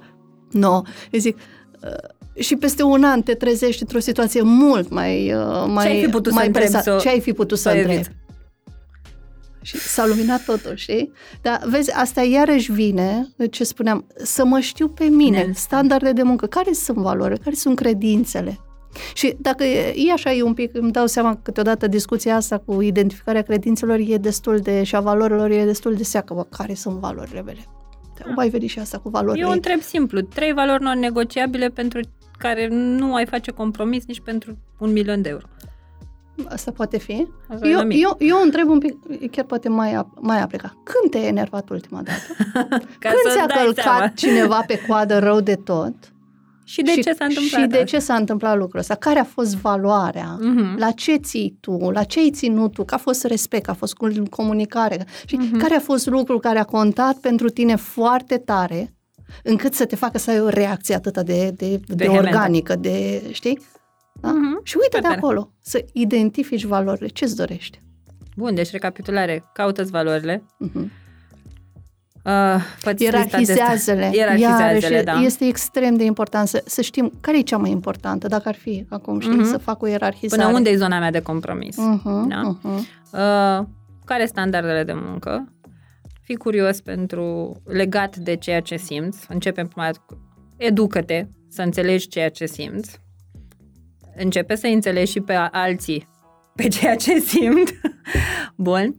Nu. 0.51 0.61
No. 0.61 0.83
Îi 1.11 1.19
zic, 1.19 1.37
uh, 1.83 2.43
și 2.43 2.57
peste 2.57 2.83
un 2.83 3.05
an 3.05 3.23
te 3.23 3.35
trezești 3.35 3.83
într-o 3.83 3.99
situație 3.99 4.43
mult 4.43 4.91
mai, 4.91 5.33
uh, 5.35 5.65
mai, 5.67 5.85
ce 5.85 5.91
ai 5.91 6.03
fi 6.03 6.09
putut 6.09 6.33
mai 6.33 6.45
să 6.45 6.51
presat. 6.51 7.01
Ce 7.01 7.09
ai 7.09 7.21
fi 7.21 7.33
putut 7.33 7.59
să 7.59 7.69
întrebi? 7.69 8.09
Și 9.63 9.77
s-a 9.77 10.07
luminat 10.07 10.45
totul, 10.45 10.77
știi? 10.77 11.13
Dar 11.43 11.63
vezi, 11.65 11.93
asta 11.93 12.23
iarăși 12.23 12.73
vine, 12.73 13.29
ce 13.51 13.65
spuneam, 13.65 14.07
să 14.17 14.45
mă 14.45 14.61
știu 14.61 14.89
pe 14.89 15.05
mine, 15.05 15.43
Ne- 15.43 15.53
standarde 15.53 16.13
de 16.13 16.23
muncă, 16.23 16.47
care 16.47 16.73
sunt 16.73 16.97
valorile, 16.97 17.39
care 17.43 17.55
sunt 17.55 17.77
credințele. 17.77 18.61
Și 19.15 19.37
dacă 19.39 19.65
e, 19.65 19.95
e 20.09 20.13
așa, 20.13 20.33
e 20.33 20.43
un 20.43 20.55
pic, 20.55 20.75
îmi 20.75 20.93
dau 20.93 21.07
seama 21.07 21.35
că 21.35 21.41
câteodată 21.43 21.87
discuția 21.87 22.37
asta 22.37 22.59
cu 22.59 22.81
identificarea 22.81 23.43
credințelor 23.43 23.99
e 24.07 24.17
destul 24.17 24.59
de, 24.59 24.83
și 24.83 24.97
a 24.97 25.01
valorilor 25.01 25.51
e 25.51 25.65
destul 25.65 25.95
de 25.95 26.03
seacă, 26.03 26.35
bă, 26.35 26.43
care 26.43 26.75
sunt 26.75 26.99
valorile 26.99 27.43
mele. 27.43 27.65
Te 28.15 28.23
mai 28.35 28.49
veni 28.49 28.67
și 28.67 28.79
asta 28.79 28.99
cu 28.99 29.09
valorile. 29.09 29.45
Eu 29.45 29.51
întreb 29.51 29.81
simplu, 29.81 30.21
trei 30.21 30.53
valori 30.53 30.83
non-negociabile 30.83 31.69
pentru 31.69 32.01
care 32.39 32.69
nu 32.71 33.15
ai 33.15 33.27
face 33.27 33.51
compromis 33.51 34.05
nici 34.07 34.21
pentru 34.21 34.59
un 34.79 34.93
milion 34.93 35.23
de 35.23 35.29
euro. 35.29 35.47
Asta 36.49 36.71
poate 36.71 36.99
fi. 36.99 37.27
Asta 37.49 37.67
e 37.67 37.71
Eu, 37.71 37.77
la 37.79 37.83
mine. 37.85 38.01
eu, 38.01 38.17
eu 38.29 38.37
întreb 38.43 38.69
un 38.69 38.79
pic, 38.79 39.31
chiar 39.31 39.45
poate 39.45 39.69
mai, 39.69 39.93
ap- 39.95 40.21
mai 40.21 40.41
aplica. 40.43 40.75
Când 40.85 41.11
te-ai 41.13 41.27
enervat 41.27 41.69
ultima 41.71 42.03
dată? 42.03 42.21
Ca 42.99 43.09
Când 43.09 43.21
să-ți 43.25 43.35
ți-a 43.37 43.47
dai 43.47 43.63
călcat 43.65 43.85
seama. 43.85 44.07
cineva 44.09 44.65
pe 44.67 44.81
coadă 44.89 45.19
rău 45.19 45.41
de 45.41 45.55
tot? 45.55 45.95
Și 46.65 46.83
de 46.83 46.91
ce 46.93 47.13
s-a 47.13 47.25
întâmplat 47.25 47.61
Și 47.63 47.67
de 47.69 47.75
asta? 47.77 47.85
ce 47.87 47.99
s-a 47.99 48.15
întâmplat 48.15 48.57
lucrul 48.57 48.81
ăsta? 48.81 48.95
Care 48.95 49.19
a 49.19 49.25
fost 49.25 49.57
valoarea? 49.57 50.37
Mhm. 50.41 50.79
La 50.79 50.91
ce 50.91 51.17
ții 51.17 51.57
tu? 51.61 51.91
La 51.91 52.03
ce 52.03 52.19
ai 52.21 52.31
ținut 52.31 52.73
tu? 52.73 52.85
Că 52.85 52.95
a 52.95 52.99
fost 52.99 53.25
respect, 53.25 53.65
că 53.65 53.71
a 53.71 53.75
fost 53.75 53.95
cu- 53.95 54.23
comunicare. 54.31 55.07
Și 55.27 55.37
Mhm. 55.37 55.59
care 55.59 55.75
a 55.75 55.81
fost 55.81 56.07
lucrul 56.07 56.41
care 56.41 56.59
a 56.59 56.65
contat 56.65 57.17
pentru 57.17 57.49
tine 57.49 57.75
foarte 57.77 58.37
tare 58.39 58.95
încât 59.45 59.75
să 59.75 59.85
te 59.85 59.97
facă 59.97 60.19
să 60.19 60.31
ai 60.31 60.41
o 60.41 60.49
reacție 60.49 60.95
atât 60.95 61.13
de, 61.15 61.23
de, 61.23 61.51
de, 61.57 61.77
de 61.87 61.95
Vehementă. 61.95 62.29
organică, 62.37 62.77
de, 62.77 63.23
știi? 63.31 63.59
Da? 64.23 64.29
Mhm. 64.31 64.61
Și 64.63 64.77
uite 64.83 64.99
de 64.99 65.03
Super. 65.07 65.17
acolo, 65.19 65.53
să 65.61 65.85
identifici 65.93 66.65
valorile. 66.65 67.07
Ce-ți 67.09 67.37
dorești? 67.37 67.81
Bun, 68.37 68.55
deci 68.55 68.71
recapitulare. 68.71 69.45
Caută-ți 69.53 69.91
valorile. 69.91 70.43
Mhm. 70.59 70.79
Uh, 72.25 72.33
fă-ți 72.79 73.03
lista 73.03 73.19
de- 73.19 73.25
Ierarhizează-le. 73.25 74.11
Ierarhizează-le, 74.13 74.79
Iarăși, 74.95 75.05
da. 75.05 75.21
Este 75.21 75.45
extrem 75.47 75.97
de 75.97 76.05
important 76.05 76.49
să, 76.49 76.63
să 76.67 76.81
știm 76.83 77.13
care 77.21 77.39
e 77.39 77.43
cea 77.43 77.57
mai 77.57 77.71
importantă, 77.71 78.29
dacă 78.29 78.49
ar 78.49 78.55
fi 78.55 78.87
acum, 78.89 79.21
știi, 79.21 79.35
Mhm. 79.37 79.45
să 79.51 79.59
fac 79.59 79.83
o 79.83 79.87
ierarhizare. 79.87 80.43
Până 80.43 80.55
unde 80.57 80.71
e 80.71 80.77
zona 80.77 80.99
mea 80.99 81.11
de 81.11 81.21
compromis? 81.21 81.77
Uh-huh, 81.77 82.29
Da? 82.29 82.57
uh-huh. 82.59 82.79
Uh, 83.13 83.67
care 84.05 84.27
standardele 84.27 84.85
de 84.85 84.93
muncă? 84.95 85.53
Fii 86.23 86.37
curios 86.37 86.81
pentru 86.81 87.57
legat 87.65 88.17
de 88.17 88.37
ceea 88.37 88.61
ce 88.61 88.77
simți. 88.77 89.27
Începem 89.29 89.67
prima 89.67 89.85
dată 89.85 90.03
cu 90.07 90.19
educă-te 90.57 91.27
să 91.49 91.63
înțelegi 91.63 92.09
ceea 92.09 92.29
ce 92.29 92.47
simți. 92.47 93.01
Începe 94.17 94.55
să 94.55 94.67
înțelegi 94.67 95.11
și 95.11 95.21
pe 95.21 95.35
alții 95.35 96.11
pe 96.55 96.69
ceea 96.69 96.97
ce 96.97 97.19
simt. 97.19 97.73
Bun. 98.57 98.99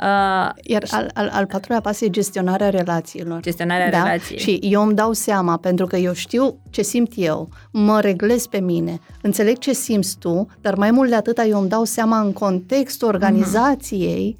Uh, 0.00 0.50
Iar 0.62 0.84
al, 0.90 1.10
al, 1.14 1.28
al 1.32 1.46
patrulea 1.46 1.80
pas 1.80 2.00
e 2.00 2.10
gestionarea 2.10 2.70
relațiilor. 2.70 3.40
gestionarea 3.40 3.90
da? 3.90 4.02
relației. 4.02 4.38
Și 4.38 4.58
eu 4.62 4.82
îmi 4.82 4.94
dau 4.94 5.12
seama, 5.12 5.56
pentru 5.56 5.86
că 5.86 5.96
eu 5.96 6.12
știu 6.12 6.60
ce 6.70 6.82
simt 6.82 7.12
eu, 7.16 7.48
mă 7.72 8.00
reglez 8.00 8.46
pe 8.46 8.60
mine, 8.60 8.98
înțeleg 9.22 9.58
ce 9.58 9.72
simți 9.72 10.18
tu, 10.18 10.46
dar 10.60 10.74
mai 10.74 10.90
mult 10.90 11.08
de 11.08 11.14
atât 11.14 11.38
eu 11.48 11.60
îmi 11.60 11.68
dau 11.68 11.84
seama 11.84 12.20
în 12.20 12.32
contextul 12.32 13.08
organizației 13.08 14.36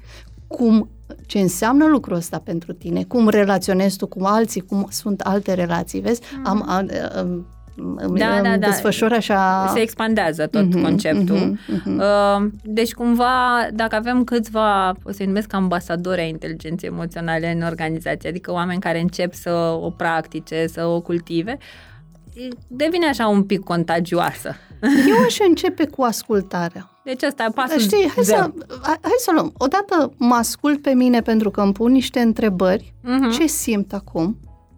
cum 0.47 0.89
ce 1.25 1.39
înseamnă 1.39 1.85
lucrul 1.85 2.15
ăsta 2.15 2.39
pentru 2.39 2.73
tine, 2.73 3.03
cum 3.03 3.29
relaționezi 3.29 3.97
tu 3.97 4.07
cu 4.07 4.23
alții, 4.23 4.61
cum 4.61 4.87
sunt 4.89 5.21
alte 5.21 5.53
relații, 5.53 5.99
vezi? 5.99 6.21
Am, 6.43 6.63
am, 6.67 6.89
am, 7.15 7.47
Da, 8.15 8.35
am 8.37 8.43
da, 8.43 8.57
da. 8.57 8.67
desfășor 8.67 9.11
așa... 9.11 9.71
Se 9.73 9.79
expandează 9.79 10.47
tot 10.47 10.65
Mhm, 10.73 10.81
conceptul. 10.81 11.35
mhm, 11.35 11.59
mhm. 11.85 11.97
Uh, 11.99 12.49
Deci, 12.63 12.93
cumva, 12.93 13.67
dacă 13.73 13.95
avem 13.95 14.23
câțiva, 14.23 14.93
o 15.03 15.11
să-i 15.11 15.25
numesc 15.25 15.53
ambasadori 15.53 16.19
ai 16.21 16.29
inteligenței 16.29 16.89
emoționale 16.89 17.51
în 17.51 17.61
organizație, 17.61 18.29
adică 18.29 18.51
oameni 18.51 18.79
care 18.79 18.99
încep 18.99 19.33
să 19.33 19.77
o 19.81 19.89
practice, 19.89 20.67
să 20.67 20.85
o 20.85 21.01
cultive, 21.01 21.57
devine 22.67 23.05
așa 23.07 23.27
un 23.27 23.43
pic 23.43 23.63
contagioasă. 23.63 24.55
Eu 25.09 25.23
aș 25.25 25.37
începe 25.47 25.85
cu 25.87 26.01
ascultarea. 26.03 26.89
Deci 27.03 27.23
asta 27.23 27.43
e 27.49 27.51
pasul 27.53 27.79
Știi, 27.79 28.11
hai 28.15 28.23
zero. 28.23 28.41
să, 28.41 28.51
hai 28.81 28.97
hai 29.01 29.11
să 29.17 29.29
o 29.29 29.33
luăm. 29.33 29.53
Odată 29.57 30.13
mă 30.17 30.35
ascult 30.35 30.81
pe 30.81 30.93
mine 30.93 31.21
pentru 31.21 31.51
că 31.51 31.61
îmi 31.61 31.73
pun 31.73 31.91
niște 31.91 32.19
întrebări. 32.19 32.93
Mhm. 33.03 33.29
Ce 33.29 33.45
simt 33.47 33.93
acum? 33.93 34.37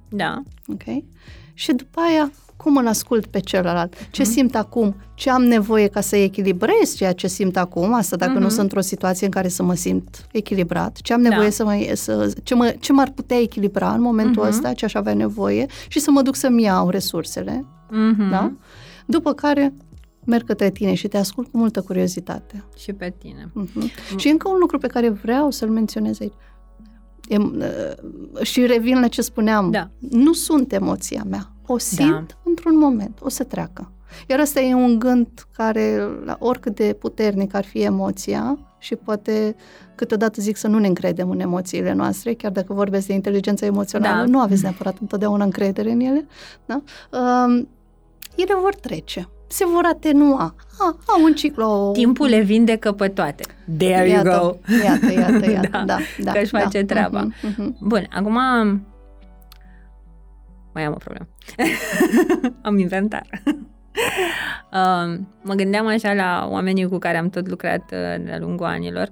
Da. 0.10 0.42
Ok? 0.68 1.04
Și 1.54 1.72
după 1.74 2.00
aia, 2.10 2.32
cum 2.64 2.78
îl 2.78 2.88
ascult 2.88 3.26
pe 3.26 3.40
celălalt? 3.40 3.94
Ce 4.12 4.22
Mhm. 4.22 4.32
simt 4.32 4.56
acum? 4.56 4.96
Ce 5.14 5.30
am 5.30 5.44
nevoie 5.44 5.88
ca 5.88 6.02
să 6.02 6.16
echilibrez 6.16 6.96
ceea 6.96 7.14
ce 7.14 7.28
simt 7.28 7.58
acum? 7.58 7.94
Asta 7.94 8.16
dacă 8.16 8.32
nu 8.34 8.40
Mhm. 8.40 8.50
sunt 8.50 8.60
într-o 8.62 8.82
situație 8.82 9.26
în 9.26 9.32
care 9.32 9.48
să 9.48 9.64
mă 9.64 9.74
simt 9.74 10.28
echilibrat. 10.32 10.98
Ce 11.02 11.14
am 11.14 11.22
nevoie 11.22 11.48
Da. 11.48 11.54
să 11.54 11.64
mă... 11.64 11.92
Să, 11.94 12.34
ce, 12.44 12.56
mă, 12.56 12.76
ce 12.80 12.94
m-ar 12.94 13.12
putea 13.16 13.38
echilibra 13.38 13.92
în 13.94 14.02
momentul 14.02 14.42
Mhm. 14.42 14.52
ăsta? 14.52 14.74
Ce 14.74 14.86
aș 14.86 14.94
avea 14.94 15.14
nevoie? 15.14 15.66
Și 15.88 16.00
să 16.00 16.12
mă 16.12 16.22
duc 16.22 16.36
să-mi 16.36 16.64
iau 16.64 16.90
resursele. 16.90 17.66
Mhm. 17.90 18.30
Da? 18.30 18.52
După 19.06 19.34
care 19.34 19.74
merg 20.26 20.46
către 20.46 20.70
tine 20.70 20.94
și 20.94 21.08
te 21.08 21.18
ascult 21.18 21.48
cu 21.52 21.58
multă 21.58 21.82
curiozitate. 21.82 22.64
Și 22.78 22.94
pe 22.94 23.14
tine. 23.18 23.52
Uh-huh. 23.64 24.16
Și 24.16 24.28
încă 24.28 24.50
un 24.50 24.58
lucru 24.60 24.78
pe 24.78 24.88
care 24.88 25.10
vreau 25.10 25.52
să-l 25.52 25.70
menționez 25.70 26.22
aici. 26.22 26.34
E, 27.28 27.38
uh, 27.38 28.42
și 28.42 28.66
revin 28.66 29.00
la 29.00 29.08
ce 29.08 29.22
spuneam. 29.22 29.72
Da. 29.72 29.90
Nu 30.10 30.34
sunt 30.34 30.74
emoția 30.74 31.24
mea. 31.30 31.52
O 31.72 31.78
simt 31.78 32.28
Da. 32.28 32.36
într-un 32.44 32.78
moment. 32.78 33.18
O 33.22 33.30
să 33.30 33.44
treacă. 33.44 33.92
Iar 34.28 34.40
ăsta 34.40 34.60
e 34.60 34.74
un 34.74 35.00
gând 35.00 35.28
care, 35.56 36.08
la 36.26 36.36
oricât 36.40 36.76
de 36.76 36.96
puternic 37.00 37.54
ar 37.56 37.66
fi 37.66 37.82
emoția, 37.82 38.60
și 38.82 38.96
poate 38.96 39.56
câteodată 39.96 40.42
zic 40.42 40.58
să 40.58 40.68
nu 40.68 40.80
ne 40.80 40.88
încredem 40.88 41.30
în 41.30 41.40
emoțiile 41.40 41.94
noastre, 41.94 42.34
chiar 42.34 42.52
dacă 42.52 42.74
vorbesc 42.74 43.08
de 43.08 43.14
inteligența 43.14 43.66
emoțională, 43.66 44.20
Da. 44.20 44.26
nu 44.32 44.40
aveți 44.40 44.62
neapărat 44.62 44.98
întotdeauna 45.02 45.44
încredere 45.44 45.92
în 45.92 46.00
ele. 46.00 46.28
Da? 46.66 46.82
Um, 47.20 47.68
ele 48.36 48.54
vor 48.62 48.76
trece. 48.76 49.30
Se 49.48 49.66
vor 49.66 49.86
atenua. 49.94 50.56
A, 50.80 50.98
au 51.06 51.24
un 51.24 51.34
ciclu. 51.34 51.90
Timpul 51.94 52.28
le 52.28 52.40
vindecă 52.42 52.92
pe 52.92 53.08
toate. 53.08 53.44
There 53.78 54.08
you 54.10 54.16
iată, 54.16 54.40
go. 54.42 54.74
Iată, 54.84 55.12
iată, 55.12 55.52
iată. 55.52 55.70
Da, 55.72 55.84
da, 55.86 55.98
da, 56.24 56.32
că 56.32 56.40
își 56.42 56.52
da. 56.52 56.60
face 56.60 56.84
treaba. 56.84 57.22
Mhm, 57.22 57.62
mhm. 57.62 57.76
Bun, 57.88 58.08
acum 58.14 58.38
mai 60.80 60.88
am 60.88 60.94
o 60.94 60.98
problemă. 60.98 61.28
am 62.68 62.78
inventar. 62.78 63.28
uh, 64.72 65.20
mă 65.50 65.54
gândeam 65.54 65.88
așa 65.88 66.14
la 66.14 66.48
oamenii 66.50 66.88
cu 66.88 66.98
care 66.98 67.18
am 67.18 67.30
tot 67.30 67.48
lucrat 67.48 67.82
uh, 67.82 68.24
de-a 68.26 68.40
lungul 68.40 68.66
anilor. 68.66 69.12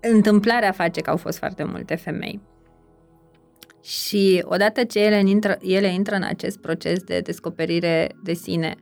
Întâmplarea 0.00 0.72
face 0.72 1.00
că 1.00 1.10
au 1.10 1.16
fost 1.16 1.38
foarte 1.38 1.64
multe 1.64 1.94
femei. 1.94 2.40
Și 3.82 4.42
odată 4.44 4.84
ce 4.84 5.00
ele 5.00 5.22
intră, 5.28 5.58
ele 5.60 5.92
intră 5.92 6.14
în 6.14 6.22
acest 6.22 6.58
proces 6.58 7.02
de 7.02 7.20
descoperire 7.20 8.16
de 8.22 8.32
sine, 8.32 8.74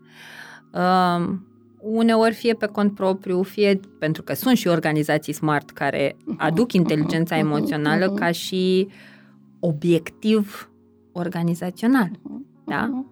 uh, 0.72 1.34
uneori 1.80 2.34
fie 2.34 2.54
pe 2.54 2.66
cont 2.66 2.94
propriu, 2.94 3.42
fie 3.42 3.80
pentru 3.98 4.22
că 4.22 4.34
sunt 4.34 4.56
și 4.56 4.68
organizații 4.68 5.32
smart 5.32 5.70
care 5.70 6.16
aduc 6.36 6.72
inteligența 6.72 7.38
emoțională 7.38 8.10
ca 8.20 8.30
și 8.30 8.88
obiectiv 9.60 10.73
organizațional. 11.14 12.10
Da? 12.66 13.04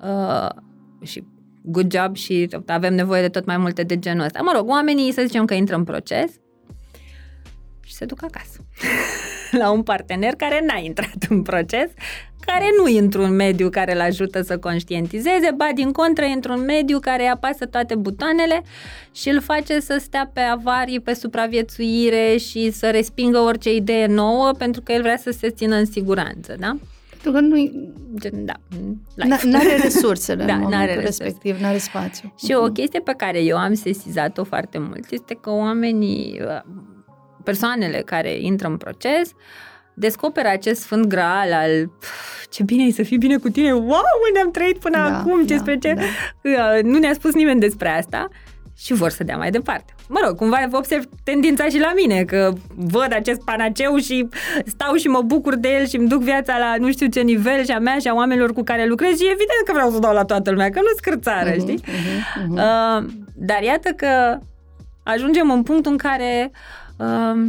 Uh, 0.00 0.62
și 1.02 1.24
good 1.62 1.92
job 1.92 2.16
și 2.16 2.48
avem 2.66 2.94
nevoie 2.94 3.20
de 3.20 3.28
tot 3.28 3.46
mai 3.46 3.56
multe 3.56 3.82
de 3.82 3.98
genul 3.98 4.24
ăsta. 4.24 4.40
Mă 4.42 4.52
rog, 4.54 4.68
oamenii 4.68 5.12
să 5.12 5.22
zicem 5.26 5.44
că 5.44 5.54
intră 5.54 5.76
în 5.76 5.84
proces 5.84 6.30
și 7.84 7.94
se 7.94 8.04
duc 8.04 8.22
acasă 8.22 8.60
la 9.60 9.70
un 9.70 9.82
partener 9.82 10.34
care 10.34 10.64
n-a 10.66 10.78
intrat 10.78 11.26
în 11.28 11.42
proces, 11.42 11.90
care 12.40 12.68
nu 12.78 12.88
e 12.88 12.98
într-un 12.98 13.30
mediu 13.30 13.70
care 13.70 13.94
îl 13.94 14.00
ajută 14.00 14.42
să 14.42 14.58
conștientizeze, 14.58 15.50
ba 15.56 15.68
din 15.74 15.92
contră 15.92 16.24
e 16.24 16.32
într-un 16.32 16.60
mediu 16.60 16.98
care 16.98 17.22
îi 17.22 17.28
apasă 17.28 17.66
toate 17.66 17.94
butoanele 17.94 18.62
și 19.12 19.28
îl 19.28 19.40
face 19.40 19.80
să 19.80 19.96
stea 20.00 20.30
pe 20.32 20.40
avarii, 20.40 21.00
pe 21.00 21.14
supraviețuire 21.14 22.36
și 22.36 22.70
să 22.70 22.90
respingă 22.90 23.38
orice 23.38 23.74
idee 23.74 24.06
nouă 24.06 24.52
pentru 24.58 24.80
că 24.80 24.92
el 24.92 25.02
vrea 25.02 25.16
să 25.16 25.30
se 25.30 25.50
țină 25.50 25.76
în 25.76 25.84
siguranță, 25.84 26.54
da? 26.58 26.76
Pentru 27.22 27.32
că 27.32 27.40
nu 27.40 27.86
Gen, 28.20 28.44
da, 28.44 28.52
nu 29.44 29.56
are 29.58 29.76
resursele 29.82 30.44
Da, 30.44 30.54
în 30.54 30.60
n-are 30.60 30.74
momentul 30.74 31.00
resurse. 31.00 31.22
respectiv, 31.22 31.60
nu 31.60 31.66
are 31.66 31.78
spațiu. 31.78 32.34
Și 32.46 32.52
o 32.52 32.66
chestie 32.66 33.00
pe 33.00 33.14
care 33.16 33.42
eu 33.42 33.56
am 33.56 33.74
sesizat-o 33.74 34.44
foarte 34.44 34.78
mult 34.78 35.10
este 35.10 35.34
că 35.34 35.50
oamenii, 35.50 36.40
persoanele 37.44 38.02
care 38.04 38.38
intră 38.40 38.68
în 38.68 38.76
proces, 38.76 39.30
descoperă 39.94 40.48
acest 40.48 40.80
sfânt 40.80 41.06
graal 41.06 41.52
al 41.52 41.86
"Pf, 41.98 42.46
ce 42.50 42.62
bine 42.62 42.84
e 42.84 42.90
să 42.92 43.02
fii 43.02 43.18
bine 43.18 43.36
cu 43.36 43.48
tine, 43.48 43.72
wow, 43.72 44.02
ne-am 44.32 44.50
trăit 44.50 44.78
până 44.78 44.96
Da, 44.96 45.18
acum, 45.18 45.44
ce 45.46 45.54
da, 45.54 45.60
spre 45.60 45.78
ce, 45.78 45.94
da. 46.42 46.78
nu 46.82 46.98
ne-a 46.98 47.12
spus 47.12 47.34
nimeni 47.34 47.60
despre 47.60 47.88
asta 47.88 48.28
și 48.78 48.92
vor 48.94 49.10
să 49.10 49.24
dea 49.24 49.36
mai 49.36 49.50
departe. 49.50 49.94
Mă 50.08 50.18
rog, 50.26 50.36
cumva 50.36 50.68
observ 50.72 51.04
tendința 51.24 51.64
și 51.64 51.78
la 51.78 51.92
mine, 51.96 52.22
că 52.24 52.52
văd 52.76 53.12
acest 53.12 53.44
panaceu 53.44 53.96
și 53.96 54.28
stau 54.66 54.94
și 54.94 55.08
mă 55.08 55.20
bucur 55.22 55.56
de 55.56 55.68
el 55.68 55.86
și 55.86 55.96
îmi 55.96 56.08
duc 56.08 56.22
viața 56.22 56.58
la 56.58 56.74
nu 56.78 56.90
știu 56.90 57.06
ce 57.06 57.20
nivel 57.20 57.64
și 57.64 57.70
a 57.70 57.78
mea 57.78 57.98
și 57.98 58.08
a 58.08 58.14
oamenilor 58.14 58.52
cu 58.52 58.62
care 58.62 58.86
lucrez 58.86 59.10
și 59.18 59.24
evident 59.26 59.62
că 59.64 59.72
vreau 59.72 59.90
să 59.90 59.98
dau 59.98 60.12
la 60.14 60.24
toată 60.24 60.50
lumea, 60.50 60.70
că 60.70 60.78
nu 60.80 60.88
scârțară, 60.96 61.48
Mhm, 61.50 61.60
știi? 61.60 61.80
mhm, 61.86 62.44
mhm. 62.44 62.52
Uh, 62.52 63.10
dar 63.34 63.62
iată 63.62 63.88
că 63.90 64.38
ajungem 65.02 65.50
în 65.50 65.62
punctul 65.62 65.90
în 65.92 65.98
care 65.98 66.50
Uh, 67.00 67.40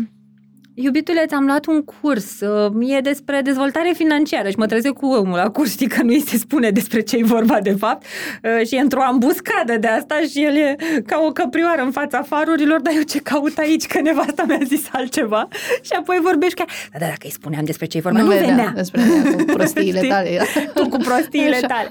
Iubitule, 0.81 1.25
ți-am 1.27 1.45
luat 1.45 1.65
un 1.65 1.83
curs, 1.83 2.39
uh, 2.39 2.95
e 2.97 2.99
despre 2.99 3.41
dezvoltare 3.41 3.91
financiară 3.95 4.49
și 4.49 4.55
mă 4.57 4.65
trezesc 4.65 4.93
cu 4.93 5.05
omul 5.05 5.35
la 5.35 5.49
curs, 5.49 5.71
știi 5.71 5.87
că 5.87 6.03
nu 6.03 6.09
îi 6.09 6.19
se 6.19 6.37
spune 6.37 6.69
despre 6.69 7.01
ce 7.01 7.17
e 7.17 7.23
vorba 7.23 7.59
de 7.61 7.71
fapt 7.71 8.05
uh, 8.43 8.67
și 8.67 8.75
e 8.75 8.79
într-o 8.79 9.01
ambuscadă 9.01 9.77
de 9.79 9.87
asta 9.87 10.19
și 10.31 10.43
el 10.43 10.55
e 10.55 10.75
ca 11.05 11.23
o 11.27 11.31
căprioară 11.31 11.81
în 11.81 11.91
fața 11.91 12.21
farurilor, 12.21 12.81
dar 12.81 12.93
eu 12.95 13.01
ce 13.01 13.19
caut 13.19 13.57
aici, 13.57 13.87
că 13.87 14.01
nevasta 14.01 14.43
mi-a 14.47 14.59
zis 14.63 14.87
altceva 14.91 15.47
și 15.81 15.91
apoi 15.99 16.19
vorbești 16.21 16.55
ca, 16.55 16.65
da, 16.91 16.99
da, 16.99 17.05
dacă 17.05 17.21
îi 17.23 17.31
spuneam 17.31 17.65
despre 17.65 17.85
ce 17.85 17.97
e 17.97 18.01
vorba, 18.01 18.19
nu, 18.19 18.25
nu 18.25 18.31
venea. 18.31 18.47
venea. 18.47 18.71
Despre 18.75 19.01
cu 19.37 19.43
prostiile 19.43 20.01
tale. 20.01 20.41
tu 20.73 20.87
cu 20.89 20.97
prostiile 20.97 21.55
Așa. 21.55 21.67
tale. 21.67 21.87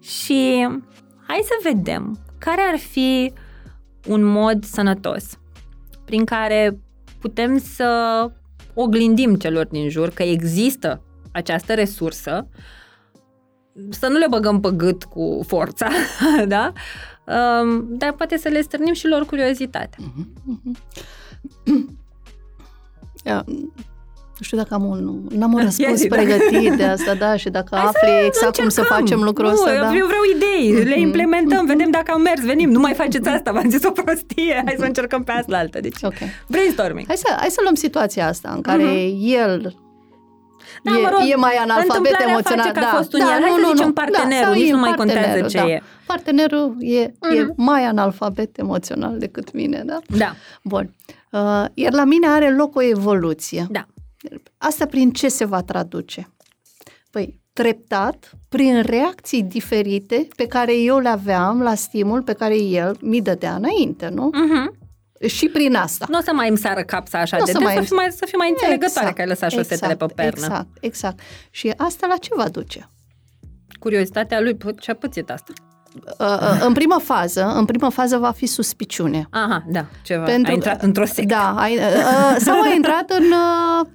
Și 0.00 0.68
hai 1.26 1.40
să 1.42 1.70
vedem 1.70 2.18
care 2.38 2.60
ar 2.72 2.78
fi 2.78 3.32
un 4.06 4.24
mod 4.24 4.64
sănătos 4.64 5.24
prin 6.04 6.24
care 6.24 6.78
putem 7.20 7.58
să 7.58 8.30
oglindim 8.74 9.34
celor 9.34 9.66
din 9.66 9.88
jur 9.88 10.10
că 10.10 10.22
există 10.22 11.02
această 11.32 11.74
resursă, 11.74 12.48
să 13.90 14.06
nu 14.06 14.18
le 14.18 14.26
băgăm 14.30 14.60
pe 14.60 14.70
gât 14.76 15.04
cu 15.04 15.44
forța, 15.46 15.88
da? 16.46 16.72
Um, 17.26 17.96
dar 17.96 18.12
poate 18.12 18.36
să 18.36 18.48
le 18.48 18.60
stârnim 18.60 18.92
și 18.92 19.06
lor 19.06 19.24
curiozitatea. 19.26 20.04
Yeah 23.24 23.44
nu 24.38 24.44
știu 24.44 24.56
dacă 24.56 24.74
am 24.74 24.84
un, 24.84 25.20
n-am 25.28 25.52
un 25.52 25.60
răspuns 25.62 26.02
Ia 26.02 26.08
pregătit 26.08 26.72
de 26.72 26.84
asta, 26.84 27.14
da, 27.14 27.36
și 27.36 27.48
dacă 27.48 27.76
Hai 27.76 27.84
afli 27.84 28.08
să, 28.08 28.24
exact 28.26 28.56
cum 28.56 28.68
să 28.68 28.82
facem 28.82 29.22
lucrul 29.22 29.48
ăsta, 29.48 29.72
da. 29.74 29.94
Eu 29.94 30.06
vreau 30.06 30.22
idei, 30.36 30.84
le 30.84 30.94
mhm. 30.94 31.00
implementăm, 31.00 31.66
vedem 31.66 31.90
dacă 31.90 32.12
am 32.12 32.20
mers, 32.20 32.40
venim, 32.44 32.70
nu 32.70 32.80
mai 32.80 32.94
faceți 32.94 33.28
asta, 33.28 33.52
v-am 33.52 33.70
zis 33.70 33.84
o 33.84 33.90
prostie, 33.90 34.62
hai 34.64 34.74
să 34.78 34.84
încercăm 34.84 35.24
pe 35.24 35.32
asta 35.32 35.56
altă. 35.56 35.80
Deci, 35.80 36.02
okay. 36.02 36.28
brainstorming. 36.46 37.06
Hai 37.06 37.16
să, 37.16 37.36
hai 37.38 37.48
să 37.50 37.60
luăm 37.62 37.74
situația 37.74 38.26
asta 38.26 38.52
în 38.54 38.60
care 38.60 38.82
uh-huh. 38.82 39.34
el 39.34 39.74
da, 40.82 40.98
e, 40.98 41.02
mă 41.02 41.08
rog, 41.12 41.20
e 41.30 41.34
mai 41.34 41.54
analfabet 41.54 42.16
emoțional. 42.28 42.64
Face 42.64 42.72
că 42.72 42.80
da, 42.80 42.86
a 42.86 42.96
fost 42.96 43.12
un 43.12 43.18
da, 43.18 43.24
el. 43.24 43.42
Hai 43.42 43.50
nu, 43.50 43.64
să 43.64 43.70
zicem 43.70 43.86
nu, 43.86 43.92
partenerul, 43.92 44.52
da, 44.52 44.58
nici 44.58 44.70
nu 44.70 44.78
mai 44.78 44.94
contează 44.94 45.46
ce 45.46 45.58
da. 45.58 45.66
e. 45.66 45.82
Partenerul 46.06 46.76
e, 46.78 47.06
uh-huh. 47.06 47.36
e 47.36 47.52
mai 47.56 47.84
analfabet 47.84 48.58
emoțional 48.58 49.18
decât 49.18 49.52
mine, 49.52 49.82
da? 49.86 49.98
Da. 50.06 50.34
Bun. 50.62 50.94
Uh, 51.30 51.64
iar 51.74 51.92
la 51.92 52.04
mine 52.04 52.26
are 52.28 52.54
loc 52.56 52.76
o 52.76 52.82
evoluție. 52.82 53.66
Da. 53.70 53.86
Asta 54.56 54.86
prin 54.86 55.10
ce 55.10 55.28
se 55.28 55.44
va 55.44 55.62
traduce? 55.62 56.32
Păi, 57.10 57.40
treptat, 57.52 58.32
prin 58.48 58.82
reacții 58.82 59.42
diferite 59.42 60.28
pe 60.36 60.46
care 60.46 60.76
eu 60.76 60.98
le 60.98 61.08
aveam 61.08 61.62
la 61.62 61.74
stimul 61.74 62.22
pe 62.22 62.32
care 62.32 62.56
el 62.56 62.96
mi 63.00 63.20
dădea 63.20 63.54
înainte, 63.54 64.08
nu? 64.08 64.30
Uh-huh. 64.30 64.86
Și 65.26 65.48
prin 65.48 65.74
asta. 65.74 66.06
Nu 66.08 66.18
o 66.18 66.20
să 66.20 66.32
mai 66.34 66.48
îmi 66.48 66.58
sară 66.58 66.82
capsa 66.82 67.18
așa 67.18 67.36
n-o 67.36 67.44
de 67.44 67.52
să, 67.52 67.60
mai... 67.60 67.74
să, 67.74 67.80
fii 67.80 67.96
mai, 67.96 68.06
să 68.10 68.24
fii 68.26 68.38
mai 68.38 68.48
înțelegătoare 68.48 69.08
exact, 69.08 69.14
că 69.14 69.20
ai 69.20 69.26
lăsat 69.26 69.50
șosetele 69.50 69.92
exact, 69.92 70.14
pe 70.14 70.22
pernă. 70.22 70.46
Exact, 70.46 70.68
exact. 70.80 71.18
Și 71.50 71.72
asta 71.76 72.06
la 72.06 72.16
ce 72.16 72.30
va 72.36 72.48
duce? 72.48 72.88
Curiozitatea 73.78 74.40
lui, 74.40 74.56
ce-a 74.80 74.94
pățit 74.94 75.30
asta? 75.30 75.52
Uh, 76.18 76.26
uh, 76.26 76.64
în 76.66 76.72
prima 76.72 76.98
fază, 76.98 77.52
în 77.56 77.64
prima 77.64 77.90
fază 77.90 78.16
va 78.16 78.30
fi 78.30 78.46
suspiciune. 78.46 79.26
Aha, 79.30 79.64
da, 79.68 79.86
ceva. 80.02 80.24
Pentru, 80.24 80.50
a 80.50 80.54
intrat 80.54 80.82
într-o 80.82 81.04
sectă. 81.04 81.34
Da, 81.34 81.54
ai, 81.56 81.76
uh, 81.76 82.36
sau 82.38 82.62
a 82.62 82.68
intrat 82.76 83.10
în 83.10 83.24
uh, 83.24 83.86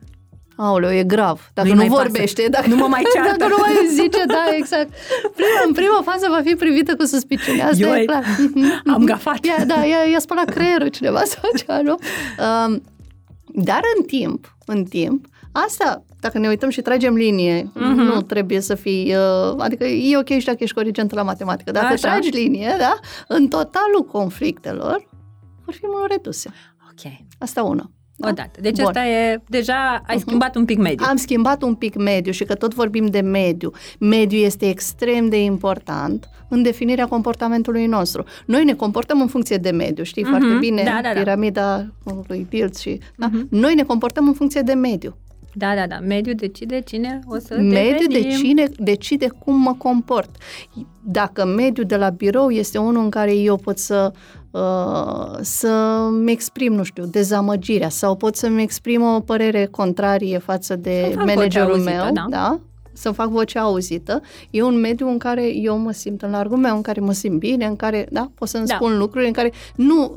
Aoleu, 0.55 0.91
e 0.91 1.03
grav. 1.03 1.49
Dacă 1.53 1.67
nu, 1.67 1.73
nu 1.73 1.87
vorbește, 1.87 2.47
dacă 2.49 2.67
nu 2.67 2.75
mă 2.75 2.87
mai 2.87 3.03
ceartă. 3.13 3.35
Dacă 3.37 3.51
nu 3.51 3.57
mai 3.59 3.73
zice, 3.93 4.23
da, 4.27 4.45
exact. 4.57 4.89
Prima, 5.35 5.61
în 5.67 5.73
prima 5.73 6.01
fază 6.03 6.27
va 6.29 6.41
fi 6.45 6.55
privită 6.55 6.95
cu 6.95 7.05
suspiciune. 7.05 7.61
Asta 7.61 7.87
Eu 7.87 7.95
e 7.95 8.05
clar. 8.05 8.23
Am 8.95 9.03
gafat. 9.03 9.45
Ia, 9.45 9.65
da, 9.65 9.85
i-a, 9.85 10.11
i-a 10.11 10.19
spălat 10.19 10.49
creierul 10.49 10.87
cineva 10.87 11.23
sau 11.33 11.49
ceva, 11.57 11.81
nu? 11.81 11.91
Um, 11.91 12.81
dar 13.55 13.81
în 13.97 14.03
timp, 14.03 14.55
în 14.65 14.83
timp, 14.83 15.25
asta, 15.51 16.03
dacă 16.19 16.37
ne 16.37 16.47
uităm 16.47 16.69
și 16.69 16.81
tragem 16.81 17.13
linie, 17.13 17.61
uh-huh. 17.61 17.95
nu 17.95 18.21
trebuie 18.21 18.59
să 18.59 18.75
fii, 18.75 19.15
uh, 19.15 19.55
adică 19.57 19.85
e 19.85 20.17
ok 20.17 20.27
și 20.27 20.45
dacă 20.45 20.57
ești 20.59 20.75
corigent 20.75 21.13
la 21.13 21.23
matematică. 21.23 21.71
Dacă 21.71 21.85
Așa. 21.85 21.95
tragi 21.95 22.29
linie, 22.29 22.75
da, 22.77 22.99
în 23.27 23.47
totalul 23.47 24.05
conflictelor 24.11 25.09
vor 25.65 25.73
fi 25.73 25.81
mult 25.83 26.11
reduse. 26.11 26.49
Ok. 26.91 27.11
Asta 27.39 27.63
una. 27.63 27.91
Da? 28.15 28.27
Odată. 28.27 28.59
Deci 28.61 28.75
Bun. 28.75 28.85
asta 28.85 29.05
e, 29.05 29.41
deja 29.47 30.03
ai 30.07 30.15
uh-huh. 30.15 30.19
schimbat 30.19 30.55
un 30.55 30.65
pic 30.65 30.77
mediu. 30.77 31.05
Am 31.09 31.15
schimbat 31.15 31.61
un 31.61 31.75
pic 31.75 31.95
mediu 31.95 32.31
și 32.31 32.43
că 32.43 32.55
tot 32.55 32.73
vorbim 32.73 33.05
de 33.05 33.19
mediu. 33.19 33.71
Mediu 33.99 34.37
este 34.37 34.69
extrem 34.69 35.29
de 35.29 35.43
important 35.43 36.29
în 36.47 36.61
definirea 36.61 37.07
comportamentului 37.07 37.85
nostru. 37.85 38.23
Noi 38.45 38.63
ne 38.63 38.73
comportăm 38.73 39.21
în 39.21 39.27
funcție 39.27 39.57
de 39.57 39.69
mediu, 39.69 40.03
știi 40.03 40.23
uh-huh. 40.23 40.29
foarte 40.29 40.57
bine, 40.59 40.83
da, 40.83 40.99
da, 41.03 41.13
da. 41.13 41.19
piramida 41.19 41.87
lui 42.27 42.45
Pilz 42.49 42.79
și... 42.79 42.97
Uh-huh. 42.97 43.15
Da? 43.15 43.29
Noi 43.49 43.73
ne 43.75 43.83
comportăm 43.83 44.27
în 44.27 44.33
funcție 44.33 44.61
de 44.61 44.73
mediu. 44.73 45.15
Da, 45.55 45.75
da, 45.75 45.87
da. 45.87 45.99
Mediul 45.99 46.35
decide 46.35 46.81
cine 46.81 47.19
o 47.27 47.37
să 47.37 47.55
Mediul 47.55 48.07
decide, 48.09 48.69
decide 48.77 49.27
cum 49.39 49.55
mă 49.55 49.73
comport. 49.77 50.29
Dacă 51.01 51.45
mediul 51.45 51.85
de 51.85 51.95
la 51.95 52.09
birou 52.09 52.49
este 52.49 52.77
unul 52.77 53.03
în 53.03 53.09
care 53.09 53.35
eu 53.35 53.57
pot 53.57 53.77
să 53.77 54.11
Uh, 54.13 54.42
să-mi 55.41 56.31
exprim, 56.31 56.73
nu 56.73 56.83
știu, 56.83 57.05
dezamăgirea 57.05 57.89
sau 57.89 58.15
pot 58.15 58.35
să-mi 58.35 58.61
exprim 58.61 59.01
o 59.01 59.19
părere 59.19 59.65
contrarie 59.65 60.37
față 60.37 60.75
de 60.75 61.13
managerul 61.15 61.71
auzită, 61.71 61.89
meu, 61.89 62.11
da? 62.13 62.25
da? 62.29 62.59
să 62.93 63.11
fac 63.11 63.29
voce 63.29 63.59
auzită, 63.59 64.21
e 64.49 64.63
un 64.63 64.79
mediu 64.79 65.09
în 65.09 65.17
care 65.17 65.55
eu 65.55 65.77
mă 65.77 65.91
simt 65.91 66.21
în 66.21 66.31
largul 66.31 66.57
meu, 66.57 66.75
în 66.75 66.81
care 66.81 67.01
mă 67.01 67.11
simt 67.11 67.39
bine, 67.39 67.65
în 67.65 67.75
care, 67.75 68.07
da, 68.11 68.31
pot 68.35 68.47
să-mi 68.47 68.65
da. 68.65 68.75
spun 68.75 68.97
lucruri 68.97 69.25
în 69.25 69.31
care 69.31 69.51
nu, 69.75 70.15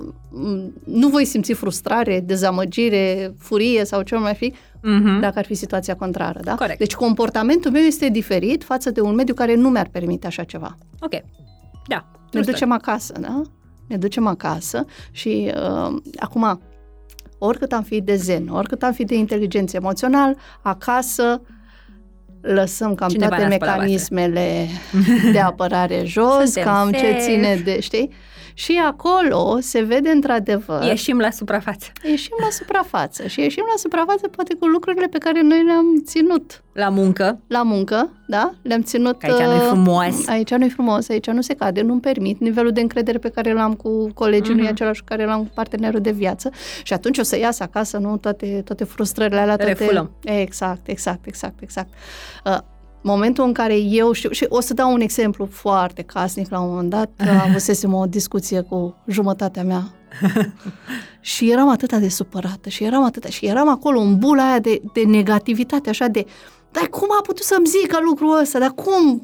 nu 0.85 1.09
voi 1.09 1.25
simți 1.25 1.53
frustrare, 1.53 2.21
dezamăgire, 2.21 3.35
furie 3.39 3.85
sau 3.85 4.03
ce 4.03 4.17
mai 4.17 4.35
fi, 4.35 4.53
uh-huh. 4.53 5.21
dacă 5.21 5.39
ar 5.39 5.45
fi 5.45 5.55
situația 5.55 5.97
contrară, 5.97 6.41
da? 6.43 6.55
Corect. 6.55 6.79
Deci 6.79 6.95
comportamentul 6.95 7.71
meu 7.71 7.83
este 7.83 8.09
diferit 8.09 8.65
față 8.65 8.91
de 8.91 9.01
un 9.01 9.15
mediu 9.15 9.35
care 9.35 9.55
nu 9.55 9.69
mi-ar 9.69 9.89
permite 9.93 10.27
așa 10.27 10.45
ceva. 10.45 10.77
Ok. 11.01 11.23
Da. 11.87 12.07
Ne 12.33 12.41
ducem 12.41 12.73
acasă, 12.73 13.15
da? 13.21 13.43
Ne 13.87 13.97
ducem 13.97 14.27
acasă 14.27 14.85
și 15.11 15.53
uh, 15.55 15.97
acum, 16.17 16.61
oricât 17.39 17.73
am 17.73 17.83
fi 17.83 18.01
de 18.01 18.17
zen, 18.17 18.49
oricât 18.49 18.83
am 18.83 18.93
fi 18.93 19.05
de 19.05 19.15
inteligență 19.15 19.77
emoțional, 19.77 20.37
acasă 20.63 21.41
lăsăm 22.41 22.95
cam 22.95 23.09
Cineva 23.09 23.37
toate 23.37 23.47
mecanismele 23.49 24.67
de 25.33 25.39
apărare 25.41 26.03
jos, 26.05 26.43
Suntem 26.43 26.63
cam 26.65 26.93
safe. 26.93 27.13
ce 27.13 27.19
ține 27.21 27.61
de, 27.65 27.81
știi? 27.81 28.11
Și 28.59 28.81
acolo 28.87 29.59
se 29.61 29.83
vede 29.83 30.09
într-adevăr... 30.09 30.83
Ieșim 30.83 31.19
la 31.19 31.31
suprafață. 31.31 31.93
Ieșim 32.03 32.37
la 32.41 32.49
suprafață 32.51 33.27
și 33.27 33.41
ieșim 33.41 33.65
la 33.67 33.77
suprafață 33.77 34.29
poate 34.29 34.55
cu 34.55 34.67
lucrurile 34.67 35.07
pe 35.07 35.19
care 35.19 35.43
noi 35.43 35.65
le-am 35.65 36.03
ținut. 36.05 36.63
La 36.73 36.89
muncă. 36.89 37.41
La 37.47 37.63
muncă, 37.63 38.11
da? 38.27 38.55
Le-am 38.63 38.83
ținut... 38.83 39.19
Că 39.19 39.27
aici 39.27 39.47
nu-i 39.47 39.57
uh, 39.57 39.67
frumos. 39.67 40.27
Aici 40.27 40.51
nu-i 40.51 40.69
frumos, 40.69 41.09
aici 41.09 41.27
nu 41.27 41.41
se 41.41 41.55
cade, 41.55 41.83
nu-mi 41.83 42.01
permit. 42.01 42.41
Nivelul 42.41 42.73
de 42.73 42.81
încredere 42.81 43.19
pe 43.19 43.29
care 43.29 43.53
l-am 43.53 43.75
cu 43.75 44.13
colegii 44.15 44.53
uh-huh. 44.53 44.57
nu 44.57 44.63
e 44.63 44.63
mhm. 44.63 44.73
același 44.73 45.01
cu 45.01 45.07
care 45.09 45.25
l-am 45.25 45.39
cu 45.39 45.51
partenerul 45.55 46.01
de 46.01 46.11
viață. 46.11 46.51
Și 46.83 46.93
atunci 46.93 47.19
o 47.19 47.23
să 47.23 47.39
iasă 47.39 47.63
acasă, 47.63 47.99
nu? 47.99 48.17
Toate, 48.17 48.63
toate 48.65 48.85
frustrările 48.85 49.41
alea, 49.41 49.57
toate... 49.57 49.73
Refulăm. 49.73 50.11
Exact, 50.25 50.89
exact, 50.89 51.27
exact, 51.27 51.63
exact. 51.63 51.89
Uh, 52.45 52.59
momentul 53.07 53.45
în 53.45 53.53
care 53.53 53.79
eu 53.79 54.13
știu, 54.13 54.31
și 54.31 54.47
o 54.49 54.61
să 54.61 54.75
dau 54.75 54.93
un 54.93 55.01
exemplu 55.01 55.49
foarte 55.51 56.03
casnic, 56.03 56.51
la 56.51 56.61
un 56.61 56.69
moment 56.69 56.91
dat 56.91 57.11
avusesem 57.49 57.95
o 57.95 58.07
discuție 58.07 58.61
cu 58.61 59.03
jumătatea 59.07 59.63
mea 59.63 59.83
și 61.21 61.51
eram 61.51 61.69
atât 61.69 61.93
de 61.93 62.09
supărată 62.09 62.69
și 62.69 62.85
eram 62.85 63.05
atât 63.05 63.25
și 63.25 63.47
eram 63.47 63.69
acolo 63.69 64.01
în 64.01 64.19
bula 64.19 64.49
aia 64.49 64.59
de, 64.59 64.81
de 64.93 65.03
negativitate, 65.03 65.89
așa 65.89 66.07
de 66.07 66.27
dar 66.71 66.89
cum 66.89 67.09
a 67.19 67.21
putut 67.23 67.45
să-mi 67.45 67.67
zică 67.67 67.99
lucrul 68.03 68.39
ăsta? 68.41 68.59
Dar 68.59 68.71
cum? 68.71 69.23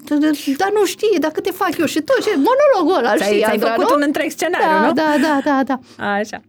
Dar 0.56 0.70
nu 0.74 0.84
știe, 0.84 1.18
dar 1.20 1.30
câte 1.30 1.50
fac 1.50 1.78
eu? 1.78 1.86
Și 1.86 2.00
tot, 2.00 2.24
și 2.24 2.28
monologul 2.28 3.04
ăla, 3.04 3.16
ți-ai, 3.16 3.42
ți-ai 3.44 3.58
făcut 3.58 3.88
nu? 3.88 3.94
un 3.94 4.02
întreg 4.04 4.30
scenariu, 4.30 4.66
da, 4.66 4.86
nu? 4.86 4.92
Da, 4.92 5.14
da, 5.20 5.40
da, 5.44 5.62
da. 5.64 6.04
Așa. 6.04 6.40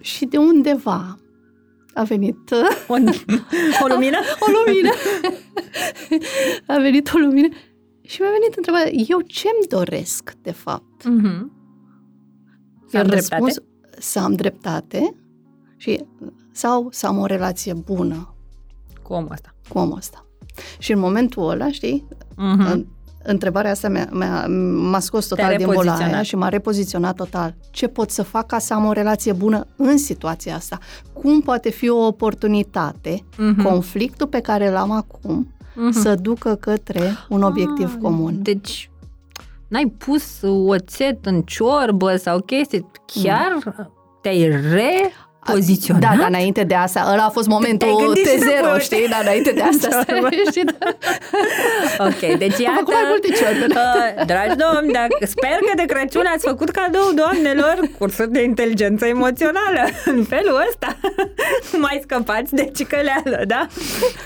Și 0.00 0.24
de 0.24 0.36
undeva 0.36 1.18
a 1.98 2.02
venit... 2.02 2.50
O, 2.88 2.94
o 3.82 3.86
lumină? 3.86 4.18
o 4.44 4.46
lumină. 4.64 4.90
a 6.66 6.78
venit 6.78 7.12
o 7.14 7.18
lumină 7.18 7.48
și 8.00 8.20
mi-a 8.20 8.30
venit 8.30 8.56
întrebarea, 8.56 8.90
eu 9.08 9.20
ce-mi 9.20 9.66
doresc, 9.68 10.32
de 10.42 10.52
fapt? 10.52 11.02
Mm-hmm. 11.02 11.46
Să 12.86 12.98
am 12.98 13.06
dreptate? 13.06 13.52
Să 13.98 14.18
am 14.18 14.34
dreptate 14.34 15.14
și, 15.76 16.04
sau 16.52 16.88
să 16.90 17.06
am 17.06 17.18
o 17.18 17.26
relație 17.26 17.72
bună. 17.74 18.34
Cu 19.02 19.12
omul 19.12 19.32
ăsta. 19.32 19.54
Cu 19.68 19.78
omul 19.78 19.96
ăsta. 19.96 20.26
Și 20.78 20.92
în 20.92 20.98
momentul 20.98 21.50
ăla, 21.50 21.70
știi, 21.70 22.08
mm-hmm 22.32 22.97
întrebarea 23.30 23.70
asta 23.70 23.88
mi-a, 23.88 24.08
mi-a, 24.12 24.46
m-a 24.90 24.98
scos 24.98 25.26
total 25.26 25.56
din 25.56 25.70
bola 25.72 25.96
aia 25.96 26.22
și 26.22 26.36
m-a 26.36 26.48
repoziționat 26.48 27.14
total. 27.14 27.54
Ce 27.70 27.86
pot 27.86 28.10
să 28.10 28.22
fac 28.22 28.46
ca 28.46 28.58
să 28.58 28.74
am 28.74 28.84
o 28.84 28.92
relație 28.92 29.32
bună 29.32 29.66
în 29.76 29.98
situația 29.98 30.54
asta? 30.54 30.78
Cum 31.12 31.40
poate 31.40 31.70
fi 31.70 31.88
o 31.88 32.06
oportunitate, 32.06 33.24
uh-huh. 33.32 33.62
conflictul 33.62 34.26
pe 34.26 34.40
care 34.40 34.70
l-am 34.70 34.90
acum, 34.90 35.54
uh-huh. 35.54 36.00
să 36.02 36.14
ducă 36.14 36.54
către 36.54 37.02
un 37.28 37.42
obiectiv 37.42 37.92
ah, 37.94 38.00
comun? 38.02 38.42
Deci, 38.42 38.90
n-ai 39.68 39.94
pus 39.98 40.40
oțet 40.66 41.26
în 41.26 41.42
ciorbă 41.42 42.16
sau 42.16 42.40
chestii, 42.40 42.90
chiar 43.06 43.58
mm. 43.64 43.92
te-ai 44.22 44.48
re 44.48 45.10
poziționat? 45.52 46.02
Da, 46.02 46.14
dar 46.18 46.28
înainte 46.28 46.62
de 46.64 46.74
asta, 46.74 47.08
ăla 47.12 47.24
a 47.24 47.28
fost 47.28 47.48
momentul 47.48 48.16
T0, 48.26 48.80
știi? 48.80 49.06
Dar 49.10 49.20
înainte 49.22 49.50
de 49.50 49.60
asta, 49.62 49.88
stai, 50.02 50.42
știi? 50.50 50.64
Da. 50.64 50.74
Ok, 51.98 52.38
deci 52.38 52.58
iată, 52.58 52.82
mai 52.86 53.04
multe 53.08 53.28
ciorbe, 53.38 53.66
da. 53.74 53.80
uh, 53.80 54.24
dragi 54.26 54.54
domni, 54.64 54.92
dacă, 54.92 55.16
sper 55.26 55.58
că 55.66 55.72
de 55.76 55.84
Crăciun 55.92 56.26
ați 56.34 56.46
făcut 56.46 56.70
cadou 56.70 57.12
doamnelor 57.14 57.78
cursuri 57.98 58.32
de 58.32 58.42
inteligență 58.42 59.06
emoțională. 59.06 59.82
În 60.14 60.24
felul 60.24 60.62
ăsta 60.68 60.96
mai 61.84 62.00
scăpați 62.02 62.54
de 62.54 62.70
cicăleală, 62.76 63.42
da? 63.46 63.66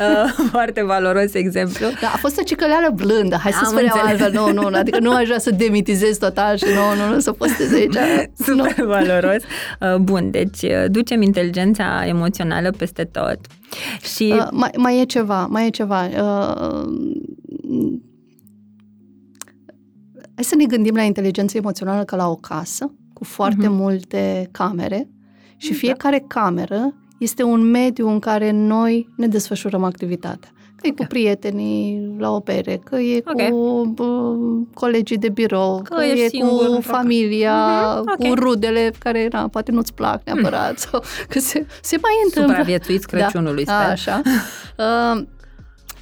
Uh, 0.00 0.46
foarte 0.50 0.82
valoros 0.84 1.34
exemplu. 1.34 1.86
Da, 2.00 2.06
a 2.14 2.16
fost 2.16 2.38
o 2.38 2.42
cicăleală 2.42 2.88
blândă, 2.94 3.36
hai 3.42 3.52
să 3.52 3.58
Am 3.62 3.66
spunem 3.70 3.90
înțeles. 3.94 4.10
altfel, 4.20 4.32
nu, 4.32 4.52
nu, 4.70 4.76
adică 4.78 4.98
nu 5.00 5.12
aș 5.14 5.24
vrea 5.26 5.38
să 5.38 5.50
demitizez 5.50 6.16
total 6.18 6.56
și 6.56 6.64
nu, 6.64 7.04
nu, 7.04 7.14
nu, 7.14 7.20
să 7.20 7.32
postez 7.32 7.72
aici. 7.72 7.94
Super 8.46 8.84
valoros. 8.84 9.42
Uh, 9.80 9.94
Bun, 9.96 10.30
deci 10.30 10.62
uh, 10.62 10.84
ducem 11.14 11.22
inteligența 11.26 12.06
emoțională 12.06 12.70
peste 12.70 13.04
tot. 13.04 13.38
Și 14.14 14.34
Uh, 14.36 14.48
mai, 14.50 14.70
mai 14.76 15.00
e 15.00 15.04
ceva, 15.04 15.46
mai 15.46 15.66
e 15.66 15.70
ceva. 15.70 16.04
Uh, 16.06 16.84
hai 20.34 20.44
să 20.44 20.54
ne 20.56 20.64
gândim 20.64 20.94
la 20.94 21.02
inteligență 21.02 21.56
emoțională 21.56 22.04
ca 22.04 22.16
la 22.16 22.28
o 22.28 22.36
casă 22.36 22.92
cu 23.12 23.24
foarte 23.24 23.66
Mhm. 23.68 23.76
multe 23.76 24.48
camere 24.50 25.08
și 25.56 25.70
Da. 25.70 25.76
fiecare 25.76 26.24
cameră 26.28 26.94
este 27.18 27.42
un 27.42 27.60
mediu 27.70 28.08
în 28.08 28.18
care 28.18 28.50
noi 28.50 29.08
ne 29.16 29.26
desfășurăm 29.26 29.84
activitatea. 29.84 30.51
Că 30.82 30.88
e 30.88 30.90
cu 30.90 31.02
Ok. 31.02 31.08
prietenii 31.08 32.14
la 32.18 32.30
o 32.30 32.40
bere, 32.40 32.80
că 32.84 32.96
e 32.96 33.22
Ok. 33.26 33.48
cu 33.50 33.90
bă, 33.94 34.34
colegii 34.74 35.16
de 35.18 35.28
birou, 35.28 35.80
că, 35.84 35.94
Că 35.94 36.04
ești 36.04 36.24
e 36.24 36.28
singur 36.28 36.66
cu 36.66 36.72
într-o 36.72 36.92
familia, 36.92 37.54
Mhm, 38.00 38.10
ok. 38.18 38.28
cu 38.28 38.34
rudele 38.34 38.92
care 38.98 39.28
na, 39.32 39.48
poate 39.48 39.70
nu-ți 39.70 39.94
plac 39.94 40.20
neapărat. 40.24 40.78
Sau, 40.78 41.02
că 41.28 41.38
se, 41.38 41.66
se 41.82 41.98
mai 42.02 42.12
întâmplă. 42.24 42.52
supraviețuiți 42.54 43.06
Crăciunului, 43.06 43.64
Da, 43.64 43.72
sper. 43.80 43.90
așa. 43.90 44.20
Uh, 44.78 45.22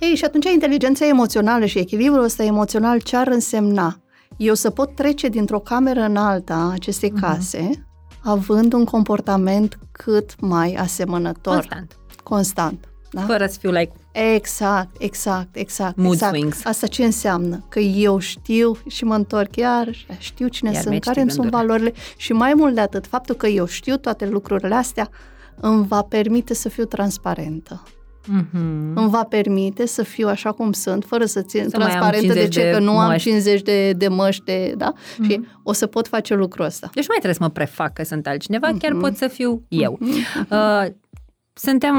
ei, 0.00 0.14
și 0.14 0.24
atunci 0.24 0.44
inteligența 0.52 1.06
emoțională 1.06 1.64
și 1.64 1.78
echilibrul 1.78 2.22
ăsta 2.24 2.42
emoțional 2.44 3.00
ce 3.00 3.16
ar 3.16 3.26
însemna? 3.26 3.96
Eu 4.36 4.54
să 4.54 4.70
pot 4.70 4.94
trece 4.94 5.28
dintr-o 5.28 5.58
cameră 5.58 6.00
în 6.00 6.16
alta 6.16 6.54
a 6.54 6.72
acestei 6.72 7.10
Mhm. 7.14 7.20
case 7.20 7.70
având 8.24 8.72
un 8.72 8.84
comportament 8.84 9.78
cât 9.92 10.40
mai 10.40 10.74
asemănător, 10.74 11.54
Constant. 11.54 11.96
constant. 12.22 12.84
Da? 13.10 13.20
Fără 13.20 13.46
să 13.46 13.56
fiu 13.60 13.70
like, 13.70 13.92
Exact, 14.12 14.88
exact, 14.98 15.56
exact. 15.56 15.96
Mood 15.96 16.12
exact. 16.12 16.34
swings. 16.36 16.64
Asta 16.64 16.86
ce 16.86 17.04
înseamnă? 17.04 17.64
Că 17.68 17.78
eu 17.78 18.18
știu 18.18 18.76
și 18.88 19.04
mă 19.04 19.14
întorc 19.14 19.56
iar, 19.56 19.88
știu 20.18 20.48
cine 20.48 20.70
Iar 20.70 20.78
sunt, 20.80 20.90
mergi 20.92 21.08
care 21.08 21.20
îmi 21.20 21.30
sunt 21.30 21.42
gândurile. 21.50 21.68
valorile 21.72 21.92
și 22.16 22.32
mai 22.32 22.52
mult 22.56 22.74
de 22.74 22.80
atât, 22.80 23.06
faptul 23.06 23.34
că 23.34 23.46
eu 23.46 23.66
știu 23.66 23.96
toate 23.96 24.26
lucrurile 24.26 24.74
astea 24.74 25.08
îmi 25.60 25.86
va 25.86 26.02
permite 26.02 26.54
să 26.54 26.68
fiu 26.68 26.84
transparentă. 26.84 27.82
mhm. 28.26 28.92
Îmi 28.96 29.10
va 29.10 29.24
permite 29.24 29.86
să 29.86 30.02
fiu 30.02 30.28
așa 30.28 30.52
cum 30.52 30.72
sunt, 30.72 31.04
fără 31.06 31.24
să 31.24 31.42
țin 31.42 31.68
Să 31.68 31.76
mai 31.78 31.86
am 31.86 31.90
transparentă 31.90 32.26
de 32.32 32.40
50 32.48 32.54
ce, 32.54 32.62
de 32.62 32.70
că 32.70 32.78
nu 32.78 32.98
am 32.98 33.08
măști. 33.08 33.28
50 33.28 33.62
de, 33.62 33.92
de 33.92 34.08
măști, 34.08 34.44
de, 34.44 34.74
da? 34.76 34.92
Mhm. 35.18 35.30
Și 35.30 35.40
o 35.62 35.72
să 35.72 35.86
pot 35.86 36.08
face 36.08 36.34
lucrul 36.34 36.64
ăsta. 36.64 36.90
Deci 36.94 37.06
nu 37.06 37.12
mai 37.12 37.18
trebuie 37.18 37.34
să 37.34 37.42
mă 37.42 37.48
prefac 37.50 37.92
că 37.92 38.04
sunt 38.04 38.26
altcineva, 38.26 38.68
chiar 38.78 38.92
Mhm. 38.92 39.00
pot 39.00 39.16
să 39.16 39.28
fiu 39.28 39.62
eu. 39.68 39.98
Uh, 40.50 40.84
suntem 41.62 41.96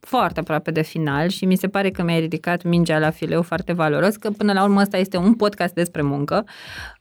foarte 0.00 0.40
aproape 0.40 0.70
de 0.70 0.82
final 0.82 1.28
și 1.28 1.44
mi 1.44 1.56
se 1.56 1.68
pare 1.68 1.90
că 1.90 2.02
mi-ai 2.02 2.20
ridicat 2.20 2.62
mingea 2.62 2.98
la 2.98 3.10
fileu 3.10 3.42
foarte 3.42 3.72
valoros, 3.72 4.16
că 4.16 4.30
până 4.30 4.52
la 4.52 4.62
urmă 4.62 4.80
ăsta 4.80 4.96
este 4.96 5.16
un 5.16 5.34
podcast 5.34 5.74
despre 5.74 6.02
muncă. 6.02 6.44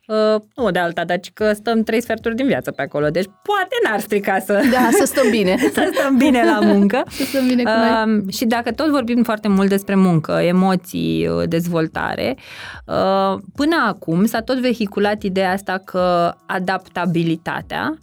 Uh, 0.07 0.41
nu 0.56 0.72
de 0.72 0.80
alta, 0.80 1.03
dar 1.03 1.19
ci 1.19 1.31
că 1.34 1.53
stăm 1.53 1.84
trei 1.84 2.02
sferturi 2.02 2.35
din 2.35 2.45
viață 2.45 2.72
pe 2.72 2.81
acolo, 2.81 3.10
deci 3.10 3.26
poate 3.44 3.76
n-ar 3.84 3.99
strica 3.99 4.40
să, 4.40 4.53
Da, 4.72 4.90
să 4.91 5.06
stăm 5.06 5.30
bine. 5.30 5.57
să 5.73 5.91
stăm 5.94 6.18
bine 6.18 6.44
la 6.44 6.60
muncă. 6.60 7.03
să 7.10 7.23
stăm 7.23 7.48
bine 7.48 7.64
cu 7.64 7.69
noi. 7.69 8.18
Uh, 8.18 8.34
și 8.34 8.45
dacă 8.45 8.72
tot 8.72 8.90
vorbim 8.90 9.23
foarte 9.23 9.48
mult 9.48 9.69
despre 9.69 9.95
muncă, 9.95 10.31
emoții, 10.31 11.27
uh, 11.27 11.44
dezvoltare, 11.48 12.35
uh, 12.85 13.40
până 13.56 13.76
acum 13.88 14.26
s-a 14.26 14.41
tot 14.41 14.60
vehiculat 14.60 15.23
ideea 15.23 15.52
asta 15.52 15.81
că 15.85 16.34
adaptabilitatea, 16.45 17.98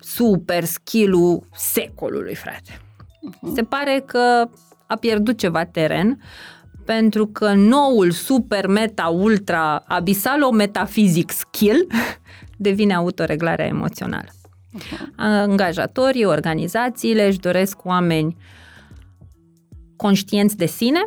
super 0.00 0.64
skill-ul 0.64 1.42
secolului, 1.54 2.34
frate. 2.34 2.80
Se 3.54 3.62
pare 3.62 4.02
că 4.06 4.48
a 4.86 4.96
pierdut 4.96 5.38
ceva 5.38 5.64
teren 5.64 6.20
pentru 6.84 7.26
că 7.26 7.52
noul 7.52 8.10
super 8.10 8.66
meta 8.66 9.06
ultra 9.06 9.76
abisalo 9.86 10.50
metafizic 10.50 11.30
skill 11.30 11.86
devine 12.56 12.94
autoreglarea 12.94 13.66
emoțională. 13.66 14.28
Angajatorii, 15.16 16.24
organizațiile 16.24 17.26
își 17.26 17.38
doresc 17.38 17.84
oameni 17.84 18.36
conștienți 19.96 20.56
de 20.56 20.66
sine, 20.66 21.00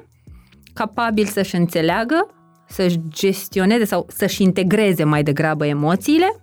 capabili 0.74 1.28
să-și 1.28 1.56
înțeleagă, 1.56 2.28
să-și 2.68 3.00
gestioneze 3.08 3.86
sau 3.86 4.06
să-și 4.10 4.44
integreze 4.44 5.04
mai 5.04 5.24
degrabă 5.24 5.66
emoțiile, 5.66 6.36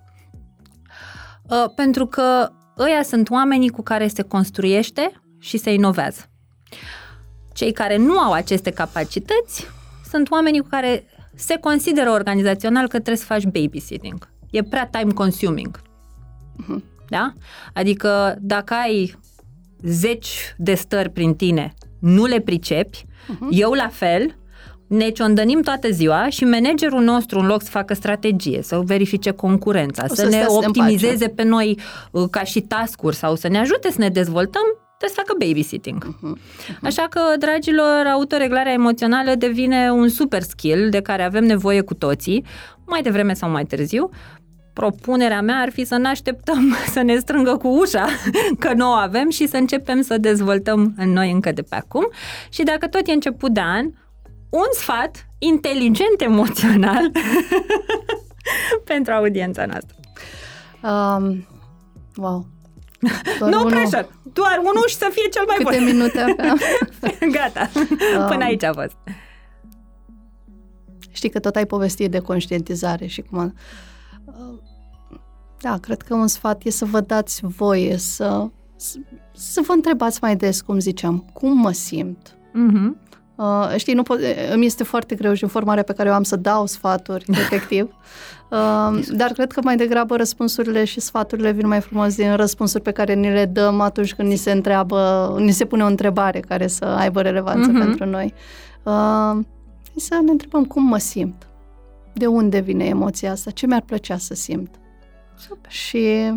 uh, 1.49 1.65
pentru 1.75 2.05
că 2.05 2.49
ăia 2.77 3.03
sunt 3.03 3.29
oamenii 3.29 3.69
cu 3.69 3.81
care 3.81 4.07
se 4.07 4.21
construiește 4.21 5.21
și 5.39 5.57
se 5.57 5.73
inovează. 5.73 6.29
Cei 7.53 7.71
care 7.71 7.97
nu 7.97 8.19
au 8.19 8.31
aceste 8.31 8.71
capacități 8.71 9.67
sunt 10.09 10.31
oamenii 10.31 10.59
cu 10.59 10.67
care 10.69 11.05
se 11.35 11.57
consideră 11.59 12.09
organizațional 12.09 12.83
că 12.83 12.99
trebuie 12.99 13.17
să 13.17 13.25
faci 13.25 13.43
babysitting. 13.43 14.29
E 14.51 14.63
prea 14.63 14.87
time 14.87 15.11
consuming. 15.11 15.81
Da? 17.09 17.33
Adică 17.73 18.37
dacă 18.41 18.73
ai 18.73 19.15
zeci 19.81 20.55
de 20.57 20.73
stări 20.73 21.09
prin 21.09 21.35
tine, 21.35 21.73
nu 21.99 22.25
le 22.25 22.39
pricepi, 22.39 23.05
uh-huh. 23.05 23.49
eu 23.49 23.71
la 23.71 23.87
fel, 23.87 24.35
ne 24.87 25.09
ciondănim 25.09 25.61
toată 25.61 25.91
ziua 25.91 26.29
și 26.29 26.43
managerul 26.43 27.03
nostru, 27.03 27.39
în 27.39 27.45
loc 27.45 27.61
să 27.61 27.69
facă 27.69 27.93
strategie, 27.93 28.61
să 28.61 28.79
verifice 28.79 29.31
concurența, 29.31 30.03
O 30.03 30.07
să, 30.07 30.15
să 30.15 30.23
ne 30.23 30.29
stea 30.29 30.47
să 30.47 30.59
ne 30.59 30.65
optimizeze 30.65 31.27
pe 31.27 31.43
noi 31.43 31.79
uh, 32.11 32.29
ca 32.29 32.43
și 32.43 32.61
task 32.61 33.01
sau 33.11 33.35
să 33.35 33.47
ne 33.47 33.57
ajute 33.57 33.91
să 33.91 33.99
ne 33.99 34.09
dezvoltăm, 34.09 34.63
trebuie 34.97 35.09
să 35.17 35.23
facă 35.25 35.35
babysitting. 35.39 36.15
Mhm. 36.21 36.39
Așa 36.83 37.07
că, 37.09 37.21
dragilor, 37.39 38.05
autoreglarea 38.11 38.71
emoțională 38.71 39.35
devine 39.35 39.91
un 39.91 40.09
super 40.09 40.41
skill 40.41 40.89
de 40.89 41.01
care 41.01 41.23
avem 41.23 41.43
nevoie 41.43 41.81
cu 41.81 41.93
toții, 41.93 42.45
mai 42.85 43.01
devreme 43.01 43.33
sau 43.33 43.49
mai 43.49 43.65
târziu. 43.65 44.09
Propunerea 44.73 45.41
mea 45.41 45.57
ar 45.57 45.71
fi 45.71 45.85
să 45.85 45.97
ne 45.97 46.07
așteptăm 46.07 46.75
să 46.93 47.01
ne 47.01 47.17
strângă 47.17 47.57
cu 47.57 47.67
ușa, 47.67 48.05
că 48.59 48.73
nu 48.73 48.89
o 48.89 48.93
avem 48.93 49.29
și 49.29 49.47
să 49.47 49.57
începem 49.57 50.01
să 50.01 50.17
dezvoltăm 50.17 50.93
în 50.97 51.09
noi 51.11 51.31
încă 51.31 51.51
de 51.51 51.61
pe 51.61 51.75
acum. 51.75 52.09
Și 52.49 52.63
dacă 52.63 52.87
tot 52.87 53.07
e 53.07 53.11
început 53.11 53.51
de 53.51 53.61
an, 53.63 53.85
un 54.49 54.67
sfat 54.71 55.27
inteligent 55.39 56.21
emoțional 56.21 57.11
pentru 58.91 59.13
audiența 59.13 59.65
noastră. 59.65 59.95
Um, 60.81 61.47
wow. 62.15 62.45
Doar 63.39 63.51
Nu 63.51 63.57
unul. 63.59 63.69
pressure, 63.71 64.09
doar 64.33 64.57
unul 64.59 64.83
și 64.87 64.95
să 64.95 65.09
fie 65.11 65.29
cel 65.29 65.43
mai 65.47 65.55
Câte 65.57 65.75
bun. 65.77 65.85
minute 65.85 66.19
aveam? 66.19 66.57
Gata, 67.37 67.69
până 68.27 68.43
aici 68.43 68.63
a 68.63 68.73
fost. 68.73 68.95
Știi 71.11 71.29
că 71.29 71.39
tot 71.39 71.55
ai 71.55 71.65
povestit 71.65 72.11
de 72.11 72.19
conștientizare 72.19 73.05
și 73.05 73.21
cum... 73.21 73.39
a- 73.39 73.53
Da, 75.61 75.77
cred 75.81 76.01
că 76.01 76.13
un 76.13 76.27
sfat 76.27 76.63
e 76.63 76.69
să 76.69 76.85
vă 76.85 76.99
dați 76.99 77.39
voie 77.43 77.97
să, 77.97 78.47
să, 78.75 78.97
să 79.35 79.61
vă 79.67 79.71
întrebați 79.73 80.19
mai 80.21 80.35
des, 80.35 80.61
cum 80.61 80.79
ziceam, 80.79 81.29
cum 81.33 81.57
mă 81.57 81.71
simt. 81.71 82.37
Mhm. 82.53 82.97
Uh, 83.35 83.73
știi, 83.75 83.93
nu 83.93 84.03
pot, 84.03 84.19
îmi 84.53 84.65
este 84.65 84.83
foarte 84.83 85.15
greu 85.15 85.33
și 85.33 85.43
în 85.43 85.49
formarea 85.49 85.83
pe 85.83 85.93
care 85.93 86.09
o 86.09 86.13
am 86.13 86.23
să 86.23 86.35
dau 86.35 86.65
sfaturi, 86.65 87.25
efectiv. 87.43 87.89
Uh, 88.51 88.99
dar 89.11 89.31
cred 89.31 89.51
că 89.51 89.61
mai 89.63 89.75
degrabă 89.77 90.15
răspunsurile 90.15 90.83
și 90.83 90.99
sfaturile 90.99 91.51
vin 91.51 91.67
mai 91.67 91.81
frumos 91.81 92.15
din 92.15 92.35
răspunsuri 92.35 92.83
pe 92.83 92.91
care 92.91 93.13
ni 93.13 93.29
le 93.31 93.45
dăm 93.45 93.79
atunci 93.81 94.13
când 94.15 94.29
ni 94.29 94.35
se 94.35 94.51
întreabă, 94.51 95.35
ni 95.39 95.51
se 95.51 95.65
pune 95.65 95.83
o 95.83 95.87
întrebare 95.87 96.39
care 96.39 96.67
să 96.67 96.85
aibă 96.85 97.21
relevanță 97.21 97.69
Mhm. 97.71 97.79
pentru 97.79 98.05
noi. 98.05 98.33
Uh, 98.83 99.37
să 99.95 100.19
ne 100.23 100.31
întrebăm 100.31 100.65
cum 100.65 100.83
mă 100.83 100.97
simt. 100.97 101.47
De 102.13 102.25
unde 102.27 102.59
vine 102.59 102.85
emoția 102.85 103.31
asta? 103.31 103.51
Ce 103.51 103.67
mi-ar 103.67 103.81
plăcea 103.81 104.17
să 104.17 104.33
simt? 104.33 104.75
Super. 105.47 105.71
Și 105.71 106.33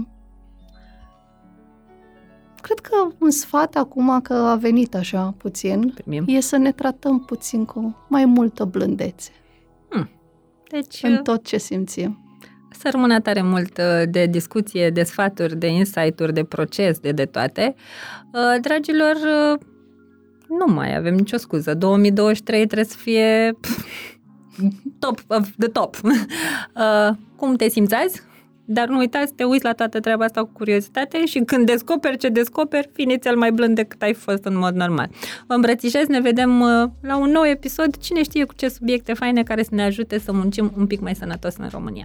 cred 2.62 2.78
că 2.78 3.06
un 3.18 3.30
sfat 3.30 3.74
acum 3.76 4.20
că 4.20 4.34
a 4.34 4.54
venit 4.56 4.94
așa 4.94 5.34
puțin 5.36 5.90
Primim. 5.94 6.24
e 6.26 6.40
să 6.40 6.56
ne 6.56 6.72
tratăm 6.72 7.20
puțin 7.20 7.64
cu 7.64 7.96
mai 8.08 8.24
multă 8.24 8.64
blândețe 8.64 9.30
Deci, 10.70 11.00
în 11.02 11.22
tot 11.22 11.44
ce 11.44 11.58
simțim. 11.58 12.24
să 12.70 12.88
rămână 12.92 13.20
tare 13.20 13.42
mult 13.42 13.78
uh, 13.78 14.02
de 14.08 14.26
discuție, 14.26 14.90
de 14.90 15.02
sfaturi, 15.02 15.56
de 15.56 15.66
insight-uri, 15.66 16.32
de 16.32 16.44
proces, 16.44 16.98
de 16.98 17.12
de 17.12 17.24
toate. 17.24 17.74
Uh, 18.32 18.60
Dragilor, 18.60 19.14
uh, 19.14 19.58
nu 20.48 20.72
mai 20.72 20.96
avem 20.96 21.14
nicio 21.14 21.36
scuză. 21.36 21.74
2023 21.74 22.66
trebuie 22.66 22.84
să 22.84 22.96
fie 22.96 23.56
pf, 23.60 23.84
top 24.98 25.20
of 25.26 25.48
the 25.58 25.68
top. 25.68 25.96
Uh, 26.74 27.16
Cum 27.36 27.54
te 27.54 27.68
simți 27.68 27.94
azi? 27.94 28.22
Dar 28.72 28.88
nu 28.88 28.98
uitați, 28.98 29.32
te 29.32 29.44
uiți 29.44 29.64
la 29.64 29.72
toată 29.72 30.00
treaba 30.00 30.24
asta 30.24 30.40
cu 30.40 30.50
curiozitate 30.52 31.26
și 31.26 31.38
când 31.38 31.66
descoperi 31.66 32.16
ce 32.16 32.28
descoperi, 32.28 32.90
fii 32.92 33.18
cel 33.20 33.36
mai 33.36 33.52
blând 33.52 33.74
decât 33.74 34.02
ai 34.02 34.14
fost 34.14 34.44
în 34.44 34.58
mod 34.58 34.74
normal. 34.74 35.10
Vă 35.46 35.54
îmbrățișez, 35.54 36.06
ne 36.06 36.20
vedem 36.20 36.60
uh, 36.60 36.90
la 37.02 37.16
un 37.16 37.30
nou 37.30 37.44
episod, 37.46 37.96
cine 37.96 38.22
știe 38.22 38.44
cu 38.44 38.54
ce 38.54 38.68
subiecte 38.68 39.12
faine 39.12 39.42
care 39.42 39.62
să 39.62 39.70
ne 39.72 39.82
ajute 39.82 40.18
să 40.18 40.32
muncim 40.32 40.72
un 40.76 40.86
pic 40.86 41.00
mai 41.00 41.14
sănătos 41.14 41.54
în 41.58 41.68
România. 41.72 42.04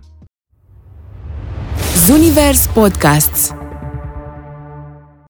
Zunivers 2.05 2.67
Podcasts 2.67 3.53